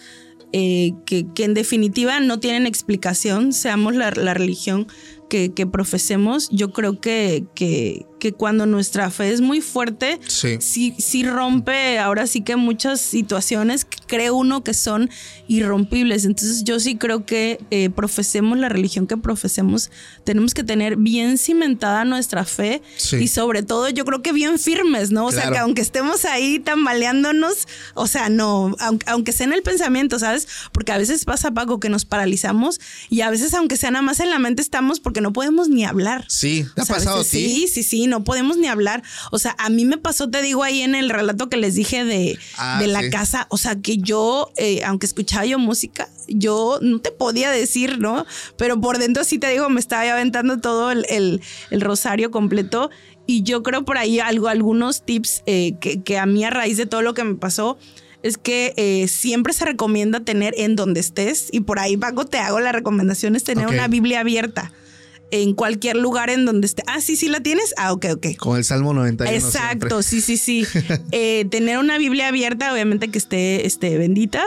eh, 0.54 0.94
que, 1.06 1.26
que 1.36 1.44
en 1.44 1.54
definitiva 1.54 2.22
no 2.22 2.40
tienen 2.40 2.66
explicación, 2.66 3.52
seamos 3.52 3.96
la, 3.96 4.12
la 4.12 4.34
religión 4.34 4.88
que, 5.30 5.54
que 5.54 5.68
profesemos. 5.68 6.50
Yo 6.52 6.72
creo 6.72 7.00
que, 7.00 7.46
que, 7.54 8.06
que 8.20 8.32
cuando 8.34 8.66
nuestra 8.66 9.10
fe 9.12 9.32
es 9.32 9.42
muy 9.42 9.62
fuerte, 9.62 10.20
Sí. 10.28 10.58
sí, 10.60 10.96
sí 10.98 11.24
rompe 11.24 12.00
ahora 12.00 12.26
sí 12.28 12.42
que 12.42 12.56
muchas 12.56 13.00
situaciones 13.00 13.86
que 13.86 13.98
cree 14.08 14.32
uno 14.32 14.64
que 14.64 14.74
son 14.74 15.10
irrompibles. 15.48 16.26
Entonces 16.26 16.64
yo 16.64 16.80
sí 16.80 16.96
creo 16.98 17.26
que 17.26 17.60
eh, 17.72 17.90
profesemos 17.90 18.58
la 18.58 18.70
religión 18.70 19.08
que 19.08 19.18
profesemos, 19.18 19.92
tenemos 20.24 20.54
que 20.54 20.64
tener 20.64 20.96
bien 20.98 21.38
cimentada 21.38 22.06
nuestra 22.06 22.44
fe 22.46 22.82
Sí. 22.98 23.18
y 23.18 23.28
sobre 23.28 23.64
todo 23.64 23.90
yo 23.90 24.04
creo 24.06 24.22
que 24.22 24.32
bien 24.34 24.60
firmes, 24.60 25.12
¿no? 25.12 25.26
O 25.28 25.32
sea, 25.32 25.52
que 25.52 25.58
aunque 25.58 25.82
estemos 25.82 26.26
ahí 26.26 26.60
tambaleándonos, 26.60 27.68
o 27.94 28.08
sea, 28.08 28.30
no, 28.30 28.76
aunque, 28.80 29.10
aunque 29.10 29.32
sea 29.32 29.46
en 29.46 29.54
el 29.54 29.62
pensamiento, 29.64 30.20
¿sabes? 30.20 30.48
Porque 30.72 30.92
a 30.92 30.98
veces 30.98 31.24
pasa, 31.26 31.52
Paco, 31.52 31.80
que 31.80 31.90
nos 31.90 32.06
paralizamos 32.06 32.80
y 33.10 33.22
a 33.22 33.30
veces 33.30 33.54
aunque 33.54 33.78
sea 33.78 33.92
nada 33.92 34.02
más 34.02 34.20
en 34.20 34.30
la 34.30 34.40
mente 34.40 34.62
estamos 34.62 35.00
porque 35.00 35.22
no 35.22 35.34
podemos 35.34 35.70
ni 35.70 35.86
hablar. 35.86 36.26
Sí. 36.28 36.66
¿Te 36.76 36.82
ha 36.82 36.86
pasado 36.86 37.20
a 37.22 37.24
ti? 37.24 37.28
Sí, 37.30 37.68
sí, 37.68 37.84
sí, 37.84 38.07
no 38.08 38.24
podemos 38.24 38.58
ni 38.58 38.68
hablar. 38.68 39.04
O 39.32 39.40
sea, 39.40 39.56
a 39.60 39.70
mí 39.70 39.86
me 39.86 39.98
pasó, 39.98 40.30
te 40.30 40.42
digo 40.42 40.64
ahí 40.64 40.82
en 40.82 40.96
el 40.96 41.10
relato 41.10 41.50
que 41.50 41.58
les 41.58 41.76
dije 41.76 42.04
de, 42.04 42.38
Ah, 42.58 42.78
de 42.80 42.88
la 42.88 43.02
sí. 43.02 43.10
casa, 43.10 43.46
o 43.50 43.58
sea, 43.58 43.76
que 43.76 43.98
yo, 43.98 44.52
eh, 44.58 44.84
aunque 44.86 45.06
escuchaba 45.06 45.46
yo 45.46 45.60
música, 45.60 46.10
yo 46.28 46.80
no 46.82 47.00
te 47.00 47.12
podía 47.12 47.52
decir, 47.52 48.00
¿no? 48.00 48.26
Pero 48.58 48.82
por 48.82 48.98
dentro 48.98 49.24
sí 49.24 49.38
te 49.40 49.50
digo, 49.50 49.70
me 49.70 49.80
estaba 49.80 50.04
aventando 50.12 50.60
todo 50.60 50.92
el, 50.92 51.06
el- 51.10 51.42
el 51.70 51.82
rosario 51.82 52.32
completo. 52.32 52.90
Y 53.30 53.44
yo 53.44 53.62
creo 53.62 53.84
por 53.84 53.98
ahí 53.98 54.20
algo, 54.22 54.48
algunos 54.48 55.04
tips 55.04 55.44
eh, 55.46 55.76
que, 55.82 56.02
que 56.02 56.18
a 56.18 56.26
mí 56.26 56.46
a 56.46 56.50
raíz 56.50 56.78
de 56.78 56.86
todo 56.86 57.02
lo 57.02 57.14
que 57.14 57.26
me 57.26 57.36
pasó, 57.36 57.78
es 58.24 58.38
que 58.38 58.74
eh, 58.78 59.08
siempre 59.10 59.52
se 59.54 59.66
recomienda 59.66 60.22
tener 60.22 60.54
en 60.58 60.76
donde 60.76 61.00
estés, 61.02 61.50
y 61.52 61.60
por 61.60 61.78
ahí, 61.80 61.98
Paco, 61.98 62.26
te 62.26 62.40
hago 62.40 62.60
la 62.62 62.72
recomendación, 62.72 63.36
es 63.36 63.44
tener 63.44 63.68
una 63.68 63.88
Biblia 63.90 64.22
abierta 64.22 64.72
en 65.32 65.54
cualquier 65.54 65.98
lugar 65.98 66.30
en 66.30 66.46
donde 66.46 66.68
esté. 66.68 66.84
Ah, 66.88 67.02
sí, 67.02 67.16
sí 67.16 67.28
la 67.28 67.42
tienes. 67.42 67.74
Ah, 67.78 67.92
ok, 67.94 68.06
ok. 68.16 68.28
Con 68.38 68.58
el 68.58 68.64
Salmo 68.64 68.94
91. 68.94 69.36
Exacto, 69.36 70.02
siempre. 70.02 70.04
sí, 70.04 70.38
sí, 70.38 70.38
sí. 70.38 70.68
Eh, 71.12 71.46
tener 71.50 71.78
una 71.80 71.98
Biblia 71.98 72.28
abierta, 72.28 72.72
obviamente 72.72 73.10
que 73.10 73.18
esté 73.18 73.66
este, 73.66 73.98
bendita, 73.98 74.44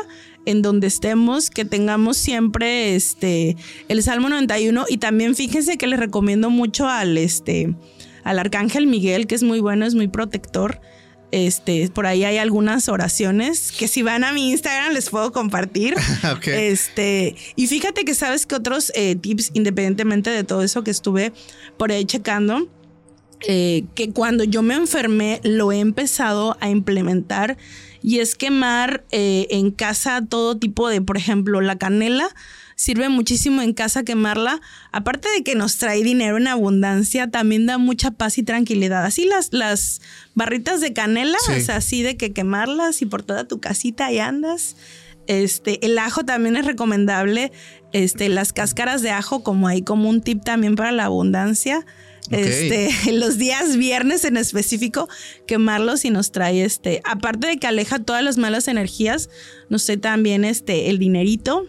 en 0.47 0.63
donde 0.63 0.87
estemos, 0.87 1.51
que 1.51 1.65
tengamos 1.65 2.17
siempre 2.17 2.95
este, 2.95 3.57
el 3.89 4.03
Salmo 4.03 4.29
91. 4.29 4.87
Y 4.89 4.99
también 4.99 5.35
fíjense 5.35 5.77
que 5.77 5.87
les 5.87 5.99
recomiendo 5.99 6.51
mucho 6.51 6.89
al, 6.89 7.19
este, 7.19 7.75
al 8.25 8.39
Arcángel 8.39 8.87
Miguel, 8.87 9.27
que 9.27 9.35
es 9.35 9.43
muy 9.43 9.61
bueno, 9.61 9.87
es 9.87 9.95
muy 9.95 10.09
protector. 10.09 10.81
Este, 11.33 11.89
por 11.91 12.07
ahí 12.07 12.25
hay 12.25 12.39
algunas 12.39 12.89
oraciones 12.89 13.73
que 13.73 13.87
si 13.87 14.03
van 14.03 14.25
a 14.25 14.33
mi 14.33 14.51
Instagram 14.51 14.93
les 14.93 15.11
puedo 15.11 15.33
compartir. 15.33 15.95
Este, 16.47 17.37
y 17.57 17.67
fíjate 17.67 18.05
que 18.05 18.15
sabes 18.15 18.47
que 18.47 18.55
otros 18.55 18.93
eh, 18.95 19.15
tips, 19.17 19.51
independientemente 19.55 20.31
de 20.31 20.45
todo 20.45 20.63
eso 20.63 20.83
que 20.83 20.91
estuve 20.91 21.33
por 21.77 21.93
ahí 21.93 22.05
checando, 22.05 22.69
eh, 23.47 23.85
que 23.95 24.11
cuando 24.11 24.45
yo 24.45 24.63
me 24.63 24.75
enfermé 24.75 25.41
lo 25.45 25.73
he 25.73 25.81
empezado 25.81 26.57
a 26.61 26.69
implementar 26.69 27.57
y 28.03 28.19
es 28.19 28.35
quemar 28.35 29.05
eh, 29.11 29.47
en 29.51 29.71
casa 29.71 30.23
todo 30.27 30.57
tipo 30.57 30.89
de, 30.89 31.01
por 31.01 31.17
ejemplo, 31.17 31.61
la 31.61 31.77
canela. 31.79 32.29
Sirve 32.81 33.11
muchísimo 33.11 33.61
en 33.61 33.75
casa 33.75 34.05
quemarla. 34.05 34.59
Aparte 34.91 35.29
de 35.37 35.45
que 35.45 35.55
nos 35.55 35.77
trae 35.77 36.03
dinero 36.03 36.39
en 36.39 36.47
abundancia, 36.47 37.31
también 37.31 37.67
da 37.67 37.77
mucha 37.77 38.11
paz 38.11 38.39
y 38.39 38.43
tranquilidad. 38.43 39.05
Así 39.05 39.27
las, 39.27 39.53
las 39.53 40.01
barritas 40.35 40.81
de 40.81 40.95
canela, 40.95 41.37
Sí. 41.45 41.53
o 41.53 41.61
sea, 41.61 41.77
así 41.77 42.03
de 42.03 42.17
que 42.17 42.33
quemarlas 42.33 43.03
y 43.03 43.07
por 43.07 43.23
toda 43.23 43.47
tu 43.47 43.61
casita 43.61 44.07
ahí 44.07 44.19
andas. 44.19 44.77
Este, 45.27 45.85
el 45.85 45.99
ajo 45.99 46.25
también 46.25 46.57
es 46.57 46.65
recomendable. 46.65 47.53
Este, 47.93 48.31
las 48.31 48.55
cáscaras 48.55 49.03
de 49.03 49.11
ajo, 49.11 49.43
como 49.43 49.69
ahí 49.69 49.83
como 49.83 50.09
un 50.09 50.23
tip 50.23 50.43
también 50.43 50.75
para 50.75 50.91
la 50.91 51.05
abundancia. 51.05 51.85
Este, 52.31 52.89
los 53.13 53.37
días 53.37 53.77
viernes 53.77 54.25
en 54.25 54.39
específico, 54.39 55.07
quemarlos 55.47 56.07
y 56.07 56.11
nos 56.11 56.33
trae 56.33 56.65
este, 56.65 57.03
aparte 57.05 57.47
de 57.47 57.59
que 57.59 57.67
aleja 57.67 57.99
todas 57.99 58.25
las 58.25 58.39
malas 58.39 58.69
energías, 58.69 59.29
nos 59.69 59.85
trae 59.85 59.99
también 59.99 60.47
este, 60.47 60.89
el 60.89 60.99
dinerito 60.99 61.67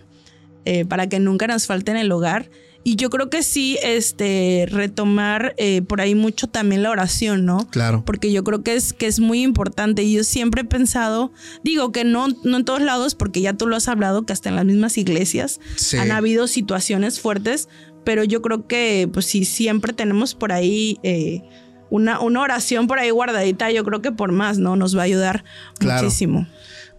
eh, 0.66 0.86
para 0.86 1.08
que 1.08 1.20
nunca 1.20 1.48
nos 1.48 1.66
falte 1.68 1.92
en 1.92 1.98
el 1.98 2.12
hogar. 2.12 2.50
Y 2.84 2.96
yo 2.96 3.12
creo 3.12 3.30
que 3.30 3.44
sí, 3.44 3.78
este, 3.84 4.66
retomar 4.72 5.54
eh, 5.58 5.84
por 5.84 6.02
ahí 6.02 6.16
mucho 6.16 6.48
también 6.48 6.82
la 6.82 6.90
oración, 6.90 7.46
¿no? 7.46 7.68
Claro. 7.70 8.02
Porque 8.06 8.32
yo 8.32 8.44
creo 8.44 8.64
que 8.64 8.74
es, 8.74 8.92
que 8.94 9.06
es 9.06 9.20
muy 9.20 9.44
importante. 9.44 10.02
Y 10.02 10.14
yo 10.14 10.24
siempre 10.24 10.62
he 10.62 10.66
pensado, 10.66 11.32
digo 11.64 11.92
que 11.92 12.04
no, 12.04 12.28
no 12.44 12.58
en 12.58 12.66
todos 12.66 12.82
lados, 12.82 13.14
porque 13.14 13.40
ya 13.42 13.54
tú 13.54 13.68
lo 13.68 13.76
has 13.76 13.88
hablado, 13.88 14.24
que 14.24 14.34
hasta 14.34 14.50
en 14.50 14.56
las 14.56 14.66
mismas 14.66 14.98
iglesias 14.98 15.60
Sí. 15.76 15.98
han 15.98 16.10
habido 16.10 16.48
situaciones 16.48 17.20
fuertes, 17.20 17.70
pero 18.04 18.24
yo 18.24 18.42
creo 18.42 18.66
que 18.66 19.08
pues 19.14 19.28
si 19.28 19.46
siempre 19.46 19.94
tenemos 19.94 20.34
por 20.34 20.52
ahí 20.52 20.98
eh, 21.04 21.44
una, 21.92 22.20
una 22.20 22.42
oración 22.42 22.88
por 22.88 22.98
ahí 22.98 23.12
guardadita, 23.12 23.70
yo 23.70 23.84
creo 23.84 24.02
que 24.02 24.12
por 24.12 24.32
más, 24.32 24.58
¿no? 24.58 24.76
Nos 24.76 24.98
va 24.98 25.02
a 25.02 25.06
ayudar 25.06 25.44
Claro. 25.78 26.02
muchísimo. 26.02 26.48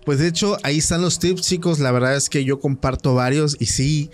Pues 0.05 0.19
de 0.19 0.29
hecho, 0.29 0.57
ahí 0.62 0.79
están 0.79 1.03
los 1.03 1.19
tips, 1.19 1.43
chicos. 1.43 1.79
La 1.79 1.93
verdad 1.93 2.16
es 2.16 2.29
que 2.29 2.45
yo 2.45 2.61
comparto 2.61 3.15
varios 3.15 3.57
y 3.59 3.66
sí. 3.66 4.11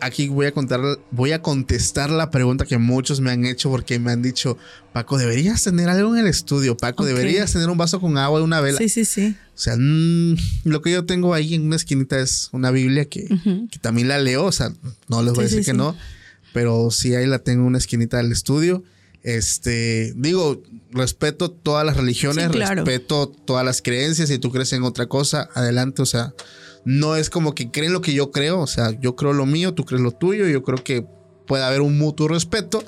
Aquí 0.00 0.28
voy 0.28 0.46
a 0.46 0.52
contar, 0.52 0.80
voy 1.10 1.32
a 1.32 1.42
contestar 1.42 2.10
la 2.10 2.30
pregunta 2.30 2.64
que 2.64 2.78
muchos 2.78 3.20
me 3.20 3.32
han 3.32 3.44
hecho 3.44 3.70
porque 3.70 3.98
me 3.98 4.12
han 4.12 4.22
dicho, 4.22 4.56
Paco, 4.92 5.18
deberías 5.18 5.64
tener 5.64 5.88
algo 5.88 6.14
en 6.14 6.20
el 6.20 6.26
estudio, 6.28 6.76
Paco, 6.76 7.04
deberías 7.04 7.52
tener 7.52 7.68
un 7.68 7.76
vaso 7.76 8.00
con 8.00 8.16
agua 8.16 8.38
y 8.38 8.44
una 8.44 8.60
vela. 8.60 8.78
Sí, 8.78 8.88
sí, 8.88 9.04
sí. 9.04 9.34
O 9.48 9.58
sea, 9.58 9.74
mm, 9.76 10.36
lo 10.64 10.80
que 10.80 10.92
yo 10.92 11.06
tengo 11.06 11.34
ahí 11.34 11.54
en 11.54 11.62
una 11.62 11.74
esquinita 11.74 12.20
es 12.20 12.50
una 12.52 12.70
Biblia 12.70 13.06
que, 13.06 13.26
que 13.68 13.78
también 13.80 14.06
la 14.06 14.18
leo. 14.18 14.44
O 14.44 14.52
sea, 14.52 14.72
no 15.08 15.22
les 15.24 15.32
voy 15.32 15.40
a 15.40 15.44
decir 15.44 15.60
sí, 15.60 15.64
que 15.64 15.72
sí. 15.72 15.76
no, 15.76 15.96
pero 16.52 16.92
sí 16.92 17.14
ahí 17.16 17.26
la 17.26 17.40
tengo 17.40 17.62
en 17.62 17.68
una 17.68 17.78
esquinita 17.78 18.18
del 18.18 18.30
estudio. 18.30 18.84
Este, 19.24 20.12
digo, 20.16 20.62
respeto 20.90 21.50
todas 21.50 21.84
las 21.84 21.96
religiones, 21.96 22.44
Sí, 22.44 22.50
claro. 22.52 22.84
respeto 22.84 23.26
todas 23.26 23.64
las 23.64 23.82
creencias. 23.82 24.28
Si 24.28 24.38
tú 24.38 24.52
crees 24.52 24.72
en 24.74 24.82
otra 24.84 25.06
cosa, 25.06 25.48
adelante. 25.54 26.02
O 26.02 26.06
sea, 26.06 26.34
no 26.84 27.16
es 27.16 27.30
como 27.30 27.54
que 27.54 27.70
creen 27.70 27.92
lo 27.94 28.02
que 28.02 28.12
yo 28.12 28.30
creo. 28.30 28.60
O 28.60 28.66
sea, 28.66 28.90
yo 29.00 29.16
creo 29.16 29.32
lo 29.32 29.46
mío, 29.46 29.72
tú 29.74 29.84
crees 29.84 30.02
lo 30.02 30.12
tuyo. 30.12 30.46
Yo 30.46 30.62
creo 30.62 30.84
que 30.84 31.06
puede 31.46 31.64
haber 31.64 31.80
un 31.80 31.96
mutuo 31.98 32.28
respeto. 32.28 32.84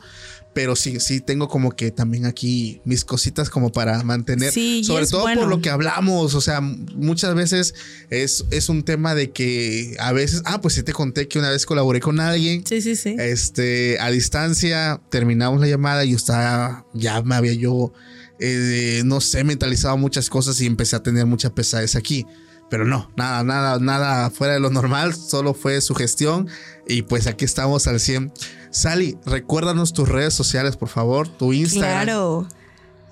Pero 0.57 0.75
sí, 0.75 1.01
sí 1.01 1.21
tengo 1.21 1.49
como 1.49 1.73
que 1.73 1.91
también 1.91 2.25
aquí 2.25 2.81
mis 2.87 3.05
cositas 3.05 3.51
como 3.51 3.73
para 3.73 4.03
mantener. 4.05 4.51
Sí, 4.51 4.83
sobre 4.85 5.07
todo 5.07 5.25
por 5.35 5.49
lo 5.49 5.61
que 5.61 5.69
hablamos. 5.69 6.35
O 6.35 6.41
sea, 6.41 6.63
muchas 6.63 7.35
veces 7.35 7.75
es, 8.09 8.43
es 8.51 8.71
un 8.71 8.83
tema 8.83 9.15
de 9.15 9.33
que 9.33 9.97
a 9.99 10.13
veces, 10.13 10.41
ah, 10.47 10.63
pues 10.63 10.73
sí 10.73 10.83
te 10.83 10.95
conté 10.95 11.29
que 11.29 11.39
una 11.39 11.51
vez 11.51 11.67
colaboré 11.67 12.01
con 12.01 12.21
alguien. 12.21 12.65
Sí, 12.67 12.81
sí, 12.81 12.97
sí. 12.97 13.17
Este, 13.19 13.99
a 14.01 14.11
distancia, 14.11 14.99
terminamos 15.11 15.61
la 15.61 15.67
llamada 15.67 16.07
y 16.07 16.13
yo 16.13 16.17
estaba, 16.17 16.87
ya 16.95 17.21
me 17.21 17.35
había 17.35 17.53
yo, 17.53 17.93
eh, 18.41 19.03
no 19.05 19.21
sé, 19.21 19.45
mentalizado 19.45 19.99
muchas 19.99 20.31
cosas 20.31 20.59
y 20.63 20.65
empecé 20.65 20.97
a 20.97 21.03
tener 21.03 21.27
mucha 21.27 21.55
pesadez 21.55 21.97
aquí. 21.97 22.25
Pero 22.69 22.85
no, 22.85 23.11
nada, 23.17 23.45
nada, 23.45 23.79
nada 23.79 24.29
fuera 24.31 24.55
de 24.55 24.61
lo 24.61 24.71
normal, 24.71 25.15
solo 25.15 25.55
fue 25.55 25.81
su 25.81 25.95
gestión 25.95 26.49
y 26.89 27.03
pues 27.03 27.27
aquí 27.29 27.45
estamos 27.45 27.87
al 27.87 28.01
100. 28.01 28.33
Sally, 28.71 29.17
recuérdanos 29.25 29.93
tus 29.93 30.09
redes 30.09 30.35
sociales, 30.35 30.77
por 30.77 30.89
favor, 30.89 31.29
tu 31.29 31.53
Instagram. 31.53 32.03
Claro. 32.05 32.49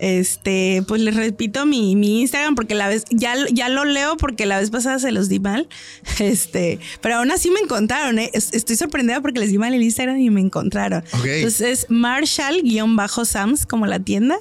Este, 0.01 0.83
pues 0.89 1.01
les 1.01 1.15
repito 1.15 1.65
mi, 1.67 1.95
mi 1.95 2.21
Instagram 2.23 2.57
porque 2.57 2.75
la 2.75 2.89
vez, 2.89 3.05
ya, 3.11 3.35
ya 3.53 3.69
lo 3.69 3.85
leo 3.85 4.17
porque 4.17 4.45
la 4.45 4.59
vez 4.59 4.71
pasada 4.71 4.99
se 4.99 5.13
los 5.13 5.29
di 5.29 5.39
mal. 5.39 5.69
Este, 6.19 6.81
pero 7.01 7.17
aún 7.17 7.31
así 7.31 7.49
me 7.51 7.61
encontraron, 7.61 8.19
¿eh? 8.19 8.31
Es- 8.35 8.53
Estoy 8.53 8.75
sorprendida 8.77 9.21
porque 9.21 9.39
les 9.39 9.51
di 9.51 9.57
mal 9.59 9.73
el 9.73 9.83
Instagram 9.83 10.19
y 10.19 10.31
me 10.31 10.41
encontraron. 10.41 11.05
Ok. 11.13 11.25
Entonces 11.27 11.61
es 11.61 11.87
Marshall-Sams 11.91 13.67
como 13.67 13.87
la 13.87 14.01
tienda. 14.01 14.37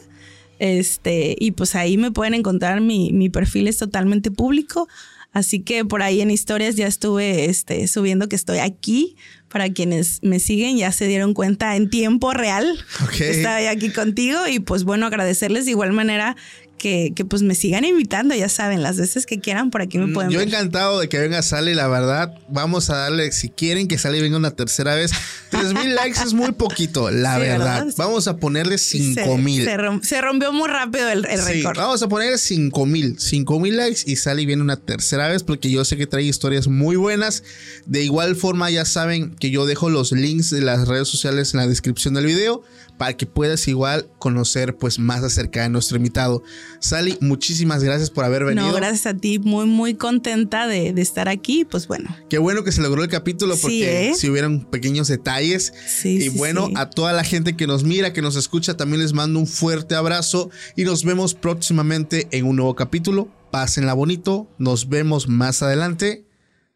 Este, 0.64 1.36
y 1.38 1.52
pues 1.52 1.76
ahí 1.76 1.98
me 1.98 2.12
pueden 2.12 2.36
encontrar. 2.36 2.80
Mi, 2.80 3.12
mi 3.12 3.30
perfil 3.30 3.68
es 3.68 3.76
totalmente 3.76 4.32
público. 4.32 4.88
Así 5.34 5.60
que 5.60 5.84
por 5.84 6.02
ahí 6.02 6.22
en 6.22 6.32
historias 6.32 6.76
ya 6.76 6.88
estuve 6.88 7.46
este, 7.46 7.86
subiendo 7.90 8.30
que 8.30 8.38
estoy 8.38 8.60
aquí. 8.60 9.18
Para 9.50 9.70
quienes 9.74 10.20
me 10.24 10.40
siguen, 10.40 10.78
ya 10.78 10.94
se 10.94 11.06
dieron 11.06 11.34
cuenta 11.34 11.76
en 11.76 11.90
tiempo 11.90 12.34
real. 12.34 12.66
Ok. 13.04 13.20
Estaba 13.20 13.58
aquí 13.70 13.90
contigo. 13.90 14.48
Y 14.48 14.62
pues 14.62 14.86
bueno, 14.86 15.06
agradecerles 15.06 15.66
de 15.66 15.72
igual 15.72 15.92
manera 15.92 16.38
que, 16.84 17.14
que 17.16 17.24
pues 17.24 17.42
me 17.44 17.56
sigan 17.56 17.86
invitando. 17.86 18.36
Ya 18.36 18.50
saben, 18.50 18.84
las 18.84 18.98
veces 18.98 19.26
que 19.26 19.40
quieran, 19.40 19.72
por 19.72 19.82
aquí 19.82 19.98
me 19.98 20.14
pueden 20.14 20.32
Yo 20.32 20.40
ver. 20.40 20.50
encantado 20.50 21.00
de 21.00 21.08
que 21.08 21.18
venga 21.18 21.42
Sally, 21.42 21.74
la 21.74 21.88
verdad. 21.88 22.34
Vamos 22.50 22.90
a 22.90 22.98
darle, 22.98 23.32
si 23.32 23.48
quieren 23.48 23.88
que 23.88 23.98
Sally 23.98 24.20
venga 24.20 24.36
una 24.36 24.52
tercera 24.52 24.94
vez. 24.94 25.12
3000 25.52 25.96
likes 25.96 26.20
es 26.22 26.34
muy 26.34 26.52
poquito, 26.52 27.10
la 27.10 27.36
Sí, 27.36 27.40
verdad. 27.42 27.80
¿verdad? 27.86 27.94
Vamos 27.98 28.28
a 28.28 28.36
ponerle 28.36 28.78
Se- 28.78 28.98
5000. 28.98 29.64
Se, 29.64 29.78
rom- 29.78 30.02
se 30.04 30.20
rompió 30.22 30.52
muy 30.52 30.68
rápido 30.68 31.08
el, 31.10 31.26
el 31.26 31.40
Sí, 31.40 31.54
récord. 31.54 31.78
vamos 31.78 32.04
a 32.04 32.10
poner 32.10 32.38
5000, 32.38 33.18
5000 33.20 33.78
likes 33.78 34.02
y 34.06 34.18
Sally 34.18 34.46
viene 34.46 34.62
una 34.62 34.76
tercera 34.76 35.30
vez 35.30 35.42
porque 35.44 35.72
yo 35.72 35.86
sé 35.86 35.96
que 35.96 36.06
trae 36.06 36.24
historias 36.24 36.68
muy 36.68 36.98
buenas. 36.98 37.44
De 37.86 38.04
igual 38.04 38.36
forma, 38.36 38.70
ya 38.70 38.84
saben 38.84 39.36
que 39.36 39.50
yo 39.52 39.66
dejo 39.66 39.90
los 39.90 40.12
links 40.12 40.50
de 40.50 40.60
las 40.62 40.88
redes 40.90 41.08
sociales 41.08 41.54
en 41.54 41.62
la 41.62 41.68
descripción 41.68 42.14
del 42.14 42.26
video 42.26 42.62
para 42.98 43.16
que 43.18 43.26
puedas 43.26 43.68
igual 43.68 44.10
conocer 44.20 44.78
pues 44.78 45.00
más 45.00 45.24
acerca 45.24 45.64
de 45.64 45.70
nuestro 45.70 45.98
invitado. 45.98 46.44
Sally, 46.80 47.18
muchísimas 47.22 47.84
gracias 47.84 48.10
por 48.10 48.26
haber 48.26 48.46
venido. 48.46 48.68
No, 48.68 48.74
gracias 48.74 49.06
a 49.06 49.14
ti. 49.16 49.40
Muy, 49.40 49.66
muy 49.66 49.96
contenta 49.96 50.68
de, 50.68 50.94
de 50.94 51.02
estar 51.02 51.28
aquí. 51.28 51.66
Pues 51.66 51.88
bueno. 51.88 52.16
Qué 52.30 52.38
bueno 52.38 52.64
que 52.64 52.72
se 52.72 52.82
logró 52.82 53.04
el 53.04 53.10
capítulo 53.10 53.56
Sí, 53.56 53.62
porque 53.62 54.10
¿eh? 54.10 54.16
si 54.16 54.30
hubieran 54.30 54.62
pequeños 54.62 55.08
detalles. 55.08 55.74
Sí, 55.88 56.18
y 56.18 56.22
sí, 56.22 56.30
bueno, 56.38 56.68
sí. 56.68 56.74
a 56.78 56.90
toda 56.90 57.14
la 57.14 57.24
gente 57.24 57.56
que 57.56 57.68
nos 57.68 57.84
mira, 57.84 58.14
que 58.14 58.22
nos 58.22 58.36
escucha, 58.36 58.76
también 58.76 59.02
les 59.02 59.14
mando 59.14 59.40
un 59.40 59.48
fuerte 59.48 59.96
abrazo 59.96 60.50
y 60.76 60.84
nos 60.84 61.04
vemos 61.04 61.34
próximamente 61.34 62.28
en 62.32 62.46
un 62.46 62.56
nuevo 62.56 62.76
capítulo. 62.76 63.30
Pásenla 63.52 63.94
bonito, 63.94 64.48
nos 64.58 64.90
vemos 64.90 65.28
más 65.28 65.62
adelante. 65.62 66.26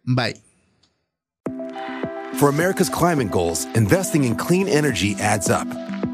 Bye. 0.03 0.41
For 2.37 2.49
America's 2.49 2.89
climate 2.89 3.31
goals, 3.31 3.65
investing 3.75 4.23
in 4.23 4.35
clean 4.35 4.67
energy 4.67 5.15
adds 5.19 5.49
up. 5.49 5.67